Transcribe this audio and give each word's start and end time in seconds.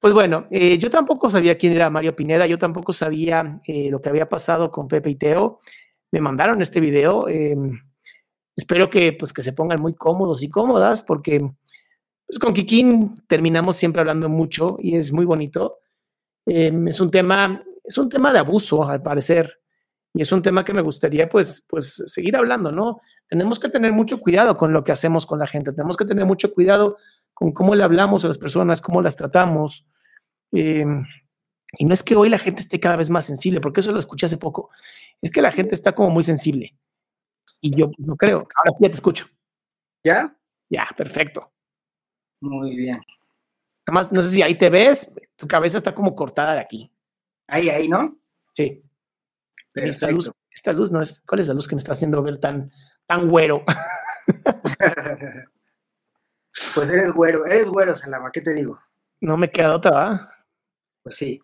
Pues 0.00 0.12
bueno, 0.14 0.46
eh, 0.50 0.78
yo 0.78 0.90
tampoco 0.90 1.30
sabía 1.30 1.56
quién 1.56 1.72
era 1.72 1.90
Mario 1.90 2.14
Pineda, 2.14 2.46
yo 2.46 2.58
tampoco 2.58 2.92
sabía 2.92 3.60
eh, 3.66 3.90
lo 3.90 4.00
que 4.00 4.08
había 4.08 4.28
pasado 4.28 4.70
con 4.70 4.88
Pepe 4.88 5.10
y 5.10 5.14
Teo. 5.16 5.60
Me 6.12 6.20
mandaron 6.20 6.62
este 6.62 6.80
video. 6.80 7.28
eh, 7.28 7.56
espero 8.56 8.88
que, 8.90 9.12
pues, 9.12 9.32
que 9.32 9.42
se 9.42 9.52
pongan 9.52 9.80
muy 9.80 9.94
cómodos 9.94 10.42
y 10.42 10.48
cómodas 10.50 11.02
porque 11.02 11.40
pues, 12.26 12.38
con 12.38 12.54
Kikín 12.54 13.14
terminamos 13.28 13.76
siempre 13.76 14.00
hablando 14.00 14.28
mucho 14.28 14.76
y 14.80 14.96
es 14.96 15.12
muy 15.12 15.24
bonito. 15.24 15.78
Eh, 16.46 16.72
es 16.88 17.00
un 17.00 17.10
tema, 17.10 17.62
es 17.84 17.98
un 17.98 18.08
tema 18.08 18.32
de 18.32 18.38
abuso, 18.38 18.84
al 18.84 19.02
parecer, 19.02 19.60
y 20.14 20.22
es 20.22 20.32
un 20.32 20.42
tema 20.42 20.64
que 20.64 20.72
me 20.72 20.80
gustaría, 20.82 21.28
pues, 21.28 21.64
pues, 21.68 22.02
seguir 22.06 22.36
hablando, 22.36 22.72
¿no? 22.72 23.00
Tenemos 23.28 23.58
que 23.58 23.68
tener 23.68 23.92
mucho 23.92 24.20
cuidado 24.20 24.56
con 24.56 24.72
lo 24.72 24.84
que 24.84 24.92
hacemos 24.92 25.26
con 25.26 25.38
la 25.38 25.46
gente, 25.46 25.72
tenemos 25.72 25.96
que 25.96 26.04
tener 26.04 26.24
mucho 26.24 26.52
cuidado 26.54 26.96
con 27.36 27.52
cómo 27.52 27.74
le 27.74 27.84
hablamos 27.84 28.24
a 28.24 28.28
las 28.28 28.38
personas, 28.38 28.80
cómo 28.80 29.02
las 29.02 29.14
tratamos. 29.14 29.86
Eh, 30.52 30.86
y 31.76 31.84
no 31.84 31.92
es 31.92 32.02
que 32.02 32.16
hoy 32.16 32.30
la 32.30 32.38
gente 32.38 32.62
esté 32.62 32.80
cada 32.80 32.96
vez 32.96 33.10
más 33.10 33.26
sensible, 33.26 33.60
porque 33.60 33.80
eso 33.80 33.92
lo 33.92 33.98
escuché 33.98 34.24
hace 34.24 34.38
poco. 34.38 34.70
Es 35.20 35.30
que 35.30 35.42
la 35.42 35.52
gente 35.52 35.74
está 35.74 35.94
como 35.94 36.08
muy 36.08 36.24
sensible. 36.24 36.74
Y 37.60 37.76
yo 37.76 37.90
no 37.98 38.16
creo. 38.16 38.48
Ahora 38.56 38.72
sí 38.72 38.78
ya 38.80 38.88
te 38.88 38.94
escucho. 38.94 39.26
¿Ya? 40.02 40.34
Ya, 40.70 40.88
perfecto. 40.96 41.52
Muy 42.40 42.74
bien. 42.74 43.02
Además, 43.84 44.10
no 44.10 44.22
sé 44.22 44.30
si 44.30 44.40
ahí 44.40 44.56
te 44.56 44.70
ves, 44.70 45.12
tu 45.36 45.46
cabeza 45.46 45.76
está 45.76 45.94
como 45.94 46.14
cortada 46.14 46.54
de 46.54 46.60
aquí. 46.60 46.90
Ahí, 47.48 47.68
ahí, 47.68 47.86
¿no? 47.86 48.16
Sí. 48.54 48.82
Pero 49.72 49.90
esta 49.90 50.10
luz, 50.10 50.32
esta 50.50 50.72
luz 50.72 50.90
no 50.90 51.02
es. 51.02 51.20
¿Cuál 51.26 51.42
es 51.42 51.48
la 51.48 51.54
luz 51.54 51.68
que 51.68 51.74
me 51.74 51.80
está 51.80 51.92
haciendo 51.92 52.22
ver 52.22 52.38
tan, 52.38 52.72
tan 53.06 53.28
güero? 53.28 53.62
pues 56.74 56.90
eres 56.90 57.12
güero, 57.12 57.46
eres 57.46 57.68
güero, 57.70 57.94
Salama, 57.94 58.30
¿qué 58.32 58.40
te 58.40 58.54
digo? 58.54 58.78
no 59.20 59.36
me 59.36 59.50
queda 59.50 59.74
otra, 59.74 59.90
¿verdad? 59.90 60.20
Pues 61.02 61.16
sí. 61.16 61.40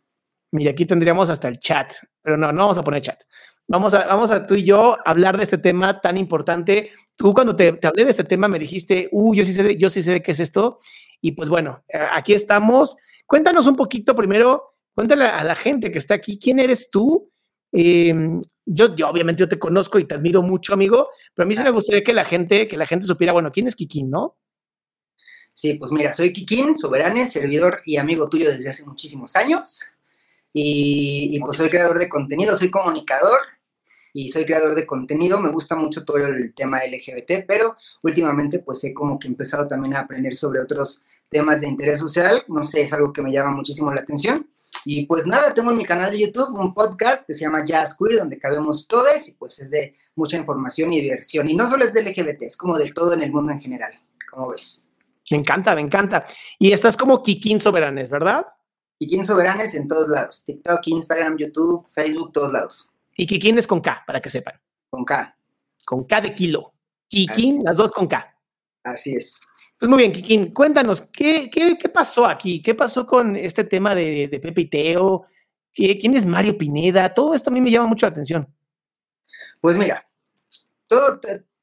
Mira, 0.52 0.72
aquí 0.72 0.84
tendríamos 0.84 1.30
hasta 1.30 1.48
el 1.48 1.58
chat, 1.58 1.92
pero 2.20 2.36
no, 2.36 2.52
no 2.52 2.58
vamos 2.64 2.78
a 2.78 2.82
poner 2.82 3.00
chat. 3.02 3.20
Vamos 3.66 3.94
a, 3.94 4.04
vamos 4.06 4.30
a 4.30 4.46
tú 4.46 4.54
y 4.54 4.64
yo 4.64 4.98
hablar 5.04 5.36
de 5.38 5.44
este 5.44 5.56
tema 5.56 6.00
tan 6.00 6.18
importante. 6.18 6.90
Tú 7.16 7.32
cuando 7.32 7.56
te, 7.56 7.72
te 7.74 7.86
hablé 7.86 8.04
de 8.04 8.10
este 8.10 8.24
tema 8.24 8.48
me 8.48 8.58
dijiste, 8.58 9.08
uh, 9.12 9.34
yo 9.34 9.44
sí 9.44 9.52
sé, 9.54 9.62
de- 9.62 9.76
yo 9.78 9.88
sí 9.88 10.02
sé 10.02 10.12
de 10.12 10.22
qué 10.22 10.32
es 10.32 10.40
esto. 10.40 10.78
Y 11.22 11.32
pues 11.32 11.48
bueno, 11.48 11.82
eh, 11.88 11.98
aquí 12.12 12.34
estamos. 12.34 12.94
Cuéntanos 13.24 13.66
un 13.66 13.76
poquito 13.76 14.14
primero, 14.14 14.74
cuéntale 14.94 15.24
a 15.24 15.42
la 15.44 15.54
gente 15.54 15.90
que 15.90 15.98
está 15.98 16.14
aquí, 16.14 16.38
¿quién 16.38 16.58
eres 16.58 16.90
tú? 16.90 17.30
Eh, 17.72 18.14
yo, 18.66 18.94
yo 18.94 19.08
obviamente 19.08 19.40
yo 19.40 19.48
te 19.48 19.58
conozco 19.58 19.98
y 19.98 20.04
te 20.04 20.14
admiro 20.14 20.42
mucho, 20.42 20.74
amigo, 20.74 21.08
pero 21.34 21.46
a 21.46 21.48
mí 21.48 21.56
sí 21.56 21.62
me 21.62 21.70
gustaría 21.70 22.04
que 22.04 22.12
la 22.12 22.24
gente, 22.26 22.68
que 22.68 22.76
la 22.76 22.86
gente 22.86 23.06
supiera, 23.06 23.32
bueno, 23.32 23.50
¿quién 23.50 23.66
es 23.68 23.74
Kikín, 23.76 24.10
no? 24.10 24.36
Sí, 25.54 25.74
pues 25.74 25.92
mira, 25.92 26.12
soy 26.12 26.32
Kikín, 26.32 26.74
soberane, 26.74 27.26
servidor 27.26 27.82
y 27.84 27.96
amigo 27.96 28.28
tuyo 28.28 28.50
desde 28.50 28.70
hace 28.70 28.86
muchísimos 28.86 29.36
años. 29.36 29.86
Y, 30.52 31.36
y, 31.36 31.40
pues 31.40 31.56
soy 31.56 31.68
creador 31.68 31.98
de 31.98 32.08
contenido, 32.08 32.56
soy 32.56 32.70
comunicador 32.70 33.38
y 34.12 34.28
soy 34.28 34.44
creador 34.44 34.74
de 34.74 34.86
contenido. 34.86 35.40
Me 35.40 35.50
gusta 35.50 35.76
mucho 35.76 36.04
todo 36.04 36.18
el 36.18 36.54
tema 36.54 36.80
LGBT, 36.84 37.46
pero 37.46 37.76
últimamente 38.02 38.58
pues 38.58 38.82
he 38.84 38.92
como 38.92 39.18
que 39.18 39.28
empezado 39.28 39.66
también 39.66 39.94
a 39.94 40.00
aprender 40.00 40.34
sobre 40.34 40.60
otros 40.60 41.02
temas 41.30 41.60
de 41.60 41.68
interés 41.68 41.98
social. 41.98 42.44
No 42.48 42.62
sé, 42.62 42.82
es 42.82 42.92
algo 42.92 43.12
que 43.12 43.22
me 43.22 43.32
llama 43.32 43.50
muchísimo 43.50 43.92
la 43.92 44.02
atención. 44.02 44.46
Y 44.84 45.06
pues 45.06 45.26
nada, 45.26 45.54
tengo 45.54 45.70
en 45.70 45.76
mi 45.78 45.84
canal 45.84 46.10
de 46.10 46.18
YouTube 46.18 46.58
un 46.58 46.74
podcast 46.74 47.26
que 47.26 47.34
se 47.34 47.40
llama 47.40 47.64
Jazz 47.64 47.96
Queer, 47.96 48.18
donde 48.18 48.38
cabemos 48.38 48.86
todos 48.86 49.28
y 49.28 49.32
pues 49.32 49.60
es 49.60 49.70
de 49.70 49.94
mucha 50.16 50.36
información 50.36 50.92
y 50.92 51.00
diversión. 51.00 51.48
Y 51.48 51.54
no 51.54 51.68
solo 51.68 51.84
es 51.84 51.92
de 51.92 52.02
LGBT, 52.02 52.42
es 52.42 52.56
como 52.56 52.76
de 52.76 52.90
todo 52.90 53.12
en 53.12 53.22
el 53.22 53.30
mundo 53.30 53.52
en 53.52 53.60
general. 53.60 53.92
¿Cómo 54.30 54.48
ves? 54.48 54.91
Me 55.30 55.36
encanta, 55.38 55.74
me 55.74 55.80
encanta. 55.80 56.24
Y 56.58 56.72
estás 56.72 56.96
como 56.96 57.22
Kikín 57.22 57.60
Soberanes, 57.60 58.10
¿verdad? 58.10 58.46
Kikín 58.98 59.24
Soberanes 59.24 59.74
en 59.74 59.88
todos 59.88 60.08
lados. 60.08 60.44
TikTok, 60.44 60.86
Instagram, 60.88 61.36
YouTube, 61.38 61.86
Facebook, 61.94 62.32
todos 62.32 62.52
lados. 62.52 62.90
Y 63.16 63.26
Kikín 63.26 63.58
es 63.58 63.66
con 63.66 63.80
K, 63.80 64.02
para 64.06 64.20
que 64.20 64.30
sepan. 64.30 64.60
Con 64.90 65.04
K. 65.04 65.36
Con 65.84 66.04
K 66.04 66.20
de 66.20 66.34
kilo. 66.34 66.72
Kikín, 67.08 67.62
las 67.64 67.76
dos 67.76 67.92
con 67.92 68.06
K. 68.06 68.34
Así 68.84 69.14
es. 69.14 69.40
Pues 69.78 69.88
muy 69.88 69.98
bien, 69.98 70.12
Kikín, 70.12 70.52
cuéntanos, 70.52 71.02
¿qué, 71.02 71.50
qué, 71.50 71.76
qué 71.76 71.88
pasó 71.88 72.26
aquí? 72.26 72.62
¿Qué 72.62 72.74
pasó 72.74 73.04
con 73.06 73.34
este 73.36 73.64
tema 73.64 73.94
de, 73.94 74.28
de 74.28 74.38
Pepe 74.40 74.60
y 74.62 74.66
Teo? 74.68 75.26
¿Qué- 75.72 75.98
¿Quién 75.98 76.14
es 76.14 76.24
Mario 76.24 76.56
Pineda? 76.56 77.12
Todo 77.12 77.34
esto 77.34 77.50
a 77.50 77.52
mí 77.52 77.60
me 77.60 77.70
llama 77.70 77.88
mucho 77.88 78.06
la 78.06 78.10
atención. 78.12 78.46
Pues 79.60 79.76
mira, 79.76 80.06
todo, 80.86 81.20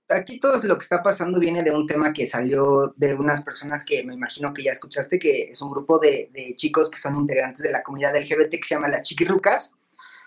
aquí 0.10 0.40
todo 0.40 0.62
lo 0.64 0.78
que 0.78 0.84
está 0.84 1.04
pasando 1.04 1.40
viene 1.40 1.64
de 1.64 1.72
un 1.72 1.88
tema 1.88 2.14
que 2.14 2.28
salió 2.28 2.94
de 2.98 3.14
unas 3.14 3.44
personas 3.44 3.86
que 3.86 4.04
me 4.04 4.14
imagino 4.14 4.54
que 4.54 4.64
ya 4.64 4.72
escuchaste, 4.72 5.20
que 5.20 5.52
es 5.52 5.62
un 5.62 5.72
grupo 5.72 6.00
de, 6.00 6.30
de 6.34 6.56
chicos 6.56 6.90
que 6.90 6.98
son 6.98 7.16
integrantes 7.16 7.64
de 7.64 7.72
la 7.72 7.84
comunidad 7.84 8.16
LGBT 8.16 8.52
que 8.52 8.68
se 8.68 8.76
llama 8.76 8.88
Las 8.88 9.04
Chiquirrucas. 9.04 9.74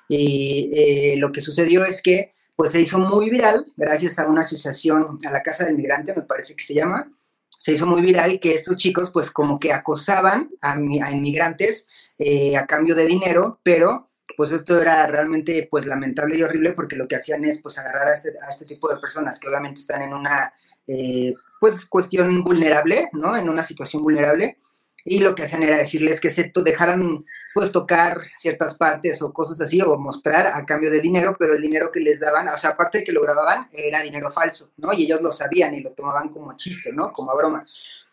Y 0.08 0.70
eh, 0.74 1.16
lo 1.16 1.32
que 1.32 1.40
sucedió 1.40 1.84
es 1.84 2.02
que 2.02 2.34
pues 2.56 2.70
se 2.70 2.80
hizo 2.80 2.98
muy 2.98 3.30
viral 3.30 3.66
gracias 3.76 4.18
a 4.18 4.26
una 4.26 4.42
asociación, 4.42 5.18
a 5.26 5.30
la 5.30 5.42
Casa 5.42 5.64
del 5.64 5.76
Migrante, 5.76 6.14
me 6.14 6.22
parece 6.22 6.54
que 6.54 6.62
se 6.62 6.74
llama, 6.74 7.10
se 7.58 7.72
hizo 7.72 7.86
muy 7.86 8.02
viral 8.02 8.38
que 8.40 8.54
estos 8.54 8.76
chicos 8.76 9.10
pues 9.10 9.30
como 9.30 9.58
que 9.58 9.72
acosaban 9.72 10.50
a, 10.60 10.74
a 10.74 11.10
inmigrantes 11.10 11.86
eh, 12.18 12.56
a 12.56 12.66
cambio 12.66 12.94
de 12.94 13.06
dinero, 13.06 13.58
pero 13.62 14.10
pues 14.36 14.52
esto 14.52 14.80
era 14.80 15.06
realmente 15.06 15.68
pues 15.70 15.86
lamentable 15.86 16.36
y 16.36 16.42
horrible 16.42 16.72
porque 16.72 16.96
lo 16.96 17.08
que 17.08 17.16
hacían 17.16 17.44
es 17.44 17.60
pues 17.60 17.78
agarrar 17.78 18.08
a 18.08 18.12
este, 18.12 18.32
a 18.40 18.48
este 18.48 18.64
tipo 18.64 18.88
de 18.88 19.00
personas 19.00 19.38
que 19.38 19.48
obviamente 19.48 19.80
están 19.80 20.02
en 20.02 20.12
una 20.14 20.52
eh, 20.86 21.34
pues 21.60 21.86
cuestión 21.86 22.42
vulnerable, 22.42 23.08
¿no? 23.12 23.36
En 23.36 23.48
una 23.48 23.62
situación 23.62 24.02
vulnerable 24.02 24.58
y 25.04 25.18
lo 25.18 25.34
que 25.34 25.42
hacían 25.42 25.62
era 25.62 25.76
decirles 25.76 26.20
que 26.20 26.30
se 26.30 26.52
dejaran 26.54 27.24
pues 27.54 27.72
tocar 27.72 28.20
ciertas 28.34 28.78
partes 28.78 29.20
o 29.22 29.32
cosas 29.32 29.60
así 29.60 29.80
o 29.82 29.98
mostrar 29.98 30.46
a 30.46 30.64
cambio 30.64 30.90
de 30.90 31.00
dinero, 31.00 31.36
pero 31.38 31.54
el 31.54 31.62
dinero 31.62 31.90
que 31.90 32.00
les 32.00 32.20
daban, 32.20 32.48
o 32.48 32.56
sea, 32.56 32.70
aparte 32.70 32.98
de 32.98 33.04
que 33.04 33.12
lo 33.12 33.22
grababan, 33.22 33.68
era 33.72 34.00
dinero 34.00 34.30
falso, 34.30 34.72
¿no? 34.76 34.92
Y 34.92 35.04
ellos 35.04 35.20
lo 35.20 35.32
sabían 35.32 35.74
y 35.74 35.80
lo 35.80 35.90
tomaban 35.90 36.28
como 36.28 36.56
chiste, 36.56 36.92
¿no? 36.92 37.12
Como 37.12 37.36
broma. 37.36 37.66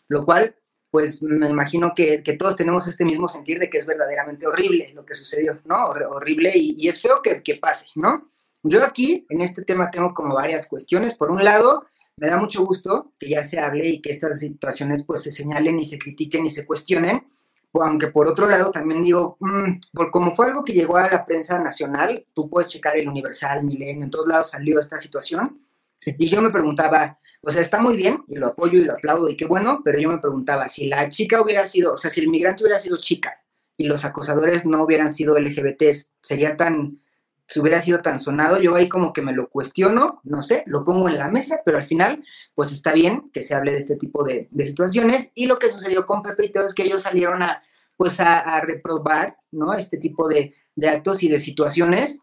Lo 0.08 0.26
cual, 0.26 0.56
pues 0.92 1.22
me 1.22 1.50
imagino 1.50 1.94
que, 1.96 2.24
que 2.24 2.34
todos 2.34 2.56
tenemos 2.56 2.88
este 2.88 3.06
mismo 3.06 3.28
sentir 3.28 3.60
de 3.60 3.70
que 3.70 3.78
es 3.78 3.86
verdaderamente 3.86 4.48
horrible 4.48 4.92
lo 4.96 5.06
que 5.06 5.14
sucedió, 5.14 5.60
¿no? 5.66 5.76
Hor- 5.88 6.08
horrible 6.10 6.52
y, 6.56 6.76
y 6.78 6.88
es 6.88 7.02
feo 7.02 7.22
que, 7.22 7.44
que 7.44 7.56
pase, 7.56 7.88
¿no? 7.96 8.30
Yo 8.64 8.84
aquí, 8.84 9.26
en 9.30 9.42
este 9.42 9.64
tema, 9.64 9.90
tengo 9.90 10.14
como 10.14 10.36
varias 10.36 10.68
cuestiones. 10.68 11.16
Por 11.16 11.32
un 11.32 11.44
lado, 11.44 11.86
me 12.18 12.28
da 12.28 12.38
mucho 12.38 12.66
gusto 12.66 13.14
que 13.18 13.30
ya 13.30 13.44
se 13.44 13.60
hable 13.60 13.88
y 13.88 14.02
que 14.02 14.10
estas 14.12 14.40
situaciones 14.40 15.04
pues 15.06 15.22
se 15.24 15.32
señalen 15.32 15.80
y 15.80 15.86
se 15.86 15.98
critiquen 15.98 16.46
y 16.46 16.50
se 16.50 16.66
cuestionen, 16.66 17.26
aunque 17.72 18.08
por 18.08 18.28
otro 18.28 18.50
lado 18.50 18.72
también 18.72 19.04
digo, 19.04 19.38
mm, 19.40 19.80
por, 19.94 20.12
como 20.12 20.36
fue 20.36 20.48
algo 20.48 20.66
que 20.66 20.74
llegó 20.74 20.98
a 20.98 21.10
la 21.10 21.26
prensa 21.26 21.60
nacional, 21.60 22.26
tú 22.34 22.50
puedes 22.50 22.70
checar 22.70 22.98
el 22.98 23.08
Universal, 23.08 23.64
Milenio, 23.64 24.04
en 24.04 24.10
todos 24.10 24.28
lados 24.28 24.50
salió 24.50 24.80
esta 24.80 24.98
situación, 24.98 25.62
y 26.06 26.28
yo 26.28 26.42
me 26.42 26.50
preguntaba, 26.50 27.18
o 27.42 27.52
sea, 27.52 27.62
está 27.62 27.80
muy 27.80 27.96
bien, 27.96 28.24
y 28.28 28.36
lo 28.36 28.48
apoyo 28.48 28.80
y 28.80 28.84
lo 28.84 28.94
aplaudo, 28.94 29.30
y 29.30 29.36
qué 29.36 29.46
bueno, 29.46 29.82
pero 29.84 30.00
yo 30.00 30.10
me 30.10 30.20
preguntaba, 30.20 30.68
si 30.68 30.88
la 30.88 31.10
chica 31.10 31.42
hubiera 31.42 31.66
sido, 31.68 31.94
o 31.94 31.98
sea, 31.98 32.12
si 32.12 32.22
el 32.22 32.28
migrante 32.28 32.64
hubiera 32.64 32.80
sido 32.80 32.98
chica, 32.98 33.42
y 33.80 33.86
los 33.86 34.04
acosadores 34.04 34.66
no 34.66 34.84
hubieran 34.84 35.10
sido 35.10 35.40
LGBTs, 35.40 36.10
sería 36.22 36.58
tan, 36.58 37.00
si 37.48 37.62
hubiera 37.62 37.82
sido 37.82 38.02
tan 38.02 38.20
sonado, 38.20 38.60
yo 38.60 38.76
ahí 38.76 38.90
como 38.90 39.14
que 39.14 39.22
me 39.22 39.32
lo 39.32 39.50
cuestiono, 39.50 40.20
no 40.24 40.42
sé, 40.44 40.64
lo 40.68 40.84
pongo 40.84 41.08
en 41.08 41.18
la 41.18 41.30
mesa, 41.30 41.62
pero 41.64 41.78
al 41.78 41.86
final, 41.86 42.22
pues 42.54 42.74
está 42.74 42.92
bien 42.92 43.32
que 43.34 43.42
se 43.42 43.56
hable 43.56 43.72
de 43.72 43.78
este 43.78 43.96
tipo 43.96 44.24
de, 44.26 44.50
situaciones. 44.54 45.32
Y 45.34 45.48
lo 45.48 45.58
que 45.58 45.72
sucedió 45.72 46.06
con 46.06 46.22
Pepe 46.22 46.46
y 46.46 46.50
Teo 46.50 46.66
es 46.66 46.76
que 46.76 46.84
ellos 46.84 47.04
salieron 47.04 47.42
a, 47.42 47.64
pues 47.96 48.20
a, 48.20 48.60
reprobar, 48.60 49.38
¿no? 49.52 49.74
Este 49.74 49.98
tipo 49.98 50.28
de, 50.28 50.54
actos 50.86 51.24
y 51.24 51.30
de 51.30 51.40
situaciones. 51.40 52.22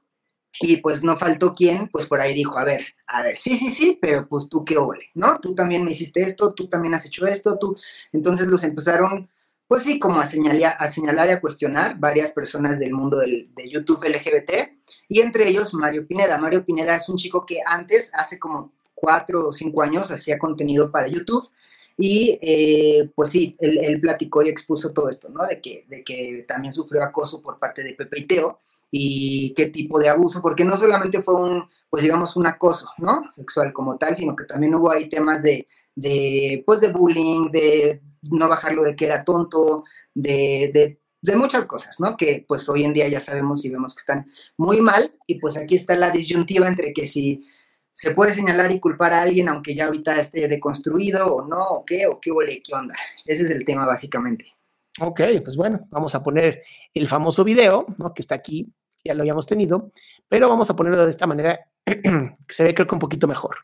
Y 0.60 0.78
pues 0.78 1.02
no 1.02 1.16
faltó 1.16 1.54
quien, 1.54 1.88
pues 1.88 2.06
por 2.06 2.20
ahí 2.20 2.34
dijo, 2.34 2.58
a 2.58 2.64
ver, 2.64 2.94
a 3.06 3.22
ver, 3.22 3.36
sí, 3.36 3.56
sí, 3.56 3.70
sí, 3.70 3.98
pero 4.00 4.26
pues 4.28 4.48
tú 4.48 4.64
qué 4.64 4.78
ole, 4.78 5.10
¿no? 5.14 5.38
Tú 5.40 5.54
también 5.54 5.84
me 5.84 5.92
hiciste 5.92 6.22
esto, 6.22 6.54
tú 6.54 6.68
también 6.68 6.94
has 6.94 7.06
hecho 7.06 7.26
esto, 7.26 7.58
tú. 7.58 7.76
Entonces 8.12 8.46
los 8.46 8.64
empezaron 8.64 9.28
pues 9.68 9.82
sí, 9.82 9.98
como 9.98 10.20
a 10.20 10.26
señalar, 10.26 10.76
a 10.78 10.88
señalar 10.88 11.28
y 11.28 11.32
a 11.32 11.40
cuestionar 11.40 11.98
varias 11.98 12.32
personas 12.32 12.78
del 12.78 12.92
mundo 12.92 13.18
del, 13.18 13.50
de 13.54 13.68
YouTube 13.68 14.04
LGBT, 14.04 14.70
y 15.08 15.20
entre 15.20 15.48
ellos 15.48 15.74
Mario 15.74 16.06
Pineda. 16.06 16.38
Mario 16.38 16.64
Pineda 16.64 16.96
es 16.96 17.08
un 17.08 17.16
chico 17.16 17.44
que 17.44 17.58
antes, 17.66 18.12
hace 18.14 18.38
como 18.38 18.72
cuatro 18.94 19.48
o 19.48 19.52
cinco 19.52 19.82
años, 19.82 20.10
hacía 20.10 20.38
contenido 20.38 20.90
para 20.90 21.08
YouTube, 21.08 21.50
y 21.98 22.38
eh, 22.42 23.10
pues 23.14 23.30
sí, 23.30 23.56
él, 23.58 24.00
platicó 24.00 24.42
y 24.42 24.48
expuso 24.48 24.92
todo 24.92 25.08
esto, 25.08 25.28
¿no? 25.30 25.44
De 25.46 25.60
que, 25.60 25.84
de 25.88 26.04
que 26.04 26.44
también 26.46 26.72
sufrió 26.72 27.02
acoso 27.02 27.42
por 27.42 27.58
parte 27.58 27.82
de 27.82 27.94
Pepe 27.94 28.22
Teo, 28.22 28.60
y 28.90 29.52
qué 29.54 29.66
tipo 29.66 29.98
de 29.98 30.08
abuso, 30.08 30.40
porque 30.40 30.64
no 30.64 30.76
solamente 30.76 31.22
fue 31.22 31.34
un, 31.34 31.68
pues 31.90 32.02
digamos, 32.02 32.36
un 32.36 32.46
acoso, 32.46 32.90
¿no? 32.98 33.22
Sexual 33.32 33.72
como 33.72 33.96
tal, 33.96 34.14
sino 34.16 34.36
que 34.36 34.44
también 34.44 34.74
hubo 34.74 34.90
ahí 34.90 35.08
temas 35.08 35.42
de, 35.42 35.66
de 35.94 36.62
pues 36.66 36.80
de 36.80 36.92
bullying, 36.92 37.50
de 37.50 38.02
no 38.30 38.48
bajarlo 38.48 38.82
de 38.82 38.96
que 38.96 39.06
era 39.06 39.24
tonto, 39.24 39.84
de, 40.14 40.98
muchas 41.36 41.66
cosas, 41.66 41.98
¿no? 42.00 42.16
Que 42.16 42.44
pues 42.46 42.68
hoy 42.68 42.84
en 42.84 42.92
día 42.92 43.08
ya 43.08 43.20
sabemos 43.20 43.64
y 43.64 43.70
vemos 43.70 43.94
que 43.94 44.00
están 44.00 44.30
muy 44.56 44.80
mal 44.80 45.12
y 45.26 45.38
pues 45.40 45.56
aquí 45.56 45.74
está 45.74 45.96
la 45.96 46.10
disyuntiva 46.10 46.68
entre 46.68 46.92
que 46.92 47.06
si 47.06 47.46
se 47.92 48.12
puede 48.12 48.32
señalar 48.32 48.70
y 48.72 48.80
culpar 48.80 49.12
a 49.12 49.22
alguien 49.22 49.48
aunque 49.48 49.74
ya 49.74 49.86
ahorita 49.86 50.20
esté 50.20 50.48
deconstruido 50.48 51.34
o 51.34 51.46
no, 51.46 51.64
o 51.64 51.84
qué, 51.84 52.06
o 52.06 52.20
qué 52.20 52.30
ole, 52.30 52.62
qué 52.62 52.74
onda. 52.74 52.94
Ese 53.24 53.44
es 53.44 53.50
el 53.50 53.64
tema 53.64 53.86
básicamente. 53.86 54.55
Ok, 55.00 55.20
pues 55.44 55.56
bueno, 55.56 55.86
vamos 55.90 56.14
a 56.14 56.22
poner 56.22 56.62
el 56.94 57.06
famoso 57.06 57.44
video, 57.44 57.84
¿no? 57.98 58.14
Que 58.14 58.22
está 58.22 58.34
aquí, 58.34 58.72
ya 59.04 59.14
lo 59.14 59.22
habíamos 59.22 59.46
tenido, 59.46 59.92
pero 60.28 60.48
vamos 60.48 60.70
a 60.70 60.76
ponerlo 60.76 61.04
de 61.04 61.10
esta 61.10 61.26
manera 61.26 61.60
que 61.84 62.34
se 62.48 62.64
ve 62.64 62.74
creo 62.74 62.86
que 62.86 62.94
un 62.94 63.00
poquito 63.00 63.28
mejor. 63.28 63.56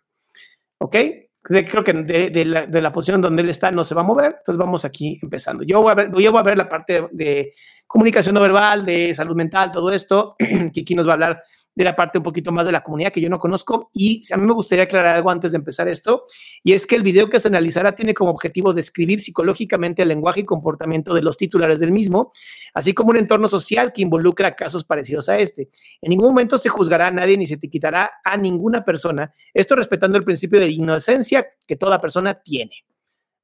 ¿Ok? 0.79 0.97
creo 1.43 1.83
que 1.83 1.93
de, 1.93 2.45
la, 2.45 2.93
posición 2.93 3.21
donde 3.21 3.43
él 3.43 3.49
está 3.49 3.73
no 3.73 3.85
se 3.85 3.95
va 3.95 4.03
a 4.03 4.05
mover, 4.05 4.37
entonces 4.39 4.57
vamos 4.57 4.85
aquí 4.85 5.19
empezando. 5.23 5.65
Yo 5.65 5.83
voy 5.83 5.91
a 5.91 5.95
ver, 5.95 6.09
yo 6.11 6.31
voy 6.31 6.41
a 6.41 6.43
ver 6.43 6.57
la 6.57 6.69
parte 6.69 7.09
de, 7.11 7.53
comunicación 7.93 8.35
no 8.35 8.41
verbal, 8.41 8.87
de 8.87 9.13
salud 9.13 9.37
mental, 9.37 9.71
todo 9.71 9.93
esto, 9.93 10.35
aquí 10.71 10.95
nos 10.95 11.07
va 11.07 11.11
a 11.11 11.13
hablar 11.13 11.43
de 11.75 11.85
la 11.85 11.95
parte 11.95 12.17
un 12.17 12.25
poquito 12.25 12.51
más 12.51 12.65
de 12.65 12.73
la 12.73 12.83
comunidad 12.83 13.13
que 13.13 13.21
yo 13.21 13.29
no 13.29 13.39
conozco. 13.39 13.91
Y 13.93 14.23
a 14.33 14.39
mí 14.39 14.47
me 14.47 14.55
gustaría 14.55 14.85
aclarar 14.85 15.17
algo 15.17 15.31
antes 15.31 15.53
de 15.53 15.59
empezar 15.59 15.89
esto, 15.89 16.25
y 16.65 16.73
es 16.73 16.87
que 16.87 16.97
el 16.97 17.03
video 17.03 17.29
que 17.29 17.39
se 17.39 17.49
analizará 17.49 17.95
tiene 17.95 18.15
como 18.15 18.31
objetivo 18.31 18.73
describir 18.73 19.21
psicológicamente 19.21 20.01
el 20.01 20.09
lenguaje 20.09 20.41
y 20.41 20.45
comportamiento 20.45 21.13
de 21.13 21.21
los 21.21 21.37
titulares 21.37 21.81
del 21.81 21.93
mismo, 21.93 22.33
así 22.73 22.95
como 22.95 23.11
un 23.11 23.19
entorno 23.19 23.47
social 23.47 23.93
que 23.93 24.01
involucra 24.01 24.57
casos 24.57 24.85
parecidos 24.85 25.29
a 25.29 25.37
este. 25.37 25.69
En 26.01 26.09
ningún 26.09 26.29
momento 26.29 26.57
se 26.57 26.71
juzgará 26.71 27.09
a 27.09 27.11
nadie 27.11 27.37
ni 27.37 27.47
se 27.47 27.59
te 27.59 27.69
quitará 27.69 28.11
a 28.25 28.39
ninguna 28.39 28.87
persona, 28.87 29.35
esto 29.53 29.77
respetando 29.77 30.17
el 30.17 30.25
principio 30.25 30.61
de 30.61 30.69
inocencia 30.69 31.47
que 31.67 31.77
toda 31.77 32.01
persona 32.01 32.41
tiene. 32.41 32.87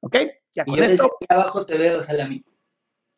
¿Ok? 0.01 0.17
Ya 0.55 0.65
con 0.65 0.83
esto. 0.83 1.19
abajo 1.29 1.67
te 1.67 1.77
veo, 1.77 2.03
Salami. 2.03 2.43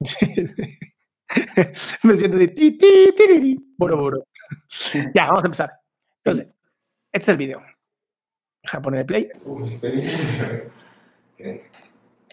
me 2.02 2.16
siento 2.16 2.36
de 2.36 2.48
ti, 2.48 2.76
ti, 2.76 3.14
ti, 3.16 3.74
boro, 3.76 3.96
boro. 3.96 4.24
ya, 5.14 5.26
vamos 5.26 5.44
a 5.44 5.46
empezar. 5.46 5.72
Entonces, 6.18 6.48
este 7.12 7.22
es 7.22 7.28
el 7.28 7.36
video. 7.36 7.62
Deja 8.62 8.80
poner 8.80 9.00
el 9.00 9.06
play. 9.06 9.28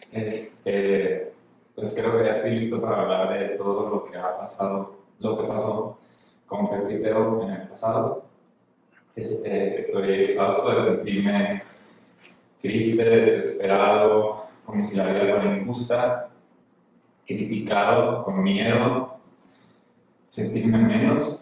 Este, 0.09 1.33
pues 1.75 1.93
creo 1.93 2.17
que 2.17 2.25
ya 2.25 2.31
estoy 2.31 2.51
listo 2.51 2.81
para 2.81 3.01
hablar 3.01 3.37
de 3.37 3.57
todo 3.57 3.89
lo 3.89 4.05
que 4.05 4.17
ha 4.17 4.37
pasado, 4.37 4.97
lo 5.19 5.37
que 5.37 5.47
pasó 5.47 5.99
con 6.45 6.69
Pepiteo 6.69 7.43
en 7.43 7.49
el 7.49 7.67
pasado. 7.67 8.25
Este, 9.15 9.79
estoy 9.79 10.23
exhausto 10.23 10.75
de 10.75 10.95
sentirme 10.95 11.63
triste, 12.61 13.03
desesperado, 13.03 14.45
como 14.65 14.85
si 14.85 14.95
la 14.95 15.07
vida 15.07 15.35
fuera 15.35 15.57
injusta, 15.57 16.29
criticado, 17.27 18.23
con 18.23 18.41
miedo, 18.41 19.19
sentirme 20.27 20.77
menos 20.77 21.39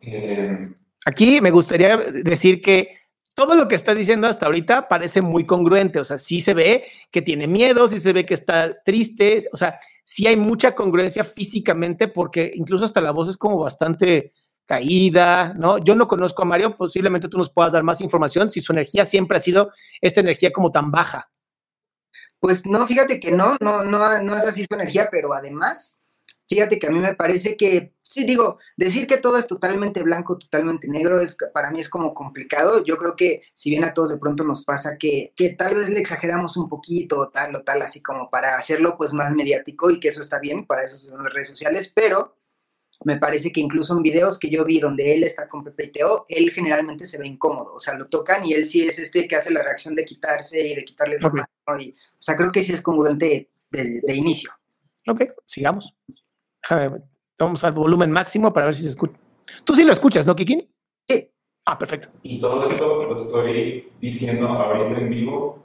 eh, 0.00 0.64
Aquí 1.06 1.40
me 1.40 1.50
gustaría 1.50 1.96
decir 1.96 2.62
que 2.62 2.96
todo 3.34 3.54
lo 3.56 3.68
que 3.68 3.74
está 3.74 3.94
diciendo 3.94 4.26
hasta 4.26 4.46
ahorita 4.46 4.88
parece 4.88 5.20
muy 5.20 5.44
congruente, 5.44 5.98
o 5.98 6.04
sea, 6.04 6.18
sí 6.18 6.40
se 6.40 6.54
ve 6.54 6.84
que 7.10 7.20
tiene 7.20 7.46
miedo, 7.46 7.88
sí 7.88 7.98
se 7.98 8.12
ve 8.12 8.24
que 8.24 8.34
está 8.34 8.80
triste, 8.84 9.44
o 9.52 9.56
sea, 9.56 9.78
sí 10.04 10.26
hay 10.26 10.36
mucha 10.36 10.74
congruencia 10.74 11.24
físicamente 11.24 12.08
porque 12.08 12.52
incluso 12.54 12.84
hasta 12.84 13.00
la 13.00 13.10
voz 13.10 13.28
es 13.28 13.36
como 13.36 13.58
bastante 13.58 14.32
caída, 14.66 15.52
¿no? 15.54 15.78
Yo 15.78 15.94
no 15.94 16.08
conozco 16.08 16.42
a 16.42 16.46
Mario, 16.46 16.76
posiblemente 16.76 17.28
tú 17.28 17.36
nos 17.36 17.50
puedas 17.50 17.72
dar 17.72 17.82
más 17.82 18.00
información 18.00 18.48
si 18.48 18.60
su 18.60 18.72
energía 18.72 19.04
siempre 19.04 19.36
ha 19.36 19.40
sido 19.40 19.70
esta 20.00 20.20
energía 20.20 20.52
como 20.52 20.70
tan 20.70 20.90
baja. 20.90 21.28
Pues 22.44 22.66
no, 22.66 22.86
fíjate 22.86 23.20
que 23.20 23.30
no, 23.30 23.56
no, 23.58 23.84
no, 23.84 24.20
no 24.20 24.36
es 24.36 24.44
así 24.44 24.66
su 24.68 24.74
energía, 24.74 25.08
pero 25.10 25.32
además, 25.32 25.98
fíjate 26.46 26.78
que 26.78 26.88
a 26.88 26.90
mí 26.90 26.98
me 26.98 27.14
parece 27.14 27.56
que 27.56 27.94
sí, 28.02 28.26
digo, 28.26 28.58
decir 28.76 29.06
que 29.06 29.16
todo 29.16 29.38
es 29.38 29.46
totalmente 29.46 30.02
blanco, 30.02 30.36
totalmente 30.36 30.86
negro, 30.86 31.20
es, 31.20 31.38
para 31.54 31.70
mí 31.70 31.80
es 31.80 31.88
como 31.88 32.12
complicado. 32.12 32.84
Yo 32.84 32.98
creo 32.98 33.16
que 33.16 33.44
si 33.54 33.70
bien 33.70 33.82
a 33.84 33.94
todos 33.94 34.10
de 34.10 34.18
pronto 34.18 34.44
nos 34.44 34.62
pasa 34.62 34.98
que, 34.98 35.32
que 35.34 35.54
tal 35.54 35.74
vez 35.74 35.88
le 35.88 35.98
exageramos 35.98 36.58
un 36.58 36.68
poquito, 36.68 37.30
tal 37.30 37.56
o 37.56 37.62
tal, 37.62 37.80
así 37.80 38.02
como 38.02 38.28
para 38.28 38.58
hacerlo 38.58 38.98
pues 38.98 39.14
más 39.14 39.32
mediático 39.32 39.90
y 39.90 39.98
que 39.98 40.08
eso 40.08 40.20
está 40.20 40.38
bien, 40.38 40.66
para 40.66 40.84
eso 40.84 40.98
son 40.98 41.24
las 41.24 41.32
redes 41.32 41.48
sociales, 41.48 41.90
pero 41.94 42.36
me 43.04 43.18
parece 43.18 43.52
que 43.52 43.60
incluso 43.60 43.96
en 43.96 44.02
videos 44.02 44.38
que 44.38 44.50
yo 44.50 44.64
vi 44.64 44.80
donde 44.80 45.14
él 45.14 45.24
está 45.24 45.46
con 45.48 45.62
Pepe 45.62 45.88
Teo, 45.88 46.26
él 46.28 46.50
generalmente 46.50 47.04
se 47.04 47.18
ve 47.18 47.26
incómodo, 47.26 47.74
o 47.74 47.80
sea, 47.80 47.94
lo 47.94 48.08
tocan 48.08 48.44
y 48.44 48.52
él 48.52 48.66
sí 48.66 48.82
es 48.82 48.98
este 48.98 49.28
que 49.28 49.36
hace 49.36 49.52
la 49.52 49.62
reacción 49.62 49.94
de 49.94 50.04
quitarse 50.04 50.66
y 50.66 50.74
de 50.74 50.84
quitarles 50.84 51.22
la 51.22 51.30
mano, 51.30 51.80
y, 51.80 51.90
o 51.90 52.16
sea, 52.18 52.36
creo 52.36 52.50
que 52.50 52.64
sí 52.64 52.72
es 52.72 52.82
congruente 52.82 53.50
desde 53.70 54.00
de 54.00 54.14
inicio. 54.14 54.50
Ok, 55.06 55.22
sigamos. 55.46 55.94
Vamos 57.38 57.64
al 57.64 57.72
volumen 57.72 58.10
máximo 58.10 58.52
para 58.52 58.66
ver 58.66 58.74
si 58.74 58.84
se 58.84 58.88
escucha. 58.88 59.14
Tú 59.64 59.74
sí 59.74 59.84
lo 59.84 59.92
escuchas, 59.92 60.26
¿no, 60.26 60.34
Kikín? 60.34 60.66
Sí. 61.06 61.28
Ah, 61.66 61.78
perfecto. 61.78 62.08
Y 62.22 62.40
todo 62.40 62.68
esto 62.68 63.06
lo 63.06 63.16
estoy 63.16 63.90
diciendo 64.00 64.48
ahorita 64.48 65.00
en 65.00 65.10
vivo 65.10 65.62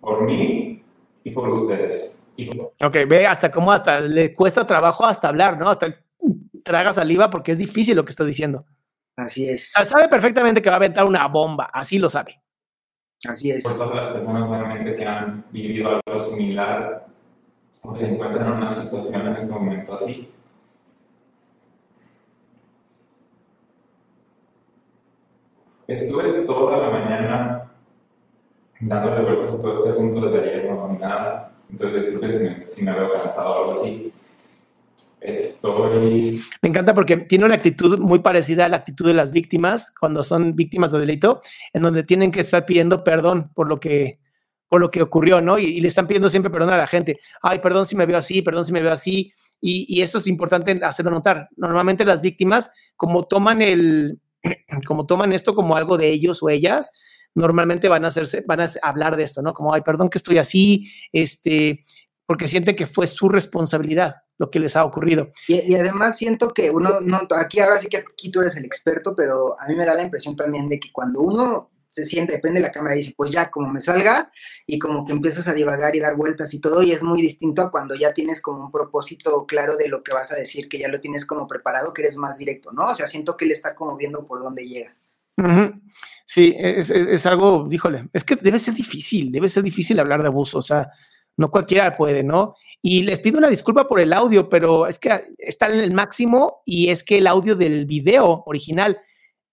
por 0.00 0.22
mí 0.22 0.82
y 1.24 1.30
por 1.30 1.50
ustedes. 1.50 2.21
Ok, 2.80 2.96
ve 3.06 3.26
hasta 3.26 3.50
cómo 3.50 3.72
hasta 3.72 4.00
le 4.00 4.34
cuesta 4.34 4.66
trabajo 4.66 5.04
hasta 5.04 5.28
hablar, 5.28 5.58
¿no? 5.58 5.68
Hasta 5.68 5.86
traga 6.64 6.92
saliva 6.92 7.30
porque 7.30 7.52
es 7.52 7.58
difícil 7.58 7.96
lo 7.96 8.04
que 8.04 8.10
está 8.10 8.24
diciendo. 8.24 8.64
Así 9.16 9.48
es. 9.48 9.72
sabe 9.72 10.08
perfectamente 10.08 10.62
que 10.62 10.70
va 10.70 10.76
a 10.76 10.78
aventar 10.78 11.04
una 11.04 11.26
bomba, 11.28 11.70
así 11.72 11.98
lo 11.98 12.08
sabe. 12.08 12.40
Así 13.24 13.50
es. 13.50 13.62
Por 13.62 13.76
todas 13.76 13.94
las 13.94 14.06
personas 14.08 14.48
realmente 14.48 14.96
que 14.96 15.06
han 15.06 15.44
vivido 15.50 16.00
algo 16.06 16.24
similar 16.24 17.06
o 17.82 17.94
se 17.94 18.12
encuentran 18.12 18.46
en 18.46 18.52
una 18.54 18.70
situación 18.70 19.26
en 19.28 19.36
este 19.36 19.52
momento 19.52 19.94
así. 19.94 20.28
Estuve 25.86 26.44
toda 26.46 26.78
la 26.78 26.90
mañana 26.90 27.72
dándole 28.80 29.22
vueltas 29.22 29.54
a 29.54 29.62
todo 29.62 29.72
este 29.72 29.88
asunto 29.90 30.20
desde 30.26 30.50
ayer, 30.50 30.70
no 30.70 30.88
nada. 30.98 31.51
Entonces, 31.72 32.02
disculpen 32.02 32.38
si 32.38 32.44
me, 32.44 32.66
si 32.68 32.82
me 32.82 32.92
veo 32.92 33.12
cansado 33.12 33.50
o 33.50 33.70
algo 33.70 33.82
así. 33.82 34.12
Estoy. 35.20 36.42
Me 36.62 36.68
encanta 36.68 36.94
porque 36.94 37.16
tiene 37.16 37.44
una 37.44 37.54
actitud 37.54 37.98
muy 37.98 38.18
parecida 38.18 38.64
a 38.64 38.68
la 38.68 38.78
actitud 38.78 39.06
de 39.06 39.14
las 39.14 39.32
víctimas 39.32 39.92
cuando 39.98 40.24
son 40.24 40.56
víctimas 40.56 40.90
de 40.90 40.98
delito, 40.98 41.40
en 41.72 41.82
donde 41.82 42.02
tienen 42.02 42.32
que 42.32 42.40
estar 42.40 42.66
pidiendo 42.66 43.04
perdón 43.04 43.50
por 43.54 43.68
lo 43.68 43.78
que, 43.78 44.18
por 44.68 44.80
lo 44.80 44.90
que 44.90 45.00
ocurrió, 45.00 45.40
¿no? 45.40 45.58
Y, 45.58 45.80
le 45.80 45.86
están 45.86 46.08
pidiendo 46.08 46.28
siempre 46.28 46.50
perdón 46.50 46.70
a 46.70 46.76
la 46.76 46.88
gente. 46.88 47.20
Ay, 47.40 47.60
perdón 47.60 47.86
si 47.86 47.94
me 47.94 48.04
veo 48.04 48.18
así, 48.18 48.42
perdón 48.42 48.66
si 48.66 48.72
me 48.72 48.82
veo 48.82 48.92
así. 48.92 49.32
Y, 49.60 49.86
y 49.88 50.02
eso 50.02 50.18
es 50.18 50.26
importante 50.26 50.80
hacerlo 50.82 51.12
notar. 51.12 51.48
Normalmente 51.56 52.04
las 52.04 52.20
víctimas, 52.20 52.70
como 52.96 53.24
toman 53.24 53.62
el, 53.62 54.18
como 54.86 55.06
toman 55.06 55.32
esto 55.32 55.54
como 55.54 55.76
algo 55.76 55.98
de 55.98 56.08
ellos 56.08 56.42
o 56.42 56.50
ellas, 56.50 56.90
normalmente 57.34 57.88
van 57.88 58.04
a 58.04 58.08
hacerse, 58.08 58.44
van 58.46 58.60
a 58.60 58.70
hablar 58.82 59.16
de 59.16 59.24
esto, 59.24 59.42
¿no? 59.42 59.54
Como, 59.54 59.72
ay, 59.74 59.82
perdón 59.82 60.08
que 60.08 60.18
estoy 60.18 60.38
así, 60.38 60.90
este, 61.12 61.84
porque 62.26 62.48
siente 62.48 62.76
que 62.76 62.86
fue 62.86 63.06
su 63.06 63.28
responsabilidad 63.28 64.16
lo 64.38 64.50
que 64.50 64.58
les 64.58 64.76
ha 64.76 64.84
ocurrido. 64.84 65.30
Y, 65.46 65.74
además 65.74 66.16
siento 66.16 66.52
que 66.52 66.70
uno, 66.70 67.00
no, 67.00 67.20
aquí 67.36 67.60
ahora 67.60 67.78
sí 67.78 67.88
que 67.88 67.98
aquí 67.98 68.30
tú 68.30 68.40
eres 68.40 68.56
el 68.56 68.64
experto, 68.64 69.14
pero 69.14 69.60
a 69.60 69.68
mí 69.68 69.76
me 69.76 69.86
da 69.86 69.94
la 69.94 70.02
impresión 70.02 70.34
también 70.34 70.68
de 70.68 70.80
que 70.80 70.90
cuando 70.90 71.20
uno 71.20 71.70
se 71.92 72.06
siente, 72.06 72.38
prende 72.38 72.58
la 72.58 72.72
cámara 72.72 72.94
y 72.94 72.98
dice, 72.98 73.12
pues 73.14 73.30
ya, 73.30 73.50
como 73.50 73.68
me 73.68 73.78
salga, 73.78 74.32
y 74.66 74.78
como 74.78 75.04
que 75.04 75.12
empiezas 75.12 75.46
a 75.46 75.52
divagar 75.52 75.94
y 75.94 76.00
dar 76.00 76.16
vueltas 76.16 76.54
y 76.54 76.58
todo, 76.58 76.82
y 76.82 76.90
es 76.90 77.02
muy 77.02 77.20
distinto 77.20 77.60
a 77.60 77.70
cuando 77.70 77.94
ya 77.94 78.14
tienes 78.14 78.40
como 78.40 78.64
un 78.64 78.72
propósito 78.72 79.46
claro 79.46 79.76
de 79.76 79.88
lo 79.88 80.02
que 80.02 80.14
vas 80.14 80.32
a 80.32 80.36
decir, 80.36 80.68
que 80.68 80.78
ya 80.78 80.88
lo 80.88 81.00
tienes 81.00 81.26
como 81.26 81.46
preparado, 81.46 81.92
que 81.92 82.00
eres 82.00 82.16
más 82.16 82.38
directo, 82.38 82.72
¿no? 82.72 82.86
O 82.86 82.94
sea, 82.94 83.06
siento 83.06 83.36
que 83.36 83.44
él 83.44 83.50
está 83.50 83.74
como 83.74 83.96
viendo 83.96 84.26
por 84.26 84.42
dónde 84.42 84.66
llega. 84.66 84.96
Sí, 86.24 86.54
es, 86.56 86.90
es, 86.90 87.26
algo, 87.26 87.66
díjole, 87.68 88.08
es 88.12 88.24
que 88.24 88.36
debe 88.36 88.58
ser 88.58 88.74
difícil, 88.74 89.32
debe 89.32 89.48
ser 89.48 89.62
difícil 89.62 89.98
hablar 89.98 90.22
de 90.22 90.28
abuso, 90.28 90.58
o 90.58 90.62
sea, 90.62 90.90
no 91.36 91.50
cualquiera 91.50 91.96
puede, 91.96 92.22
¿no? 92.22 92.54
Y 92.80 93.02
les 93.02 93.20
pido 93.20 93.38
una 93.38 93.48
disculpa 93.48 93.88
por 93.88 94.00
el 94.00 94.12
audio, 94.12 94.48
pero 94.48 94.86
es 94.86 94.98
que 94.98 95.34
está 95.38 95.72
en 95.72 95.80
el 95.80 95.92
máximo 95.92 96.62
y 96.64 96.88
es 96.88 97.04
que 97.04 97.18
el 97.18 97.26
audio 97.26 97.56
del 97.56 97.86
video 97.86 98.42
original 98.46 99.00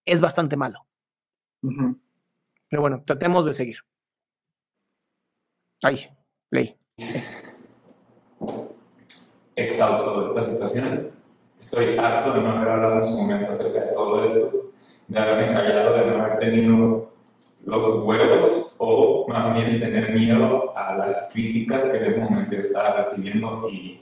es 0.05 0.21
bastante 0.21 0.57
malo. 0.57 0.85
Pero 1.61 2.81
bueno, 2.81 3.03
tratemos 3.05 3.45
de 3.45 3.53
seguir. 3.53 3.77
Ahí, 5.81 6.07
play. 6.49 6.77
Exhausto 9.55 10.33
de 10.33 10.39
esta 10.39 10.51
situación. 10.51 11.11
Estoy 11.57 11.97
harto 11.97 12.33
de 12.33 12.41
no 12.41 12.51
haber 12.51 12.69
hablado 12.69 12.97
en 12.97 13.03
su 13.03 13.17
momento 13.17 13.51
acerca 13.51 13.81
de 13.81 13.93
todo 13.93 14.23
esto, 14.23 14.68
de 15.09 15.19
haberme 15.19 15.53
callado, 15.53 15.93
de 15.95 16.05
no 16.05 16.23
haber 16.23 16.39
tenido 16.39 17.11
los 17.65 18.03
huevos 18.03 18.75
o 18.77 19.27
más 19.27 19.53
bien 19.53 19.79
tener 19.79 20.13
miedo 20.13 20.75
a 20.77 20.95
las 20.95 21.29
críticas 21.33 21.89
que 21.89 21.97
en 21.97 22.05
ese 22.05 22.19
momento 22.19 22.55
estaba 22.55 23.03
recibiendo 23.03 23.69
y 23.69 24.01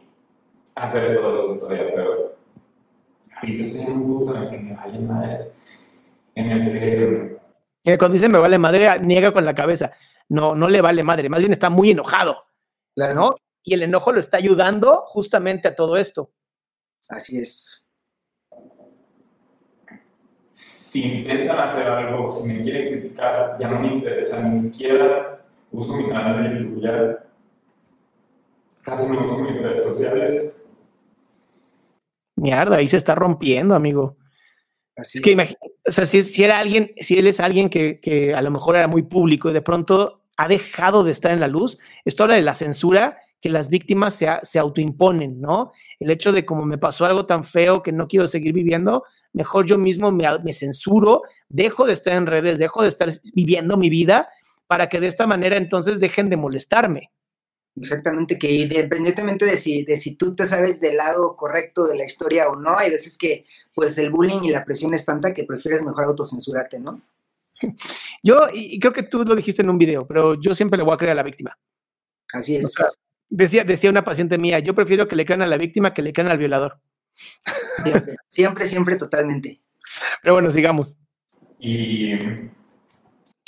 hacer 0.75 1.19
todo 1.19 1.35
eso 1.35 1.59
todavía 1.59 1.93
peor. 1.93 2.37
Ahorita 3.35 3.63
estoy 3.63 3.81
en 3.81 3.91
un 3.93 4.05
punto 4.05 4.35
en 4.35 4.43
el 4.43 4.49
que 4.49 4.57
me 4.59 4.75
vale 4.75 4.99
madre, 4.99 5.51
en 6.35 6.51
el 6.51 6.71
que 6.71 7.97
cuando 7.97 8.13
dice 8.13 8.27
me 8.27 8.37
vale 8.37 8.57
madre, 8.57 8.99
niega 8.99 9.31
con 9.31 9.45
la 9.45 9.55
cabeza. 9.55 9.91
No, 10.29 10.55
no 10.55 10.67
le 10.67 10.81
vale 10.81 11.03
madre, 11.03 11.29
más 11.29 11.39
bien 11.39 11.53
está 11.53 11.69
muy 11.69 11.91
enojado. 11.91 12.43
¿no? 12.95 13.35
Y 13.63 13.73
el 13.73 13.83
enojo 13.83 14.11
lo 14.11 14.19
está 14.19 14.37
ayudando 14.37 15.03
justamente 15.05 15.67
a 15.67 15.75
todo 15.75 15.97
esto. 15.97 16.31
Así 17.09 17.37
es. 17.37 17.86
Si 20.97 21.03
intentan 21.03 21.59
hacer 21.59 21.87
algo, 21.87 22.31
si 22.31 22.47
me 22.47 22.63
quieren 22.63 22.99
criticar, 22.99 23.55
ya 23.59 23.67
no 23.67 23.79
me 23.81 23.87
interesa, 23.89 24.41
ni 24.41 24.61
siquiera 24.61 25.45
uso 25.71 25.95
mi 25.95 26.09
canal 26.09 26.43
de 26.43 26.59
YouTube, 26.59 26.81
ya 26.81 27.23
casi 28.81 29.05
no 29.07 29.25
uso 29.25 29.37
mis 29.37 29.61
redes 29.61 29.83
sociales. 29.83 30.53
Mierda, 32.35 32.77
ahí 32.77 32.87
se 32.87 32.97
está 32.97 33.13
rompiendo, 33.13 33.75
amigo 33.75 34.17
es 34.97 35.21
que 35.21 35.57
o 35.87 35.91
sea, 35.91 36.05
si, 36.05 36.43
era 36.43 36.59
alguien, 36.59 36.91
si 36.97 37.17
él 37.17 37.27
es 37.27 37.39
alguien 37.39 37.69
que, 37.69 38.33
a 38.35 38.41
lo 38.41 38.51
mejor 38.51 38.75
era 38.75 38.87
muy 38.87 39.03
público 39.03 39.49
y 39.49 39.53
de 39.53 39.61
pronto 39.61 40.23
ha 40.35 40.47
dejado 40.47 41.03
de 41.03 41.11
estar 41.11 41.31
en 41.31 41.39
la 41.39 41.47
luz, 41.47 41.77
esto 42.03 42.23
habla 42.23 42.35
de 42.35 42.41
la 42.41 42.53
censura 42.53 43.17
que 43.47 43.53
las 43.53 43.69
víctimas 43.69 44.13
se, 44.13 44.27
se 44.43 44.59
autoimponen, 44.59 45.39
¿no? 45.39 45.71
El 46.01 46.11
hecho 46.11 46.33
de 46.33 46.45
como 46.45 46.65
me 46.65 46.77
pasó 46.77 47.05
algo 47.05 47.25
tan 47.25 47.45
feo 47.45 47.81
que 47.81 47.93
no 47.93 48.09
quiero 48.09 48.27
seguir 48.27 48.51
viviendo, 48.51 49.05
mejor 49.31 49.65
yo 49.65 49.77
mismo 49.77 50.11
me, 50.11 50.25
me 50.43 50.51
censuro, 50.51 51.21
dejo 51.47 51.85
de 51.85 51.93
estar 51.93 52.11
en 52.11 52.25
redes, 52.25 52.57
dejo 52.57 52.81
de 52.81 52.89
estar 52.89 53.09
viviendo 53.33 53.77
mi 53.77 53.89
vida 53.89 54.27
para 54.67 54.89
que 54.89 54.99
de 54.99 55.07
esta 55.07 55.25
manera 55.25 55.55
entonces 55.55 56.01
dejen 56.01 56.29
de 56.29 56.35
molestarme. 56.35 57.13
Exactamente, 57.77 58.37
que 58.37 58.51
independientemente 58.51 59.45
de 59.45 59.55
si, 59.55 59.85
de 59.85 59.95
si 59.95 60.15
tú 60.15 60.35
te 60.35 60.45
sabes 60.45 60.81
del 60.81 60.97
lado 60.97 61.37
correcto 61.37 61.87
de 61.87 61.95
la 61.95 62.03
historia 62.03 62.49
o 62.49 62.57
no, 62.57 62.77
hay 62.77 62.89
veces 62.89 63.17
que 63.17 63.45
pues 63.73 63.97
el 63.97 64.09
bullying 64.09 64.43
y 64.43 64.49
la 64.49 64.65
presión 64.65 64.93
es 64.93 65.05
tanta 65.05 65.33
que 65.33 65.45
prefieres 65.45 65.85
mejor 65.85 66.03
autocensurarte, 66.03 66.81
¿no? 66.81 67.01
Yo, 68.21 68.41
y 68.53 68.77
creo 68.77 68.91
que 68.91 69.03
tú 69.03 69.23
lo 69.23 69.37
dijiste 69.37 69.61
en 69.61 69.69
un 69.69 69.77
video, 69.77 70.05
pero 70.05 70.35
yo 70.35 70.53
siempre 70.53 70.77
le 70.77 70.83
voy 70.83 70.95
a 70.95 70.97
creer 70.97 71.13
a 71.13 71.15
la 71.15 71.23
víctima. 71.23 71.57
Así 72.33 72.57
es. 72.57 72.75
Decía, 73.29 73.63
decía 73.63 73.89
una 73.89 74.03
paciente 74.03 74.37
mía, 74.37 74.59
yo 74.59 74.75
prefiero 74.75 75.07
que 75.07 75.15
le 75.15 75.25
crean 75.25 75.41
a 75.41 75.47
la 75.47 75.57
víctima 75.57 75.93
que 75.93 76.01
le 76.01 76.13
crean 76.13 76.29
al 76.29 76.37
violador. 76.37 76.79
Siempre, 77.83 78.15
siempre, 78.27 78.65
siempre, 78.65 78.95
totalmente. 78.95 79.61
Pero 80.21 80.35
bueno, 80.35 80.51
sigamos. 80.51 80.97
Y 81.59 82.13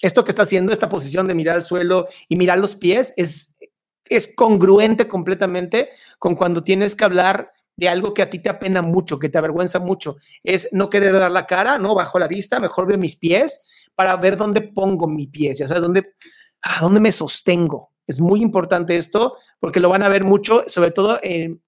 esto 0.01 0.23
que 0.23 0.31
está 0.31 0.43
haciendo, 0.43 0.71
esta 0.71 0.89
posición 0.89 1.27
de 1.27 1.35
mirar 1.35 1.55
al 1.55 1.63
suelo 1.63 2.07
y 2.27 2.35
mirar 2.35 2.59
los 2.59 2.75
pies, 2.75 3.13
es, 3.17 3.57
es 4.05 4.33
congruente 4.35 5.07
completamente 5.07 5.89
con 6.17 6.35
cuando 6.35 6.63
tienes 6.63 6.95
que 6.95 7.05
hablar 7.05 7.51
de 7.75 7.87
algo 7.87 8.13
que 8.13 8.21
a 8.21 8.29
ti 8.29 8.39
te 8.39 8.49
apena 8.49 8.81
mucho, 8.81 9.19
que 9.19 9.29
te 9.29 9.37
avergüenza 9.37 9.79
mucho. 9.79 10.17
Es 10.43 10.69
no 10.71 10.89
querer 10.89 11.13
dar 11.17 11.31
la 11.31 11.45
cara, 11.45 11.77
¿no? 11.77 11.95
Bajo 11.95 12.19
la 12.19 12.27
vista, 12.27 12.59
mejor 12.59 12.87
veo 12.87 12.97
mis 12.97 13.15
pies 13.15 13.61
para 13.95 14.15
ver 14.17 14.37
dónde 14.37 14.61
pongo 14.61 15.07
mi 15.07 15.27
pies, 15.27 15.59
ya 15.59 15.67
sabes, 15.67 15.83
dónde, 15.83 16.13
a 16.61 16.81
dónde 16.81 16.99
me 16.99 17.11
sostengo. 17.11 17.91
Es 18.09 18.19
muy 18.19 18.41
importante 18.41 18.97
esto 18.97 19.37
porque 19.59 19.79
lo 19.79 19.87
van 19.87 20.01
a 20.01 20.09
ver 20.09 20.23
mucho, 20.23 20.63
sobre 20.65 20.89
todo 20.89 21.19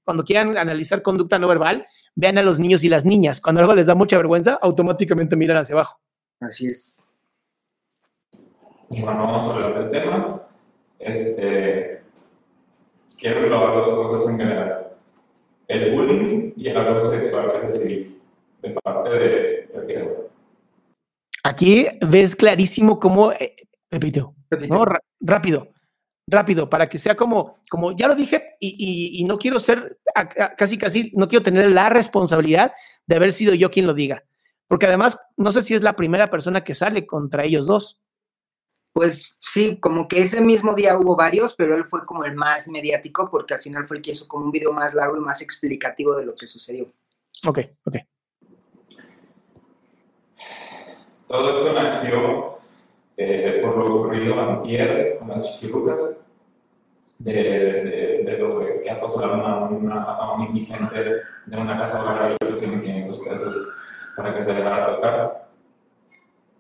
cuando 0.03 0.23
quieran 0.23 0.57
analizar 0.57 1.03
conducta 1.03 1.37
no 1.37 1.47
verbal, 1.47 1.85
vean 2.15 2.39
a 2.39 2.41
los 2.41 2.57
niños 2.57 2.83
y 2.83 2.89
las 2.89 3.05
niñas. 3.05 3.39
Cuando 3.39 3.61
algo 3.61 3.75
les 3.75 3.85
da 3.85 3.93
mucha 3.93 4.17
vergüenza, 4.17 4.57
automáticamente 4.59 5.35
miran 5.35 5.57
hacia 5.57 5.75
abajo. 5.75 5.99
Así 6.39 6.65
es. 6.65 7.07
Y 8.89 9.01
bueno, 9.03 9.19
vamos 9.19 9.49
a 9.49 9.53
hablar 9.53 9.83
del 9.83 9.91
tema. 9.91 10.41
Este, 10.97 12.01
quiero 13.19 13.41
englobar 13.41 13.75
dos 13.75 14.07
cosas 14.07 14.31
en 14.31 14.39
general. 14.39 14.87
El 15.67 15.95
bullying 15.95 16.53
y 16.57 16.69
el 16.69 16.77
acoso 16.77 17.11
sexual 17.11 17.51
que 17.51 17.59
recibí 17.59 18.19
de 18.63 18.69
parte 18.83 19.09
de 19.11 19.69
Pepito. 19.75 20.31
Aquí 21.43 21.85
ves 22.01 22.35
clarísimo 22.35 22.99
cómo, 22.99 23.31
eh, 23.31 23.55
Pepito, 23.89 24.33
¿no? 24.67 24.85
rápido, 25.19 25.67
rápido, 26.31 26.69
para 26.69 26.89
que 26.89 26.97
sea 26.97 27.15
como, 27.15 27.59
como 27.69 27.91
ya 27.91 28.07
lo 28.07 28.15
dije, 28.15 28.55
y, 28.59 29.19
y, 29.19 29.23
no 29.25 29.37
quiero 29.37 29.59
ser, 29.59 29.99
casi, 30.57 30.77
casi, 30.77 31.11
no 31.13 31.27
quiero 31.27 31.43
tener 31.43 31.69
la 31.69 31.89
responsabilidad 31.89 32.73
de 33.05 33.15
haber 33.15 33.33
sido 33.33 33.53
yo 33.53 33.69
quien 33.69 33.85
lo 33.85 33.93
diga. 33.93 34.23
Porque 34.67 34.85
además, 34.87 35.19
no 35.35 35.51
sé 35.51 35.61
si 35.61 35.75
es 35.75 35.81
la 35.81 35.95
primera 35.95 36.29
persona 36.29 36.63
que 36.63 36.73
sale 36.73 37.05
contra 37.05 37.43
ellos 37.43 37.67
dos. 37.67 37.99
Pues 38.93 39.35
sí, 39.39 39.77
como 39.79 40.07
que 40.07 40.21
ese 40.21 40.41
mismo 40.41 40.73
día 40.73 40.97
hubo 40.97 41.15
varios, 41.15 41.53
pero 41.55 41.75
él 41.75 41.85
fue 41.85 42.05
como 42.05 42.23
el 42.23 42.35
más 42.35 42.67
mediático 42.69 43.29
porque 43.29 43.53
al 43.53 43.61
final 43.61 43.87
fue 43.87 43.97
el 43.97 44.03
que 44.03 44.11
hizo 44.11 44.27
como 44.27 44.45
un 44.45 44.51
video 44.51 44.71
más 44.73 44.93
largo 44.93 45.17
y 45.17 45.21
más 45.21 45.41
explicativo 45.41 46.15
de 46.15 46.25
lo 46.25 46.35
que 46.35 46.47
sucedió. 46.47 46.91
Ok, 47.45 47.59
ok. 47.85 47.95
Todo 51.27 51.53
esto 51.53 51.73
nació 51.73 52.60
eh, 53.23 53.61
por 53.61 53.77
lo 53.77 53.95
ocurrido 53.95 54.39
antier 54.39 55.17
con 55.19 55.29
las 55.29 55.59
chiquirucas, 55.59 56.01
de, 57.19 58.23
de, 58.25 58.37
lo 58.39 58.59
que 58.81 58.89
acosaron 58.89 59.41
a, 59.41 59.65
una, 59.65 60.01
a 60.01 60.33
un 60.33 60.47
indigente 60.47 61.21
de 61.45 61.57
una 61.57 61.77
casa 61.77 62.01
hogar 62.01 62.35
y 62.39 62.45
le 62.45 62.81
500 62.81 63.19
pesos 63.19 63.67
para 64.17 64.35
que 64.35 64.43
se 64.43 64.53
dejara 64.53 64.95
tocar. 64.95 65.47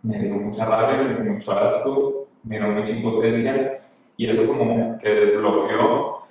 Me 0.03 0.19
dio 0.19 0.35
mucha 0.35 0.65
rabia, 0.65 1.01
me 1.01 1.23
dio 1.23 1.33
mucho 1.33 1.51
asco, 1.51 2.27
me 2.43 2.59
dio 2.59 2.67
mucha 2.67 2.91
impotencia 2.91 3.81
y 4.17 4.29
eso 4.29 4.47
como 4.47 4.99
que 4.99 5.09
desbloqueó 5.09 6.21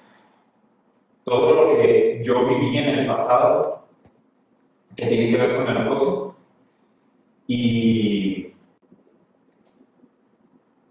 todo 1.24 1.54
lo 1.54 1.76
que 1.76 2.20
yo 2.22 2.46
viví 2.46 2.78
en 2.78 3.00
el 3.00 3.06
pasado 3.06 3.84
que 4.94 5.06
tiene 5.06 5.30
que 5.30 5.38
ver 5.38 5.56
con 5.56 5.68
el 5.68 5.76
acoso 5.76 6.36
y 7.46 8.19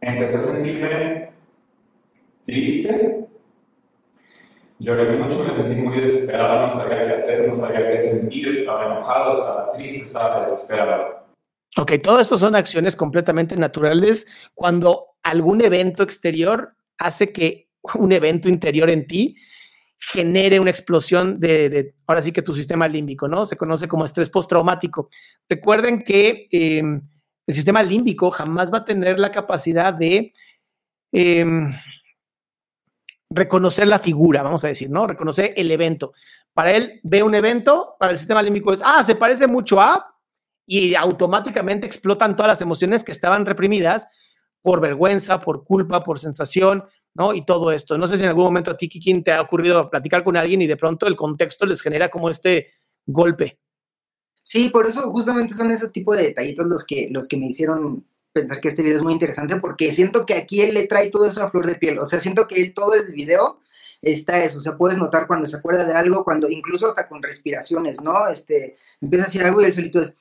empecé 0.09 0.37
a 0.37 0.41
sentirme 0.41 1.29
triste 2.45 3.29
lloré 4.79 5.17
mucho, 5.17 5.43
me 5.43 5.63
sentí 5.63 5.81
muy 5.81 5.99
desesperado, 5.99 6.67
no 6.67 6.73
sabía 6.73 7.05
qué 7.05 7.13
hacer, 7.13 7.47
no 7.47 7.55
sabía 7.55 7.91
qué 7.91 7.99
sentir, 7.99 8.47
estaba 8.59 8.85
enojado, 8.85 9.33
estaba 9.33 9.71
triste, 9.73 9.97
estaba 9.97 10.49
desesperado. 10.49 11.27
Ok, 11.77 11.93
todo 12.01 12.19
esto 12.19 12.37
son 12.37 12.55
acciones 12.55 12.95
completamente 12.95 13.55
naturales 13.55 14.25
cuando 14.55 15.17
algún 15.21 15.61
evento 15.61 16.01
exterior 16.01 16.75
hace 16.97 17.31
que 17.31 17.69
un 17.95 18.11
evento 18.11 18.49
interior 18.49 18.89
en 18.89 19.05
ti 19.05 19.35
genere 19.97 20.59
una 20.59 20.71
explosión 20.71 21.39
de, 21.39 21.93
ahora 22.07 22.21
sí 22.21 22.31
que 22.31 22.41
tu 22.41 22.53
sistema 22.53 22.87
límbico, 22.87 23.27
¿no? 23.27 23.45
Se 23.45 23.57
conoce 23.57 23.87
como 23.87 24.05
estrés 24.05 24.29
postraumático. 24.29 25.09
Recuerden 25.47 26.01
que 26.03 26.47
em, 26.51 27.01
el 27.49 27.55
sistema 27.55 27.81
límbico 27.81 28.29
jamás 28.29 28.71
va 28.71 28.77
a 28.77 28.85
tener 28.85 29.19
la 29.19 29.31
capacidad 29.31 29.91
de 29.91 30.31
em, 31.11 31.73
reconocer 33.27 33.87
la 33.87 33.97
figura, 33.97 34.43
vamos 34.43 34.63
a 34.63 34.67
decir, 34.67 34.91
¿no? 34.91 35.07
Reconocer 35.07 35.55
el 35.57 35.71
evento. 35.71 36.13
Para 36.53 36.73
él 36.73 36.99
ve 37.01 37.23
un 37.23 37.33
evento, 37.33 37.95
para 37.99 38.11
el 38.11 38.19
sistema 38.19 38.43
límbico 38.43 38.71
es, 38.71 38.83
ah, 38.85 39.03
se 39.03 39.15
parece 39.15 39.47
mucho 39.47 39.81
a, 39.81 40.07
y 40.67 40.93
automáticamente 40.93 41.87
explotan 41.87 42.35
todas 42.35 42.49
las 42.49 42.61
emociones 42.61 43.03
que 43.03 43.13
estaban 43.13 43.47
reprimidas 43.47 44.05
por 44.61 44.79
vergüenza, 44.79 45.39
por 45.39 45.63
culpa, 45.63 46.03
por 46.03 46.19
sensación, 46.19 46.85
¿no? 47.15 47.33
Y 47.33 47.47
todo 47.47 47.71
esto. 47.71 47.97
No 47.97 48.07
sé 48.07 48.17
si 48.17 48.25
en 48.25 48.29
algún 48.29 48.43
momento 48.43 48.69
a 48.69 48.77
ti, 48.77 48.87
Kikín, 48.87 49.23
te 49.23 49.31
ha 49.31 49.41
ocurrido 49.41 49.89
platicar 49.89 50.23
con 50.23 50.37
alguien 50.37 50.61
y 50.61 50.67
de 50.67 50.77
pronto 50.77 51.07
el 51.07 51.15
contexto 51.15 51.65
les 51.65 51.81
genera 51.81 52.11
como 52.11 52.29
este 52.29 52.67
golpe. 53.07 53.57
Sí, 54.49 54.69
por 54.69 54.87
eso 54.87 55.11
justamente 55.11 55.53
son 55.53 55.69
ese 55.69 55.89
tipo 55.89 56.15
de 56.15 56.23
detallitos 56.23 56.65
los 56.65 56.83
que, 56.83 57.07
los 57.11 57.27
que 57.27 57.37
me 57.37 57.45
hicieron 57.45 58.03
pensar 58.33 58.59
que 58.59 58.69
este 58.69 58.81
video 58.81 58.97
es 58.97 59.03
muy 59.03 59.13
interesante 59.13 59.55
porque 59.57 59.91
siento 59.91 60.25
que 60.25 60.33
aquí 60.33 60.61
él 60.61 60.73
le 60.73 60.87
trae 60.87 61.11
todo 61.11 61.27
eso 61.27 61.43
a 61.43 61.51
flor 61.51 61.67
de 61.67 61.75
piel. 61.75 61.99
O 61.99 62.05
sea, 62.05 62.19
siento 62.19 62.47
que 62.47 62.59
él 62.59 62.73
todo 62.73 62.95
el 62.95 63.13
video 63.13 63.59
está 64.01 64.43
eso. 64.43 64.57
O 64.57 64.61
sea, 64.61 64.75
puedes 64.75 64.97
notar 64.97 65.27
cuando 65.27 65.45
se 65.45 65.55
acuerda 65.55 65.85
de 65.85 65.93
algo, 65.93 66.23
cuando 66.23 66.49
incluso 66.49 66.87
hasta 66.87 67.07
con 67.07 67.21
respiraciones, 67.21 68.01
¿no? 68.01 68.27
Este, 68.27 68.75
empieza 68.99 69.25
a 69.25 69.27
decir 69.27 69.43
algo 69.43 69.61
y 69.61 69.65
él 69.65 69.73
solito 69.73 70.01
es, 70.01 70.17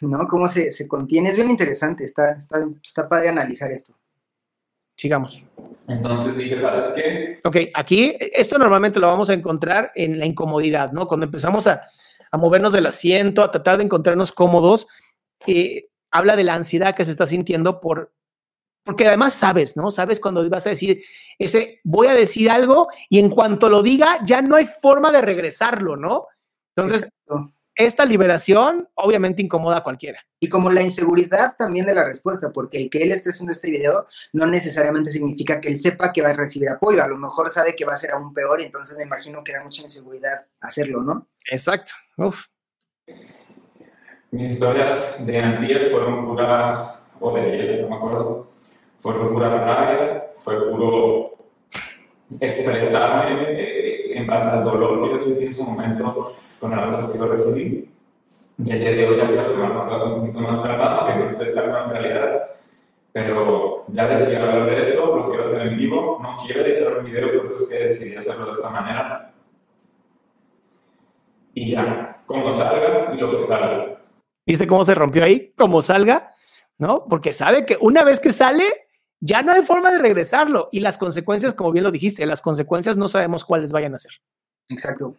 ¿no? 0.00 0.26
Cómo 0.26 0.46
se, 0.46 0.72
se 0.72 0.88
contiene. 0.88 1.28
Es 1.28 1.36
bien 1.36 1.50
interesante. 1.50 2.04
Está, 2.04 2.30
está, 2.30 2.66
está 2.82 3.06
padre 3.06 3.28
analizar 3.28 3.70
esto. 3.70 3.92
Sigamos. 4.96 5.44
Entonces 5.88 6.38
dije, 6.38 6.58
¿sabes 6.58 6.86
qué? 6.94 7.38
Ok, 7.44 7.56
aquí 7.74 8.16
esto 8.18 8.56
normalmente 8.56 8.98
lo 8.98 9.08
vamos 9.08 9.28
a 9.28 9.34
encontrar 9.34 9.92
en 9.94 10.18
la 10.18 10.24
incomodidad, 10.24 10.92
¿no? 10.92 11.06
Cuando 11.06 11.26
empezamos 11.26 11.66
a, 11.66 11.82
a 12.34 12.36
movernos 12.36 12.72
del 12.72 12.86
asiento, 12.86 13.44
a 13.44 13.52
tratar 13.52 13.76
de 13.78 13.84
encontrarnos 13.84 14.32
cómodos, 14.32 14.88
eh, 15.46 15.86
habla 16.10 16.34
de 16.34 16.42
la 16.42 16.54
ansiedad 16.54 16.92
que 16.92 17.04
se 17.04 17.12
está 17.12 17.28
sintiendo 17.28 17.80
por, 17.80 18.12
porque 18.82 19.06
además 19.06 19.34
sabes, 19.34 19.76
¿no? 19.76 19.92
Sabes 19.92 20.18
cuando 20.18 20.48
vas 20.50 20.66
a 20.66 20.70
decir 20.70 21.04
ese, 21.38 21.80
voy 21.84 22.08
a 22.08 22.14
decir 22.14 22.50
algo 22.50 22.88
y 23.08 23.20
en 23.20 23.30
cuanto 23.30 23.70
lo 23.70 23.84
diga, 23.84 24.18
ya 24.24 24.42
no 24.42 24.56
hay 24.56 24.66
forma 24.66 25.12
de 25.12 25.20
regresarlo, 25.20 25.96
¿no? 25.96 26.26
Entonces, 26.74 27.04
Exacto. 27.04 27.54
esta 27.76 28.04
liberación 28.04 28.88
obviamente 28.94 29.40
incomoda 29.40 29.76
a 29.76 29.84
cualquiera. 29.84 30.18
Y 30.40 30.48
como 30.48 30.72
la 30.72 30.82
inseguridad 30.82 31.54
también 31.56 31.86
de 31.86 31.94
la 31.94 32.02
respuesta, 32.02 32.50
porque 32.50 32.78
el 32.78 32.90
que 32.90 33.04
él 33.04 33.12
esté 33.12 33.30
haciendo 33.30 33.52
este 33.52 33.70
video 33.70 34.08
no 34.32 34.48
necesariamente 34.48 35.10
significa 35.10 35.60
que 35.60 35.68
él 35.68 35.78
sepa 35.78 36.12
que 36.12 36.20
va 36.20 36.30
a 36.30 36.34
recibir 36.34 36.68
apoyo, 36.68 37.00
a 37.00 37.06
lo 37.06 37.16
mejor 37.16 37.48
sabe 37.48 37.76
que 37.76 37.84
va 37.84 37.92
a 37.92 37.96
ser 37.96 38.10
aún 38.10 38.34
peor 38.34 38.60
y 38.60 38.64
entonces 38.64 38.98
me 38.98 39.04
imagino 39.04 39.44
que 39.44 39.52
da 39.52 39.62
mucha 39.62 39.82
inseguridad 39.82 40.46
hacerlo, 40.60 41.00
¿no? 41.00 41.28
Exacto. 41.48 41.92
Uf. 42.16 42.44
Mis 44.30 44.52
historias 44.52 45.24
de 45.26 45.38
antier 45.40 45.86
fueron 45.90 46.26
pura, 46.26 47.00
o 47.20 47.34
de 47.34 47.40
ayer, 47.40 47.82
no 47.82 47.88
me 47.88 47.96
acuerdo, 47.96 48.50
fueron 48.98 49.32
pura 49.32 49.48
rabia, 49.48 50.26
fue 50.36 50.70
puro 50.70 51.34
expresarme 52.40 53.42
eh, 53.48 54.16
en 54.16 54.26
base 54.26 54.48
al 54.48 54.64
dolor 54.64 55.02
que 55.02 55.10
yo 55.10 55.20
sentí 55.20 55.46
en 55.46 55.54
su 55.54 55.64
momento 55.64 56.32
con 56.60 56.72
el 56.72 56.78
abrazo 56.78 57.12
que 57.12 57.18
yo 57.18 57.26
recibí. 57.26 57.90
Y 58.58 58.70
el 58.70 58.78
día 58.78 58.90
de 58.92 59.08
hoy 59.08 59.16
ya 59.16 59.26
quiero 59.26 59.52
tomar 59.52 59.70
las 59.74 59.84
cosas 59.84 60.12
un 60.12 60.20
poquito 60.20 60.38
más 60.38 60.58
calmado, 60.58 61.06
que 61.06 61.14
no 61.16 61.26
esté 61.26 61.52
calma 61.52 61.84
en 61.84 61.90
realidad. 61.90 62.50
Pero 63.12 63.84
ya 63.88 64.08
decidí 64.08 64.36
hablar 64.36 64.66
de 64.66 64.90
esto, 64.90 65.16
lo 65.16 65.28
quiero 65.28 65.46
hacer 65.46 65.66
en 65.66 65.76
vivo, 65.76 66.18
no 66.22 66.38
quiero 66.44 66.64
editar 66.64 66.98
un 66.98 67.04
video, 67.04 67.28
pero 67.28 67.56
es 67.56 67.68
que 67.68 67.74
decidí 67.74 68.16
hacerlo 68.16 68.46
de 68.46 68.52
esta 68.52 68.70
manera. 68.70 69.33
Y 71.54 71.70
ya, 71.70 72.22
como 72.26 72.50
salga 72.56 73.14
y 73.14 73.18
lo 73.18 73.40
que 73.40 73.46
salga. 73.46 74.00
¿Viste 74.46 74.66
cómo 74.66 74.84
se 74.84 74.94
rompió 74.94 75.24
ahí? 75.24 75.52
Como 75.56 75.82
salga, 75.82 76.30
¿no? 76.78 77.04
Porque 77.08 77.32
sabe 77.32 77.64
que 77.64 77.78
una 77.80 78.04
vez 78.04 78.20
que 78.20 78.32
sale, 78.32 78.64
ya 79.20 79.42
no 79.42 79.52
hay 79.52 79.62
forma 79.62 79.90
de 79.90 79.98
regresarlo. 79.98 80.68
Y 80.72 80.80
las 80.80 80.98
consecuencias, 80.98 81.54
como 81.54 81.72
bien 81.72 81.84
lo 81.84 81.90
dijiste, 81.90 82.26
las 82.26 82.42
consecuencias 82.42 82.96
no 82.96 83.08
sabemos 83.08 83.44
cuáles 83.44 83.72
vayan 83.72 83.94
a 83.94 83.98
ser. 83.98 84.12
Exacto. 84.68 85.16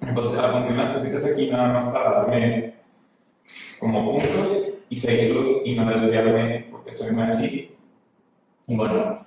Entonces, 0.00 0.38
apunté 0.38 0.72
unas 0.72 0.96
cositas 0.96 1.24
aquí 1.24 1.50
nada 1.50 1.72
más 1.72 1.88
para 1.90 2.10
darme 2.10 2.74
como 3.78 4.12
puntos 4.12 4.68
y 4.88 4.96
seguirlos 4.98 5.48
y 5.64 5.74
no 5.74 5.88
desviarme 5.88 6.68
porque 6.70 6.94
soy 6.94 7.12
muy 7.12 7.24
así. 7.24 7.74
Y 8.66 8.76
bueno, 8.76 9.23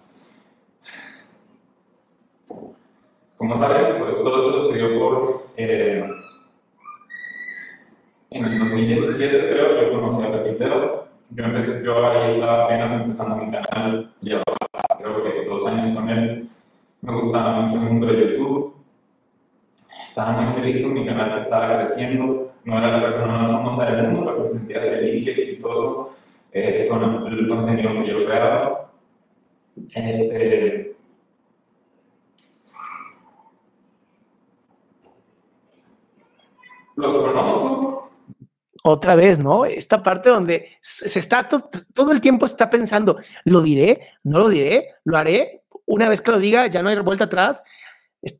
como 3.37 3.59
saben, 3.59 3.99
pues 3.99 4.15
todo 4.17 4.49
eso 4.49 4.71
se 4.71 4.77
dio 4.77 4.99
por... 4.99 5.47
eh, 5.57 6.03
en 8.29 8.45
el 8.45 8.59
2017 8.59 9.47
creo 9.49 9.81
yo 9.81 9.91
conocí 9.99 10.23
a 10.23 10.31
Pepitero. 10.31 11.07
Yo 11.29 11.43
empecé, 11.43 11.83
yo 11.83 12.05
ahí 12.05 12.31
estaba 12.31 12.65
apenas 12.65 13.01
empezando 13.01 13.35
mi 13.35 13.51
canal, 13.51 14.11
llevaba 14.21 14.43
creo 14.97 15.23
que 15.23 15.45
dos 15.45 15.67
años 15.67 15.95
con 15.95 16.09
él. 16.09 16.49
Me 17.01 17.13
gustaba 17.13 17.61
mucho 17.61 17.75
el 17.77 17.83
mundo 17.83 18.07
de 18.07 18.19
YouTube. 18.19 18.75
Estaba 20.03 20.41
muy 20.41 20.51
feliz 20.53 20.81
con 20.81 20.93
mi 20.93 21.05
canal 21.05 21.39
estaba 21.39 21.79
creciendo. 21.85 22.51
No 22.63 22.77
era 22.77 22.97
la 22.97 23.01
persona 23.01 23.37
más 23.37 23.51
famosa 23.51 23.91
del 23.91 24.07
mundo, 24.07 24.25
pero 24.25 24.43
me 24.43 24.49
sentía 24.49 24.81
feliz 24.81 25.25
y 25.25 25.29
exitoso 25.29 26.15
eh, 26.51 26.87
con 26.89 27.27
el 27.27 27.47
contenido 27.47 27.93
que 27.93 28.07
yo 28.07 28.25
creaba. 28.25 28.91
Este, 29.93 30.86
los 36.97 37.13
conozco, 37.23 38.11
Otra 38.83 39.15
vez, 39.15 39.39
¿no? 39.39 39.65
Esta 39.65 40.01
parte 40.03 40.29
donde 40.29 40.67
se 40.81 41.19
está 41.19 41.47
to- 41.47 41.69
todo 41.93 42.11
el 42.11 42.21
tiempo 42.21 42.45
está 42.45 42.69
pensando, 42.69 43.17
¿lo 43.45 43.61
diré? 43.61 44.01
¿No 44.23 44.39
lo 44.39 44.49
diré? 44.49 44.87
¿Lo 45.03 45.17
haré? 45.17 45.63
Una 45.85 46.09
vez 46.09 46.21
que 46.21 46.31
lo 46.31 46.39
diga, 46.39 46.67
ya 46.67 46.81
no 46.81 46.89
hay 46.89 46.99
vuelta 46.99 47.25
atrás. 47.25 47.63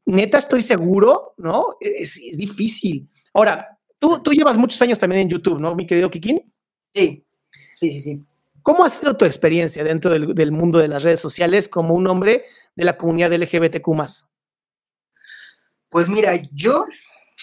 Neta, 0.06 0.38
estoy 0.38 0.62
seguro, 0.62 1.34
¿no? 1.38 1.78
Es, 1.80 2.18
es 2.18 2.38
difícil. 2.38 3.10
Ahora, 3.34 3.78
tú, 4.00 4.20
tú 4.22 4.32
llevas 4.34 4.58
muchos 4.58 4.82
años 4.82 5.00
también 5.00 5.22
en 5.22 5.30
YouTube, 5.30 5.60
¿no, 5.60 5.76
mi 5.76 5.86
querido 5.86 6.10
Kikín? 6.10 6.52
Sí, 6.94 7.24
sí, 7.72 7.92
sí, 7.92 8.02
sí. 8.02 8.26
¿Cómo 8.64 8.84
ha 8.84 8.90
sido 8.90 9.16
tu 9.16 9.24
experiencia 9.24 9.84
dentro 9.84 10.12
del, 10.12 10.34
del 10.36 10.52
mundo 10.52 10.80
de 10.80 10.90
las 10.90 11.04
redes 11.04 11.22
sociales 11.22 11.70
como 11.70 11.94
un 11.94 12.06
hombre 12.08 12.44
de 12.76 12.84
la 12.84 12.98
comunidad 12.98 13.32
LGBTQ+. 13.32 13.88
Pues 15.90 16.10
mira, 16.10 16.34
yo, 16.52 16.86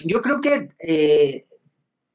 yo 0.05 0.21
creo 0.23 0.41
que 0.41 0.71
eh, 0.81 1.45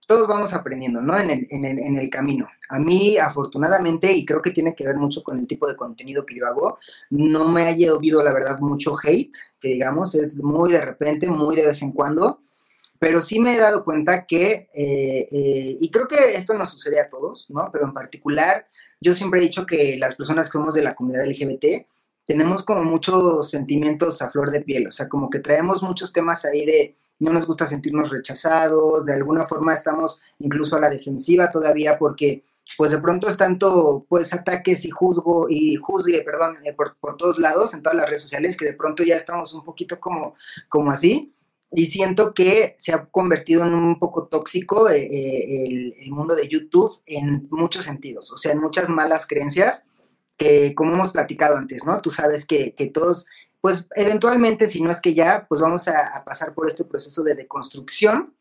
todos 0.10 0.28
vamos 0.28 0.54
aprendiendo, 0.54 1.02
¿no? 1.02 1.18
En 1.20 1.30
el, 1.30 1.48
en, 1.52 1.66
el, 1.66 1.80
en 1.80 1.98
el 1.98 2.10
camino. 2.10 2.48
A 2.70 2.80
mí, 2.80 3.18
afortunadamente, 3.18 4.12
y 4.12 4.26
creo 4.26 4.42
que 4.42 4.50
tiene 4.50 4.74
que 4.74 4.84
ver 4.84 4.96
mucho 4.96 5.22
con 5.22 5.38
el 5.38 5.48
tipo 5.48 5.68
de 5.68 5.76
contenido 5.76 6.26
que 6.26 6.36
yo 6.36 6.48
hago, 6.48 6.80
no 7.12 7.48
me 7.48 7.68
ha 7.68 7.72
llovido, 7.72 8.24
la 8.24 8.34
verdad, 8.34 8.60
mucho 8.60 8.96
hate, 9.02 9.32
que 9.62 9.70
digamos, 9.70 10.16
es 10.16 10.44
muy 10.44 10.72
de 10.72 10.82
repente, 10.82 11.30
muy 11.30 11.56
de 11.56 11.68
vez 11.68 11.82
en 11.84 11.92
cuando, 11.92 12.42
pero 12.98 13.22
sí 13.22 13.40
me 13.40 13.56
he 13.56 13.60
dado 13.60 13.86
cuenta 13.86 14.26
que, 14.26 14.70
eh, 14.74 15.28
eh, 15.32 15.78
y 15.80 15.90
creo 15.92 16.08
que 16.08 16.36
esto 16.36 16.54
nos 16.56 16.72
sucede 16.72 17.00
a 17.00 17.10
todos, 17.10 17.50
¿no? 17.50 17.70
Pero 17.72 17.86
en 17.86 17.94
particular, 17.94 18.68
yo 19.00 19.16
siempre 19.16 19.40
he 19.40 19.44
dicho 19.44 19.66
que 19.66 19.96
las 19.98 20.16
personas 20.16 20.48
que 20.48 20.54
somos 20.54 20.74
de 20.74 20.82
la 20.82 20.96
comunidad 20.96 21.26
LGBT, 21.26 21.88
tenemos 22.26 22.64
como 22.64 22.84
muchos 22.84 23.50
sentimientos 23.50 24.22
a 24.22 24.30
flor 24.32 24.52
de 24.52 24.62
piel, 24.62 24.88
o 24.88 24.92
sea, 24.92 25.08
como 25.08 25.30
que 25.30 25.40
traemos 25.40 25.82
muchos 25.82 26.12
temas 26.12 26.46
ahí 26.46 26.66
de 26.66 26.96
no 27.20 27.34
nos 27.34 27.46
gusta 27.46 27.68
sentirnos 27.68 28.10
rechazados, 28.10 29.06
de 29.06 29.14
alguna 29.14 29.48
forma 29.48 29.74
estamos 29.74 30.22
incluso 30.40 30.76
a 30.76 30.80
la 30.80 30.90
defensiva 30.90 31.52
todavía 31.52 31.98
porque 31.98 32.44
pues 32.78 32.92
de 32.92 33.00
pronto 33.00 33.28
es 33.28 33.38
tanto 33.38 34.06
pues 34.08 34.34
ataques 34.34 34.86
y 34.86 34.90
juzgo 34.90 35.48
y 35.50 35.76
juzgue, 35.76 36.22
perdón, 36.22 36.58
eh, 36.64 36.74
por, 36.74 36.98
por, 36.98 37.18
todos 37.18 37.40
lados 37.40 37.74
en 37.74 37.82
todas 37.82 37.98
las 37.98 38.08
redes 38.08 38.22
sociales 38.22 38.56
que 38.56 38.66
de 38.66 38.76
pronto 38.76 39.04
ya 39.04 39.16
estamos 39.16 39.54
un 39.54 39.64
poquito 39.64 40.00
como, 40.00 40.36
como 40.68 40.92
así 40.92 41.34
y 41.72 41.86
siento 41.86 42.34
que 42.34 42.76
se 42.78 42.94
ha 42.94 43.06
convertido 43.06 43.64
en 43.64 43.74
un 43.74 44.00
poco 44.00 44.28
tóxico 44.28 44.90
eh, 44.90 45.04
eh, 45.04 45.66
el, 45.66 45.94
el 46.00 46.12
mundo 46.12 46.36
de 46.36 46.48
YouTube 46.48 47.02
en 47.06 47.48
muchos 47.52 47.86
sentidos, 47.86 48.32
o 48.32 48.38
sea, 48.38 48.54
en 48.54 48.60
muchas 48.60 48.90
malas 48.90 49.26
creencias 49.28 49.84
que 50.40 50.74
como 50.74 50.94
hemos 50.94 51.12
platicado 51.12 51.58
antes, 51.58 51.86
¿no? 51.86 52.02
Tú 52.02 52.12
sabes 52.12 52.46
que, 52.46 52.74
que 52.74 52.88
todos, 52.88 53.28
pues 53.62 53.88
eventualmente, 53.96 54.68
si 54.68 54.82
no 54.82 54.90
es 54.90 55.02
que 55.02 55.14
ya, 55.14 55.46
pues 55.48 55.62
vamos 55.62 55.88
a, 55.88 56.24
pasar 56.26 56.54
por 56.54 56.68
este 56.68 56.86
proceso 56.86 57.24
de 57.24 57.36
deconstrucción 57.36 58.34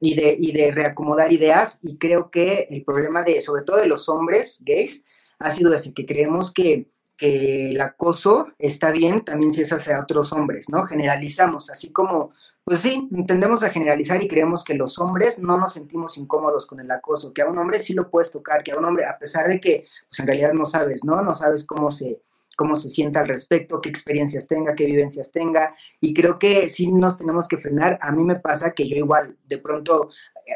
y 0.00 0.14
de, 0.14 0.36
y 0.38 0.52
de 0.52 0.72
reacomodar 0.72 1.32
ideas 1.32 1.78
y 1.82 1.96
creo 1.96 2.30
que 2.30 2.66
el 2.70 2.84
problema 2.84 3.22
de, 3.22 3.40
sobre 3.40 3.62
todo 3.62 3.76
de 3.76 3.86
los 3.86 4.08
hombres 4.08 4.58
gays, 4.64 5.04
ha 5.38 5.50
sido 5.50 5.72
ese, 5.74 5.92
que 5.92 6.06
creemos 6.06 6.52
que, 6.52 6.88
que 7.16 7.70
el 7.70 7.80
acoso 7.80 8.48
está 8.58 8.90
bien 8.90 9.24
también 9.24 9.52
si 9.52 9.62
es 9.62 9.72
hacia 9.72 10.00
otros 10.00 10.32
hombres, 10.32 10.68
¿no? 10.68 10.82
Generalizamos, 10.84 11.70
así 11.70 11.92
como, 11.92 12.32
pues 12.64 12.80
sí, 12.80 13.08
tendemos 13.26 13.62
a 13.62 13.70
generalizar 13.70 14.22
y 14.22 14.28
creemos 14.28 14.64
que 14.64 14.74
los 14.74 14.98
hombres 14.98 15.38
no 15.38 15.58
nos 15.58 15.74
sentimos 15.74 16.16
incómodos 16.18 16.66
con 16.66 16.80
el 16.80 16.90
acoso, 16.90 17.32
que 17.32 17.42
a 17.42 17.46
un 17.46 17.58
hombre 17.58 17.78
sí 17.78 17.94
lo 17.94 18.10
puedes 18.10 18.30
tocar, 18.30 18.64
que 18.64 18.72
a 18.72 18.76
un 18.76 18.84
hombre, 18.84 19.04
a 19.04 19.18
pesar 19.18 19.48
de 19.48 19.60
que, 19.60 19.86
pues 20.08 20.18
en 20.20 20.26
realidad 20.26 20.52
no 20.52 20.66
sabes, 20.66 21.04
¿no? 21.04 21.22
No 21.22 21.34
sabes 21.34 21.66
cómo 21.66 21.90
se, 21.90 22.20
cómo 22.56 22.74
se 22.76 22.90
sienta 22.90 23.20
al 23.20 23.28
respecto, 23.28 23.80
qué 23.80 23.88
experiencias 23.88 24.46
tenga, 24.46 24.74
qué 24.74 24.86
vivencias 24.86 25.32
tenga, 25.32 25.74
y 26.00 26.14
creo 26.14 26.38
que 26.38 26.68
sí 26.68 26.92
nos 26.92 27.18
tenemos 27.18 27.48
que 27.48 27.58
frenar. 27.58 27.98
A 28.00 28.12
mí 28.12 28.24
me 28.24 28.36
pasa 28.36 28.72
que 28.72 28.88
yo 28.88 28.96
igual, 28.96 29.36
de 29.46 29.58
pronto, 29.58 30.10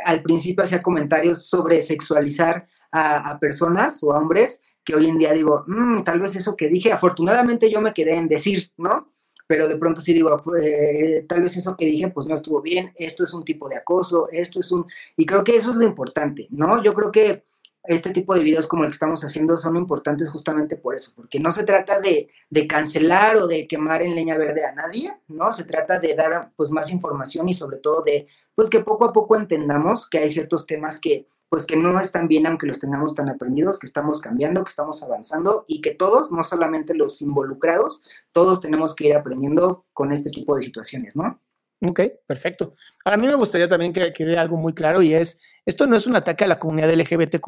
al 0.05 0.23
principio 0.23 0.65
hacía 0.65 0.83
comentarios 0.83 1.47
sobre 1.47 1.81
sexualizar 1.81 2.67
a, 2.91 3.39
personas 3.41 4.03
o 4.03 4.13
a 4.13 4.19
hombres, 4.19 4.61
que 4.85 4.95
hoy 4.95 5.07
en 5.07 5.19
día 5.19 5.33
digo, 5.33 5.65
mmm, 5.67 6.03
tal 6.03 6.21
vez 6.21 6.37
eso 6.37 6.57
que 6.57 6.69
dije, 6.69 6.93
afortunadamente 6.93 7.71
yo 7.71 7.81
me 7.81 7.93
quedé 7.93 8.15
en 8.15 8.29
decir, 8.29 8.73
¿no? 8.79 9.13
Pero 9.47 9.69
de 9.69 9.77
pronto 9.77 10.01
sí 10.01 10.13
digo, 10.13 10.41
eh, 10.63 11.25
tal 11.29 11.43
vez 11.43 11.57
eso 11.57 11.77
que 11.77 11.87
dije 11.87 12.09
pues 12.09 12.27
no 12.27 12.35
estuvo 12.35 12.61
bien, 12.61 12.93
esto 12.97 13.25
es 13.25 13.33
un 13.33 13.45
tipo 13.45 13.69
de 13.69 13.77
acoso, 13.77 14.29
esto 14.31 14.61
es 14.61 14.71
un... 14.73 14.87
Y 15.17 15.27
creo 15.27 15.45
que 15.45 15.57
eso 15.57 15.71
es 15.71 15.77
lo 15.77 15.85
importante, 15.85 16.49
¿no? 16.51 16.83
Yo 16.83 16.95
creo 16.95 17.11
que 17.11 17.45
este 17.85 18.11
tipo 18.11 18.35
de 18.35 18.43
videos 18.43 18.67
como 18.67 18.85
el 18.85 18.91
que 18.91 18.95
estamos 18.95 19.25
haciendo 19.25 19.57
son 19.57 19.77
importantes 19.77 20.29
justamente 20.31 20.77
por 20.77 20.95
eso, 20.95 21.13
porque 21.17 21.41
no 21.41 21.51
se 21.51 21.65
trata 21.65 22.01
de, 22.01 22.29
de, 22.51 22.67
cancelar 22.67 23.37
o 23.37 23.47
de 23.47 23.67
quemar 23.67 24.03
en 24.03 24.15
leña 24.15 24.37
verde 24.37 24.65
a 24.65 24.73
nadie, 24.73 25.13
¿no? 25.29 25.51
Se 25.53 25.65
trata 25.65 25.99
de 25.99 26.15
dar 26.15 26.53
pues 26.57 26.71
más 26.71 26.91
información 26.91 27.49
y 27.49 27.55
sobre 27.55 27.79
todo 27.79 28.03
de 28.03 28.27
pues 28.55 28.69
que 28.69 28.81
poco 28.81 29.07
a 29.07 29.13
poco 29.13 29.37
entendamos 29.37 30.09
que 30.09 30.19
hay 30.19 30.31
ciertos 30.31 30.67
temas 30.67 31.01
que 31.01 31.27
pues 31.49 31.65
que 31.65 31.77
no 31.77 31.99
están 31.99 32.29
bien 32.29 32.47
aunque 32.47 32.67
los 32.67 32.79
tengamos 32.81 33.15
tan 33.15 33.29
aprendidos, 33.29 33.79
que 33.79 33.87
estamos 33.87 34.21
cambiando, 34.21 34.63
que 34.65 34.71
estamos 34.71 35.03
avanzando 35.03 35.65
y 35.67 35.81
que 35.81 35.95
todos, 35.95 36.31
no 36.31 36.45
solamente 36.45 36.95
los 36.95 37.23
involucrados, 37.23 38.03
todos 38.33 38.61
tenemos 38.61 38.95
que 38.95 39.07
ir 39.07 39.15
aprendiendo 39.17 39.87
con 39.93 40.13
este 40.13 40.31
tipo 40.31 40.55
de 40.57 40.63
situaciones, 40.63 41.17
¿no? 41.17 41.41
Ok, 41.81 42.01
perfecto. 42.27 42.75
Ahora, 43.05 43.15
a 43.15 43.19
mí 43.19 43.29
me 43.29 43.37
gustaría 43.37 43.69
también 43.69 43.93
que 43.93 44.13
quede 44.13 44.37
algo 44.37 44.57
muy 44.57 44.75
claro 44.75 45.01
y 45.01 45.15
es, 45.15 45.41
esto 45.65 45.87
no 45.87 45.97
es 45.97 46.09
un 46.09 46.17
ataque 46.17 46.43
a 46.43 46.49
la 46.49 46.59
comunidad 46.59 46.93
LGBTQ 46.93 47.47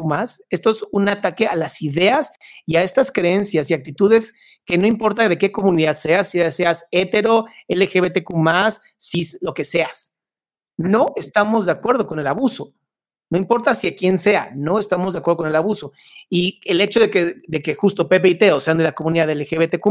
esto 0.50 0.70
es 0.70 0.84
un 0.92 1.08
ataque 1.08 1.48
a 1.48 1.56
las 1.56 1.82
ideas 1.82 2.32
y 2.64 2.76
a 2.76 2.82
estas 2.82 3.10
creencias 3.10 3.70
y 3.70 3.74
actitudes 3.74 4.34
que 4.64 4.78
no 4.78 4.86
importa 4.86 5.28
de 5.28 5.36
qué 5.36 5.50
comunidad 5.50 5.96
seas, 5.96 6.28
si 6.28 6.48
seas 6.52 6.86
hetero, 6.92 7.46
LGBTQ 7.66 8.30
cis, 8.96 9.36
lo 9.40 9.52
que 9.52 9.64
seas. 9.64 10.16
No 10.76 11.12
estamos 11.16 11.66
de 11.66 11.72
acuerdo 11.72 12.06
con 12.06 12.20
el 12.20 12.26
abuso. 12.28 12.72
No 13.30 13.38
importa 13.38 13.74
si 13.74 13.88
a 13.88 13.96
quién 13.96 14.18
sea, 14.18 14.52
no 14.54 14.78
estamos 14.78 15.12
de 15.14 15.20
acuerdo 15.20 15.38
con 15.38 15.48
el 15.48 15.56
abuso. 15.56 15.92
Y 16.28 16.60
el 16.64 16.80
hecho 16.80 17.00
de 17.00 17.10
que, 17.10 17.42
de 17.46 17.62
que 17.62 17.74
justo 17.74 18.08
Pepe 18.08 18.28
y 18.28 18.34
Teo 18.36 18.60
sean 18.60 18.78
de 18.78 18.84
la 18.84 18.92
comunidad 18.92 19.30
LGBTQ 19.30 19.86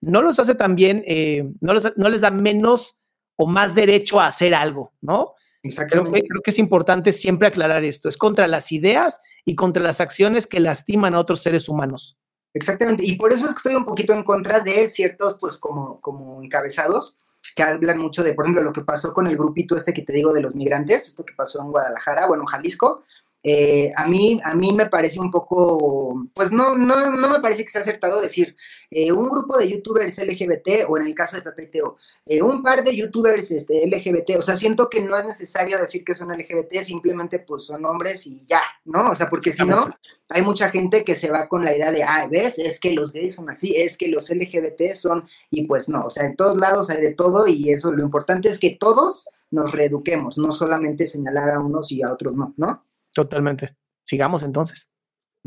no 0.00 0.22
los 0.22 0.38
hace 0.40 0.56
también, 0.56 1.04
eh, 1.06 1.44
no, 1.60 1.72
no 1.96 2.08
les 2.08 2.20
da 2.20 2.30
menos 2.30 3.00
o 3.36 3.46
más 3.46 3.74
derecho 3.74 4.20
a 4.20 4.26
hacer 4.26 4.54
algo, 4.54 4.92
¿no? 5.00 5.34
Exactamente. 5.62 6.10
Creo 6.10 6.22
que, 6.22 6.28
creo 6.28 6.42
que 6.42 6.50
es 6.50 6.58
importante 6.58 7.12
siempre 7.12 7.48
aclarar 7.48 7.84
esto. 7.84 8.08
Es 8.08 8.16
contra 8.16 8.46
las 8.46 8.72
ideas 8.72 9.20
y 9.44 9.54
contra 9.54 9.82
las 9.82 10.00
acciones 10.00 10.46
que 10.46 10.60
lastiman 10.60 11.14
a 11.14 11.20
otros 11.20 11.42
seres 11.42 11.68
humanos. 11.68 12.16
Exactamente. 12.54 13.04
Y 13.04 13.16
por 13.16 13.32
eso 13.32 13.44
es 13.44 13.52
que 13.52 13.58
estoy 13.58 13.74
un 13.74 13.84
poquito 13.84 14.12
en 14.12 14.22
contra 14.22 14.60
de 14.60 14.88
ciertos, 14.88 15.36
pues, 15.40 15.58
como, 15.58 16.00
como 16.00 16.42
encabezados 16.42 17.18
que 17.54 17.62
hablan 17.62 17.98
mucho 17.98 18.24
de, 18.24 18.34
por 18.34 18.44
ejemplo, 18.44 18.62
lo 18.62 18.72
que 18.72 18.82
pasó 18.82 19.12
con 19.12 19.26
el 19.26 19.36
grupito 19.36 19.76
este 19.76 19.94
que 19.94 20.02
te 20.02 20.12
digo 20.12 20.32
de 20.32 20.40
los 20.40 20.54
migrantes, 20.54 21.06
esto 21.06 21.24
que 21.24 21.34
pasó 21.34 21.62
en 21.62 21.70
Guadalajara, 21.70 22.26
bueno, 22.26 22.44
Jalisco, 22.46 23.04
eh, 23.42 23.92
a, 23.94 24.08
mí, 24.08 24.40
a 24.42 24.54
mí 24.54 24.72
me 24.72 24.86
parece 24.86 25.20
un 25.20 25.30
poco, 25.30 26.26
pues 26.34 26.50
no, 26.50 26.74
no, 26.74 27.12
no 27.12 27.28
me 27.28 27.38
parece 27.38 27.62
que 27.62 27.70
sea 27.70 27.80
acertado 27.80 28.20
decir 28.20 28.56
eh, 28.90 29.12
un 29.12 29.28
grupo 29.28 29.56
de 29.56 29.68
youtubers 29.68 30.18
LGBT 30.18 30.88
o 30.88 30.98
en 30.98 31.06
el 31.06 31.14
caso 31.14 31.36
de 31.36 31.42
PPTO, 31.42 31.96
eh, 32.26 32.42
un 32.42 32.60
par 32.60 32.82
de 32.82 32.96
youtubers 32.96 33.52
este, 33.52 33.86
LGBT, 33.86 34.38
o 34.38 34.42
sea, 34.42 34.56
siento 34.56 34.88
que 34.90 35.00
no 35.00 35.16
es 35.16 35.24
necesario 35.24 35.78
decir 35.78 36.04
que 36.04 36.14
son 36.14 36.36
LGBT, 36.36 36.82
simplemente 36.82 37.38
pues 37.38 37.64
son 37.64 37.84
hombres 37.84 38.26
y 38.26 38.44
ya, 38.48 38.62
¿no? 38.84 39.10
O 39.10 39.14
sea, 39.14 39.30
porque 39.30 39.52
si 39.52 39.64
no, 39.64 39.94
hay 40.28 40.42
mucha 40.42 40.70
gente 40.70 41.04
que 41.04 41.14
se 41.14 41.30
va 41.30 41.46
con 41.46 41.64
la 41.64 41.76
idea 41.76 41.92
de, 41.92 42.02
ah, 42.02 42.26
ves, 42.28 42.58
es 42.58 42.80
que 42.80 42.92
los 42.92 43.12
gays 43.12 43.34
son 43.34 43.48
así, 43.48 43.76
es 43.76 43.96
que 43.96 44.08
los 44.08 44.28
LGBT 44.28 44.92
son, 44.92 45.24
y 45.50 45.66
pues 45.66 45.88
no, 45.88 46.06
o 46.06 46.10
sea, 46.10 46.26
en 46.26 46.34
todos 46.34 46.56
lados 46.56 46.90
hay 46.90 47.00
de 47.00 47.14
todo 47.14 47.46
y 47.46 47.70
eso 47.70 47.92
lo 47.92 48.02
importante 48.02 48.48
es 48.48 48.58
que 48.58 48.76
todos 48.78 49.28
nos 49.52 49.70
reeduquemos, 49.70 50.36
no 50.38 50.50
solamente 50.50 51.06
señalar 51.06 51.50
a 51.50 51.60
unos 51.60 51.92
y 51.92 52.02
a 52.02 52.12
otros 52.12 52.34
no, 52.34 52.52
¿no? 52.56 52.85
Totalmente. 53.16 53.74
Sigamos 54.04 54.42
entonces. 54.42 54.90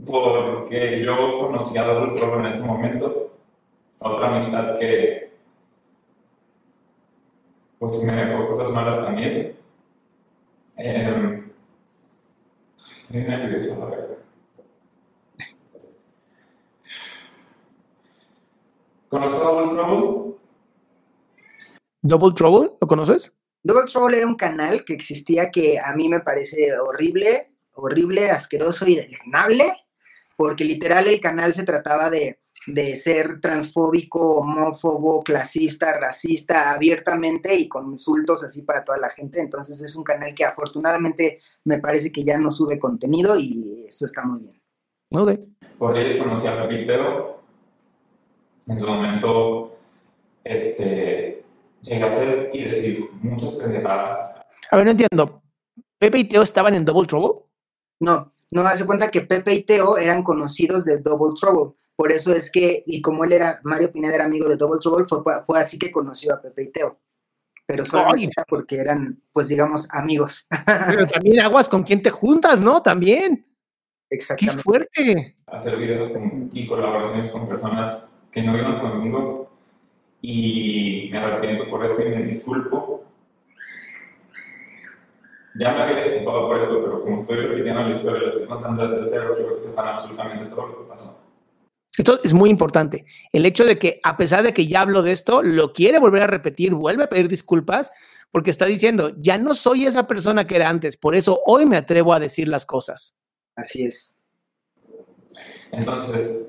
Porque 0.03 1.03
yo 1.05 1.39
conocí 1.39 1.77
a 1.77 1.83
Double 1.83 2.19
Trouble 2.19 2.47
en 2.47 2.53
ese 2.55 2.65
momento, 2.65 3.37
otra 3.99 4.35
amistad 4.35 4.79
que 4.79 5.31
pues 7.77 8.01
me 8.01 8.15
dejó 8.15 8.47
cosas 8.47 8.71
malas 8.71 9.05
también. 9.05 9.55
Eh, 10.77 11.43
estoy 12.91 13.21
nervioso, 13.21 13.79
la 13.79 13.85
verdad. 13.85 14.17
¿Conoces 19.09 19.39
a 19.39 19.43
Double 19.43 19.75
Trouble? 19.75 20.37
¿Double 22.01 22.33
Trouble? 22.33 22.71
¿Lo 22.81 22.87
conoces? 22.87 23.31
Double 23.61 23.85
Trouble 23.85 24.17
era 24.17 24.25
un 24.25 24.35
canal 24.35 24.83
que 24.83 24.93
existía 24.93 25.51
que 25.51 25.77
a 25.77 25.95
mí 25.95 26.09
me 26.09 26.21
parece 26.21 26.75
horrible 26.79 27.49
horrible, 27.79 28.29
asqueroso 28.31 28.87
y 28.87 28.95
deleznable, 28.95 29.73
porque 30.35 30.63
literal 30.63 31.07
el 31.07 31.19
canal 31.19 31.53
se 31.53 31.63
trataba 31.63 32.09
de, 32.09 32.39
ser 32.95 33.39
transfóbico, 33.39 34.39
homófobo, 34.39 35.23
clasista, 35.23 35.97
racista, 35.97 36.71
abiertamente 36.71 37.55
y 37.55 37.67
con 37.67 37.89
insultos 37.89 38.43
así 38.43 38.63
para 38.63 38.83
toda 38.83 38.97
la 38.97 39.09
gente. 39.09 39.39
Entonces 39.39 39.81
es 39.81 39.95
un 39.95 40.03
canal 40.03 40.35
que 40.35 40.45
afortunadamente 40.45 41.39
me 41.63 41.79
parece 41.79 42.11
que 42.11 42.23
ya 42.23 42.37
no 42.37 42.51
sube 42.51 42.77
contenido 42.77 43.39
y 43.39 43.85
eso 43.87 44.05
está 44.05 44.23
muy 44.23 44.41
bien. 44.41 44.61
Okay. 45.11 45.39
Por 45.77 45.97
ellos 45.97 46.23
conocí 46.23 46.47
a 46.47 46.67
Pepiteo. 46.67 47.39
En 48.67 48.79
su 48.79 48.87
momento, 48.87 49.77
este, 50.43 51.43
llegué 51.81 52.03
a 52.03 52.07
hacer 52.07 52.51
y 52.53 52.63
decir 52.65 53.09
muchas 53.21 53.53
pendejadas. 53.53 54.17
A 54.69 54.77
ver, 54.77 54.85
no 54.85 54.91
entiendo. 54.91 55.41
¿Pepe 55.97 56.19
y 56.19 56.23
Teo 56.25 56.43
estaban 56.43 56.75
en 56.75 56.85
Double 56.85 57.07
Trouble? 57.07 57.48
No, 57.99 58.33
no 58.51 58.61
hace 58.61 58.85
cuenta 58.85 59.11
que 59.11 59.21
Pepe 59.21 59.53
y 59.53 59.63
Teo 59.63 59.97
eran 59.97 60.23
conocidos 60.23 60.85
de 60.85 60.99
Double 60.99 61.33
Trouble. 61.39 61.75
Por 61.95 62.11
eso 62.11 62.33
es 62.33 62.49
que, 62.49 62.81
y 62.85 63.01
como 63.01 63.25
él 63.25 63.33
era, 63.33 63.59
Mario 63.63 63.91
Pineda 63.91 64.15
era 64.15 64.25
amigo 64.25 64.47
de 64.47 64.55
Double 64.55 64.79
Trouble, 64.79 65.05
fue, 65.45 65.59
así 65.59 65.77
que 65.77 65.91
conoció 65.91 66.33
a 66.33 66.41
Pepe 66.41 66.63
y 66.63 66.71
Teo. 66.71 66.97
Pero 67.65 67.85
solamente 67.85 68.41
porque 68.47 68.77
eran, 68.77 69.21
pues 69.31 69.49
digamos, 69.49 69.87
amigos. 69.91 70.47
Pero 70.87 71.05
también 71.07 71.41
aguas 71.41 71.69
con 71.69 71.83
quien 71.83 72.01
te 72.01 72.09
juntas, 72.09 72.61
¿no? 72.61 72.81
También. 72.81 73.45
Exactamente. 74.09 74.57
¡Qué 74.57 74.63
fuerte! 74.63 75.35
Hacer 75.45 75.77
videos 75.77 76.11
y 76.51 76.65
colaboraciones 76.65 77.29
con 77.29 77.47
personas 77.47 78.05
que 78.31 78.41
no 78.41 78.57
iban 78.57 78.79
conmigo 78.79 79.51
y 80.21 81.09
me 81.11 81.19
arrepiento 81.19 81.69
por 81.69 81.85
eso 81.85 82.01
y 82.01 82.09
me 82.09 82.23
disculpo 82.23 83.03
ya 85.55 85.71
me 85.71 85.81
había 85.81 86.03
disculpado 86.03 86.47
por 86.47 86.59
esto, 86.59 86.81
pero 86.83 87.01
como 87.01 87.21
estoy 87.21 87.37
repitiendo 87.37 87.83
la 87.83 87.95
historia, 87.95 88.21
la 88.23 88.29
estoy 88.29 88.47
contando 88.47 88.87
desde 88.87 89.09
cero, 89.09 89.33
quiero 89.35 89.57
que 89.57 89.63
sepan 89.63 89.87
absolutamente 89.87 90.45
todo 90.45 90.67
lo 90.67 90.77
que 90.79 90.89
pasó. 90.89 91.17
Esto 91.97 92.19
es 92.23 92.33
muy 92.33 92.49
importante. 92.49 93.05
El 93.33 93.45
hecho 93.45 93.65
de 93.65 93.77
que, 93.77 93.99
a 94.03 94.15
pesar 94.15 94.43
de 94.43 94.53
que 94.53 94.67
ya 94.67 94.81
hablo 94.81 95.01
de 95.01 95.11
esto, 95.11 95.43
lo 95.43 95.73
quiere 95.73 95.99
volver 95.99 96.21
a 96.23 96.27
repetir, 96.27 96.73
vuelve 96.73 97.03
a 97.03 97.09
pedir 97.09 97.27
disculpas, 97.27 97.91
porque 98.31 98.51
está 98.51 98.65
diciendo, 98.65 99.11
ya 99.17 99.37
no 99.37 99.55
soy 99.55 99.85
esa 99.85 100.07
persona 100.07 100.47
que 100.47 100.55
era 100.55 100.69
antes, 100.69 100.97
por 100.97 101.15
eso 101.15 101.41
hoy 101.45 101.65
me 101.65 101.77
atrevo 101.77 102.13
a 102.13 102.19
decir 102.19 102.47
las 102.47 102.65
cosas. 102.65 103.17
Así 103.55 103.83
es. 103.83 104.17
Entonces, 105.71 106.47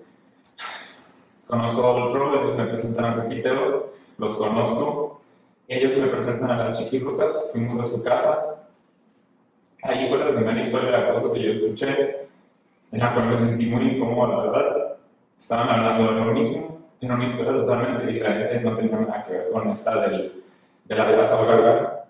conozco 1.47 1.85
a 1.85 2.05
otro, 2.07 2.43
ellos 2.43 2.57
me 2.57 2.67
presentan 2.67 3.05
a 3.05 3.23
Pepito, 3.23 3.93
los 4.19 4.37
conozco, 4.37 5.21
ellos 5.67 5.97
me 5.97 6.07
presentan 6.07 6.51
a 6.51 6.65
las 6.65 6.79
chiquirucas, 6.79 7.35
fuimos 7.53 7.85
a 7.85 7.89
su 7.89 8.03
casa, 8.03 8.60
Ahí 9.83 10.09
fue 10.09 10.19
la 10.19 10.31
primera 10.31 10.61
historia 10.61 10.91
de 10.91 10.97
acoso 10.97 11.33
que 11.33 11.43
yo 11.43 11.51
escuché, 11.51 12.29
en 12.93 12.99
la 12.99 13.15
cual 13.15 13.27
me 13.29 13.39
sentí 13.39 13.67
muy 13.67 13.85
incómodo, 13.85 14.29
la 14.29 14.43
verdad. 14.51 14.97
Estaban 15.39 15.69
hablando 15.69 16.13
de 16.13 16.25
lo 16.25 16.33
mismo, 16.33 16.81
era 17.01 17.15
una 17.15 17.27
historia 17.27 17.53
totalmente 17.53 18.07
diferente, 18.07 18.61
no 18.61 18.77
tenía 18.77 18.97
nada 18.99 19.25
que 19.25 19.33
ver 19.33 19.51
con 19.51 19.71
esta 19.71 20.09
del, 20.09 20.43
de 20.85 20.95
la 20.95 21.11
vida 21.11 22.07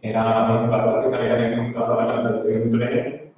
Era 0.00 0.60
un 0.62 0.70
pato 0.70 1.02
que 1.02 1.08
se 1.08 1.16
había 1.16 1.52
encontrado 1.52 2.00
delante 2.00 2.48
de 2.48 2.62
un 2.62 2.70
tren 2.70 3.32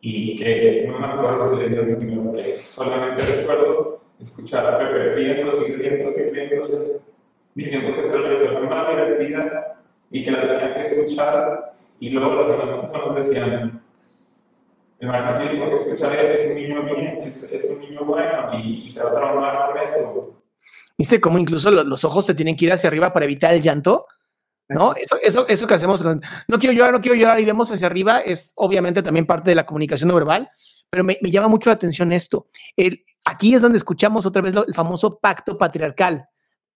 y 0.00 0.36
que 0.36 0.86
no 0.88 0.98
me 0.98 1.06
acuerdo 1.06 1.50
si 1.50 1.56
le 1.62 1.68
dio 1.68 1.82
un 1.82 2.32
que 2.32 2.58
solamente 2.58 3.22
recuerdo 3.22 4.00
escuchar 4.20 4.66
a 4.66 4.78
Pepe 4.78 5.14
riéndose 5.14 5.72
y 5.72 5.76
riéndose 5.76 7.02
y 7.54 7.60
diciendo 7.62 7.94
que 7.94 8.08
era 8.08 8.18
la 8.18 8.32
historia 8.32 8.60
más 8.60 8.88
divertida 8.88 9.76
y 10.10 10.24
que 10.24 10.30
la 10.30 10.40
tenía 10.40 10.74
que 10.74 10.82
escuchar 10.82 11.73
y 12.04 12.10
luego 12.10 12.34
las 12.34 12.68
demás 12.68 12.90
personas 12.90 13.24
decían, 13.24 13.82
el 14.98 15.08
Martín, 15.08 15.58
porque 15.58 15.74
escuchar 15.76 16.12
es 16.14 16.50
un 16.50 16.54
niño 16.54 16.82
bien, 16.82 17.22
es, 17.24 17.66
un 17.70 17.80
niño 17.80 18.04
bueno 18.04 18.58
y, 18.58 18.90
se 18.90 19.02
va 19.02 19.10
a 19.10 19.14
traumar 19.14 19.72
con 19.72 19.82
esto. 19.82 20.42
¿Viste 20.98 21.18
cómo 21.18 21.38
incluso 21.38 21.70
los, 21.70 22.04
ojos 22.04 22.26
se 22.26 22.34
tienen 22.34 22.56
que 22.56 22.66
ir 22.66 22.72
hacia 22.74 22.88
arriba 22.88 23.10
para 23.10 23.24
evitar 23.24 23.54
el 23.54 23.62
llanto? 23.62 24.06
¿No? 24.68 24.94
Eso, 24.94 25.16
eso, 25.22 25.48
eso 25.48 25.66
que 25.66 25.74
hacemos 25.74 26.02
con, 26.02 26.20
no 26.46 26.58
quiero 26.58 26.74
llorar, 26.74 26.92
no 26.92 27.00
quiero 27.00 27.16
llorar 27.16 27.40
y 27.40 27.46
vemos 27.46 27.70
hacia 27.70 27.86
arriba 27.86 28.20
es 28.20 28.52
obviamente 28.54 29.02
también 29.02 29.24
parte 29.24 29.48
de 29.48 29.56
la 29.56 29.64
comunicación 29.64 30.08
no 30.08 30.14
verbal, 30.14 30.50
pero 30.90 31.04
me, 31.04 31.16
me 31.22 31.30
llama 31.30 31.48
mucho 31.48 31.70
la 31.70 31.76
atención 31.76 32.12
esto. 32.12 32.48
El, 32.76 33.02
aquí 33.24 33.54
es 33.54 33.62
donde 33.62 33.78
escuchamos 33.78 34.26
otra 34.26 34.42
vez 34.42 34.52
lo, 34.52 34.66
el 34.66 34.74
famoso 34.74 35.18
pacto 35.18 35.56
patriarcal, 35.56 36.28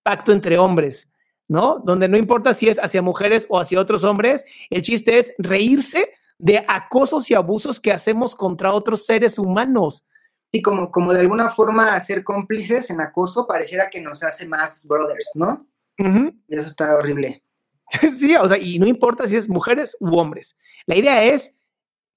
pacto 0.03 0.33
entre 0.33 0.57
hombres. 0.57 1.11
¿No? 1.49 1.81
Donde 1.81 2.09
no 2.09 2.17
importa 2.17 2.55
si 2.55 2.69
es 2.69 2.79
hacia 2.79 3.03
mujeres 3.03 3.47
o 3.49 3.59
hacia 3.59 3.81
otros 3.81 4.05
hombres, 4.05 4.45
el 4.71 4.83
chiste 4.83 5.19
es 5.19 5.33
reírse 5.39 6.13
de 6.39 6.65
acosos 6.69 7.31
y 7.31 7.35
abusos 7.35 7.81
que 7.81 7.91
hacemos 7.91 8.37
contra 8.37 8.73
otros 8.73 9.07
seres 9.07 9.39
humanos. 9.39 10.05
Sí, 10.53 10.63
como, 10.63 10.91
como 10.91 11.13
de 11.13 11.21
alguna 11.21 11.51
forma 11.53 11.99
ser 12.01 12.23
cómplices 12.23 12.91
en 12.91 13.01
acoso 13.01 13.47
pareciera 13.47 13.91
que 13.91 14.01
nos 14.01 14.23
hace 14.23 14.47
más 14.47 14.87
brothers, 14.87 15.33
¿no? 15.35 15.67
Eso 15.97 16.67
está 16.67 16.95
horrible. 16.95 17.43
Sí, 18.13 18.37
o 18.37 18.47
sea, 18.47 18.59
y 18.59 18.79
no 18.79 18.87
importa 18.87 19.27
si 19.27 19.37
es 19.37 19.49
mujeres 19.49 19.97
u 19.99 20.19
hombres. 20.19 20.59
La 20.85 20.95
idea 20.95 21.25
es 21.25 21.57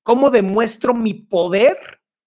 cómo 0.04 0.30
demuestro 0.30 0.94
mi 0.94 1.14
poder 1.14 1.78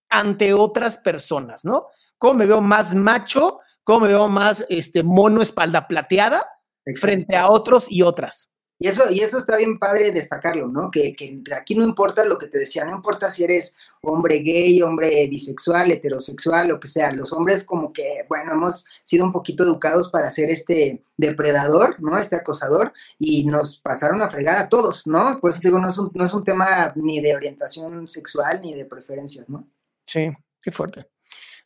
ante 0.08 0.54
otras 0.54 0.96
personas, 0.96 1.62
¿no? 1.62 1.88
¿Cómo 2.16 2.34
me 2.34 2.46
veo 2.46 2.62
más 2.62 2.94
macho? 2.94 3.60
¿Cómo 3.82 4.00
me 4.00 4.08
veo 4.08 4.28
más 4.28 4.64
este, 4.70 5.02
mono 5.02 5.42
espalda 5.42 5.86
plateada 5.86 6.53
frente 6.96 7.36
a 7.36 7.50
otros 7.50 7.86
y 7.88 8.02
otras? 8.02 8.50
Y 8.76 8.88
eso, 8.88 9.10
y 9.10 9.20
eso 9.20 9.38
está 9.38 9.56
bien 9.56 9.78
padre 9.78 10.10
destacarlo, 10.10 10.66
¿no? 10.66 10.90
Que, 10.90 11.14
que, 11.14 11.40
aquí 11.56 11.76
no 11.76 11.84
importa 11.84 12.24
lo 12.24 12.38
que 12.38 12.48
te 12.48 12.58
decía, 12.58 12.84
no 12.84 12.96
importa 12.96 13.30
si 13.30 13.44
eres 13.44 13.74
hombre 14.02 14.40
gay, 14.40 14.82
hombre 14.82 15.28
bisexual, 15.28 15.92
heterosexual, 15.92 16.68
lo 16.68 16.80
que 16.80 16.88
sea. 16.88 17.12
Los 17.12 17.32
hombres 17.32 17.64
como 17.64 17.92
que, 17.92 18.26
bueno, 18.28 18.52
hemos 18.52 18.84
sido 19.04 19.24
un 19.24 19.32
poquito 19.32 19.62
educados 19.62 20.10
para 20.10 20.30
ser 20.30 20.50
este 20.50 21.04
depredador, 21.16 22.02
¿no? 22.02 22.18
Este 22.18 22.36
acosador, 22.36 22.92
y 23.18 23.46
nos 23.46 23.78
pasaron 23.78 24.20
a 24.22 24.28
fregar 24.28 24.56
a 24.56 24.68
todos, 24.68 25.06
¿no? 25.06 25.38
Por 25.40 25.50
eso 25.50 25.60
digo, 25.62 25.78
no 25.78 25.88
es 25.88 25.96
un, 25.96 26.10
no 26.12 26.24
es 26.24 26.34
un 26.34 26.42
tema 26.42 26.92
ni 26.96 27.20
de 27.20 27.36
orientación 27.36 28.08
sexual 28.08 28.60
ni 28.60 28.74
de 28.74 28.86
preferencias, 28.86 29.48
¿no? 29.48 29.68
Sí, 30.04 30.30
qué 30.60 30.72
fuerte. 30.72 31.06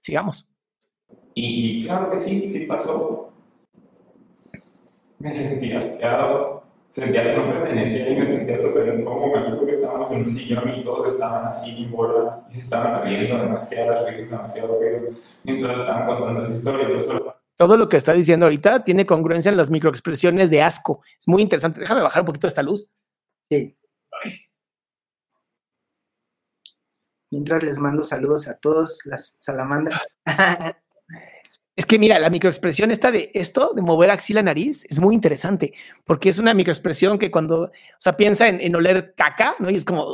Sigamos. 0.00 0.46
Y 1.35 1.85
claro 1.85 2.11
que 2.11 2.18
sí, 2.18 2.48
sí 2.48 2.66
pasó. 2.66 3.33
Me 5.18 5.35
sentía 5.35 5.78
asqueado 5.78 6.59
sentía 6.90 7.22
que 7.22 7.37
no 7.37 7.52
pertenecía 7.52 8.09
y 8.11 8.16
me 8.16 8.26
sentía 8.26 8.59
súper 8.59 8.98
incómodo. 8.98 9.33
Me 9.33 9.38
acuerdo 9.38 9.66
que 9.66 9.74
estábamos 9.74 10.12
en 10.12 10.18
un 10.18 10.28
sillón 10.31 10.74
y 10.74 10.83
todos 10.83 11.12
estaban 11.12 11.46
así 11.46 11.85
en 11.85 11.90
bola 11.90 12.44
y 12.48 12.52
se 12.54 12.61
estaban 12.61 13.02
riendo 13.04 13.38
demasiadas 13.38 14.07
risas, 14.07 14.31
demasiado 14.31 14.78
ruido, 14.78 15.11
mientras 15.44 15.78
estaban 15.78 16.07
contando 16.07 16.42
esa 16.42 16.54
historia. 16.54 17.35
Todo 17.57 17.76
lo 17.76 17.88
que 17.88 17.96
está 17.96 18.12
diciendo 18.12 18.46
ahorita 18.46 18.85
tiene 18.85 19.04
congruencia 19.04 19.50
en 19.50 19.57
las 19.57 19.70
microexpresiones 19.70 20.50
de 20.50 20.62
asco. 20.62 21.02
Es 21.18 21.26
muy 21.26 21.42
interesante. 21.42 21.81
Déjame 21.81 22.02
bajar 22.02 22.22
un 22.22 22.26
poquito 22.26 22.46
esta 22.46 22.62
luz. 22.62 22.88
Sí. 23.50 23.76
Mientras 27.31 27.62
les 27.62 27.78
mando 27.78 28.02
saludos 28.02 28.48
a 28.48 28.57
todos 28.59 29.00
las 29.04 29.37
salamandras. 29.38 30.18
Es 31.78 31.86
que 31.86 31.96
mira, 31.96 32.18
la 32.18 32.28
microexpresión 32.28 32.90
esta 32.90 33.12
de 33.12 33.30
esto, 33.34 33.70
de 33.72 33.82
mover 33.82 34.10
axila 34.10 34.42
nariz, 34.42 34.84
es 34.90 34.98
muy 34.98 35.14
interesante, 35.14 35.74
porque 36.04 36.28
es 36.28 36.38
una 36.38 36.52
microexpresión 36.52 37.20
que 37.20 37.30
cuando, 37.30 37.66
o 37.66 37.70
sea, 37.98 38.16
piensa 38.16 38.48
en, 38.48 38.74
oler 38.74 39.14
caca, 39.16 39.54
¿no? 39.60 39.70
Y 39.70 39.76
es 39.76 39.84
como, 39.84 40.04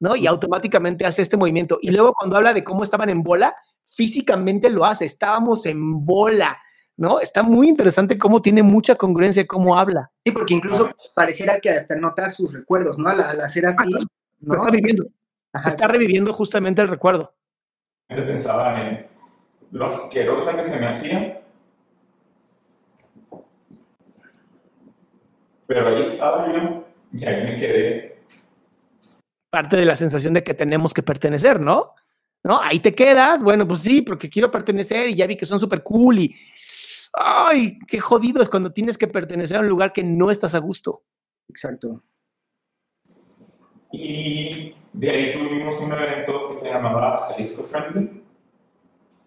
¿no? 0.00 0.16
Y 0.16 0.26
automáticamente 0.26 1.06
hace 1.06 1.22
este 1.22 1.36
movimiento. 1.36 1.78
Y 1.80 1.92
luego 1.92 2.12
cuando 2.12 2.36
habla 2.36 2.52
de 2.52 2.64
cómo 2.64 2.82
estaban 2.82 3.08
en 3.08 3.22
bola, 3.22 3.54
físicamente 3.84 4.68
lo 4.68 4.84
hace, 4.84 5.04
estábamos 5.04 5.64
en 5.66 6.04
bola, 6.04 6.58
¿no? 6.96 7.20
Está 7.20 7.44
muy 7.44 7.68
interesante 7.68 8.18
cómo 8.18 8.42
tiene 8.42 8.64
mucha 8.64 8.96
congruencia 8.96 9.46
cómo 9.46 9.78
habla. 9.78 10.10
Sí, 10.24 10.32
porque 10.32 10.54
incluso 10.54 10.90
pareciera 11.14 11.60
que 11.60 11.70
hasta 11.70 11.94
nota 11.94 12.28
sus 12.28 12.52
recuerdos, 12.52 12.98
¿no? 12.98 13.10
Al, 13.10 13.20
hacer 13.20 13.66
así, 13.66 13.88
¿no? 14.40 14.56
Está 14.56 14.70
reviviendo, 14.72 15.06
está 15.68 15.86
reviviendo 15.86 16.32
justamente 16.32 16.82
el 16.82 16.88
recuerdo. 16.88 17.32
Se 18.10 18.22
pensaba 18.22 18.82
en 18.82 19.15
lo 19.70 19.86
asquerosa 19.86 20.56
que 20.56 20.64
se 20.64 20.78
me 20.78 20.86
hacía. 20.86 21.42
Pero 25.66 25.88
ahí 25.88 26.02
estaba 26.04 26.52
yo 26.52 26.84
y 27.12 27.24
ahí 27.24 27.42
me 27.44 27.56
quedé. 27.56 28.18
Parte 29.50 29.76
de 29.76 29.84
la 29.84 29.96
sensación 29.96 30.34
de 30.34 30.44
que 30.44 30.54
tenemos 30.54 30.94
que 30.94 31.02
pertenecer, 31.02 31.60
¿no? 31.60 31.92
¿No? 32.44 32.60
Ahí 32.60 32.78
te 32.78 32.94
quedas, 32.94 33.42
bueno, 33.42 33.66
pues 33.66 33.80
sí, 33.80 34.02
porque 34.02 34.28
quiero 34.28 34.50
pertenecer 34.50 35.08
y 35.08 35.16
ya 35.16 35.26
vi 35.26 35.36
que 35.36 35.46
son 35.46 35.58
súper 35.58 35.82
cool 35.82 36.20
y... 36.20 36.36
¡Ay, 37.12 37.78
qué 37.88 37.98
jodido 37.98 38.42
es 38.42 38.48
cuando 38.48 38.72
tienes 38.72 38.98
que 38.98 39.08
pertenecer 39.08 39.56
a 39.56 39.60
un 39.60 39.68
lugar 39.68 39.92
que 39.92 40.04
no 40.04 40.30
estás 40.30 40.54
a 40.54 40.58
gusto! 40.58 41.02
Exacto. 41.48 42.02
Y 43.90 44.74
de 44.92 45.10
ahí 45.10 45.32
tuvimos 45.32 45.80
un 45.80 45.92
evento 45.92 46.50
que 46.50 46.56
se 46.58 46.68
llamaba 46.68 47.28
Jalisco 47.28 47.64
Friendly, 47.64 48.22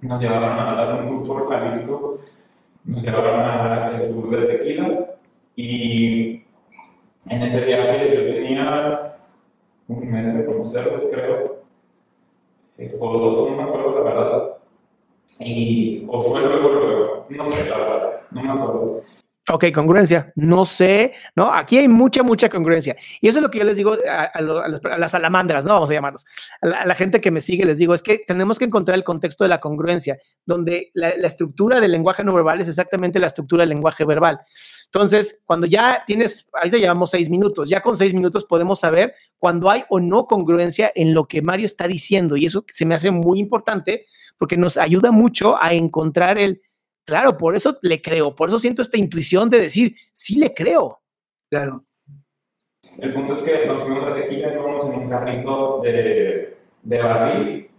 nos 0.02 0.22
llevaron 0.22 0.60
a 0.60 0.76
dar 0.76 1.04
un 1.04 1.24
tour 1.24 1.46
por 1.46 1.50
Jalisco, 1.50 2.20
nos 2.86 3.04
llevaron 3.04 3.40
a 3.40 3.58
dar 3.58 4.02
el 4.02 4.12
tour 4.12 4.30
de 4.30 4.48
tequila. 4.48 5.16
Y 5.56 6.44
en 7.26 7.42
ese 7.44 7.66
viaje 7.66 8.16
yo 8.16 8.34
tenía 8.34 9.18
un 9.88 10.12
mes 10.12 10.34
de 10.36 10.46
conocerlos, 10.46 11.02
creo, 11.12 11.64
eh, 12.78 12.96
o 13.00 13.18
dos, 13.18 13.50
no 13.52 13.58
me 13.58 13.64
acuerdo 13.64 13.96
la 13.96 14.02
verdad. 14.02 14.58
Y, 15.40 16.06
o 16.08 16.22
fue 16.22 16.42
luego, 16.42 16.70
luego, 16.70 17.26
no 17.30 17.46
sé 17.48 17.70
la 17.70 17.78
verdad, 17.78 18.22
no 18.32 18.44
me 18.44 18.52
acuerdo. 18.52 19.02
Ok, 19.52 19.66
congruencia. 19.74 20.32
No 20.36 20.64
sé, 20.64 21.14
¿no? 21.36 21.52
Aquí 21.52 21.80
hay 21.80 21.88
mucha, 21.88 22.22
mucha 22.22 22.50
congruencia. 22.50 22.96
Y 23.20 23.30
eso 23.30 23.40
es 23.40 23.44
lo 23.44 23.50
que 23.50 23.58
yo 23.58 23.64
les 23.64 23.78
digo 23.78 23.96
a, 24.08 24.42
las 24.98 25.12
salamandras, 25.12 25.66
¿no? 25.66 25.74
Vamos 25.74 25.90
a 25.90 25.94
llamarlos. 25.94 26.24
A 26.62 26.86
la, 26.86 26.96
gente 26.96 27.20
que 27.20 27.32
me 27.32 27.42
sigue 27.42 27.66
les 27.66 27.80
digo, 27.80 27.96
es 27.96 28.04
que 28.04 28.20
tenemos 28.28 28.60
que 28.60 28.66
encontrar 28.66 28.96
el 28.96 29.04
contexto 29.04 29.44
de 29.44 29.48
la 29.48 29.60
congruencia, 29.60 30.20
donde 30.46 30.92
la, 30.94 31.10
estructura 31.10 31.80
del 31.80 31.92
lenguaje 31.92 32.24
no 32.24 32.34
verbal 32.34 32.62
es 32.62 32.70
exactamente 32.70 33.18
la 33.18 33.26
estructura 33.26 33.64
del 33.64 33.70
lenguaje 33.70 34.06
verbal. 34.06 34.40
Entonces, 34.86 35.42
cuando 35.46 35.66
ya 35.66 36.04
tienes, 36.06 36.48
ahí 36.54 36.70
te 36.70 36.80
llevamos 36.80 37.10
seis 37.10 37.30
minutos, 37.30 37.70
ya 37.70 37.82
con 37.82 37.98
seis 37.98 38.14
minutos 38.14 38.46
podemos 38.46 38.80
saber 38.80 39.16
cuando 39.40 39.72
hay 39.72 39.84
o 39.90 40.00
no 40.00 40.28
congruencia 40.28 40.92
en 40.94 41.16
lo 41.16 41.28
que 41.28 41.42
Mario 41.42 41.66
está 41.66 41.88
diciendo. 41.88 42.38
Y 42.38 42.46
eso 42.46 42.66
se 42.72 42.86
me 42.86 42.94
hace 42.94 43.10
muy 43.10 43.40
importante 43.40 44.06
porque 44.38 44.58
nos 44.58 44.78
ayuda 44.78 45.12
mucho 45.12 45.62
a 45.62 45.74
encontrar 45.74 46.38
el 46.38 46.62
Claro, 47.06 47.38
por 47.38 47.56
eso 47.56 47.78
le 47.82 48.02
creo, 48.02 48.36
por 48.36 48.50
eso 48.50 48.60
siento 48.60 48.82
esta 48.82 48.98
intuición 48.98 49.50
de 49.50 49.62
decir, 49.62 49.96
sí 50.14 50.36
le 50.36 50.54
creo. 50.54 51.02
Claro. 51.50 51.86
El 52.98 53.14
punto 53.14 53.34
es 53.34 53.44
que 53.44 53.66
nos 53.66 53.82
fuimos 53.82 54.04
a 54.04 54.14
Tequila 54.14 54.50
y 54.50 54.54
íbamos 54.54 54.86
en 54.86 55.00
un 55.00 55.10
carrito 55.10 55.82
de, 55.82 56.58
de 56.84 57.02
barril 57.02 57.70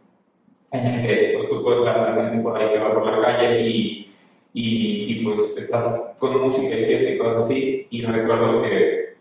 en 0.73 0.87
el 0.87 1.07
que 1.07 1.33
pues, 1.37 1.49
tú 1.49 1.63
puedes 1.63 1.81
ver 1.83 1.89
a 1.91 2.11
la 2.11 2.15
gente 2.15 2.43
por 2.43 2.59
ahí 2.59 2.71
que 2.71 2.79
va 2.79 2.95
por 2.95 3.07
la 3.07 3.21
calle 3.21 3.61
y, 3.61 4.13
y, 4.53 5.25
pues 5.25 5.57
estás 5.59 6.17
con 6.19 6.41
música 6.41 6.77
y 6.77 6.85
fiesta 6.85 7.11
y 7.11 7.19
cosas 7.19 7.45
así. 7.45 7.87
Y 7.91 8.03
recuerdo 8.03 8.63
que 8.63 9.17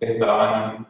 estaban 0.00 0.86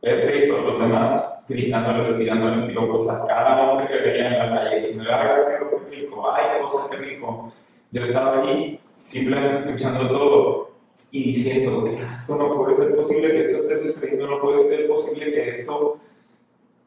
Pepe 0.00 0.46
y 0.46 0.48
todos 0.48 0.64
los 0.64 0.80
demás 0.80 1.42
gritándole, 1.46 2.18
tirándoles 2.18 2.62
piropos 2.62 3.08
a 3.08 3.26
cada 3.26 3.70
hombre 3.70 3.86
que 3.88 3.98
veía 3.98 4.28
en 4.28 4.38
la 4.38 4.56
calle, 4.56 4.76
diciendo, 4.76 5.04
ay, 5.12 5.28
qué 5.90 5.96
rico, 5.96 6.32
ay, 6.32 6.62
cosas 6.62 6.88
qué 6.90 6.96
rico. 6.96 7.52
Yo 7.92 8.00
estaba 8.00 8.42
ahí 8.42 8.80
simplemente 9.02 9.60
escuchando 9.60 10.08
todo 10.08 10.70
y 11.10 11.32
diciendo, 11.32 11.82
qué 11.84 11.98
asco, 12.02 12.36
no 12.36 12.54
puede 12.56 12.76
ser 12.76 12.94
posible 12.94 13.30
que 13.30 13.42
esto 13.42 13.56
esté 13.62 13.92
sucediendo, 13.92 14.28
no 14.28 14.40
puede 14.40 14.68
ser 14.68 14.88
posible 14.88 15.32
que 15.32 15.48
esto 15.48 15.98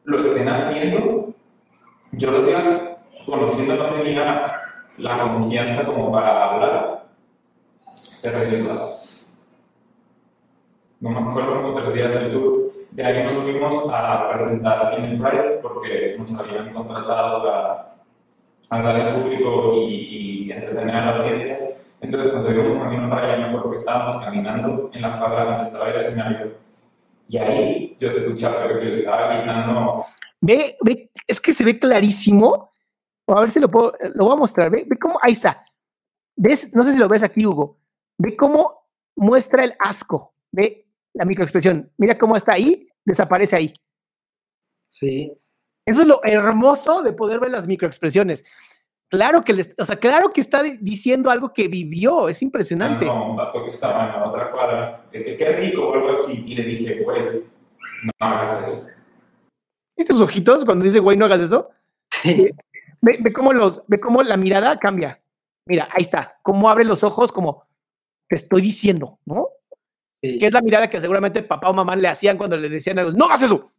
lo 0.04 0.22
estén 0.22 0.48
haciendo. 0.48 1.34
Yo 2.12 2.30
lo 2.30 2.42
decía, 2.42 2.98
conociendo 3.26 3.76
no 3.76 3.94
tenía 3.94 4.60
la 4.98 5.22
confianza 5.22 5.84
como 5.84 6.12
para 6.12 6.50
hablar, 6.50 7.06
pero 8.22 8.38
No 11.00 11.10
me 11.10 11.30
acuerdo 11.30 11.62
como 11.62 11.74
tres 11.74 11.94
días 11.94 12.10
del 12.10 12.32
tour. 12.32 12.72
De 12.92 13.04
ahí 13.04 13.24
nos 13.24 13.32
fuimos 13.32 13.90
a 13.92 14.30
presentar 14.32 14.94
en 14.98 15.04
el 15.04 15.18
Pride 15.20 15.58
porque 15.60 16.16
nos 16.16 16.32
habían 16.38 16.72
contratado 16.72 17.42
para 17.42 17.93
hablar 18.76 19.00
al 19.00 19.22
público 19.22 19.74
y, 19.88 20.46
y, 20.46 20.52
entretener 20.52 20.94
a 20.94 21.04
la 21.04 21.16
audiencia. 21.16 21.58
Entonces, 22.00 22.32
cuando 22.32 22.52
íbamos 22.52 22.82
camino 22.82 23.08
para 23.08 23.24
allá, 23.24 23.36
me 23.38 23.48
acuerdo 23.48 23.70
que 23.70 23.78
estábamos 23.78 24.24
caminando 24.24 24.90
en 24.92 25.02
la 25.02 25.18
cuadra 25.18 25.44
donde 25.44 25.62
estaba 25.62 25.90
el 25.90 26.00
escenario. 26.00 26.52
Y 27.28 27.38
ahí 27.38 27.96
yo 27.98 28.10
escuchaba 28.10 28.68
que 28.68 28.84
yo 28.84 28.90
estaba 28.90 29.36
gritando. 29.36 30.04
Ve, 30.40 30.76
ve, 30.82 31.10
es 31.26 31.40
que 31.40 31.54
se 31.54 31.64
ve 31.64 31.78
clarísimo. 31.78 32.70
A 33.26 33.40
ver 33.40 33.52
si 33.52 33.60
lo 33.60 33.70
puedo, 33.70 33.94
lo 34.14 34.24
voy 34.24 34.34
a 34.34 34.36
mostrar. 34.38 34.70
Ve, 34.70 34.84
ve 34.86 34.98
cómo, 34.98 35.18
ahí 35.22 35.32
está. 35.32 35.64
¿Ves? 36.36 36.74
No 36.74 36.82
sé 36.82 36.92
si 36.92 36.98
lo 36.98 37.08
ves 37.08 37.22
aquí, 37.22 37.46
Hugo. 37.46 37.78
Ve 38.18 38.36
cómo 38.36 38.88
muestra 39.16 39.64
el 39.64 39.74
asco. 39.78 40.34
Ve 40.52 40.86
la 41.14 41.24
microexpresión. 41.24 41.90
Mira 41.96 42.18
cómo 42.18 42.36
está 42.36 42.52
ahí, 42.52 42.88
desaparece 43.04 43.56
ahí. 43.56 43.74
Sí. 44.88 45.32
Eso 45.86 46.02
es 46.02 46.08
lo 46.08 46.20
hermoso 46.24 47.02
de 47.02 47.12
poder 47.12 47.40
ver 47.40 47.50
las 47.50 47.66
microexpresiones. 47.66 48.44
Claro 49.10 49.44
que, 49.44 49.52
les, 49.52 49.74
o 49.78 49.86
sea, 49.86 49.96
claro 49.96 50.32
que 50.32 50.40
está 50.40 50.62
diciendo 50.62 51.30
algo 51.30 51.52
que 51.52 51.68
vivió, 51.68 52.28
es 52.28 52.42
impresionante. 52.42 53.04
No, 53.04 53.30
un 53.30 53.36
vato 53.36 53.62
que 53.62 53.70
estaba 53.70 54.06
en 54.06 54.12
la 54.12 54.28
otra 54.28 54.50
cuadra, 54.50 55.06
de 55.12 55.24
que 55.24 55.36
qué 55.36 55.52
rico 55.52 55.88
o 55.88 55.94
algo 55.94 56.22
así, 56.22 56.42
y 56.46 56.54
le 56.54 56.64
dije, 56.64 57.02
güey, 57.04 57.44
no 58.02 58.12
hagas 58.18 58.68
eso. 58.68 58.86
¿Viste 59.96 60.12
sus 60.12 60.22
ojitos 60.22 60.64
cuando 60.64 60.84
dice, 60.84 60.98
güey, 60.98 61.16
no 61.16 61.26
hagas 61.26 61.42
eso? 61.42 61.70
Sí. 62.10 62.50
Ve, 63.00 63.18
ve, 63.20 63.32
cómo 63.32 63.52
los, 63.52 63.84
ve 63.86 64.00
cómo 64.00 64.22
la 64.22 64.36
mirada 64.36 64.78
cambia. 64.78 65.22
Mira, 65.68 65.88
ahí 65.92 66.02
está, 66.02 66.38
cómo 66.42 66.68
abre 66.70 66.84
los 66.84 67.04
ojos, 67.04 67.30
como 67.30 67.66
te 68.28 68.36
estoy 68.36 68.62
diciendo, 68.62 69.18
¿no? 69.26 69.48
Sí. 70.22 70.38
Que 70.38 70.46
es 70.46 70.52
la 70.52 70.62
mirada 70.62 70.88
que 70.88 71.00
seguramente 71.00 71.42
papá 71.42 71.68
o 71.68 71.74
mamá 71.74 71.94
le 71.94 72.08
hacían 72.08 72.38
cuando 72.38 72.56
le 72.56 72.70
decían 72.70 72.98
a 72.98 73.02
los, 73.02 73.14
no 73.14 73.26
hagas 73.26 73.42
eso. 73.42 73.73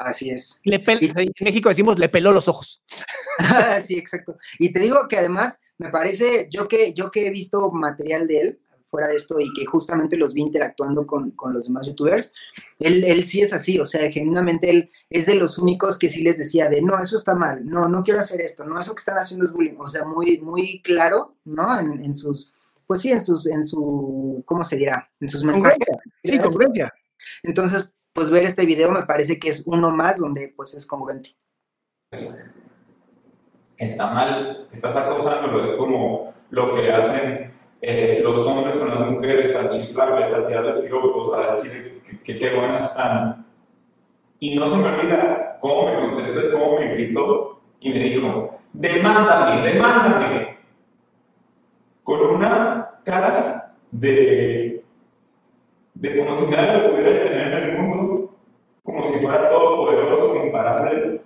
Así 0.00 0.30
es. 0.30 0.60
Le 0.64 0.82
en 0.86 1.32
México 1.40 1.68
decimos 1.68 1.98
le 1.98 2.08
peló 2.08 2.32
los 2.32 2.48
ojos. 2.48 2.82
sí, 3.82 3.98
exacto. 3.98 4.38
Y 4.58 4.72
te 4.72 4.80
digo 4.80 5.06
que 5.08 5.18
además 5.18 5.60
me 5.76 5.90
parece, 5.90 6.48
yo 6.50 6.68
que, 6.68 6.94
yo 6.94 7.10
que 7.10 7.26
he 7.26 7.30
visto 7.30 7.70
material 7.70 8.26
de 8.26 8.40
él, 8.40 8.60
fuera 8.90 9.08
de 9.08 9.16
esto 9.16 9.38
y 9.38 9.52
que 9.52 9.66
justamente 9.66 10.16
los 10.16 10.32
vi 10.32 10.40
interactuando 10.40 11.06
con, 11.06 11.32
con 11.32 11.52
los 11.52 11.66
demás 11.66 11.86
youtubers, 11.86 12.32
él, 12.78 13.04
él 13.04 13.24
sí 13.24 13.42
es 13.42 13.52
así, 13.52 13.78
o 13.78 13.84
sea, 13.84 14.10
genuinamente 14.10 14.70
él 14.70 14.90
es 15.10 15.26
de 15.26 15.34
los 15.34 15.58
únicos 15.58 15.98
que 15.98 16.08
sí 16.08 16.22
les 16.22 16.38
decía 16.38 16.70
de, 16.70 16.80
no, 16.80 16.98
eso 16.98 17.16
está 17.16 17.34
mal, 17.34 17.64
no, 17.66 17.86
no 17.88 18.02
quiero 18.02 18.20
hacer 18.20 18.40
esto, 18.40 18.64
no, 18.64 18.80
eso 18.80 18.94
que 18.94 19.00
están 19.00 19.18
haciendo 19.18 19.44
es 19.44 19.52
bullying, 19.52 19.76
o 19.78 19.86
sea, 19.86 20.06
muy, 20.06 20.40
muy 20.40 20.80
claro, 20.82 21.36
¿no? 21.44 21.78
En, 21.78 22.02
en 22.04 22.14
sus, 22.14 22.52
pues 22.86 23.02
sí, 23.02 23.12
en 23.12 23.22
sus, 23.22 23.46
en 23.46 23.64
su, 23.64 24.42
¿cómo 24.46 24.64
se 24.64 24.76
dirá? 24.76 25.08
En 25.20 25.28
sus 25.28 25.44
mensajes. 25.44 25.78
Sí, 26.24 26.38
congruencia. 26.38 26.92
Entonces, 27.44 27.88
pues 28.12 28.30
ver 28.30 28.44
este 28.44 28.66
video 28.66 28.90
me 28.90 29.02
parece 29.02 29.38
que 29.38 29.48
es 29.48 29.62
uno 29.66 29.90
más 29.90 30.18
donde 30.18 30.52
pues 30.56 30.74
es 30.74 30.86
congruente. 30.86 31.36
Está 33.76 34.08
mal, 34.08 34.68
estás 34.72 34.96
acosándolo, 34.96 35.64
es 35.64 35.72
como 35.72 36.34
lo 36.50 36.74
que 36.74 36.92
hacen 36.92 37.52
eh, 37.80 38.20
los 38.22 38.38
hombres 38.46 38.76
con 38.76 38.88
las 38.90 39.10
mujeres 39.10 39.54
al 39.56 39.70
chiflarles, 39.70 40.32
a 40.32 40.46
tirarles 40.46 40.78
piropos, 40.80 41.32
a 41.34 41.54
decir 41.54 42.02
que 42.24 42.38
qué 42.38 42.54
buenas 42.54 42.90
están. 42.90 43.46
Y 44.38 44.56
no 44.56 44.66
se 44.68 44.76
me 44.76 44.88
olvida 44.88 45.58
cómo 45.60 45.86
me 45.86 46.00
contestó, 46.00 46.52
cómo 46.52 46.78
me 46.78 46.94
gritó 46.94 47.60
y 47.80 47.90
me 47.90 48.00
dijo, 48.00 48.58
demándame, 48.72 49.62
demándame. 49.66 50.58
Con 52.02 52.20
una 52.20 53.00
cara 53.04 53.74
de, 53.90 54.84
de 55.94 56.18
como 56.18 56.36
si 56.36 56.44
lo 56.44 56.90
pudiera 56.90 57.24
tener 57.24 57.39
como 58.82 59.06
si 59.08 59.18
fuera 59.20 59.48
todopoderoso, 59.48 60.36
imparable. 60.44 61.22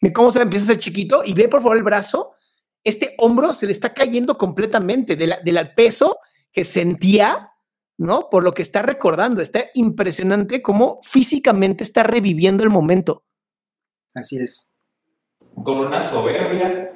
Ve 0.00 0.12
cómo 0.12 0.30
se 0.30 0.38
le 0.38 0.44
empieza 0.44 0.64
a 0.64 0.68
ser 0.68 0.78
chiquito 0.78 1.22
y 1.24 1.32
ve 1.34 1.48
por 1.48 1.62
favor 1.62 1.76
el 1.76 1.82
brazo. 1.82 2.34
Este 2.84 3.14
hombro 3.18 3.52
se 3.52 3.66
le 3.66 3.72
está 3.72 3.92
cayendo 3.92 4.38
completamente 4.38 5.16
de 5.16 5.26
la- 5.26 5.40
del 5.40 5.74
peso 5.74 6.18
que 6.52 6.64
sentía, 6.64 7.50
¿no? 7.98 8.28
Por 8.30 8.44
lo 8.44 8.52
que 8.52 8.62
está 8.62 8.82
recordando. 8.82 9.42
Está 9.42 9.64
impresionante 9.74 10.62
cómo 10.62 10.98
físicamente 11.02 11.82
está 11.82 12.02
reviviendo 12.02 12.62
el 12.62 12.70
momento. 12.70 13.24
Así 14.14 14.38
es. 14.38 14.70
con 15.62 15.78
una 15.78 16.10
soberbia 16.10 16.92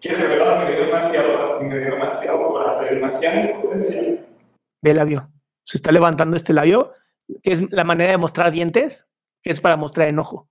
que 0.00 0.16
de 0.16 0.26
verdad 0.26 0.64
me 0.64 0.72
dio 0.72 0.86
demasiado, 0.86 1.60
me 1.62 1.78
dio 1.78 1.90
demasiado 1.92 2.84
demasiada 2.90 3.50
impotencia. 3.50 4.26
Ve 4.82 4.90
el 4.90 4.96
labio. 4.96 5.30
Se 5.68 5.76
está 5.76 5.92
levantando 5.92 6.34
este 6.34 6.54
labio, 6.54 6.92
que 7.42 7.52
es 7.52 7.70
la 7.70 7.84
manera 7.84 8.12
de 8.12 8.16
mostrar 8.16 8.50
dientes, 8.50 9.06
que 9.42 9.50
es 9.50 9.60
para 9.60 9.76
mostrar 9.76 10.08
enojo. 10.08 10.48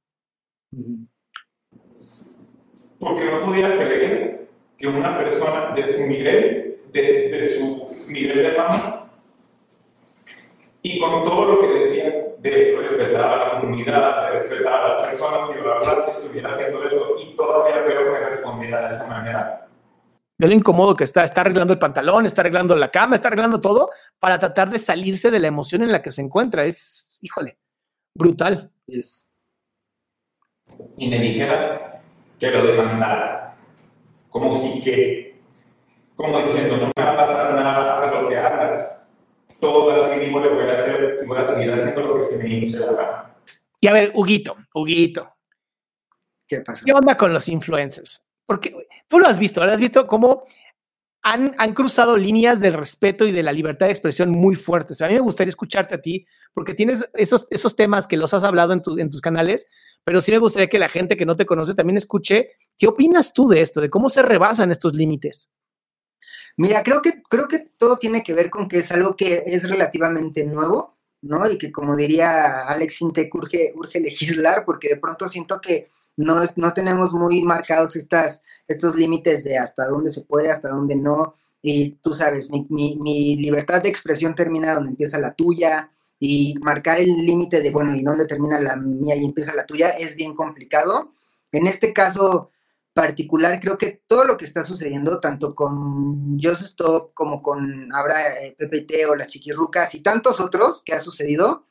Porque 2.99 3.25
no 3.25 3.45
podía 3.45 3.75
creer 3.75 4.47
que 4.77 4.87
una 4.87 5.17
persona 5.17 5.73
de 5.73 5.91
su 5.91 6.05
nivel, 6.05 6.81
de, 6.91 7.49
su 7.57 8.11
nivel 8.11 8.43
de 8.43 8.51
fama, 8.51 9.09
y 10.83 10.99
con 10.99 11.23
todo 11.23 11.55
lo 11.55 11.61
que 11.61 11.79
decía 11.79 12.13
de 12.37 12.77
respetar 12.79 13.15
a 13.23 13.37
la 13.55 13.59
comunidad, 13.59 14.21
de 14.21 14.39
respetar 14.39 14.81
a 14.81 14.87
las 14.89 15.03
personas 15.07 15.49
y 15.49 15.59
bla, 15.59 15.77
bla, 15.79 16.11
estuviera 16.11 16.51
haciendo 16.51 16.87
eso 16.87 17.15
y 17.19 17.35
todavía 17.35 17.83
peor 17.87 18.11
me 18.11 18.19
respondiera 18.19 18.87
de 18.87 18.93
esa 18.93 19.07
manera. 19.07 19.66
Ve 20.39 20.47
lo 20.47 20.53
incómodo 20.53 20.95
que 20.95 21.03
está. 21.03 21.23
Está 21.23 21.41
arreglando 21.41 21.73
el 21.73 21.79
pantalón, 21.79 22.25
está 22.25 22.41
arreglando 22.41 22.75
la 22.75 22.91
cama, 22.91 23.15
está 23.15 23.27
arreglando 23.29 23.59
todo 23.59 23.89
para 24.19 24.37
tratar 24.37 24.69
de 24.69 24.79
salirse 24.79 25.31
de 25.31 25.39
la 25.39 25.47
emoción 25.47 25.81
en 25.83 25.91
la 25.91 26.01
que 26.01 26.11
se 26.11 26.21
encuentra. 26.21 26.65
Es, 26.65 27.17
híjole, 27.21 27.57
brutal. 28.13 28.71
Así 28.87 28.99
es. 28.99 29.29
y 30.97 31.09
me 31.09 31.19
dijera 31.19 32.01
que 32.39 32.51
lo 32.51 32.65
demandara. 32.65 33.57
Como 34.29 34.61
si 34.61 34.81
que, 34.83 35.39
como 36.15 36.39
diciendo, 36.41 36.77
no 36.77 36.91
me 36.95 37.03
va 37.03 37.13
a 37.13 37.17
pasar 37.17 37.55
nada, 37.55 37.99
haz 37.99 38.21
lo 38.21 38.29
que 38.29 38.37
hagas. 38.37 38.99
Todo 39.59 39.91
así 39.91 40.19
mínimo 40.19 40.39
le 40.39 40.49
voy 40.49 40.69
a 40.69 40.73
hacer 40.73 41.21
y 41.23 41.25
voy 41.25 41.37
a 41.39 41.47
seguir 41.47 41.71
haciendo 41.71 42.01
lo 42.01 42.19
que 42.19 42.25
se 42.25 42.37
me 42.37 42.47
hinche 42.47 42.77
la 42.79 42.91
gana. 42.91 43.35
Y 43.79 43.87
a 43.87 43.93
ver, 43.93 44.11
Huguito, 44.13 44.55
Huguito, 44.73 45.33
¿Qué 46.47 46.61
pasa? 46.61 46.83
¿qué 46.85 46.93
onda 46.93 47.15
con 47.17 47.33
los 47.33 47.47
influencers? 47.47 48.26
Porque 48.47 48.73
tú 49.07 49.19
lo 49.19 49.27
has 49.27 49.37
visto, 49.37 49.63
lo 49.63 49.71
has 49.71 49.79
visto 49.79 50.07
cómo 50.07 50.43
han, 51.21 51.53
han 51.57 51.73
cruzado 51.73 52.17
líneas 52.17 52.59
del 52.59 52.73
respeto 52.73 53.25
y 53.25 53.31
de 53.31 53.43
la 53.43 53.51
libertad 53.51 53.87
de 53.87 53.91
expresión 53.91 54.31
muy 54.31 54.55
fuertes. 54.55 55.01
A 55.01 55.07
mí 55.07 55.13
me 55.13 55.19
gustaría 55.19 55.49
escucharte 55.49 55.95
a 55.95 56.01
ti, 56.01 56.25
porque 56.53 56.73
tienes 56.73 57.07
esos, 57.13 57.45
esos 57.49 57.75
temas 57.75 58.07
que 58.07 58.17
los 58.17 58.33
has 58.33 58.43
hablado 58.43 58.73
en, 58.73 58.81
en 58.97 59.09
tus 59.11 59.21
canales, 59.21 59.67
pero 60.03 60.21
sí 60.21 60.31
me 60.31 60.37
gustaría 60.39 60.69
que 60.69 60.79
la 60.79 60.89
gente 60.89 61.17
que 61.17 61.25
no 61.25 61.35
te 61.35 61.45
conoce 61.45 61.75
también 61.75 61.97
escuche 61.97 62.51
qué 62.77 62.87
opinas 62.87 63.33
tú 63.33 63.49
de 63.49 63.61
esto, 63.61 63.81
de 63.81 63.89
cómo 63.89 64.09
se 64.09 64.21
rebasan 64.21 64.71
estos 64.71 64.95
límites. 64.95 65.49
Mira, 66.55 66.81
creo 66.81 67.01
que, 67.01 67.21
creo 67.29 67.47
que 67.47 67.59
todo 67.77 67.97
tiene 67.97 68.23
que 68.23 68.33
ver 68.33 68.49
con 68.49 68.67
que 68.67 68.79
es 68.79 68.91
algo 68.91 69.15
que 69.15 69.43
es 69.45 69.69
relativamente 69.69 70.43
nuevo, 70.43 70.97
¿no? 71.21 71.49
Y 71.49 71.57
que 71.57 71.71
como 71.71 71.95
diría 71.95 72.63
Alex 72.63 73.01
Intec, 73.01 73.33
urge, 73.35 73.73
urge 73.75 73.99
legislar, 73.99 74.65
porque 74.65 74.89
de 74.89 74.97
pronto 74.97 75.27
siento 75.27 75.61
que 75.61 75.89
no, 76.17 76.41
no 76.57 76.73
tenemos 76.73 77.13
muy 77.13 77.41
marcados 77.43 77.95
estas, 77.95 78.41
estos 78.67 78.95
límites 78.95 79.43
de 79.45 79.57
hasta 79.57 79.85
dónde 79.87 80.09
se 80.09 80.21
puede, 80.21 80.49
hasta 80.49 80.69
dónde 80.69 80.95
no. 80.95 81.35
Y 81.61 81.91
tú 82.01 82.13
sabes, 82.13 82.49
mi, 82.51 82.65
mi- 82.69 83.35
libertad 83.37 83.81
de 83.81 83.89
expresión 83.89 84.35
termina 84.35 84.73
donde 84.75 84.89
empieza 84.91 85.19
la 85.19 85.33
tuya, 85.33 85.91
y 86.19 86.55
marcar 86.61 86.99
el 86.99 87.15
límite 87.25 87.61
de, 87.61 87.69
bueno, 87.69 87.95
y 87.95 88.01
dónde 88.03 88.25
termina 88.25 88.59
la 88.59 88.75
mía 88.75 89.15
y 89.15 89.23
empieza 89.23 89.53
la 89.53 89.67
tuya 89.67 89.89
es 89.89 90.15
bien 90.15 90.33
complicado. 90.33 91.09
En 91.51 91.67
este 91.67 91.93
caso 91.93 92.49
particular, 92.93 93.59
creo 93.59 93.77
que 93.77 94.01
todo 94.07 94.23
lo 94.25 94.35
que 94.35 94.45
está 94.45 94.63
sucediendo, 94.63 95.19
tanto 95.19 95.53
con 95.53 96.39
Just 96.41 96.63
Stop 96.63 97.13
como 97.13 97.43
con 97.43 97.93
ahora 97.93 98.15
eh, 98.43 98.55
Pepe 98.57 98.77
y 98.79 98.85
Teo, 98.85 99.15
las 99.15 99.27
Chiquirrucas 99.27 99.93
y 99.93 100.01
tantos 100.01 100.39
otros 100.41 100.81
que 100.83 100.93
ha 100.93 101.01
sucedido, 101.01 101.65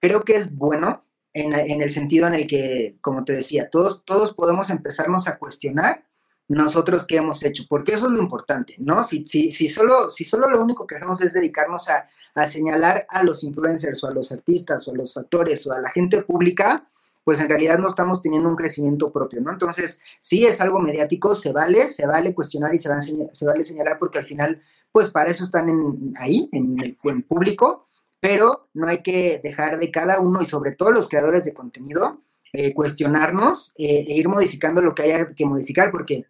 creo 0.00 0.22
que 0.22 0.36
es 0.36 0.54
bueno 0.54 1.02
en, 1.32 1.82
el 1.82 1.92
sentido 1.92 2.26
en 2.26 2.34
el 2.34 2.46
que, 2.46 2.96
como 3.00 3.24
te 3.24 3.32
decía, 3.32 3.70
todos, 3.70 4.04
todos 4.04 4.34
podemos 4.34 4.70
empezarnos 4.70 5.28
a 5.28 5.38
cuestionar 5.38 6.04
nosotros 6.48 7.06
qué 7.06 7.16
hemos 7.16 7.42
hecho, 7.42 7.64
porque 7.68 7.92
eso 7.92 8.06
es 8.06 8.12
lo 8.12 8.22
importante, 8.22 8.74
¿no? 8.78 9.02
Si, 9.04 9.26
si, 9.26 9.50
si, 9.50 9.68
solo, 9.68 10.08
si 10.08 10.24
solo 10.24 10.48
lo 10.48 10.62
único 10.62 10.86
que 10.86 10.96
hacemos 10.96 11.20
es 11.20 11.34
dedicarnos 11.34 11.90
a, 11.90 12.08
a 12.34 12.46
señalar 12.46 13.06
a 13.10 13.22
los 13.22 13.44
influencers 13.44 14.02
o 14.02 14.08
a 14.08 14.12
los 14.12 14.32
artistas 14.32 14.88
o 14.88 14.92
a 14.92 14.94
los 14.94 15.16
actores 15.18 15.66
o 15.66 15.72
a 15.74 15.80
la 15.80 15.90
gente 15.90 16.22
pública, 16.22 16.86
pues 17.22 17.40
en 17.40 17.48
realidad 17.50 17.78
no 17.78 17.88
estamos 17.88 18.22
teniendo 18.22 18.48
un 18.48 18.56
crecimiento 18.56 19.12
propio, 19.12 19.42
¿no? 19.42 19.52
Entonces, 19.52 20.00
sí 20.22 20.46
es 20.46 20.62
algo 20.62 20.80
mediático, 20.80 21.34
se 21.34 21.52
vale, 21.52 21.88
se 21.88 22.06
vale 22.06 22.34
cuestionar 22.34 22.74
y 22.74 22.78
se, 22.78 22.88
va 22.88 22.98
se 23.00 23.46
vale 23.46 23.64
señalar 23.64 23.98
porque 23.98 24.18
al 24.18 24.24
final, 24.24 24.62
pues 24.90 25.10
para 25.10 25.28
eso 25.28 25.44
están 25.44 25.68
ahí, 26.16 26.48
en 26.52 26.80
el 26.80 26.96
en 27.04 27.22
público, 27.24 27.84
pero 28.20 28.68
no 28.74 28.88
hay 28.88 29.02
que 29.02 29.40
dejar 29.42 29.78
de 29.78 29.90
cada 29.90 30.20
uno 30.20 30.42
y 30.42 30.46
sobre 30.46 30.72
todo 30.72 30.90
los 30.90 31.08
creadores 31.08 31.44
de 31.44 31.54
contenido 31.54 32.22
eh, 32.52 32.72
cuestionarnos 32.74 33.74
eh, 33.78 34.06
e 34.08 34.14
ir 34.14 34.28
modificando 34.28 34.80
lo 34.80 34.94
que 34.94 35.02
haya 35.02 35.34
que 35.34 35.44
modificar, 35.44 35.90
porque 35.90 36.24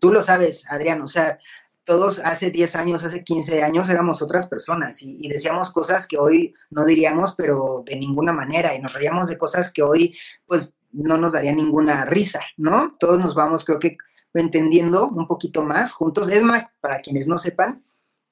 tú 0.00 0.12
lo 0.12 0.22
sabes, 0.22 0.64
Adrián, 0.68 1.02
o 1.02 1.08
sea, 1.08 1.38
todos 1.84 2.20
hace 2.20 2.50
10 2.50 2.76
años, 2.76 3.04
hace 3.04 3.24
15 3.24 3.62
años 3.62 3.88
éramos 3.88 4.22
otras 4.22 4.46
personas 4.46 5.02
y, 5.02 5.18
y 5.20 5.28
decíamos 5.28 5.72
cosas 5.72 6.06
que 6.06 6.18
hoy 6.18 6.54
no 6.70 6.84
diríamos, 6.84 7.34
pero 7.34 7.82
de 7.84 7.96
ninguna 7.96 8.32
manera, 8.32 8.74
y 8.74 8.80
nos 8.80 8.92
reíamos 8.92 9.28
de 9.28 9.38
cosas 9.38 9.72
que 9.72 9.82
hoy 9.82 10.16
pues 10.46 10.74
no 10.92 11.16
nos 11.16 11.32
daría 11.32 11.52
ninguna 11.52 12.04
risa, 12.04 12.40
¿no? 12.56 12.96
Todos 13.00 13.18
nos 13.18 13.34
vamos, 13.34 13.64
creo 13.64 13.78
que 13.78 13.96
entendiendo 14.34 15.08
un 15.08 15.26
poquito 15.26 15.64
más 15.64 15.92
juntos. 15.92 16.28
Es 16.28 16.42
más, 16.42 16.70
para 16.80 17.00
quienes 17.00 17.26
no 17.26 17.38
sepan, 17.38 17.84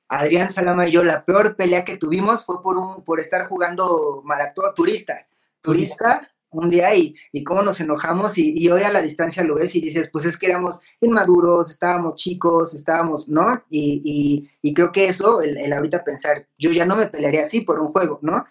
Adrián 0.09 0.51
Salama 0.51 0.87
y 0.89 0.93
yo, 0.93 1.03
la 1.03 1.25
peor 1.25 1.57
pelea 1.57 1.85
que 1.85 1.97
tuvimos 1.97 2.45
fue 2.45 2.63
por, 2.63 2.77
un, 2.77 3.03
por 3.05 3.21
estar 3.21 3.47
jugando 3.47 4.23
maratón 4.25 4.73
turista. 4.75 5.27
Turista 5.61 6.31
un 6.51 6.71
día 6.71 6.95
y, 6.95 7.15
y 7.33 7.45
cómo 7.45 7.63
nos 7.63 7.81
enojamos 7.81 8.39
y, 8.39 8.69
hoy 8.71 8.83
a 8.83 8.93
la 8.93 9.03
distancia 9.03 9.43
lo 9.45 9.57
ves 9.57 9.75
y 9.75 9.81
dices, 9.81 10.09
pues 10.11 10.25
es 10.25 10.39
que 10.39 10.47
éramos 10.47 10.81
inmaduros, 11.01 11.71
estábamos 11.71 12.15
chicos, 12.15 12.73
estábamos, 12.75 13.29
¿no? 13.29 13.65
Y, 13.69 14.49
y- 14.63 14.75
creo 14.75 14.93
que 14.93 15.07
eso, 15.07 15.43
el, 15.43 15.73
ahorita 15.73 16.05
pensar, 16.05 16.47
yo 16.59 16.71
ya 16.71 16.87
no 16.87 16.97
me 16.97 17.07
pelearía 17.09 17.43
así 17.43 17.61
por 17.61 17.79
un 17.81 17.93
juego, 17.93 18.19
¿no? 18.23 18.47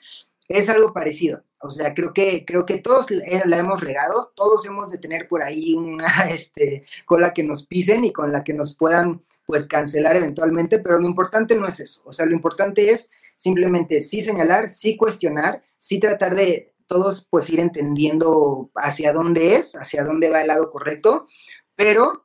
Es 0.47 0.69
algo 0.69 0.93
parecido. 0.93 1.43
O 1.59 1.69
sea, 1.71 1.93
creo 1.95 2.13
que, 2.13 2.45
creo 2.45 2.65
que 2.65 2.77
todos 2.79 3.09
la 3.09 3.23
la 3.45 3.57
hemos 3.57 3.81
regado, 3.81 4.31
todos 4.35 4.65
hemos 4.67 4.91
de 4.91 4.99
tener 4.99 5.27
por 5.27 5.41
ahí 5.41 5.73
una 5.73 6.05
este, 6.29 6.85
cola 7.05 7.33
que 7.33 7.43
nos 7.43 7.65
pisen 7.65 8.03
y 8.05 8.13
con 8.13 8.31
la 8.31 8.43
que 8.43 8.53
nos 8.53 8.75
puedan 8.75 9.23
pues 9.45 9.67
cancelar 9.67 10.15
eventualmente, 10.15 10.79
pero 10.79 10.99
lo 10.99 11.07
importante 11.07 11.55
no 11.55 11.67
es 11.67 11.79
eso. 11.79 12.01
O 12.05 12.13
sea, 12.13 12.25
lo 12.25 12.33
importante 12.33 12.89
es 12.89 13.09
simplemente 13.35 14.01
sí 14.01 14.21
señalar, 14.21 14.69
sí 14.69 14.97
cuestionar, 14.97 15.63
sí 15.77 15.99
tratar 15.99 16.35
de 16.35 16.73
todos 16.87 17.27
pues 17.29 17.49
ir 17.49 17.59
entendiendo 17.59 18.69
hacia 18.75 19.13
dónde 19.13 19.55
es, 19.55 19.75
hacia 19.75 20.03
dónde 20.03 20.29
va 20.29 20.41
el 20.41 20.47
lado 20.47 20.71
correcto, 20.71 21.27
pero 21.75 22.24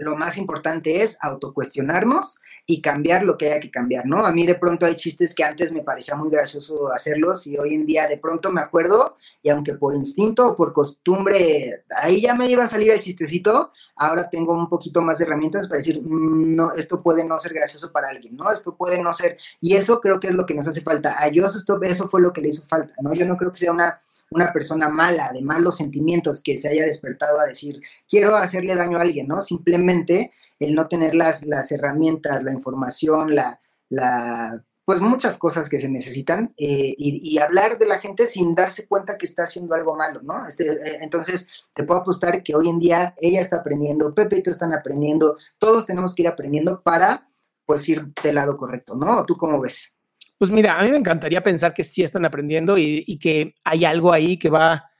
lo 0.00 0.16
más 0.16 0.38
importante 0.38 1.02
es 1.02 1.18
autocuestionarnos 1.20 2.40
y 2.66 2.80
cambiar 2.80 3.22
lo 3.22 3.36
que 3.36 3.46
haya 3.46 3.60
que 3.60 3.70
cambiar, 3.70 4.06
¿no? 4.06 4.24
A 4.24 4.32
mí 4.32 4.46
de 4.46 4.54
pronto 4.54 4.86
hay 4.86 4.96
chistes 4.96 5.34
que 5.34 5.44
antes 5.44 5.72
me 5.72 5.82
parecía 5.82 6.16
muy 6.16 6.30
gracioso 6.30 6.92
hacerlos 6.92 7.46
y 7.46 7.58
hoy 7.58 7.74
en 7.74 7.86
día 7.86 8.08
de 8.08 8.16
pronto 8.16 8.50
me 8.50 8.60
acuerdo 8.60 9.16
y 9.42 9.50
aunque 9.50 9.74
por 9.74 9.94
instinto 9.94 10.48
o 10.48 10.56
por 10.56 10.72
costumbre 10.72 11.84
ahí 12.02 12.22
ya 12.22 12.34
me 12.34 12.48
iba 12.48 12.64
a 12.64 12.66
salir 12.66 12.90
el 12.90 13.00
chistecito, 13.00 13.72
ahora 13.96 14.30
tengo 14.30 14.54
un 14.54 14.68
poquito 14.68 15.02
más 15.02 15.18
de 15.18 15.26
herramientas 15.26 15.68
para 15.68 15.78
decir, 15.78 16.00
mm, 16.02 16.54
no, 16.54 16.72
esto 16.72 17.02
puede 17.02 17.24
no 17.24 17.38
ser 17.38 17.52
gracioso 17.52 17.92
para 17.92 18.08
alguien, 18.08 18.36
¿no? 18.36 18.50
Esto 18.50 18.74
puede 18.74 19.02
no 19.02 19.12
ser, 19.12 19.36
y 19.60 19.76
eso 19.76 20.00
creo 20.00 20.18
que 20.18 20.28
es 20.28 20.34
lo 20.34 20.46
que 20.46 20.54
nos 20.54 20.66
hace 20.66 20.80
falta. 20.80 21.16
A 21.18 21.26
esto, 21.26 21.80
eso 21.82 22.08
fue 22.08 22.20
lo 22.20 22.32
que 22.32 22.40
le 22.40 22.48
hizo 22.48 22.66
falta, 22.66 22.94
¿no? 23.02 23.12
Yo 23.12 23.26
no 23.26 23.36
creo 23.36 23.52
que 23.52 23.58
sea 23.58 23.72
una 23.72 24.00
una 24.30 24.52
persona 24.52 24.88
mala, 24.88 25.32
de 25.32 25.42
malos 25.42 25.76
sentimientos, 25.76 26.40
que 26.42 26.56
se 26.56 26.68
haya 26.68 26.84
despertado 26.84 27.40
a 27.40 27.46
decir, 27.46 27.80
quiero 28.08 28.36
hacerle 28.36 28.74
daño 28.74 28.98
a 28.98 29.02
alguien, 29.02 29.26
¿no? 29.26 29.40
Simplemente 29.40 30.32
el 30.58 30.74
no 30.74 30.88
tener 30.88 31.14
las, 31.14 31.44
las 31.46 31.72
herramientas, 31.72 32.44
la 32.44 32.52
información, 32.52 33.34
la, 33.34 33.60
la, 33.88 34.62
pues 34.84 35.00
muchas 35.00 35.38
cosas 35.38 35.68
que 35.68 35.80
se 35.80 35.88
necesitan 35.88 36.52
eh, 36.56 36.94
y, 36.96 37.38
hablar 37.38 37.78
de 37.78 37.86
la 37.86 37.98
gente 37.98 38.26
sin 38.26 38.54
darse 38.54 38.86
cuenta 38.86 39.18
que 39.18 39.26
está 39.26 39.44
haciendo 39.44 39.74
algo 39.74 39.96
malo, 39.96 40.20
¿no? 40.22 40.46
Este, 40.46 40.64
eh, 40.64 40.98
entonces, 41.02 41.48
te 41.72 41.84
puedo 41.84 42.00
apostar 42.00 42.42
que 42.42 42.54
hoy 42.54 42.68
en 42.68 42.78
día 42.78 43.14
ella 43.20 43.40
está 43.40 43.56
aprendiendo, 43.56 44.14
Pepe 44.14 44.38
y 44.38 44.42
tú 44.42 44.50
están 44.50 44.72
aprendiendo, 44.72 45.36
todos 45.58 45.86
tenemos 45.86 46.14
que 46.14 46.22
ir 46.22 46.28
aprendiendo 46.28 46.82
para, 46.82 47.28
pues, 47.66 47.88
ir 47.88 48.12
del 48.22 48.34
lado 48.34 48.56
correcto, 48.56 48.96
¿no? 48.96 49.24
¿Tú 49.26 49.36
cómo 49.36 49.60
ves? 49.60 49.94
Pues 50.40 50.50
mira, 50.50 50.78
a 50.78 50.82
mí 50.82 50.90
me 50.90 50.96
encantaría 50.96 51.42
pensar 51.42 51.74
que 51.74 51.84
sí 51.84 52.02
están 52.02 52.24
aprendiendo 52.24 52.78
y, 52.78 53.18
que 53.18 53.56
hay 53.62 53.84
algo 53.84 54.10
ahí 54.10 54.38
que 54.38 54.48
va 54.48 54.90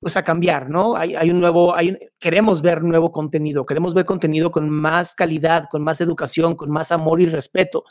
pues 0.00 0.16
a 0.16 0.24
cambiar, 0.24 0.68
¿no? 0.68 0.96
Hay, 0.96 1.30
un 1.30 1.38
nuevo, 1.38 1.72
hay 1.72 1.96
queremos 2.18 2.62
ver 2.62 2.82
nuevo 2.82 3.12
contenido, 3.12 3.64
queremos 3.64 3.94
ver 3.94 4.04
contenido 4.04 4.50
con 4.50 4.68
más 4.68 5.14
calidad, 5.14 5.66
con 5.70 5.84
más 5.84 6.00
educación, 6.00 6.56
con 6.56 6.72
más 6.72 6.90
amor 6.90 7.20
y 7.20 7.26
respeto. 7.26 7.84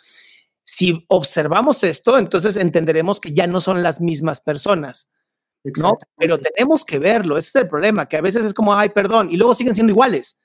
Si 0.65 1.05
observamos 1.07 1.81
esto, 1.85 2.17
entonces 2.17 2.57
entenderemos 2.57 3.21
que 3.21 3.31
ya 3.31 3.47
no 3.47 3.61
son 3.61 3.81
las 3.81 4.01
mismas 4.01 4.41
personas, 4.41 5.09
¿no? 5.81 5.97
Pero 6.17 6.37
tenemos 6.39 6.83
que 6.83 6.99
verlo, 6.99 7.37
ese 7.37 7.47
es 7.47 7.55
el 7.55 7.69
problema, 7.69 8.09
que 8.09 8.17
a 8.17 8.21
veces 8.21 8.43
es 8.43 8.53
como, 8.53 8.75
ay, 8.75 8.89
perdón, 8.89 9.29
y 9.31 9.37
luego 9.37 9.53
siguen 9.53 9.75
siendo 9.75 9.93
iguales, 9.93 10.37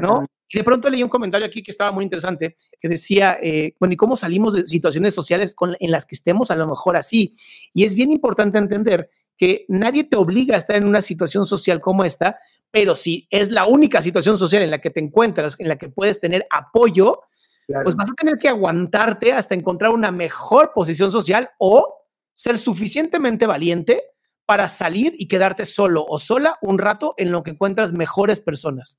¿no? 0.00 0.26
Y 0.48 0.58
de 0.58 0.64
pronto 0.64 0.90
leí 0.90 1.02
un 1.02 1.08
comentario 1.08 1.46
aquí 1.46 1.62
que 1.62 1.70
estaba 1.70 1.92
muy 1.92 2.04
interesante, 2.04 2.56
que 2.78 2.88
decía, 2.88 3.38
eh, 3.42 3.74
bueno, 3.80 3.94
¿y 3.94 3.96
cómo 3.96 4.16
salimos 4.16 4.52
de 4.52 4.66
situaciones 4.66 5.14
sociales 5.14 5.54
en 5.80 5.90
las 5.90 6.04
que 6.04 6.14
estemos 6.14 6.50
a 6.50 6.56
lo 6.56 6.66
mejor 6.66 6.96
así? 6.96 7.32
Y 7.72 7.84
es 7.84 7.94
bien 7.94 8.10
importante 8.10 8.58
entender 8.58 9.08
que 9.36 9.64
nadie 9.68 10.04
te 10.04 10.16
obliga 10.16 10.56
a 10.56 10.58
estar 10.58 10.76
en 10.76 10.86
una 10.86 11.00
situación 11.00 11.46
social 11.46 11.80
como 11.80 12.04
esta, 12.04 12.38
pero 12.70 12.94
si 12.94 13.26
es 13.30 13.50
la 13.50 13.66
única 13.66 14.02
situación 14.02 14.36
social 14.36 14.62
en 14.62 14.70
la 14.70 14.80
que 14.80 14.90
te 14.90 15.00
encuentras, 15.00 15.56
en 15.58 15.68
la 15.68 15.76
que 15.76 15.88
puedes 15.88 16.20
tener 16.20 16.46
apoyo, 16.50 17.22
pues 17.66 17.96
vas 17.96 18.10
a 18.10 18.14
tener 18.14 18.38
que 18.38 18.48
aguantarte 18.48 19.32
hasta 19.32 19.54
encontrar 19.54 19.90
una 19.90 20.10
mejor 20.10 20.72
posición 20.74 21.10
social 21.10 21.50
o 21.58 22.02
ser 22.32 22.58
suficientemente 22.58 23.46
valiente 23.46 24.02
para 24.46 24.68
salir 24.68 25.14
y 25.16 25.28
quedarte 25.28 25.64
solo 25.64 26.04
o 26.06 26.20
sola 26.20 26.58
un 26.60 26.78
rato 26.78 27.14
en 27.16 27.30
lo 27.32 27.42
que 27.42 27.52
encuentras 27.52 27.92
mejores 27.92 28.40
personas. 28.40 28.98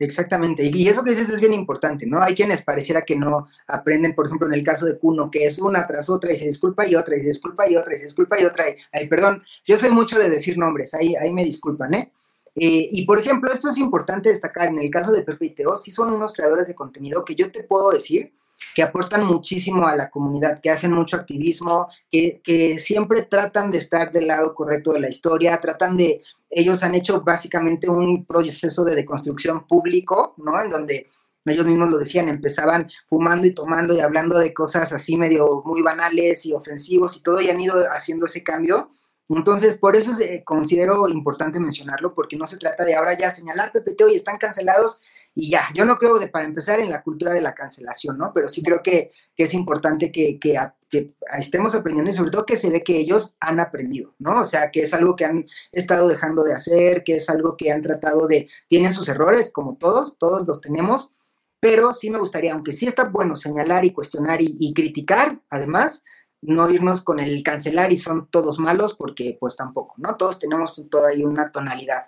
Exactamente, 0.00 0.68
y 0.72 0.88
eso 0.88 1.04
que 1.04 1.12
dices 1.12 1.28
es 1.28 1.40
bien 1.40 1.54
importante, 1.54 2.04
¿no? 2.04 2.20
Hay 2.20 2.34
quienes 2.34 2.62
pareciera 2.62 3.02
que 3.02 3.14
no 3.14 3.46
aprenden, 3.68 4.12
por 4.12 4.26
ejemplo, 4.26 4.48
en 4.48 4.54
el 4.54 4.64
caso 4.64 4.86
de 4.86 4.98
Kuno, 4.98 5.30
que 5.30 5.46
es 5.46 5.60
una 5.60 5.86
tras 5.86 6.10
otra 6.10 6.32
y 6.32 6.36
se 6.36 6.46
disculpa 6.46 6.84
y 6.84 6.96
otra, 6.96 7.16
y 7.16 7.20
se 7.20 7.28
disculpa 7.28 7.70
y 7.70 7.76
otra, 7.76 7.94
y 7.94 7.98
se 7.98 8.04
disculpa 8.04 8.40
y 8.40 8.44
otra, 8.44 8.68
y, 8.70 8.76
ay, 8.92 9.06
perdón, 9.06 9.44
yo 9.64 9.78
sé 9.78 9.90
mucho 9.90 10.18
de 10.18 10.28
decir 10.28 10.58
nombres, 10.58 10.94
ahí, 10.94 11.14
ahí 11.14 11.32
me 11.32 11.44
disculpan, 11.44 11.94
¿eh? 11.94 12.12
¿eh? 12.56 12.88
y 12.90 13.06
por 13.06 13.20
ejemplo, 13.20 13.52
esto 13.52 13.68
es 13.68 13.78
importante 13.78 14.30
destacar, 14.30 14.68
en 14.68 14.80
el 14.80 14.90
caso 14.90 15.12
de 15.12 15.22
Pepe 15.22 15.46
y 15.46 15.50
Teo, 15.50 15.76
sí 15.76 15.92
son 15.92 16.12
unos 16.12 16.32
creadores 16.32 16.66
de 16.66 16.74
contenido 16.74 17.24
que 17.24 17.36
yo 17.36 17.52
te 17.52 17.62
puedo 17.62 17.92
decir 17.92 18.32
que 18.74 18.82
aportan 18.82 19.24
muchísimo 19.24 19.86
a 19.86 19.96
la 19.96 20.10
comunidad, 20.10 20.60
que 20.60 20.70
hacen 20.70 20.92
mucho 20.92 21.16
activismo, 21.16 21.88
que, 22.10 22.40
que 22.42 22.78
siempre 22.78 23.22
tratan 23.22 23.70
de 23.70 23.78
estar 23.78 24.12
del 24.12 24.26
lado 24.26 24.54
correcto 24.54 24.92
de 24.92 25.00
la 25.00 25.08
historia, 25.08 25.60
tratan 25.60 25.96
de, 25.96 26.22
ellos 26.50 26.82
han 26.82 26.94
hecho 26.94 27.20
básicamente 27.20 27.88
un 27.88 28.24
proceso 28.24 28.84
de 28.84 28.94
deconstrucción 28.94 29.66
público, 29.66 30.34
¿no? 30.38 30.60
En 30.60 30.70
donde 30.70 31.10
ellos 31.46 31.66
mismos 31.66 31.90
lo 31.90 31.98
decían, 31.98 32.28
empezaban 32.28 32.88
fumando 33.06 33.46
y 33.46 33.52
tomando 33.52 33.94
y 33.94 34.00
hablando 34.00 34.38
de 34.38 34.54
cosas 34.54 34.92
así 34.92 35.16
medio 35.16 35.62
muy 35.64 35.82
banales 35.82 36.46
y 36.46 36.54
ofensivos 36.54 37.16
y 37.16 37.22
todo, 37.22 37.40
y 37.40 37.50
han 37.50 37.60
ido 37.60 37.74
haciendo 37.92 38.26
ese 38.26 38.42
cambio. 38.42 38.90
Entonces, 39.28 39.78
por 39.78 39.96
eso 39.96 40.12
considero 40.44 41.08
importante 41.08 41.58
mencionarlo, 41.58 42.14
porque 42.14 42.36
no 42.36 42.44
se 42.44 42.58
trata 42.58 42.84
de 42.84 42.94
ahora 42.94 43.16
ya 43.16 43.30
señalar 43.30 43.72
PPT 43.72 44.02
y 44.10 44.16
están 44.16 44.36
cancelados 44.36 45.00
y 45.34 45.50
ya. 45.50 45.68
Yo 45.74 45.86
no 45.86 45.96
creo 45.96 46.18
de, 46.18 46.28
para 46.28 46.44
empezar 46.44 46.78
en 46.78 46.90
la 46.90 47.02
cultura 47.02 47.32
de 47.32 47.40
la 47.40 47.54
cancelación, 47.54 48.18
¿no? 48.18 48.32
Pero 48.34 48.48
sí 48.48 48.62
creo 48.62 48.82
que, 48.82 49.12
que 49.34 49.44
es 49.44 49.54
importante 49.54 50.12
que, 50.12 50.38
que, 50.38 50.58
que, 50.90 51.14
estemos 51.38 51.74
aprendiendo 51.74 52.10
y 52.10 52.14
sobre 52.14 52.30
todo 52.30 52.44
que 52.44 52.56
se 52.56 52.68
ve 52.70 52.84
que 52.84 52.98
ellos 52.98 53.34
han 53.40 53.60
aprendido, 53.60 54.14
¿no? 54.18 54.42
O 54.42 54.46
sea, 54.46 54.70
que 54.70 54.82
es 54.82 54.92
algo 54.92 55.16
que 55.16 55.24
han 55.24 55.46
estado 55.72 56.06
dejando 56.06 56.44
de 56.44 56.52
hacer, 56.52 57.02
que 57.02 57.16
es 57.16 57.28
algo 57.30 57.56
que 57.56 57.72
han 57.72 57.82
tratado 57.82 58.26
de, 58.26 58.48
tienen 58.68 58.92
sus 58.92 59.08
errores, 59.08 59.50
como 59.50 59.76
todos, 59.76 60.18
todos 60.18 60.46
los 60.46 60.60
tenemos, 60.60 61.12
pero 61.60 61.94
sí 61.94 62.10
me 62.10 62.18
gustaría, 62.18 62.52
aunque 62.52 62.72
sí 62.72 62.86
está 62.86 63.04
bueno 63.04 63.36
señalar 63.36 63.86
y 63.86 63.92
cuestionar 63.92 64.40
y 64.42 64.74
criticar, 64.74 65.40
además, 65.48 66.04
no 66.44 66.70
irnos 66.70 67.02
con 67.02 67.20
el 67.20 67.42
cancelar 67.42 67.92
y 67.92 67.98
son 67.98 68.28
todos 68.28 68.58
malos, 68.58 68.94
porque 68.94 69.36
pues 69.38 69.56
tampoco, 69.56 69.94
¿no? 69.98 70.16
Todos 70.16 70.38
tenemos 70.38 70.82
todavía 70.90 71.26
una 71.26 71.50
tonalidad. 71.50 72.06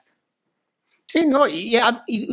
Sí, 1.08 1.24
no, 1.24 1.46
y, 1.46 1.78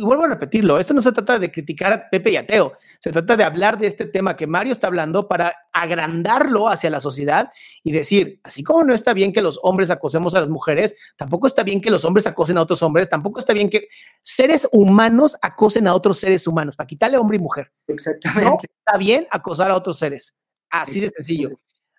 vuelvo 0.02 0.24
a 0.24 0.28
repetirlo, 0.28 0.80
esto 0.80 0.92
no 0.92 1.00
se 1.00 1.12
trata 1.12 1.38
de 1.38 1.52
criticar 1.52 1.92
a 1.92 2.10
Pepe 2.10 2.32
y 2.32 2.36
a 2.36 2.44
Teo, 2.44 2.72
se 2.98 3.12
trata 3.12 3.36
de 3.36 3.44
hablar 3.44 3.78
de 3.78 3.86
este 3.86 4.04
tema 4.04 4.36
que 4.36 4.48
Mario 4.48 4.72
está 4.72 4.88
hablando 4.88 5.28
para 5.28 5.54
agrandarlo 5.72 6.68
hacia 6.68 6.90
la 6.90 7.00
sociedad 7.00 7.52
y 7.84 7.92
decir, 7.92 8.40
así 8.42 8.64
como 8.64 8.82
no 8.82 8.92
está 8.92 9.14
bien 9.14 9.32
que 9.32 9.42
los 9.42 9.60
hombres 9.62 9.90
acosemos 9.90 10.34
a 10.34 10.40
las 10.40 10.50
mujeres, 10.50 10.96
tampoco 11.16 11.46
está 11.46 11.62
bien 11.62 11.80
que 11.80 11.90
los 11.90 12.04
hombres 12.04 12.26
acosen 12.26 12.58
a 12.58 12.62
otros 12.62 12.82
hombres, 12.82 13.08
tampoco 13.08 13.38
está 13.38 13.52
bien 13.52 13.70
que 13.70 13.86
seres 14.20 14.68
humanos 14.72 15.36
acosen 15.40 15.86
a 15.86 15.94
otros 15.94 16.18
seres 16.18 16.44
humanos, 16.48 16.74
para 16.74 16.88
quitarle 16.88 17.16
hombre 17.16 17.36
y 17.36 17.40
mujer. 17.40 17.70
Exactamente. 17.86 18.44
No 18.44 18.58
está 18.60 18.98
bien 18.98 19.26
acosar 19.30 19.70
a 19.70 19.76
otros 19.76 19.98
seres, 19.98 20.34
así 20.68 20.98
de 20.98 21.10
sencillo. 21.10 21.50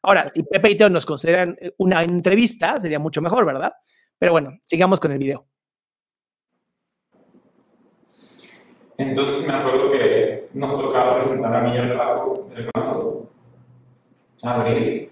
Ahora, 0.07 0.29
si 0.29 0.43
Pepe 0.43 0.69
y 0.69 0.75
Teo 0.75 0.87
nos 0.87 1.03
consideran 1.03 1.57
eh, 1.59 1.73
una 1.79 2.03
entrevista, 2.03 2.79
sería 2.79 2.99
mucho 2.99 3.23
mejor, 3.23 3.43
¿verdad? 3.43 3.73
Pero 4.19 4.33
bueno, 4.33 4.51
sigamos 4.63 4.99
con 4.99 5.11
el 5.11 5.17
video. 5.17 5.47
Entonces 8.99 9.47
me 9.47 9.53
acuerdo 9.53 9.91
que 9.91 10.47
nos 10.53 10.79
tocaba 10.79 11.21
presentar 11.21 11.55
a 11.55 11.61
mí 11.61 11.75
y 11.75 11.79
al 11.79 11.97
Paco 11.97 12.49
del 12.53 12.69
marzo. 12.75 13.31
Abril. 14.43 15.09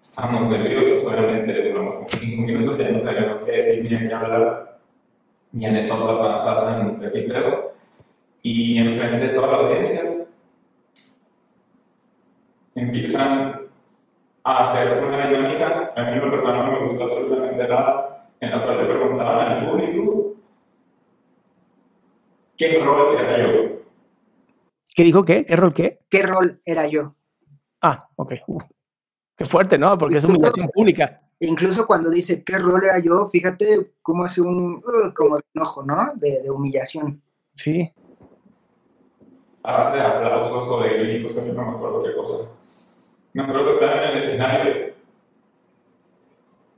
Estábamos 0.00 0.50
nerviosos, 0.50 1.04
obviamente, 1.04 1.70
duramos 1.70 1.94
como 1.94 2.08
cinco 2.08 2.42
minutos 2.42 2.78
y 2.78 2.82
ya 2.84 2.90
no 2.92 3.00
sabíamos 3.00 3.38
qué 3.38 3.50
decir 3.50 3.82
ni 3.90 4.08
qué 4.08 4.14
hablar. 4.14 4.78
Y 5.52 5.64
en 5.64 5.90
otra 5.90 6.44
pasan 6.44 7.00
Pepe 7.00 7.18
y 7.18 7.28
Teo. 7.28 7.72
Y 8.42 8.78
enfrente 8.78 9.26
de 9.26 9.34
toda 9.34 9.48
la 9.48 9.56
audiencia 9.56 10.14
empiezan 12.76 13.67
a 14.48 14.70
hacer 14.70 15.04
una 15.04 15.26
dinámica, 15.26 15.92
a 15.94 16.02
mí 16.04 16.12
en 16.12 16.30
persona 16.30 16.62
no 16.62 16.72
me 16.72 16.88
gustó 16.88 17.04
absolutamente 17.04 17.68
nada, 17.68 18.30
en 18.40 18.50
la 18.50 18.64
cual 18.64 18.78
le 18.78 18.94
preguntaban 18.94 19.52
al 19.52 19.66
público 19.66 20.34
qué 22.56 22.82
rol 22.82 23.16
era 23.18 23.38
yo. 23.38 23.78
¿Qué 24.94 25.04
dijo 25.04 25.24
qué? 25.24 25.44
¿Qué 25.44 25.56
rol 25.56 25.74
qué? 25.74 26.00
¿Qué 26.08 26.22
rol 26.22 26.60
era 26.64 26.86
yo? 26.86 27.14
Ah, 27.82 28.08
ok. 28.16 28.34
qué 29.36 29.44
fuerte, 29.44 29.78
¿no? 29.78 29.96
Porque 29.98 30.16
es 30.16 30.24
una 30.24 30.34
humillación 30.34 30.68
pública. 30.74 31.22
Incluso 31.40 31.86
cuando 31.86 32.10
dice 32.10 32.42
qué 32.42 32.58
rol 32.58 32.82
era 32.82 32.98
yo, 32.98 33.28
fíjate 33.28 33.92
cómo 34.02 34.24
hace 34.24 34.40
un 34.40 34.76
uh, 34.76 35.14
como 35.14 35.36
de 35.36 35.42
enojo, 35.54 35.84
¿no? 35.84 36.12
De, 36.16 36.42
de 36.42 36.50
humillación. 36.50 37.22
Sí. 37.54 37.92
A 39.62 39.72
base 39.78 39.98
de 39.98 40.02
aplausos 40.02 40.68
o 40.68 40.82
de 40.82 40.88
gritos, 40.98 41.36
no 41.36 41.64
me 41.64 41.76
acuerdo 41.76 42.02
qué 42.02 42.14
cosa. 42.14 42.57
Me 43.38 43.44
acuerdo 43.44 43.66
que 43.66 43.74
estaba 43.74 44.02
en 44.02 44.10
el 44.10 44.24
escenario. 44.24 44.94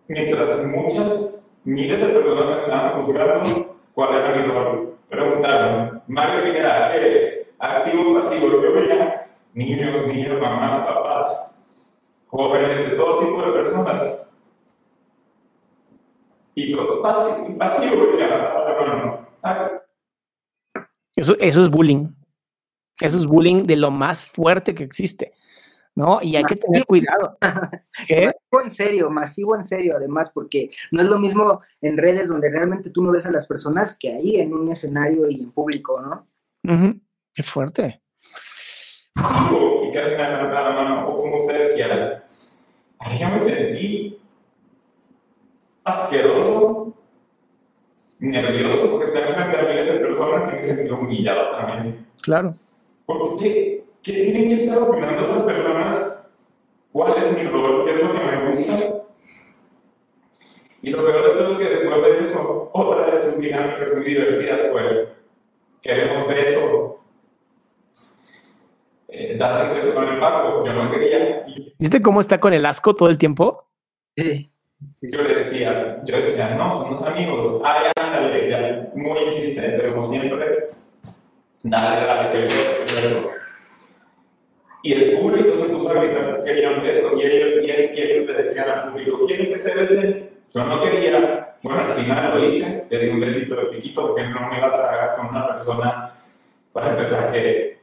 Mientras 0.08 0.66
muchas, 0.66 1.38
miles 1.64 1.98
de 1.98 2.06
personas 2.06 2.60
estaban 2.60 3.02
juzgando 3.02 3.78
cuál 3.94 4.14
era 4.14 4.34
mi 4.34 4.42
rol. 4.42 4.94
Preguntaron, 5.08 6.02
Mario 6.06 6.44
Pineda, 6.44 6.92
¿qué 6.92 6.98
eres? 6.98 7.46
¿Activo 7.58 8.10
o 8.10 8.20
pasivo? 8.20 8.48
Yo 8.62 8.74
veía 8.74 9.26
niños, 9.54 10.06
niñas, 10.06 10.38
mamás, 10.38 10.84
papás, 10.84 11.54
jóvenes 12.26 12.90
de 12.90 12.94
todo 12.94 13.20
tipo 13.20 13.42
de 13.42 13.52
personas. 13.52 14.20
Y 16.54 16.76
todo 16.76 17.00
pasivo, 17.00 17.56
pasivo 17.56 18.18
ya, 18.18 19.80
Eso, 21.16 21.36
eso 21.38 21.62
es 21.62 21.70
bullying. 21.70 22.08
Eso 23.00 23.16
es 23.16 23.24
bullying 23.24 23.64
de 23.64 23.76
lo 23.76 23.90
más 23.90 24.22
fuerte 24.22 24.74
que 24.74 24.84
existe. 24.84 25.32
¿No? 25.94 26.18
Y 26.22 26.36
hay 26.36 26.44
que 26.44 26.56
tener 26.56 26.84
cuidado. 26.86 27.36
¿Qué? 28.06 28.26
Masivo 28.26 28.62
en 28.62 28.70
serio, 28.70 29.10
masivo 29.10 29.56
en 29.56 29.64
serio, 29.64 29.96
además, 29.96 30.30
porque 30.32 30.70
no 30.90 31.02
es 31.02 31.08
lo 31.08 31.18
mismo 31.18 31.60
en 31.80 31.96
redes 31.96 32.28
donde 32.28 32.50
realmente 32.50 32.90
tú 32.90 33.02
no 33.02 33.12
ves 33.12 33.26
a 33.26 33.32
las 33.32 33.46
personas 33.46 33.96
que 33.98 34.12
ahí 34.12 34.40
en 34.40 34.52
un 34.52 34.70
escenario 34.70 35.28
y 35.28 35.42
en 35.42 35.52
público, 35.52 36.00
¿no? 36.00 36.26
Qué 37.32 37.42
fuerte. 37.42 38.02
Y 39.16 39.92
casi 39.92 40.10
me 40.10 40.28
levantaba 40.28 40.70
la 40.70 40.76
mano, 40.76 41.08
o 41.08 41.16
como 41.16 41.40
ustedes 41.42 41.74
quieran. 41.74 42.22
Ahí 42.98 43.18
ya 43.18 43.28
me 43.30 43.40
sentí 43.40 44.18
asqueroso, 45.84 46.94
nervioso, 48.18 48.90
porque 48.90 49.06
estaba 49.06 49.26
enfrente 49.26 49.58
a 49.58 49.62
miles 49.62 49.86
de 49.86 49.98
personas 49.98 50.52
y 50.52 50.56
me 50.56 50.62
sentí 50.64 50.90
humillado 50.90 51.56
también. 51.56 52.06
Claro. 52.22 52.54
Porque, 53.06 53.79
¿qué 54.02 54.12
tienen 54.12 54.48
que 54.48 54.64
estar 54.64 54.78
opinando 54.78 55.24
otras 55.24 55.44
personas? 55.44 56.06
¿Cuál 56.92 57.22
es 57.22 57.32
mi 57.36 57.48
rol? 57.48 57.84
¿Qué 57.84 57.90
es 57.92 58.02
lo 58.02 58.12
que 58.12 58.18
me 58.18 58.50
gusta? 58.50 59.00
Y 60.82 60.90
lo 60.90 61.04
peor 61.04 61.22
de 61.22 61.42
todo 61.42 61.52
es 61.52 61.58
que 61.58 61.74
después 61.74 62.02
de 62.02 62.26
eso, 62.26 62.70
otra 62.72 63.14
de 63.14 63.22
sus 63.22 63.40
dinámicas 63.40 63.88
muy 63.94 64.04
divertidas 64.04 64.62
fue, 64.72 65.08
queremos 65.82 66.26
beso, 66.26 67.00
eh, 69.08 69.36
date 69.38 69.74
beso 69.74 69.94
con 69.94 70.08
el 70.08 70.18
Paco, 70.18 70.64
yo 70.64 70.72
no 70.72 70.90
quería. 70.90 71.44
¿Viste 71.78 72.00
cómo 72.00 72.20
está 72.20 72.40
con 72.40 72.54
el 72.54 72.64
asco 72.64 72.96
todo 72.96 73.10
el 73.10 73.18
tiempo? 73.18 73.66
Sí. 74.16 74.50
yo 75.02 75.22
le 75.22 75.34
decía, 75.34 76.02
yo 76.06 76.16
decía, 76.16 76.54
no, 76.54 76.72
somos 76.72 77.02
amigos, 77.02 77.60
ay, 77.62 77.90
ándale, 77.96 78.48
ya, 78.48 78.90
muy 78.94 79.18
insistente, 79.18 79.92
como 79.92 80.06
siempre, 80.06 80.68
nada 81.62 82.30
de 82.30 82.32
que 82.32 82.40
beso. 82.40 83.39
Y 84.82 84.92
el 84.92 85.18
público 85.18 85.58
se 85.58 85.68
puso 85.68 85.90
a 85.90 86.02
gritar 86.02 86.38
que 86.38 86.44
querían 86.44 86.82
beso, 86.82 87.16
y 87.16 87.22
ellos, 87.22 87.64
y 87.64 87.70
ellos, 87.70 88.26
le 88.26 88.42
decían 88.42 88.70
al 88.70 88.92
público, 88.92 89.26
¿quieren 89.26 89.52
que 89.52 89.58
se 89.58 89.74
besen? 89.74 90.30
Yo 90.54 90.64
no 90.64 90.82
quería, 90.82 91.56
bueno, 91.62 91.80
al 91.80 91.90
final 91.90 92.30
lo 92.30 92.48
hice, 92.48 92.86
le 92.88 92.98
di 92.98 93.08
un 93.10 93.20
besito 93.20 93.56
de 93.56 93.66
piquito 93.66 94.08
porque 94.08 94.26
no 94.28 94.48
me 94.48 94.58
iba 94.58 94.68
a 94.68 94.70
tragar 94.70 95.16
con 95.16 95.28
una 95.28 95.48
persona, 95.48 96.14
para 96.72 96.90
empezar, 96.92 97.30
que, 97.30 97.78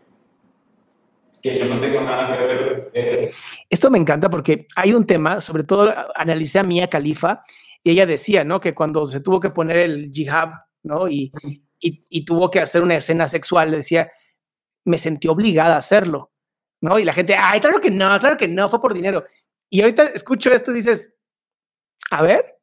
que 1.41 1.59
yo 1.59 1.65
no 1.65 1.79
tengo 1.79 2.01
nada 2.01 2.35
que 2.35 2.43
ver. 2.45 2.91
Eh. 2.93 3.31
Esto 3.69 3.91
me 3.91 3.99
encanta 3.99 4.29
porque 4.29 4.65
hay 4.75 4.93
un 4.93 5.05
tema, 5.05 5.39
sobre 5.39 5.63
todo 5.63 5.93
analicé 6.15 6.59
a 6.59 6.63
Mia 6.63 6.87
Khalifa, 6.87 7.43
y 7.83 7.91
ella 7.91 8.07
decía, 8.07 8.43
¿no? 8.43 8.59
Que 8.59 8.73
cuando 8.73 9.05
se 9.05 9.19
tuvo 9.19 9.39
que 9.39 9.51
poner 9.51 9.77
el 9.77 10.09
jihad, 10.11 10.49
¿no? 10.83 11.07
Y, 11.07 11.31
y, 11.79 12.03
y 12.09 12.25
tuvo 12.25 12.49
que 12.49 12.59
hacer 12.59 12.81
una 12.81 12.95
escena 12.95 13.29
sexual, 13.29 13.71
decía, 13.71 14.09
me 14.83 14.97
sentí 14.97 15.27
obligada 15.27 15.75
a 15.75 15.79
hacerlo, 15.79 16.31
¿no? 16.81 16.99
Y 16.99 17.05
la 17.05 17.13
gente, 17.13 17.35
ay, 17.35 17.59
claro 17.59 17.79
que 17.81 17.91
no, 17.91 18.19
claro 18.19 18.37
que 18.37 18.47
no, 18.47 18.69
fue 18.69 18.81
por 18.81 18.93
dinero. 18.93 19.25
Y 19.69 19.81
ahorita 19.81 20.03
escucho 20.03 20.51
esto 20.51 20.71
y 20.71 20.75
dices, 20.75 21.15
a 22.11 22.21
ver, 22.21 22.57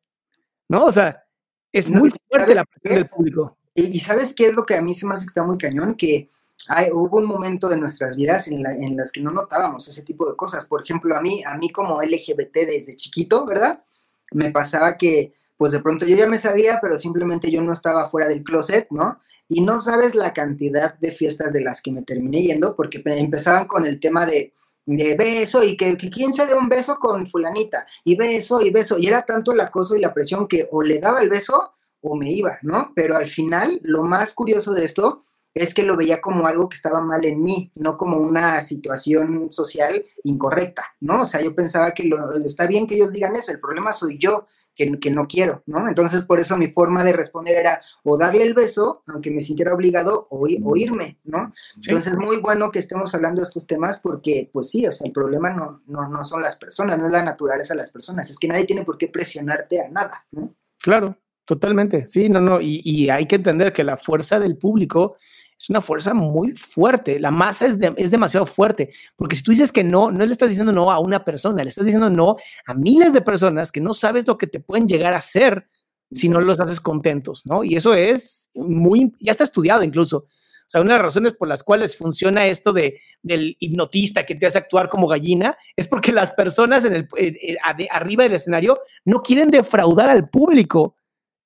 ¿no? 0.69 0.85
O 0.85 0.93
sea, 0.93 1.25
es 1.73 1.89
muy 1.89 2.13
fuerte 2.29 2.55
la 2.55 2.65
presión 2.65 2.95
del 2.95 3.09
público. 3.09 3.59
Y, 3.75 3.99
¿sabes 3.99 4.33
qué 4.35 4.47
es 4.47 4.55
lo 4.55 4.65
que 4.65 4.77
a 4.77 4.83
mí 4.83 4.95
se 4.95 5.07
me 5.07 5.15
hace 5.15 5.25
que 5.25 5.29
está 5.29 5.43
muy 5.43 5.59
cañón? 5.59 5.97
Que 5.97 6.31
hay, 6.69 6.91
hubo 6.93 7.19
un 7.19 7.27
momento 7.27 7.69
de 7.69 7.77
nuestras 7.77 8.17
vidas 8.17 8.47
en, 8.49 8.65
en, 8.65 8.97
las 8.97 9.11
que 9.11 9.21
no 9.21 9.33
notábamos 9.33 9.89
ese 9.89 10.03
tipo 10.03 10.31
de 10.31 10.37
cosas. 10.37 10.65
Por 10.67 10.83
ejemplo, 10.83 11.17
a 11.17 11.21
mí, 11.21 11.43
a 11.45 11.57
mí 11.57 11.71
como 11.71 12.01
LGBT 12.01 12.55
desde 12.67 12.97
chiquito, 12.97 13.45
¿verdad? 13.45 13.83
Me 14.31 14.53
pasaba 14.53 14.97
que, 14.97 15.35
pues 15.57 15.73
de 15.73 15.81
pronto 15.81 16.07
yo 16.07 16.17
ya 16.17 16.29
me 16.29 16.39
sabía, 16.39 16.79
pero 16.81 16.97
simplemente 16.97 17.51
yo 17.51 17.61
no 17.63 17.73
estaba 17.73 18.09
fuera 18.09 18.29
del 18.29 18.45
closet, 18.45 18.87
¿no? 18.91 19.19
Y 19.49 19.61
no 19.61 19.79
sabes 19.79 20.15
la 20.15 20.33
cantidad 20.33 20.99
de 20.99 21.13
fiestas 21.13 21.53
de 21.53 21.63
las 21.63 21.83
que 21.83 21.93
me 21.93 22.03
terminé 22.03 22.43
yendo, 22.43 22.75
porque 22.75 23.03
empezaban 23.05 23.67
con 23.67 23.87
el 23.87 24.01
tema 24.01 24.27
de, 24.27 24.55
de 24.87 25.15
beso 25.17 25.65
y 25.65 25.77
que, 25.77 25.97
quién 25.97 26.33
se 26.33 26.47
dé 26.47 26.55
un 26.55 26.69
beso 26.69 26.99
con 26.99 27.27
fulanita 27.27 27.87
y 28.05 28.17
beso 28.17 28.61
y 28.61 28.71
beso 28.71 28.99
y 28.99 29.07
era 29.07 29.23
tanto 29.23 29.53
el 29.53 29.61
acoso 29.61 29.97
y 29.97 30.01
la 30.01 30.13
presión 30.13 30.47
que 30.47 30.69
o 30.71 30.83
le 30.83 31.01
daba 31.01 31.23
el 31.23 31.29
beso 31.29 31.73
o 32.03 32.17
me 32.17 32.31
iba, 32.31 32.59
¿no? 32.63 32.93
Pero 32.95 33.17
al 33.17 33.27
final 33.27 33.81
lo 33.83 34.03
más 34.03 34.35
curioso 34.35 34.75
de 34.75 34.85
esto 34.85 35.25
es 35.55 35.73
que 35.73 35.85
lo 35.85 35.97
veía 35.97 36.21
como 36.21 36.47
algo 36.47 36.69
que 36.69 36.77
estaba 36.77 37.01
mal 37.01 37.25
en 37.25 37.43
mí, 37.43 37.71
no 37.77 37.97
como 37.97 38.19
una 38.19 38.63
situación 38.63 39.51
social 39.53 40.05
incorrecta, 40.25 40.85
¿no? 41.01 41.23
O 41.23 41.25
sea, 41.25 41.41
yo 41.41 41.55
pensaba 41.55 41.93
que 41.93 42.05
lo, 42.05 42.19
está 42.45 42.67
bien 42.67 42.87
que 42.87 42.97
ellos 42.97 43.13
digan 43.13 43.37
eso, 43.37 43.53
el 43.53 43.61
problema 43.61 43.93
soy 43.93 44.19
yo, 44.19 44.47
que, 44.75 45.11
no 45.11 45.27
quiero, 45.27 45.63
¿no? 45.67 45.89
Entonces, 45.89 46.25
por 46.25 46.41
eso 46.41 46.57
mi 46.57 46.69
forma 46.69 47.05
de 47.05 47.13
responder 47.13 47.57
era 47.57 47.81
o 48.03 48.19
darle 48.19 48.43
el 48.43 48.55
beso, 48.55 49.03
aunque 49.07 49.31
me 49.31 49.41
sintiera 49.41 49.75
obligado, 49.75 50.27
o, 50.31 50.47
irme, 50.77 51.19
¿no? 51.25 51.53
Entonces, 51.77 52.13
es 52.13 52.19
muy 52.19 52.39
bueno 52.39 52.71
que 52.71 52.81
estemos 52.81 53.15
hablando 53.15 53.41
de 53.41 53.45
estos 53.45 53.67
temas 53.67 53.99
porque, 53.99 54.51
pues 54.53 54.71
sí, 54.71 54.87
o 54.87 54.93
sea, 54.93 55.07
el 55.07 55.13
problema 55.13 55.51
no, 55.51 55.83
no, 55.87 56.09
no 56.09 56.25
son 56.25 56.43
las 56.43 56.57
personas, 56.57 56.99
no 56.99 57.07
es 57.07 57.13
la 57.13 57.23
naturaleza 57.23 57.75
de 57.75 57.79
las 57.79 57.91
personas, 57.91 58.31
es 58.31 58.39
que 58.39 58.49
nadie 58.49 58.65
tiene 58.65 58.85
por 58.85 58.99
qué 58.99 59.09
presionarte 59.09 59.81
a 59.81 59.89
nada, 59.89 60.27
¿no? 60.33 60.55
Claro, 60.81 61.17
totalmente, 61.45 62.07
sí, 62.07 62.29
no, 62.29 62.41
no, 62.41 62.61
y, 62.61 62.81
y 62.85 63.09
hay 63.11 63.27
que 63.27 63.37
entender 63.37 63.73
que 63.73 63.85
la 63.85 63.97
fuerza 63.97 64.39
del 64.39 64.57
público 64.57 65.17
es 65.59 65.71
una 65.71 65.81
fuerza 65.81 66.15
muy 66.15 66.53
fuerte. 66.53 67.19
La 67.19 67.31
masa 67.31 67.67
es, 67.67 67.79
es, 67.97 68.11
demasiado 68.11 68.47
fuerte, 68.47 68.93
porque 69.17 69.37
si 69.37 69.43
tú 69.43 69.51
dices 69.51 69.73
que 69.73 69.85
no, 69.85 70.11
no 70.11 70.27
le 70.27 70.33
estás 70.33 70.49
diciendo 70.49 70.73
no 70.73 70.91
a 70.91 70.99
una 70.99 71.25
persona, 71.25 71.63
le 71.63 71.71
estás 71.71 71.85
diciendo 71.87 72.11
no 72.11 72.37
a 72.67 72.75
miles 72.75 73.13
de 73.13 73.23
personas 73.23 73.73
que 73.73 73.81
no 73.81 73.95
sabes 73.95 74.27
lo 74.27 74.37
que 74.37 74.47
te 74.47 74.61
pueden 74.61 74.89
llegar 74.89 75.15
a 75.15 75.19
hacer 75.19 75.69
si 76.11 76.29
no 76.29 76.41
los 76.41 76.61
haces 76.61 76.81
contentos, 76.81 77.45
¿no? 77.47 77.65
Y 77.65 77.77
eso 77.77 77.95
es 77.95 78.51
muy, 78.55 79.13
ya 79.19 79.33
está 79.33 79.45
estudiado 79.45 79.83
incluso. 79.83 80.27
O 80.67 80.71
sea, 80.75 80.81
una 80.81 80.95
de 80.95 80.99
las 80.99 81.07
razones 81.07 81.35
por 81.35 81.49
las 81.49 81.63
cuales 81.63 81.97
funciona 81.97 82.47
esto 82.47 82.73
de, 82.73 83.01
del 83.23 83.57
hipnotista 83.59 84.25
que 84.25 84.35
te 84.35 84.47
hace 84.47 84.59
actuar 84.59 84.89
como 84.89 85.07
gallina 85.07 85.57
es 85.77 85.87
porque 85.89 86.11
las 86.11 86.33
personas 86.33 86.85
en 86.85 86.95
el, 86.95 87.59
arriba 87.91 88.25
del 88.25 88.33
escenario 88.33 88.81
no 89.05 89.23
quieren 89.23 89.51
defraudar 89.51 90.09
al 90.09 90.29
público. 90.31 90.97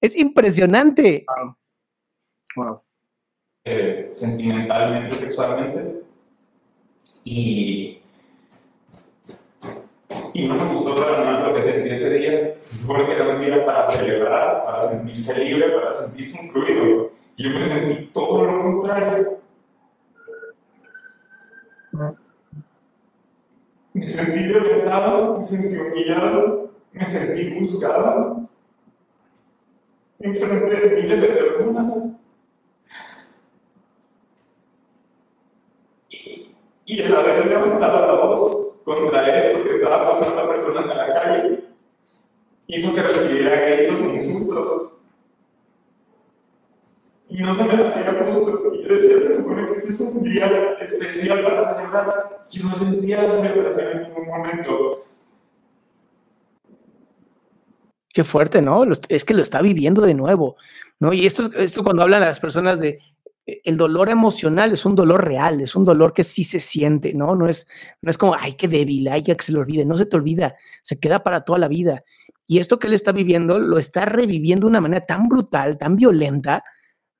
Es 0.01 0.17
impresionante. 0.17 1.27
Wow. 1.27 1.57
wow. 2.57 2.83
Eh, 3.71 4.13
sentimentalmente, 4.15 5.15
sexualmente. 5.15 6.03
Y, 7.23 8.01
y 10.33 10.49
no 10.49 10.55
me 10.55 10.73
gustó 10.73 10.97
para 10.97 11.23
nada 11.23 11.49
lo 11.49 11.55
que 11.55 11.61
sentí 11.61 11.91
ese 11.91 12.09
día. 12.09 12.55
porque 12.87 13.13
era 13.13 13.29
un 13.29 13.43
día 13.43 13.67
para 13.67 13.91
celebrar, 13.91 14.65
para 14.65 14.89
sentirse 14.89 15.39
libre, 15.39 15.69
para 15.69 15.93
sentirse 15.93 16.43
incluido. 16.43 17.11
Y 17.37 17.45
yo 17.45 17.51
me 17.51 17.67
sentí 17.67 18.07
todo 18.07 18.45
lo 18.47 18.63
contrario. 18.63 19.39
Me 23.93 24.03
sentí 24.03 24.45
violentado, 24.45 25.37
me 25.39 25.45
sentí 25.45 25.77
humillado, 25.77 26.71
me 26.93 27.05
sentí 27.05 27.59
juzgado 27.59 28.49
en 30.21 30.37
frente 30.37 30.75
de 30.75 31.03
miles 31.03 31.21
de 31.21 31.29
personas. 31.29 32.18
Y 36.89 37.03
el 37.03 37.15
haber 37.15 37.47
levantado 37.47 38.07
la 38.07 38.13
voz 38.15 38.69
contra 38.83 39.29
él 39.29 39.59
porque 39.59 39.75
estaba 39.75 40.19
pasando 40.19 40.41
a 40.41 40.49
personas 40.49 40.91
en 40.91 40.97
la 40.97 41.13
calle 41.13 41.65
hizo 42.67 42.95
que 42.95 43.03
recibiera 43.03 43.61
gritos 43.61 44.01
e 44.01 44.15
insultos. 44.15 44.93
Y 47.29 47.43
no 47.43 47.55
se 47.55 47.65
me 47.65 47.87
hacía 47.87 48.25
justo. 48.25 48.73
Y 48.73 48.89
yo 48.89 48.95
decía, 48.95 49.29
se 49.29 49.37
supone 49.37 49.67
que 49.67 49.73
este 49.81 49.93
es 49.93 50.01
un 50.01 50.23
día 50.23 50.47
especial 50.81 51.45
para 51.45 51.75
celebrar. 51.75 52.47
Yo 52.51 52.65
no 52.65 52.75
sentía 52.75 53.23
la 53.23 53.33
celebración 53.33 53.89
en 53.89 54.03
ningún 54.05 54.27
momento. 54.27 55.05
Qué 58.15 58.25
fuerte, 58.25 58.63
¿no? 58.63 58.85
Es 59.11 59.25
que 59.27 59.35
lo 59.35 59.43
está 59.43 59.61
viviendo 59.61 60.01
de 60.01 60.15
nuevo, 60.15 60.57
¿no? 60.99 61.13
Y 61.13 61.27
esto, 61.27 61.51
esto 61.55 61.85
cuando 61.85 62.03
hablan 62.03 62.23
las 62.23 62.41
personas 62.41 62.81
de 62.81 62.99
el 63.65 63.79
dolor 63.79 64.11
emocional 64.11 64.73
es 64.73 64.85
un 64.85 64.95
dolor 64.95 65.25
real, 65.25 65.63
es 65.63 65.75
un 65.75 65.85
dolor 65.85 66.13
que 66.13 66.23
sí 66.23 66.45
se 66.45 66.61
siente, 66.61 67.15
¿no? 67.15 67.35
No 67.35 67.49
es, 67.49 67.67
no 68.03 68.11
es 68.11 68.19
como, 68.19 68.37
ay, 68.39 68.55
qué 68.55 68.69
débil, 68.69 69.09
ay, 69.09 69.23
que 69.23 69.37
se 69.41 69.53
le 69.53 69.59
olvide, 69.59 69.87
no 69.87 69.97
se 69.97 70.05
te 70.05 70.17
olvida, 70.17 70.57
se 70.83 70.99
queda 70.99 71.23
para 71.23 71.45
toda 71.45 71.59
la 71.59 71.69
vida. 71.69 72.05
Y 72.47 72.59
esto 72.59 72.79
que 72.79 72.89
él 72.89 72.93
está 72.93 73.13
viviendo 73.13 73.59
lo 73.59 73.79
está 73.79 74.05
reviviendo 74.05 74.67
de 74.67 74.71
una 74.71 74.83
manera 74.83 75.07
tan 75.07 75.29
brutal, 75.29 75.79
tan 75.79 75.97
violenta, 75.97 76.63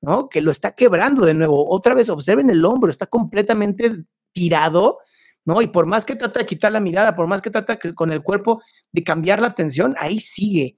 ¿no? 0.01 0.29
Que 0.29 0.41
lo 0.41 0.51
está 0.51 0.71
quebrando 0.71 1.25
de 1.25 1.33
nuevo. 1.33 1.67
Otra 1.67 1.95
vez, 1.95 2.09
observen 2.09 2.49
el 2.51 2.63
hombro, 2.63 2.91
está 2.91 3.07
completamente 3.07 4.03
tirado, 4.31 4.99
¿no? 5.45 5.63
Y 5.63 5.67
por 5.67 5.87
más 5.87 6.05
que 6.05 6.15
trata 6.15 6.41
de 6.41 6.45
quitar 6.45 6.71
la 6.71 6.79
mirada, 6.79 7.15
por 7.15 7.25
más 7.25 7.41
que 7.41 7.49
trata 7.49 7.79
con 7.95 8.11
el 8.11 8.21
cuerpo 8.21 8.61
de 8.91 9.03
cambiar 9.03 9.41
la 9.41 9.47
atención, 9.47 9.95
ahí 9.97 10.19
sigue. 10.19 10.77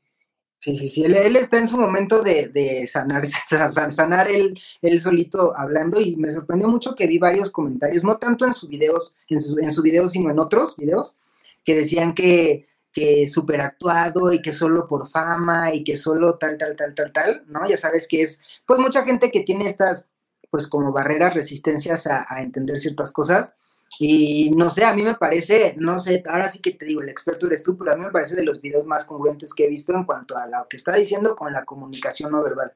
Sí, 0.61 0.75
sí, 0.75 0.89
sí, 0.89 1.03
él, 1.03 1.15
está 1.37 1.57
en 1.57 1.67
su 1.67 1.79
momento 1.79 2.21
de, 2.21 2.49
de 2.49 2.85
sanar, 2.87 3.25
sanar 3.25 4.29
él, 4.29 4.59
solito 5.01 5.57
hablando 5.57 5.99
y 5.99 6.15
me 6.17 6.29
sorprendió 6.29 6.67
mucho 6.67 6.93
que 6.93 7.07
vi 7.07 7.17
varios 7.17 7.49
comentarios, 7.49 8.03
no 8.03 8.17
tanto 8.19 8.45
en 8.45 8.53
sus 8.53 8.69
videos, 8.69 9.15
en 9.27 9.41
su, 9.41 9.57
en 9.57 9.71
su 9.71 9.81
video, 9.81 10.07
sino 10.07 10.29
en 10.29 10.37
otros 10.37 10.77
videos, 10.77 11.17
que 11.65 11.73
decían 11.73 12.13
que, 12.13 12.67
que 12.91 13.27
súper 13.27 13.59
actuado 13.59 14.31
y 14.31 14.43
que 14.43 14.53
solo 14.53 14.85
por 14.85 15.09
fama 15.09 15.73
y 15.73 15.83
que 15.83 15.97
solo 15.97 16.37
tal, 16.37 16.59
tal, 16.59 16.75
tal, 16.75 16.93
tal, 16.93 17.11
tal, 17.11 17.43
¿no? 17.47 17.67
Ya 17.67 17.77
sabes 17.77 18.07
que 18.07 18.21
es, 18.21 18.39
pues 18.67 18.79
mucha 18.79 19.03
gente 19.03 19.31
que 19.31 19.39
tiene 19.39 19.65
estas, 19.65 20.09
pues 20.51 20.67
como 20.67 20.91
barreras, 20.91 21.33
resistencias 21.33 22.05
a 22.05 22.39
entender 22.39 22.77
ciertas 22.77 23.11
cosas 23.11 23.55
y 23.99 24.51
no 24.51 24.69
sé, 24.69 24.85
a 24.85 24.93
mí 24.93 25.03
me 25.03 25.15
parece, 25.15 25.75
no 25.77 25.99
sé, 25.99 26.23
ahora 26.27 26.49
sí 26.49 26.59
que 26.59 26.71
te 26.71 26.85
digo, 26.85 27.01
el 27.01 27.09
experto 27.09 27.47
eres 27.47 27.63
tú, 27.63 27.77
pero 27.77 27.91
a 27.91 27.95
mí 27.95 28.05
me 28.05 28.11
parece 28.11 28.35
de 28.35 28.43
los 28.43 28.61
videos 28.61 28.85
más 28.85 29.05
congruentes 29.05 29.53
que 29.53 29.65
he 29.65 29.69
visto 29.69 29.93
en 29.93 30.05
cuanto 30.05 30.37
a 30.37 30.47
lo 30.47 30.67
que 30.69 30.77
está 30.77 30.93
diciendo 30.93 31.35
con 31.35 31.51
la 31.51 31.65
comunicación 31.65 32.31
no 32.31 32.41
verbal. 32.41 32.73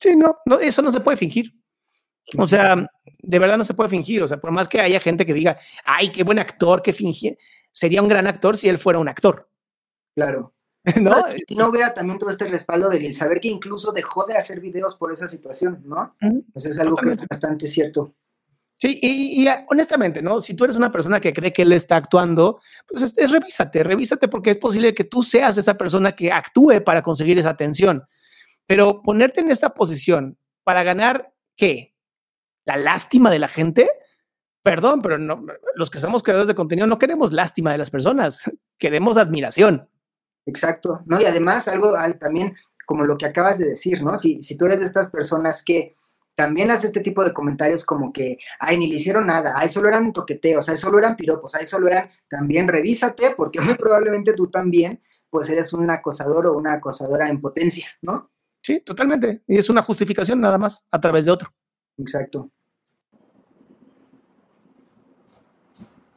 Sí, 0.00 0.16
no, 0.16 0.38
no 0.44 0.58
eso 0.58 0.82
no 0.82 0.92
se 0.92 1.00
puede 1.00 1.16
fingir. 1.16 1.52
O 2.36 2.46
sea, 2.46 2.74
de 3.22 3.38
verdad 3.38 3.56
no 3.56 3.64
se 3.64 3.74
puede 3.74 3.90
fingir. 3.90 4.22
O 4.22 4.26
sea, 4.26 4.40
por 4.40 4.50
más 4.50 4.68
que 4.68 4.80
haya 4.80 5.00
gente 5.00 5.24
que 5.24 5.32
diga, 5.32 5.58
ay, 5.84 6.10
qué 6.10 6.24
buen 6.24 6.38
actor, 6.38 6.82
que 6.82 6.92
finge, 6.92 7.38
sería 7.72 8.02
un 8.02 8.08
gran 8.08 8.26
actor 8.26 8.56
si 8.56 8.68
él 8.68 8.78
fuera 8.78 8.98
un 8.98 9.08
actor. 9.08 9.48
Claro. 10.14 10.52
¿No? 11.00 11.14
Si 11.46 11.54
no 11.56 11.68
hubiera 11.68 11.94
también 11.94 12.18
todo 12.18 12.30
este 12.30 12.46
respaldo 12.46 12.88
del 12.88 13.14
saber 13.14 13.40
que 13.40 13.48
incluso 13.48 13.92
dejó 13.92 14.24
de 14.24 14.36
hacer 14.36 14.60
videos 14.60 14.94
por 14.94 15.12
esa 15.12 15.28
situación, 15.28 15.82
¿no? 15.84 16.16
Pues 16.52 16.66
es 16.66 16.78
algo 16.78 16.96
que 16.96 17.10
es 17.10 17.26
bastante 17.26 17.66
cierto. 17.66 18.12
Y, 18.90 19.46
honestamente, 19.68 20.22
¿no? 20.22 20.40
Si 20.40 20.54
tú 20.54 20.64
eres 20.64 20.76
una 20.76 20.92
persona 20.92 21.20
que 21.20 21.32
cree 21.32 21.52
que 21.52 21.62
él 21.62 21.72
está 21.72 21.96
actuando, 21.96 22.60
pues 22.86 23.14
es, 23.16 23.30
revísate, 23.30 23.82
revísate 23.82 24.28
porque 24.28 24.50
es 24.50 24.58
posible 24.58 24.94
que 24.94 25.04
tú 25.04 25.22
seas 25.22 25.58
esa 25.58 25.74
persona 25.74 26.12
que 26.12 26.30
actúe 26.30 26.82
para 26.84 27.02
conseguir 27.02 27.38
esa 27.38 27.50
atención. 27.50 28.04
Pero 28.66 29.02
ponerte 29.02 29.40
en 29.40 29.50
esta 29.50 29.74
posición 29.74 30.38
para 30.64 30.82
ganar, 30.82 31.32
¿qué? 31.56 31.94
¿La 32.64 32.76
lástima 32.76 33.30
de 33.30 33.38
la 33.38 33.48
gente? 33.48 33.88
Perdón, 34.62 35.00
pero 35.00 35.18
no, 35.18 35.44
los 35.74 35.90
que 35.90 36.00
somos 36.00 36.22
creadores 36.22 36.48
de 36.48 36.54
contenido 36.54 36.86
no 36.86 36.98
queremos 36.98 37.32
lástima 37.32 37.72
de 37.72 37.78
las 37.78 37.90
personas, 37.90 38.40
queremos 38.78 39.16
admiración. 39.16 39.88
Exacto, 40.44 41.00
¿no? 41.06 41.20
Y 41.20 41.24
además 41.24 41.66
algo 41.68 41.94
también 42.20 42.54
como 42.84 43.04
lo 43.04 43.18
que 43.18 43.26
acabas 43.26 43.58
de 43.58 43.66
decir, 43.66 44.02
¿no? 44.02 44.16
Si, 44.16 44.40
si 44.40 44.56
tú 44.56 44.66
eres 44.66 44.78
de 44.78 44.86
estas 44.86 45.10
personas 45.10 45.62
que 45.64 45.95
también 46.36 46.70
hace 46.70 46.86
este 46.86 47.00
tipo 47.00 47.24
de 47.24 47.32
comentarios 47.32 47.84
como 47.84 48.12
que, 48.12 48.38
ay, 48.60 48.78
ni 48.78 48.86
le 48.88 48.96
hicieron 48.96 49.26
nada, 49.26 49.54
ay, 49.56 49.70
solo 49.70 49.88
eran 49.88 50.12
toqueteos, 50.12 50.68
ay, 50.68 50.76
solo 50.76 50.98
eran 50.98 51.16
piropos, 51.16 51.54
ay, 51.54 51.64
solo 51.64 51.88
eran, 51.88 52.10
también 52.28 52.68
revísate, 52.68 53.34
porque 53.34 53.60
muy 53.60 53.74
probablemente 53.74 54.34
tú 54.34 54.48
también, 54.48 55.02
pues 55.30 55.48
eres 55.48 55.72
un 55.72 55.90
acosador 55.90 56.46
o 56.46 56.52
una 56.52 56.74
acosadora 56.74 57.30
en 57.30 57.40
potencia, 57.40 57.88
¿no? 58.02 58.30
Sí, 58.62 58.80
totalmente. 58.80 59.42
Y 59.46 59.56
es 59.56 59.70
una 59.70 59.82
justificación 59.82 60.40
nada 60.40 60.58
más 60.58 60.86
a 60.90 61.00
través 61.00 61.24
de 61.24 61.30
otro. 61.30 61.52
Exacto. 61.96 62.50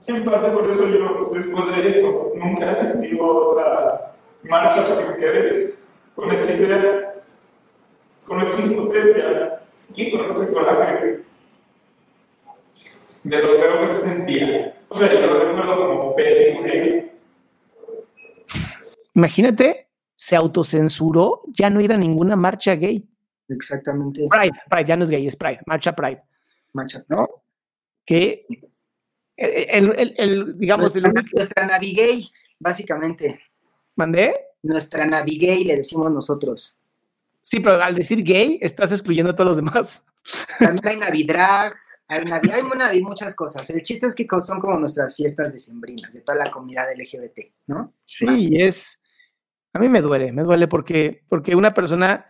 En 0.05 0.23
parte 0.25 0.49
por 0.51 0.69
eso 0.69 0.89
yo, 0.89 1.31
después 1.33 1.75
de 1.75 1.89
eso, 1.91 2.31
nunca 2.35 2.65
he 2.65 2.69
asistido 2.69 3.23
a 3.23 3.27
otra 3.27 4.15
marcha 4.43 4.83
porque 4.85 5.05
me 5.05 5.17
quedé 5.17 5.75
con 6.15 6.31
esa 6.31 6.51
idea, 6.51 7.13
con 8.25 8.41
esa 8.41 8.61
impotencia 8.61 9.58
y 9.95 10.11
con 10.11 10.31
ese 10.31 10.51
coraje 10.53 11.23
de 13.23 13.43
lo 13.43 13.49
feo 13.49 13.89
que 13.89 13.97
se 13.97 14.03
sentía. 14.03 14.83
O 14.87 14.95
sea, 14.95 15.13
yo 15.13 15.27
lo 15.27 15.39
recuerdo 15.39 15.87
como 15.87 16.15
pésimo 16.15 16.61
Imagínate, 19.15 19.89
se 20.15 20.35
autocensuró 20.35 21.41
ya 21.47 21.69
no 21.69 21.81
ir 21.81 21.91
a 21.91 21.97
ninguna 21.97 22.35
marcha 22.35 22.75
gay. 22.75 23.05
Exactamente. 23.49 24.27
Pride, 24.29 24.53
Pride, 24.69 24.85
ya 24.87 24.95
no 24.95 25.03
es 25.03 25.09
gay, 25.09 25.27
es 25.27 25.35
Pride, 25.35 25.59
marcha 25.65 25.95
Pride. 25.95 26.23
Marcha, 26.73 27.03
¿no? 27.09 27.27
Que 28.05 28.45
el, 29.35 29.93
el, 29.97 30.13
el 30.17 30.57
digamos, 30.57 30.95
nuestra, 30.95 31.21
el, 31.21 31.29
nuestra 31.33 31.67
navigay, 31.67 32.29
básicamente. 32.59 33.41
¿Mandé? 33.95 34.35
Nuestra 34.61 35.05
navigay, 35.05 35.63
le 35.63 35.77
decimos 35.77 36.11
nosotros. 36.11 36.78
Sí, 37.49 37.59
pero 37.61 37.81
al 37.81 37.95
decir 37.95 38.23
gay, 38.23 38.59
estás 38.61 38.91
excluyendo 38.91 39.31
a 39.31 39.35
todos 39.35 39.47
los 39.47 39.55
demás. 39.57 40.05
También 40.59 40.87
hay 40.87 40.97
Navidrag, 40.97 41.73
hay, 42.07 42.23
Navi, 42.23 42.51
hay 42.51 43.01
muchas 43.01 43.33
cosas. 43.33 43.67
El 43.71 43.81
chiste 43.81 44.05
es 44.05 44.13
que 44.13 44.27
son 44.39 44.59
como 44.59 44.77
nuestras 44.77 45.15
fiestas 45.15 45.53
decembrinas, 45.53 46.13
de 46.13 46.21
toda 46.21 46.37
la 46.37 46.51
comunidad 46.51 46.85
LGBT, 46.95 47.51
¿no? 47.65 47.95
Sí, 48.05 48.51
es. 48.55 49.01
A 49.73 49.79
mí 49.79 49.89
me 49.89 50.01
duele, 50.01 50.31
me 50.31 50.43
duele 50.43 50.67
porque, 50.67 51.25
porque 51.27 51.55
una 51.55 51.73
persona, 51.73 52.27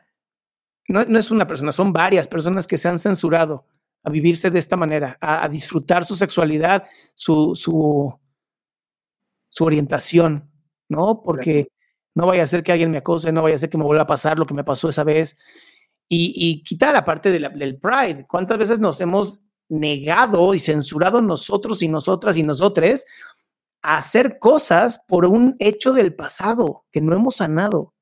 no, 0.87 1.03
no, 1.03 1.19
es 1.19 1.31
una 1.31 1.45
persona, 1.45 1.73
son 1.73 1.91
varias 1.91 2.29
personas 2.29 2.65
que 2.65 2.77
se 2.77 2.87
han 2.87 2.97
censurado 2.97 3.65
a 4.03 4.09
vivirse 4.09 4.49
de 4.49 4.59
esta 4.59 4.77
manera, 4.77 5.17
a, 5.19 5.49
disfrutar 5.49 6.05
su 6.05 6.15
sexualidad, 6.15 6.87
su, 7.13 7.55
su, 7.55 8.17
su 9.49 9.65
orientación, 9.65 10.49
¿no? 10.87 11.21
Porque 11.21 11.67
no 12.19 12.27
vaya 12.27 12.43
a 12.43 12.47
ser 12.47 12.63
que 12.63 12.73
alguien 12.73 12.91
me 12.91 12.97
acose, 12.97 13.31
no 13.31 13.43
vaya 13.43 13.55
a 13.55 13.59
ser 13.59 13.69
que 13.69 13.77
me 13.77 13.85
vuelva 13.85 14.03
a 14.03 14.07
pasar 14.07 14.37
lo 14.37 14.45
que 14.45 14.53
me 14.53 14.65
pasó 14.65 14.89
esa 14.89 15.05
vez. 15.05 15.37
Y, 16.09 16.33
y 16.35 16.63
quita 16.63 16.91
la 16.91 17.05
parte 17.05 17.31
del 17.31 17.79
pride. 17.79 18.25
¿Cuántas 18.27 18.57
veces 18.57 18.77
nos 18.77 18.99
hemos 18.99 19.41
negado 19.69 20.53
y 20.53 20.59
censurado 20.59 21.21
nosotros 21.21 21.81
y 21.81 21.87
nosotras 21.87 22.35
y 22.35 22.43
nosotres 22.43 23.05
a 23.81 23.95
hacer 23.95 24.37
cosas 24.37 24.99
por 25.07 25.25
un 25.25 25.55
hecho 25.59 25.93
del 25.93 26.13
pasado 26.13 26.83
que 26.91 26.99
no 26.99 27.15
hemos 27.15 27.37
sanado? 27.37 27.93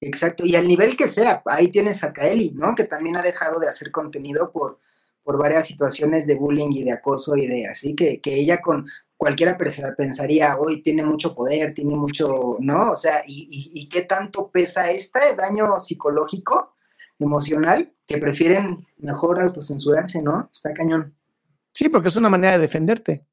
Exacto, 0.00 0.44
y 0.44 0.56
al 0.56 0.66
nivel 0.66 0.96
que 0.96 1.06
sea, 1.06 1.40
ahí 1.46 1.68
tienes 1.68 2.02
a 2.02 2.12
Kaeli, 2.12 2.50
¿no? 2.50 2.74
Que 2.74 2.84
también 2.84 3.16
ha 3.16 3.22
dejado 3.22 3.60
de 3.60 3.68
hacer 3.68 3.92
contenido 3.92 4.50
por, 4.50 4.80
por 5.22 5.38
varias 5.38 5.68
situaciones 5.68 6.26
de 6.26 6.34
bullying 6.34 6.72
y 6.72 6.82
de 6.82 6.90
acoso 6.90 7.36
y 7.36 7.46
de 7.46 7.68
así, 7.68 7.94
que, 7.94 8.20
que 8.20 8.34
ella 8.34 8.60
con, 8.60 8.88
cualquiera 9.22 9.56
pensaría, 9.96 10.56
hoy 10.56 10.82
tiene 10.82 11.04
mucho 11.04 11.32
poder, 11.32 11.74
tiene 11.74 11.94
mucho, 11.94 12.56
¿no? 12.58 12.90
O 12.90 12.96
sea, 12.96 13.22
¿y, 13.24 13.88
qué 13.88 14.02
tanto 14.02 14.50
pesa 14.50 14.90
este 14.90 15.36
daño 15.36 15.78
psicológico, 15.78 16.74
emocional, 17.20 17.92
que 18.08 18.18
prefieren 18.18 18.84
mejor 18.98 19.40
autocensurarse, 19.40 20.20
¿no? 20.22 20.50
Está 20.52 20.74
cañón. 20.74 21.14
Sí, 21.72 21.88
porque 21.88 22.08
es 22.08 22.16
una 22.16 22.30
manera 22.30 22.54
de 22.54 22.62
defenderte, 22.62 23.24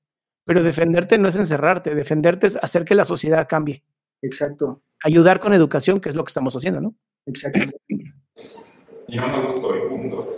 pero 0.46 0.62
defenderte 0.62 1.18
no 1.18 1.28
es 1.28 1.36
encerrarte, 1.36 1.96
defenderte 1.96 2.46
es 2.46 2.58
hacer 2.62 2.86
que 2.86 2.94
la 2.94 3.06
sociedad 3.06 3.48
cambie. 3.50 3.84
Exacto. 4.22 4.84
Ayudar 5.04 5.40
con 5.40 5.54
educación, 5.54 6.02
que 6.02 6.10
es 6.10 6.16
lo 6.16 6.24
que 6.24 6.30
estamos 6.30 6.56
haciendo, 6.56 6.82
¿no? 6.82 6.94
Exactamente. 7.26 7.80
Y 9.08 9.18
no 9.18 9.28
me 9.28 9.42
gustó 9.42 9.76
y 9.76 9.90
punto. 9.90 10.36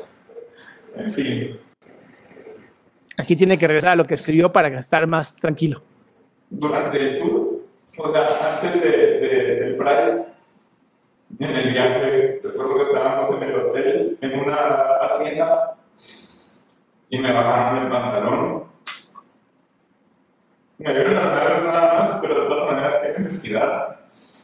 En 0.95 1.12
fin. 1.12 1.71
Aquí 3.22 3.36
tiene 3.36 3.56
que 3.56 3.68
regresar 3.68 3.92
a 3.92 3.96
lo 3.96 4.06
que 4.06 4.16
escribió 4.16 4.52
para 4.52 4.68
estar 4.70 5.06
más 5.06 5.36
tranquilo. 5.36 5.84
Durante 6.50 7.00
el 7.00 7.20
tour, 7.20 7.60
o 7.96 8.10
sea, 8.10 8.26
antes 8.56 8.82
de, 8.82 8.90
del 9.60 9.76
Pride, 9.76 10.26
en 11.38 11.56
el 11.56 11.70
viaje, 11.70 12.42
recuerdo 12.44 12.78
que 12.78 12.82
estábamos 12.82 13.30
en 13.36 13.44
el 13.44 13.56
hotel, 13.56 14.18
en 14.22 14.40
una 14.40 14.56
hacienda, 15.02 15.78
y 17.12 17.20
me 17.20 17.32
bajaron 17.32 17.84
el 17.84 17.92
pantalón. 17.92 18.64
Me 20.80 20.92
vieron 20.92 21.14
las 21.14 21.26
nalgas 21.26 21.64
nada 21.64 21.94
más, 21.94 22.22
pero 22.22 22.42
de 22.42 22.50
todas 22.50 22.72
maneras, 22.72 22.96
qué 23.04 23.22
necesidad. 23.22 24.00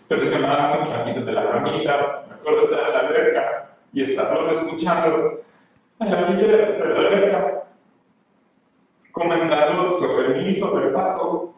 Pero 0.08 0.28
se 0.28 0.38
me 0.38 0.48
daba 0.48 0.80
mucho, 0.80 1.26
de 1.26 1.32
la 1.32 1.50
camisa, 1.50 2.26
me 2.30 2.36
acuerdo 2.36 2.60
de 2.60 2.66
estar 2.66 2.88
en 2.90 2.94
la 2.94 3.00
alberca 3.00 3.70
y 3.92 4.04
estarlos 4.04 4.52
escuchando 4.52 5.42
a 5.98 6.06
la 6.06 6.22
orilla 6.22 6.48
de 6.48 6.78
la 6.78 7.00
alberca 7.00 7.57
comentando 9.18 10.00
sobre 10.00 10.30
mí, 10.30 10.56
sobre 10.56 10.90
Paco, 10.90 11.58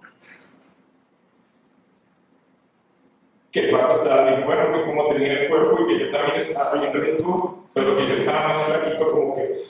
que 3.52 3.64
Paco 3.64 4.04
estaba 4.04 4.26
bien 4.26 4.46
bueno, 4.46 4.74
que 4.74 4.86
como 4.86 5.08
tenía 5.10 5.42
el 5.42 5.50
cuerpo 5.50 5.82
y 5.82 5.88
que 5.88 6.06
yo 6.06 6.12
también 6.12 6.36
estaba 6.38 6.74
bien 6.74 6.94
rico, 6.94 7.70
pero 7.74 7.98
que 7.98 8.08
yo 8.08 8.14
estaba 8.14 8.50
más 8.50 8.64
flaquito 8.64 9.12
como 9.12 9.36
que... 9.36 9.62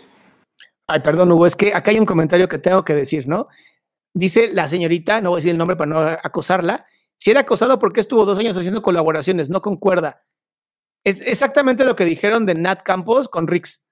Ay, 0.88 1.00
perdón, 1.02 1.32
Hugo, 1.32 1.46
es 1.46 1.56
que 1.56 1.74
acá 1.74 1.92
hay 1.92 2.00
un 2.00 2.06
comentario 2.06 2.48
que 2.48 2.58
tengo 2.58 2.84
que 2.84 2.96
decir, 2.96 3.28
¿no? 3.28 3.48
Dice 4.14 4.52
la 4.54 4.68
señorita, 4.68 5.22
no 5.22 5.30
voy 5.30 5.38
a 5.38 5.40
decir 5.40 5.52
el 5.52 5.58
nombre 5.58 5.78
para 5.78 5.90
no 5.90 6.00
acosarla, 6.00 6.86
si 7.16 7.32
era 7.32 7.42
acosado 7.42 7.80
porque 7.80 8.02
estuvo 8.02 8.26
dos 8.26 8.40
años 8.40 8.58
haciendo 8.58 8.82
colaboraciones, 8.82 9.50
no 9.50 9.62
concuerda. 9.62 10.24
Es 11.04 11.22
exactamente 11.22 11.84
lo 11.84 11.96
que 11.96 12.06
dijeron 12.06 12.46
de 12.46 12.56
Nat 12.56 12.84
Campos 12.84 13.28
con 13.28 13.48
Rix. 13.48 13.89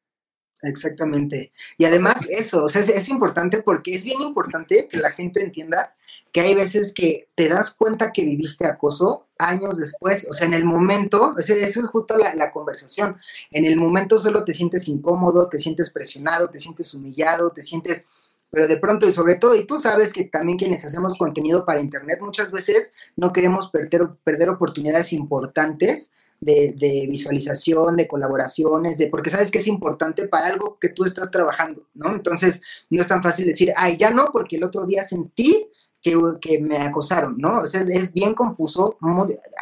Exactamente. 0.63 1.51
Y 1.77 1.85
además 1.85 2.25
eso, 2.29 2.63
o 2.63 2.69
sea, 2.69 2.81
es, 2.81 3.09
importante 3.09 3.61
porque 3.61 3.93
es 3.93 4.03
bien 4.03 4.21
importante 4.21 4.87
que 4.89 4.97
la 4.97 5.11
gente 5.11 5.43
entienda 5.43 5.93
que 6.31 6.41
hay 6.41 6.55
veces 6.55 6.93
que 6.93 7.29
te 7.35 7.47
das 7.47 7.73
cuenta 7.73 8.11
que 8.11 8.25
viviste 8.25 8.65
acoso 8.65 9.27
años 9.37 9.77
después, 9.77 10.27
o 10.29 10.33
sea, 10.33 10.47
en 10.47 10.55
el 10.55 10.65
momento, 10.65 11.35
eso 11.37 11.53
es 11.53 11.77
justo 11.89 12.17
la, 12.17 12.33
la, 12.33 12.51
conversación, 12.51 13.17
en 13.51 13.65
el 13.65 13.77
momento 13.77 14.17
solo 14.17 14.43
te 14.43 14.53
sientes 14.53 14.87
incómodo, 14.87 15.47
te 15.47 15.59
sientes 15.59 15.91
presionado, 15.91 16.49
te 16.49 16.59
sientes 16.59 16.93
humillado, 16.93 17.51
te 17.51 17.61
sientes, 17.61 18.07
pero 18.49 18.67
de 18.67 18.77
pronto 18.77 19.07
y 19.07 19.13
sobre 19.13 19.35
todo, 19.35 19.55
y 19.55 19.65
tú 19.65 19.77
sabes 19.77 20.11
que 20.11 20.25
también 20.25 20.57
quienes 20.57 20.83
hacemos 20.85 21.17
contenido 21.17 21.65
para 21.65 21.81
Internet 21.81 22.19
muchas 22.21 22.51
veces 22.51 22.93
no 23.15 23.31
queremos 23.31 23.69
perder, 23.69 24.07
perder 24.23 24.49
oportunidades 24.49 25.13
importantes 25.13 26.11
de, 26.39 27.07
visualización, 27.09 27.95
de 27.97 28.07
colaboraciones, 28.07 28.97
de 28.97 29.07
porque 29.07 29.29
sabes 29.29 29.51
que 29.51 29.57
es 29.57 29.67
importante 29.67 30.27
para 30.27 30.47
algo 30.47 30.77
que 30.79 30.89
tú 30.89 31.03
estás 31.03 31.31
trabajando, 31.31 31.83
¿no? 31.93 32.11
Entonces, 32.11 32.61
no 32.89 33.01
es 33.01 33.07
tan 33.07 33.23
fácil 33.23 33.45
decir, 33.45 33.73
ay, 33.75 33.97
ya 33.97 34.11
no, 34.11 34.29
porque 34.31 34.57
el 34.57 34.63
otro 34.63 34.85
día 34.85 35.03
sentí 35.03 35.67
que, 36.01 36.15
que 36.39 36.59
me 36.59 36.77
acosaron, 36.77 37.37
¿no? 37.37 37.61
O 37.61 37.65
sea, 37.65 37.81
es, 37.81 38.13
bien 38.13 38.33
confuso. 38.33 38.97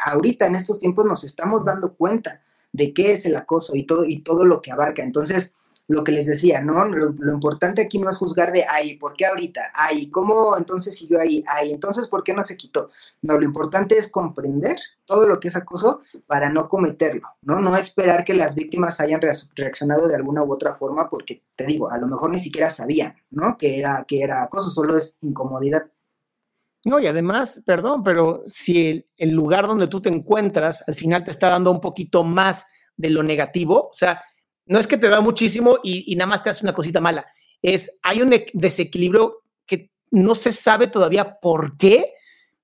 Ahorita, 0.04 0.46
en 0.46 0.54
estos 0.54 0.78
tiempos, 0.78 1.06
nos 1.06 1.24
estamos 1.24 1.64
dando 1.64 1.94
cuenta 1.94 2.42
de 2.72 2.92
qué 2.92 3.12
es 3.12 3.24
el 3.26 3.36
acoso 3.36 3.74
y 3.74 3.84
todo, 3.84 4.04
y 4.04 4.20
todo 4.20 4.44
lo 4.44 4.60
que 4.60 4.70
abarca. 4.70 5.02
Entonces, 5.02 5.54
lo 5.88 6.02
que 6.02 6.12
les 6.12 6.26
decía, 6.26 6.60
¿no? 6.60 6.84
Lo, 6.84 7.32
importante 7.32 7.82
aquí 7.82 7.98
no 7.98 8.10
es 8.10 8.16
juzgar 8.16 8.50
de, 8.50 8.64
ay, 8.68 8.96
¿por 8.96 9.14
qué 9.14 9.26
ahorita? 9.26 9.72
Ay, 9.74 10.10
¿cómo 10.10 10.56
entonces 10.56 10.96
siguió 10.96 11.20
ahí? 11.20 11.44
Ay, 11.46 11.72
entonces, 11.72 12.08
¿por 12.08 12.24
qué 12.24 12.34
no 12.34 12.42
se 12.42 12.56
quitó? 12.56 12.90
No, 13.22 13.38
lo 13.38 13.44
importante 13.44 13.96
es 13.96 14.10
comprender 14.10 14.78
todo 15.04 15.28
lo 15.28 15.38
que 15.38 15.48
es 15.48 15.56
acoso 15.56 16.00
para 16.26 16.50
no 16.50 16.68
cometerlo, 16.68 17.28
¿no? 17.42 17.60
No 17.60 17.76
esperar 17.76 18.24
que 18.24 18.34
las 18.34 18.54
víctimas 18.54 19.00
hayan 19.00 19.20
reaccionado 19.54 20.08
de 20.08 20.16
alguna 20.16 20.42
u 20.42 20.52
otra 20.52 20.74
forma 20.74 21.08
porque, 21.08 21.42
te 21.56 21.66
digo, 21.66 21.90
a 21.90 21.98
lo 21.98 22.08
mejor 22.08 22.30
ni 22.30 22.38
siquiera 22.38 22.68
sabían, 22.68 23.14
¿no? 23.30 23.56
Que 23.56 23.78
era, 23.78 24.04
que 24.08 24.22
era 24.22 24.42
acoso, 24.42 24.70
solo 24.70 24.96
es 24.96 25.16
incomodidad. 25.20 25.88
No, 26.86 27.00
y 27.00 27.06
además, 27.08 27.62
perdón, 27.66 28.04
pero 28.04 28.42
si 28.46 29.04
el, 29.16 29.30
lugar 29.30 29.66
donde 29.66 29.88
tú 29.88 30.00
te 30.00 30.08
encuentras 30.08 30.84
al 30.86 30.94
final 30.94 31.24
te 31.24 31.32
está 31.32 31.48
dando 31.48 31.72
un 31.72 31.80
poquito 31.80 32.22
más 32.22 32.66
de 32.96 33.10
lo 33.10 33.24
negativo, 33.24 33.88
o 33.88 33.94
sea, 33.94 34.22
no 34.66 34.78
es 34.78 34.86
que 34.86 34.98
te 34.98 35.08
da 35.08 35.20
muchísimo 35.20 35.78
y, 35.82 36.14
nada 36.16 36.28
más 36.28 36.42
te 36.42 36.50
hace 36.50 36.64
una 36.64 36.74
cosita 36.74 37.00
mala, 37.00 37.26
es, 37.62 37.98
hay 38.02 38.22
un 38.22 38.34
desequilibrio 38.52 39.42
que 39.66 39.90
no 40.10 40.34
se 40.34 40.52
sabe 40.52 40.88
todavía 40.88 41.38
por 41.40 41.76
qué, 41.76 42.12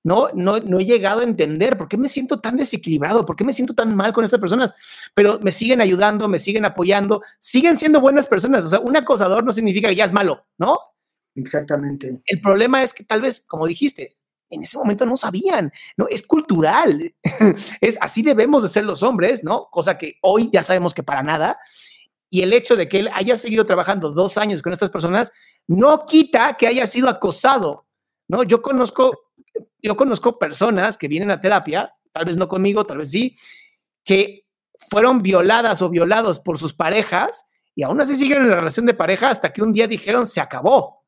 no, 0.03 0.29
no, 0.33 0.59
no 0.59 0.79
he 0.79 0.85
llegado 0.85 1.21
a 1.21 1.23
entender 1.23 1.77
por 1.77 1.87
qué 1.87 1.97
me 1.97 2.09
siento 2.09 2.41
tan 2.41 2.57
desequilibrado, 2.57 3.25
por 3.25 3.37
qué 3.37 3.45
me 3.45 3.53
siento 3.53 3.73
tan 3.73 3.95
mal 3.95 4.11
con 4.11 4.25
estas 4.25 4.39
personas, 4.39 4.75
pero 5.13 5.39
me 5.41 5.51
siguen 5.51 5.79
ayudando, 5.79 6.27
me 6.27 6.39
siguen 6.39 6.65
apoyando, 6.65 7.21
siguen 7.39 7.77
siendo 7.77 8.01
buenas 8.01 8.27
personas, 8.27 8.65
o 8.65 8.69
sea, 8.69 8.79
un 8.79 8.97
acosador 8.97 9.45
no 9.45 9.53
significa 9.53 9.87
que 9.87 9.95
ya 9.95 10.05
es 10.05 10.13
malo, 10.13 10.45
¿no? 10.57 10.77
Exactamente. 11.35 12.21
El 12.25 12.41
problema 12.41 12.83
es 12.83 12.93
que 12.93 13.05
tal 13.05 13.21
vez, 13.21 13.45
como 13.47 13.65
dijiste, 13.65 14.17
en 14.53 14.63
ese 14.63 14.77
momento 14.77 15.05
no 15.05 15.17
sabían, 15.17 15.71
¿no? 15.97 16.07
Es 16.07 16.23
cultural, 16.23 17.13
es 17.81 17.97
así 18.01 18.21
debemos 18.21 18.63
de 18.63 18.69
ser 18.69 18.83
los 18.83 19.03
hombres, 19.03 19.43
¿no? 19.43 19.67
Cosa 19.71 19.97
que 19.97 20.17
hoy 20.21 20.49
ya 20.51 20.63
sabemos 20.63 20.93
que 20.93 21.03
para 21.03 21.23
nada. 21.23 21.57
Y 22.33 22.41
el 22.41 22.51
hecho 22.51 22.75
de 22.75 22.89
que 22.89 22.97
él 22.97 23.11
haya 23.13 23.37
seguido 23.37 23.63
trabajando 23.63 24.09
dos 24.09 24.39
años 24.39 24.63
con 24.63 24.73
estas 24.73 24.89
personas 24.89 25.31
no 25.67 26.07
quita 26.07 26.55
que 26.57 26.65
haya 26.65 26.87
sido 26.87 27.07
acosado, 27.07 27.85
¿no? 28.27 28.41
Yo 28.41 28.59
conozco, 28.59 29.29
yo 29.79 29.95
conozco 29.95 30.39
personas 30.39 30.97
que 30.97 31.07
vienen 31.07 31.29
a 31.29 31.39
terapia, 31.39 31.93
tal 32.11 32.25
vez 32.25 32.35
no 32.35 32.47
conmigo, 32.47 32.87
tal 32.87 32.97
vez 32.97 33.11
sí, 33.11 33.37
que 34.03 34.47
fueron 34.89 35.21
violadas 35.21 35.83
o 35.83 35.91
violados 35.91 36.39
por 36.39 36.57
sus 36.57 36.73
parejas 36.73 37.45
y 37.75 37.83
aún 37.83 38.01
así 38.01 38.15
siguen 38.15 38.41
en 38.41 38.49
la 38.49 38.55
relación 38.55 38.87
de 38.87 38.95
pareja 38.95 39.29
hasta 39.29 39.53
que 39.53 39.61
un 39.61 39.71
día 39.71 39.85
dijeron 39.85 40.25
se 40.25 40.41
acabó. 40.41 41.05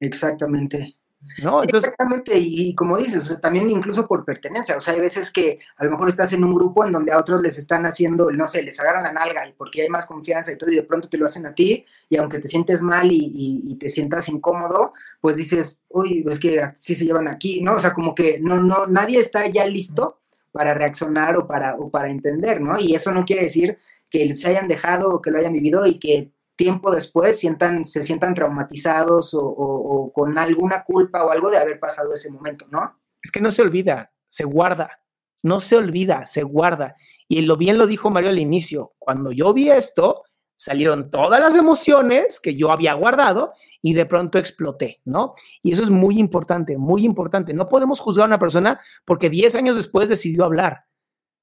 Exactamente. 0.00 0.97
¿No? 1.42 1.62
exactamente, 1.62 2.32
y, 2.36 2.74
como 2.74 2.96
dices, 2.96 3.38
también 3.40 3.68
incluso 3.70 4.06
por 4.06 4.24
pertenencia, 4.24 4.76
o 4.76 4.80
sea, 4.80 4.94
hay 4.94 5.00
veces 5.00 5.30
que 5.30 5.58
a 5.76 5.84
lo 5.84 5.90
mejor 5.90 6.08
estás 6.08 6.32
en 6.32 6.44
un 6.44 6.54
grupo 6.54 6.84
en 6.84 6.92
donde 6.92 7.12
a 7.12 7.18
otros 7.18 7.40
les 7.40 7.58
están 7.58 7.86
haciendo, 7.86 8.30
no 8.30 8.46
sé, 8.48 8.62
les 8.62 8.78
agarran 8.80 9.02
la 9.02 9.12
nalga 9.12 9.46
y 9.48 9.52
porque 9.52 9.82
hay 9.82 9.88
más 9.88 10.06
confianza 10.06 10.52
y 10.52 10.56
todo, 10.56 10.70
y 10.70 10.76
de 10.76 10.82
pronto 10.82 11.08
te 11.08 11.18
lo 11.18 11.26
hacen 11.26 11.46
a 11.46 11.54
ti, 11.54 11.84
y 12.08 12.16
aunque 12.16 12.38
te 12.38 12.48
sientes 12.48 12.82
mal 12.82 13.08
y, 13.10 13.76
te 13.78 13.88
sientas 13.88 14.28
incómodo, 14.28 14.92
pues 15.20 15.36
dices, 15.36 15.80
uy, 15.88 16.24
es 16.28 16.38
que 16.38 16.72
sí 16.76 16.94
se 16.94 17.04
llevan 17.04 17.28
aquí, 17.28 17.60
¿no? 17.62 17.76
O 17.76 17.78
sea, 17.78 17.94
como 17.94 18.14
que 18.14 18.38
no, 18.40 18.62
no, 18.62 18.86
nadie 18.86 19.18
está 19.18 19.46
ya 19.46 19.66
listo 19.66 20.18
para 20.52 20.74
reaccionar 20.74 21.36
o 21.36 21.46
para, 21.46 21.76
o 21.76 21.90
para 21.90 22.08
entender, 22.08 22.60
¿no? 22.60 22.78
Y 22.78 22.94
eso 22.94 23.12
no 23.12 23.24
quiere 23.24 23.42
decir 23.42 23.78
que 24.10 24.34
se 24.34 24.48
hayan 24.48 24.68
dejado 24.68 25.10
o 25.10 25.22
que 25.22 25.30
lo 25.30 25.38
hayan 25.38 25.52
vivido 25.52 25.86
y 25.86 25.98
que 25.98 26.32
tiempo 26.58 26.90
después 26.90 27.38
sientan, 27.38 27.84
se 27.84 28.02
sientan 28.02 28.34
traumatizados 28.34 29.30
o, 29.32 30.10
con 30.12 30.36
alguna 30.36 30.82
culpa 30.82 31.24
o 31.24 31.30
algo 31.30 31.50
de 31.50 31.56
haber 31.56 31.78
pasado 31.78 32.12
ese 32.12 32.30
momento, 32.32 32.66
¿no? 32.70 33.00
Es 33.22 33.30
que 33.30 33.40
no 33.40 33.50
se 33.52 33.62
olvida, 33.62 34.12
se 34.28 34.44
guarda, 34.44 35.00
no 35.42 35.60
se 35.60 35.76
olvida, 35.76 36.26
se 36.26 36.42
guarda. 36.42 36.96
Y 37.28 37.42
lo 37.42 37.56
bien 37.56 37.78
lo 37.78 37.86
dijo 37.86 38.10
Mario 38.10 38.30
al 38.30 38.40
inicio, 38.40 38.94
cuando 38.98 39.30
yo 39.30 39.54
vi 39.54 39.70
esto, 39.70 40.24
salieron 40.56 41.10
todas 41.10 41.40
las 41.40 41.54
emociones 41.54 42.40
que 42.40 42.56
yo 42.56 42.72
había 42.72 42.92
guardado 42.94 43.52
y 43.80 43.94
de 43.94 44.06
pronto 44.06 44.38
exploté, 44.38 45.00
¿no? 45.04 45.34
Y 45.62 45.72
eso 45.72 45.84
es 45.84 45.90
muy 45.90 46.18
importante, 46.18 46.76
muy 46.76 47.04
importante. 47.04 47.54
No 47.54 47.68
podemos 47.68 48.00
juzgar 48.00 48.24
a 48.24 48.26
una 48.26 48.40
persona 48.40 48.80
porque 49.04 49.30
10 49.30 49.54
años 49.54 49.76
después 49.76 50.08
decidió 50.08 50.44
hablar. 50.44 50.86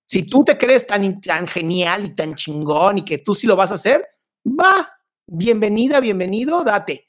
Si 0.08 0.24
tú 0.24 0.44
te 0.44 0.58
crees 0.58 0.86
tan, 0.86 1.22
tan 1.22 1.48
genial 1.48 2.06
y 2.06 2.16
tan 2.16 2.36
chingón 2.36 2.98
y 2.98 3.06
que 3.06 3.20
tú 3.20 3.34
sí 3.34 3.48
lo 3.48 3.56
vas 3.56 3.72
a 3.72 3.76
hacer, 3.76 4.06
va, 4.46 4.95
bienvenida, 5.28 6.00
bienvenido, 6.00 6.64
date. 6.64 7.08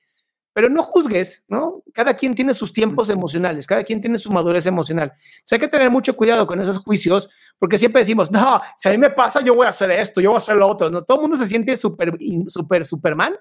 Pero 0.52 0.70
no 0.70 0.82
juzgues, 0.82 1.44
¿no? 1.48 1.82
Cada 1.92 2.14
quien 2.14 2.34
tiene 2.34 2.54
sus 2.54 2.72
tiempos 2.72 3.10
emocionales, 3.10 3.66
cada 3.66 3.84
quien 3.84 4.00
tiene 4.00 4.18
su 4.18 4.30
madurez 4.30 4.64
emocional. 4.64 5.12
O 5.14 5.42
sea, 5.44 5.56
hay 5.56 5.60
que 5.60 5.68
tener 5.68 5.90
mucho 5.90 6.16
cuidado 6.16 6.46
con 6.46 6.60
esos 6.60 6.78
juicios, 6.78 7.28
porque 7.58 7.78
siempre 7.78 8.00
decimos, 8.00 8.30
no, 8.30 8.60
si 8.76 8.88
a 8.88 8.92
mí 8.92 8.98
me 8.98 9.10
pasa, 9.10 9.42
yo 9.42 9.54
voy 9.54 9.66
a 9.66 9.70
hacer 9.70 9.90
esto, 9.90 10.20
yo 10.20 10.30
voy 10.30 10.36
a 10.36 10.38
hacer 10.38 10.56
lo 10.56 10.66
otro. 10.66 10.88
No, 10.88 11.02
todo 11.02 11.18
el 11.18 11.22
mundo 11.22 11.36
se 11.36 11.46
siente 11.46 11.76
súper, 11.76 12.16
súper, 12.48 12.86
Superman. 12.86 13.34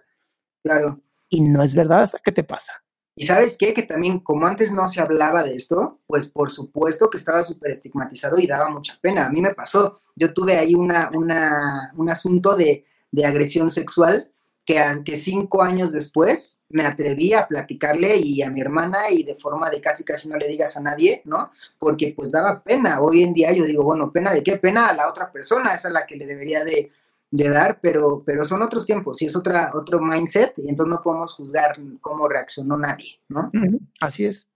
Claro. 0.61 0.99
Y 1.30 1.41
no 1.41 1.63
es 1.63 1.73
verdad 1.73 2.01
hasta 2.01 2.19
que 2.19 2.34
te 2.34 2.43
pasa. 2.43 2.73
Y 3.17 3.26
sabes 3.26 3.55
qué, 3.57 3.73
que 3.73 3.84
también 3.84 4.19
como 4.19 4.45
antes 4.45 4.73
no 4.73 4.89
se 4.89 4.99
hablaba 4.99 5.41
de 5.41 5.55
esto, 5.55 6.01
pues 6.05 6.30
por 6.30 6.51
supuesto 6.51 7.09
que 7.09 7.17
estaba 7.17 7.45
súper 7.45 7.71
estigmatizado 7.71 8.39
y 8.39 8.45
daba 8.45 8.69
mucha 8.69 8.99
pena. 9.01 9.28
A 9.28 9.30
mí 9.30 9.41
me 9.41 9.53
pasó, 9.53 9.99
yo 10.17 10.34
tuve 10.34 10.57
ahí 10.57 10.76
una, 10.76 11.09
una, 11.13 11.93
un 11.95 12.09
asunto 12.09 12.57
de, 12.57 12.86
de 13.11 13.26
agresión 13.26 13.71
sexual 13.71 14.34
que, 14.66 15.16
cinco 15.16 15.61
años 15.61 15.91
después 15.91 16.61
me 16.70 16.86
atreví 16.86 17.34
a 17.34 17.47
platicarle 17.47 18.18
y 18.18 18.41
a 18.41 18.49
mi 18.49 18.61
hermana 18.61 19.11
y 19.11 19.24
de 19.24 19.36
forma 19.36 19.70
de 19.70 19.80
casi 19.80 20.03
casi 20.03 20.28
no 20.28 20.38
le 20.38 20.47
digas 20.47 20.76
a 20.76 20.82
nadie, 20.82 21.22
¿no? 21.26 21.51
Porque 21.78 22.13
pues 22.16 22.32
daba 22.32 22.63
pena. 22.63 22.99
Hoy 22.99 23.22
en 23.22 23.34
día 23.34 23.53
yo 23.53 23.66
digo, 23.66 23.84
bueno, 23.84 24.11
pena 24.11 24.34
de 24.34 24.43
qué 24.43 24.57
pena 24.57 24.88
a 24.88 24.95
la 24.95 25.07
otra 25.07 25.32
persona, 25.32 25.76
esa 25.76 25.89
es 25.89 25.93
la 25.93 26.07
que 26.07 26.16
le 26.16 26.26
debería 26.26 26.63
de, 26.63 26.91
dar, 27.32 27.80
pero, 27.82 28.24
pero 28.26 28.45
son 28.45 28.63
otros 28.63 28.86
tiempos 28.86 29.22
y 29.22 29.26
es 29.26 29.36
otra, 29.36 29.72
otro 29.74 30.01
mindset 30.01 30.53
y 30.57 30.70
entonces 30.70 30.89
no 30.89 31.01
podemos 31.01 31.34
juzgar 31.34 31.78
cómo 32.01 32.28
reaccionó 32.28 32.78
nadie, 32.78 33.20
¿no? 33.28 33.51
Así 33.99 34.26
es. 34.26 34.49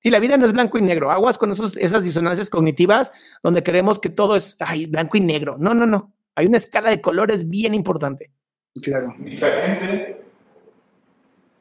Sí, 0.00 0.10
la 0.10 0.18
vida 0.18 0.36
no 0.36 0.44
es 0.44 0.52
blanco 0.52 0.76
y 0.76 0.82
negro. 0.82 1.10
Aguas 1.10 1.38
con 1.38 1.52
esos, 1.52 1.76
esas 1.78 2.04
disonancias 2.04 2.50
cognitivas 2.50 3.12
donde 3.42 3.62
creemos 3.62 3.98
que 3.98 4.10
todo 4.10 4.36
es 4.36 4.56
ay, 4.60 4.84
blanco 4.84 5.16
y 5.16 5.20
negro. 5.20 5.56
No, 5.58 5.72
no, 5.72 5.86
no. 5.86 6.12
Hay 6.34 6.46
una 6.46 6.58
escala 6.58 6.90
de 6.90 7.00
colores 7.00 7.48
bien 7.48 7.72
importante. 7.72 8.33
Claro. 8.82 9.14
Diferente. 9.18 10.24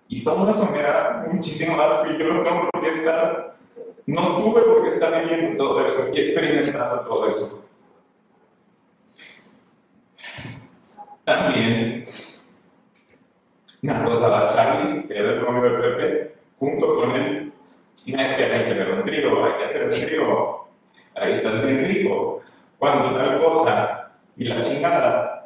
Y 0.07 0.23
todo 0.23 0.49
eso 0.49 0.69
me 0.71 0.81
da 0.81 1.25
muchísimo 1.31 1.81
asco 1.81 2.11
y 2.11 2.17
yo 2.17 2.33
no 2.33 2.43
tengo 2.43 2.69
por 2.69 2.85
estar, 2.85 3.55
no 4.05 4.37
tuve 4.37 4.61
por 4.61 4.83
qué 4.83 4.89
estar 4.89 5.23
viviendo 5.23 5.63
todo 5.63 5.85
eso 5.85 6.09
y 6.13 6.19
experimentando 6.19 7.01
todo 7.01 7.29
eso. 7.29 7.65
También 11.23 12.03
me 13.81 13.91
acosaba 13.91 14.47
Charlie, 14.47 15.07
que 15.07 15.17
era 15.17 15.31
el 15.31 15.41
novio 15.41 15.61
del 15.61 15.81
Pepe, 15.81 16.35
junto 16.57 16.95
con 16.95 17.11
él, 17.11 17.53
me 18.05 18.27
decía, 18.27 18.45
hay 18.45 18.65
que 18.65 18.71
hacer 18.71 18.91
un 18.91 19.03
trío, 19.03 19.45
hay 19.45 19.53
que 19.57 19.63
hacer 19.65 19.81
el 19.83 19.89
trío, 19.89 20.65
ahí 21.15 21.33
estás 21.33 21.65
bien 21.65 21.85
rico, 21.85 22.41
cuando 22.77 23.15
tal 23.15 23.39
cosa, 23.41 24.11
y 24.35 24.45
la 24.45 24.61
chingada, 24.61 25.42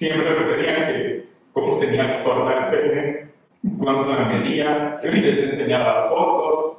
siempre 0.00 0.30
me 0.30 0.54
pedían 0.54 0.86
que 0.86 1.28
cómo 1.52 1.78
tenía 1.78 2.20
forma 2.24 2.54
el 2.54 2.70
pene, 2.70 3.28
cuánto 3.78 4.10
me 4.10 4.38
medía, 4.38 4.98
que 5.02 5.12
les 5.12 5.52
enseñaba 5.52 6.08
fotos, 6.08 6.78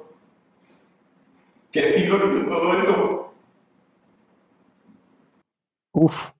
que 1.72 1.91
sí 1.91 2.07
lo 2.07 2.17
hizo 2.17 2.47
todo 2.47 2.82
eso. 2.82 3.34
Uf, 5.91 6.32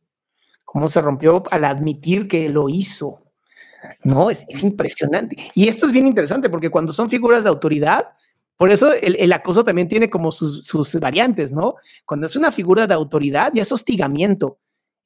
cómo 0.66 0.88
se 0.88 1.02
rompió 1.02 1.44
al 1.52 1.66
admitir 1.66 2.28
que 2.28 2.50
lo 2.50 2.68
hizo. 2.68 3.22
No, 4.04 4.32
es, 4.32 4.64
impresionante. 4.64 5.38
Y 5.54 5.68
esto 5.68 5.86
es 5.86 5.92
bien 5.92 6.08
interesante 6.08 6.50
porque 6.50 6.72
cuando 6.72 6.94
son 6.94 7.12
figuras 7.12 7.44
de 7.44 7.50
autoridad, 7.50 8.10
por 8.58 8.72
eso 8.72 8.92
el, 8.94 9.32
acoso 9.34 9.64
también 9.64 9.88
tiene 9.88 10.10
como 10.10 10.32
sus, 10.32 10.66
sus, 10.66 10.96
variantes, 10.96 11.52
¿no? 11.52 11.76
Cuando 12.06 12.26
es 12.26 12.36
una 12.36 12.52
figura 12.52 12.88
de 12.88 12.96
autoridad, 12.96 13.52
ya 13.54 13.62
es 13.62 13.72
hostigamiento. 13.72 14.58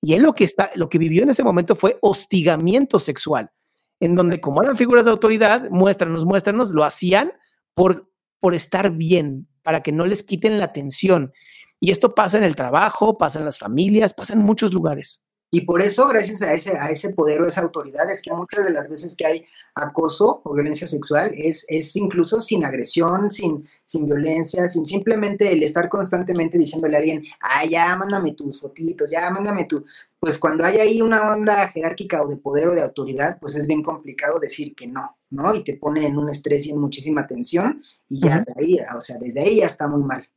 Y 0.01 0.13
él 0.13 0.21
lo 0.21 0.33
que, 0.33 0.43
está, 0.43 0.69
lo 0.75 0.89
que 0.89 0.97
vivió 0.97 1.23
en 1.23 1.29
ese 1.29 1.43
momento 1.43 1.75
fue 1.75 1.97
hostigamiento 2.01 2.99
sexual, 2.99 3.51
en 3.99 4.15
donde 4.15 4.39
como 4.39 4.61
eran 4.61 4.77
figuras 4.77 5.05
de 5.05 5.11
autoridad, 5.11 5.69
muéstranos, 5.69 6.25
muéstranos, 6.25 6.69
lo 6.71 6.83
hacían 6.83 7.31
por, 7.73 8.11
por 8.39 8.53
estar 8.53 8.91
bien, 8.91 9.47
para 9.63 9.81
que 9.81 9.91
no 9.91 10.05
les 10.05 10.21
quiten 10.23 10.59
la 10.59 10.65
atención. 10.65 11.33
Y 11.79 11.91
esto 11.91 12.13
pasa 12.13 12.37
en 12.37 12.43
el 12.43 12.55
trabajo, 12.55 13.17
pasa 13.17 13.39
en 13.39 13.45
las 13.45 13.57
familias, 13.57 14.13
pasa 14.13 14.33
en 14.33 14.39
muchos 14.39 14.73
lugares. 14.73 15.24
Y 15.55 15.61
por 15.61 15.81
eso, 15.81 16.05
gracias 16.09 16.41
a 16.41 16.51
ese, 16.51 16.77
a 16.77 16.89
ese 16.89 17.11
poder 17.11 17.41
o 17.41 17.47
esa 17.47 17.61
autoridad, 17.61 18.11
es 18.11 18.21
que 18.21 18.33
muchas 18.33 18.65
de 18.65 18.71
las 18.71 18.89
veces 18.89 19.15
que 19.15 19.25
hay 19.25 19.45
acoso 19.73 20.41
o 20.43 20.53
violencia 20.53 20.85
sexual 20.85 21.31
es, 21.33 21.65
es 21.69 21.95
incluso 21.95 22.41
sin 22.41 22.65
agresión, 22.65 23.31
sin, 23.31 23.65
sin 23.85 24.05
violencia, 24.05 24.67
sin 24.67 24.85
simplemente 24.85 25.49
el 25.49 25.63
estar 25.63 25.87
constantemente 25.87 26.57
diciéndole 26.57 26.97
a 26.97 26.99
alguien, 26.99 27.23
ah, 27.39 27.63
ya, 27.63 27.95
mándame 27.95 28.33
tus 28.33 28.59
fotitos, 28.59 29.09
ya, 29.09 29.29
mándame 29.29 29.63
tu... 29.63 29.85
Pues 30.19 30.37
cuando 30.37 30.65
hay 30.65 30.75
ahí 30.79 31.01
una 31.01 31.31
onda 31.31 31.69
jerárquica 31.69 32.21
o 32.21 32.27
de 32.27 32.35
poder 32.35 32.67
o 32.67 32.75
de 32.75 32.81
autoridad, 32.81 33.37
pues 33.39 33.55
es 33.55 33.65
bien 33.65 33.81
complicado 33.81 34.39
decir 34.39 34.75
que 34.75 34.87
no, 34.87 35.15
¿no? 35.29 35.55
Y 35.55 35.63
te 35.63 35.77
pone 35.77 36.05
en 36.05 36.17
un 36.17 36.29
estrés 36.29 36.65
y 36.65 36.71
en 36.71 36.79
muchísima 36.79 37.25
tensión 37.25 37.81
y 38.09 38.19
ya 38.19 38.39
de 38.39 38.53
ahí, 38.57 38.77
o 38.93 38.99
sea, 38.99 39.17
desde 39.17 39.39
ahí 39.39 39.55
ya 39.59 39.67
está 39.67 39.87
muy 39.87 40.03
mal. 40.03 40.27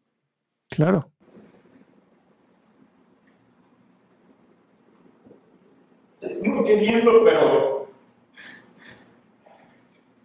Claro. 0.71 1.11
Queriendo, 6.65 7.25
pero. 7.25 7.89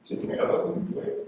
Sí, 0.04 0.18
me 0.28 0.36
razón, 0.36 0.88
fue. 0.94 1.26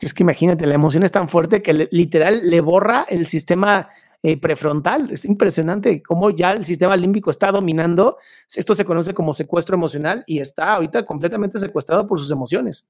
Es 0.00 0.12
que 0.12 0.22
imagínate, 0.22 0.66
la 0.66 0.74
emoción 0.74 1.02
es 1.04 1.12
tan 1.12 1.28
fuerte 1.28 1.62
que 1.62 1.72
le- 1.72 1.88
literal 1.90 2.48
le 2.48 2.60
borra 2.60 3.06
el 3.08 3.26
sistema 3.26 3.88
eh, 4.22 4.36
prefrontal. 4.38 5.10
Es 5.10 5.24
impresionante 5.24 6.02
cómo 6.02 6.30
ya 6.30 6.52
el 6.52 6.64
sistema 6.64 6.96
límbico 6.96 7.30
está 7.30 7.50
dominando. 7.50 8.18
Esto 8.54 8.74
se 8.74 8.84
conoce 8.84 9.14
como 9.14 9.34
secuestro 9.34 9.74
emocional 9.74 10.22
y 10.26 10.40
está 10.40 10.74
ahorita 10.74 11.04
completamente 11.06 11.58
secuestrado 11.58 12.06
por 12.06 12.18
sus 12.18 12.30
emociones. 12.30 12.86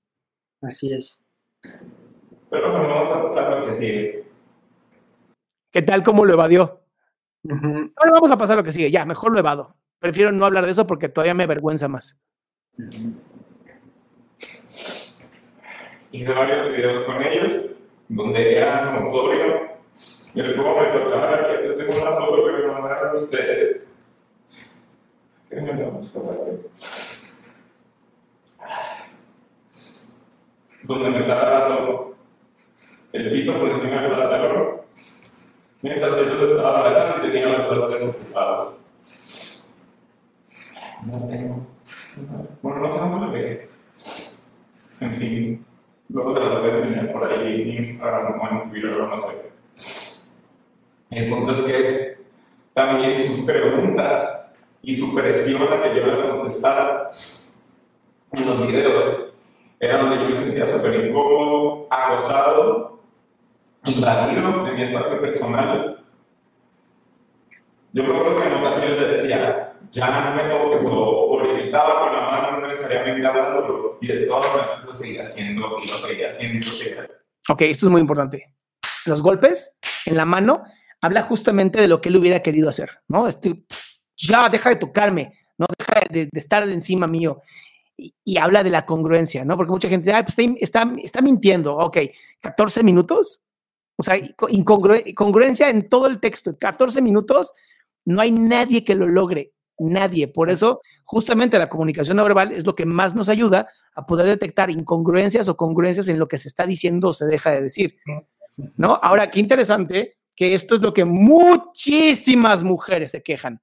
Así 0.62 0.93
es. 0.93 1.20
Pero 2.51 2.70
bueno, 2.72 2.89
vamos 2.89 3.12
a 3.16 3.22
pasar 3.34 3.61
lo 3.61 3.66
que 3.66 3.72
sigue. 3.74 4.24
¿Qué 5.70 5.82
tal 5.82 6.03
cómo 6.03 6.24
lo 6.24 6.32
evadió? 6.32 6.80
Ahora 7.97 8.12
vamos 8.12 8.30
a 8.30 8.38
pasar 8.38 8.55
a 8.55 8.61
lo 8.61 8.64
que 8.64 8.72
sigue. 8.72 8.90
Ya, 8.90 9.05
mejor 9.05 9.32
lo 9.32 9.38
evado. 9.38 9.76
Prefiero 9.99 10.32
no 10.32 10.44
hablar 10.44 10.64
de 10.66 10.72
eso 10.72 10.86
porque 10.86 11.09
todavía 11.09 11.34
me 11.34 11.44
avergüenza 11.44 11.88
más. 11.88 12.18
Hice 16.12 16.32
varios 16.32 16.76
videos 16.76 17.03
con 17.03 17.22
ellos, 17.22 17.66
donde 18.09 18.57
era 18.57 19.01
notorio 19.01 19.76
el 20.42 20.57
cómo 20.57 20.80
me 20.80 20.86
tocaba 20.88 21.38
que 21.38 21.44
hacer 21.44 21.76
tengo 21.76 22.03
una 22.03 22.12
foto 22.12 22.44
que 22.44 22.53
me 22.53 22.66
mandaron 22.66 23.16
ustedes. 23.16 23.80
¿Qué 25.49 25.61
me 25.61 25.74
la 25.74 25.86
vamos 25.86 26.14
a? 26.14 26.20
Donde 30.82 31.11
me 31.11 31.18
estaba 31.18 31.51
dando 31.51 32.16
el 33.12 33.32
pito 33.32 33.59
por 33.59 33.70
encima 33.70 34.03
del 34.03 34.11
pantalón, 34.11 34.76
mientras 35.87 36.18
ellos 36.18 36.43
estaban 36.43 36.80
abrazando 36.80 37.28
y 37.28 37.30
tenían 37.30 37.53
las 37.53 37.68
brazos 37.68 38.03
ocupadas. 38.03 38.76
No 41.05 41.28
tengo. 41.28 41.66
Bueno, 42.62 42.80
no 42.80 42.93
sé 42.93 42.99
dónde 42.99 43.26
lo 43.26 43.32
ve. 43.32 43.68
En 45.01 45.14
fin, 45.14 45.66
luego 46.09 46.34
te 46.34 46.41
lo 46.41 46.57
a 46.57 46.68
enseñar 46.68 47.12
por 47.12 47.30
ahí 47.30 47.62
en 47.62 47.84
Instagram 47.84 48.41
o 48.41 48.49
en 48.49 48.70
Twitter 48.70 49.01
o 49.01 49.07
no 49.07 49.20
sé. 49.20 49.53
El 51.11 51.30
punto 51.30 51.53
es 51.53 51.61
que 51.61 52.18
también 52.74 53.24
sus 53.28 53.45
preguntas 53.45 54.41
y 54.82 54.97
su 54.97 55.14
presión 55.14 55.62
a 55.72 55.82
que 55.82 55.95
yo 55.95 56.07
les 56.07 56.16
contestara 56.16 57.11
en 58.32 58.47
los 58.47 58.66
videos 58.66 59.26
era 59.78 60.03
donde 60.03 60.16
yo 60.16 60.30
me 60.30 60.37
sentía 60.37 60.66
súper 60.66 61.07
incómodo, 61.07 61.87
acosado, 61.91 62.95
invadido 63.87 64.66
en 64.66 64.74
mi 64.74 64.82
espacio 64.82 65.20
personal. 65.20 66.05
Yo 67.93 68.03
acuerdo 68.03 68.37
que 68.37 68.49
en 68.49 68.55
ocasiones 68.55 69.01
le 69.01 69.09
decía, 69.09 69.72
ya 69.91 70.30
no 70.30 70.37
me 70.37 70.51
toques 70.51 70.87
o, 70.91 71.43
le 71.43 71.64
quitaba 71.64 72.01
con 72.01 72.12
la 72.12 72.20
mano 72.22 72.61
no 72.61 72.68
necesariamente 72.68 73.26
hablándolo 73.26 73.99
y 74.01 74.07
de 74.09 74.26
todas 74.26 74.47
maneras 74.55 74.84
lo 74.84 74.95
seguía 74.95 75.24
haciendo 75.24 75.78
y 75.82 75.89
lo 75.89 75.99
seguía 75.99 76.28
haciendo 76.28 76.59
y 76.59 76.70
lo 76.70 76.76
seguía 76.76 77.01
haciendo. 77.01 77.22
Ok, 77.49 77.62
esto 77.62 77.87
es 77.87 77.93
muy 77.93 78.01
importante. 78.01 78.55
Los 79.07 79.22
golpes 79.22 79.78
en 80.05 80.16
la 80.16 80.24
mano 80.24 80.64
habla 81.01 81.22
justamente 81.22 81.80
de 81.80 81.89
lo 81.89 82.01
que 82.01 82.09
él 82.09 82.16
hubiera 82.16 82.43
querido 82.43 82.68
hacer, 82.68 82.91
¿no? 83.09 83.28
Este, 83.28 83.64
ya, 84.16 84.49
deja 84.49 84.70
de 84.70 84.76
tocarme, 84.76 85.32
¿no? 85.57 85.66
Deja 85.78 86.01
de, 86.11 86.28
de 86.30 86.41
estar 86.41 86.68
encima 86.68 87.07
mío. 87.07 87.41
Y, 87.97 88.14
y 88.24 88.37
habla 88.37 88.62
de 88.62 88.70
la 88.70 88.84
congruencia, 88.84 89.45
¿no? 89.45 89.57
Porque 89.57 89.72
mucha 89.72 89.89
gente, 89.89 90.12
ah, 90.12 90.22
pues 90.22 90.39
está, 90.39 90.82
está, 90.82 90.93
está 91.03 91.22
mintiendo, 91.22 91.76
ok, 91.76 91.99
14 92.41 92.82
minutos, 92.82 93.41
o 93.97 94.03
sea, 94.03 94.16
incongru- 94.18 95.14
congruencia 95.14 95.70
en 95.70 95.88
todo 95.88 96.07
el 96.07 96.20
texto, 96.20 96.57
14 96.59 97.01
minutos, 97.03 97.53
no 98.05 98.20
hay 98.20 98.30
nadie 98.30 98.84
que 98.84 98.94
lo 98.94 99.07
logre, 99.09 99.53
nadie. 99.78 100.28
Por 100.28 100.51
eso, 100.51 100.80
justamente 101.05 101.59
la 101.59 101.68
comunicación 101.68 102.16
no 102.16 102.22
verbal 102.24 102.53
es 102.53 102.64
lo 102.66 102.74
que 102.74 102.86
más 102.86 103.14
nos 103.14 103.28
ayuda 103.28 103.68
a 103.94 104.07
poder 104.07 104.26
detectar 104.26 104.70
incongruencias 104.70 105.49
o 105.49 105.57
congruencias 105.57 106.09
en 106.09 106.18
lo 106.18 106.28
que 106.28 106.38
se 106.38 106.49
está 106.49 106.66
diciendo 106.66 107.09
o 107.09 107.12
se 107.12 107.26
deja 107.26 107.51
de 107.51 107.62
decir. 107.62 107.97
¿No? 108.76 108.99
Ahora, 109.03 109.30
qué 109.30 109.40
interesante 109.40 110.16
que 110.34 110.55
esto 110.55 110.74
es 110.74 110.80
lo 110.80 110.92
que 110.94 111.05
muchísimas 111.05 112.62
mujeres 112.62 113.11
se 113.11 113.22
quejan. 113.22 113.61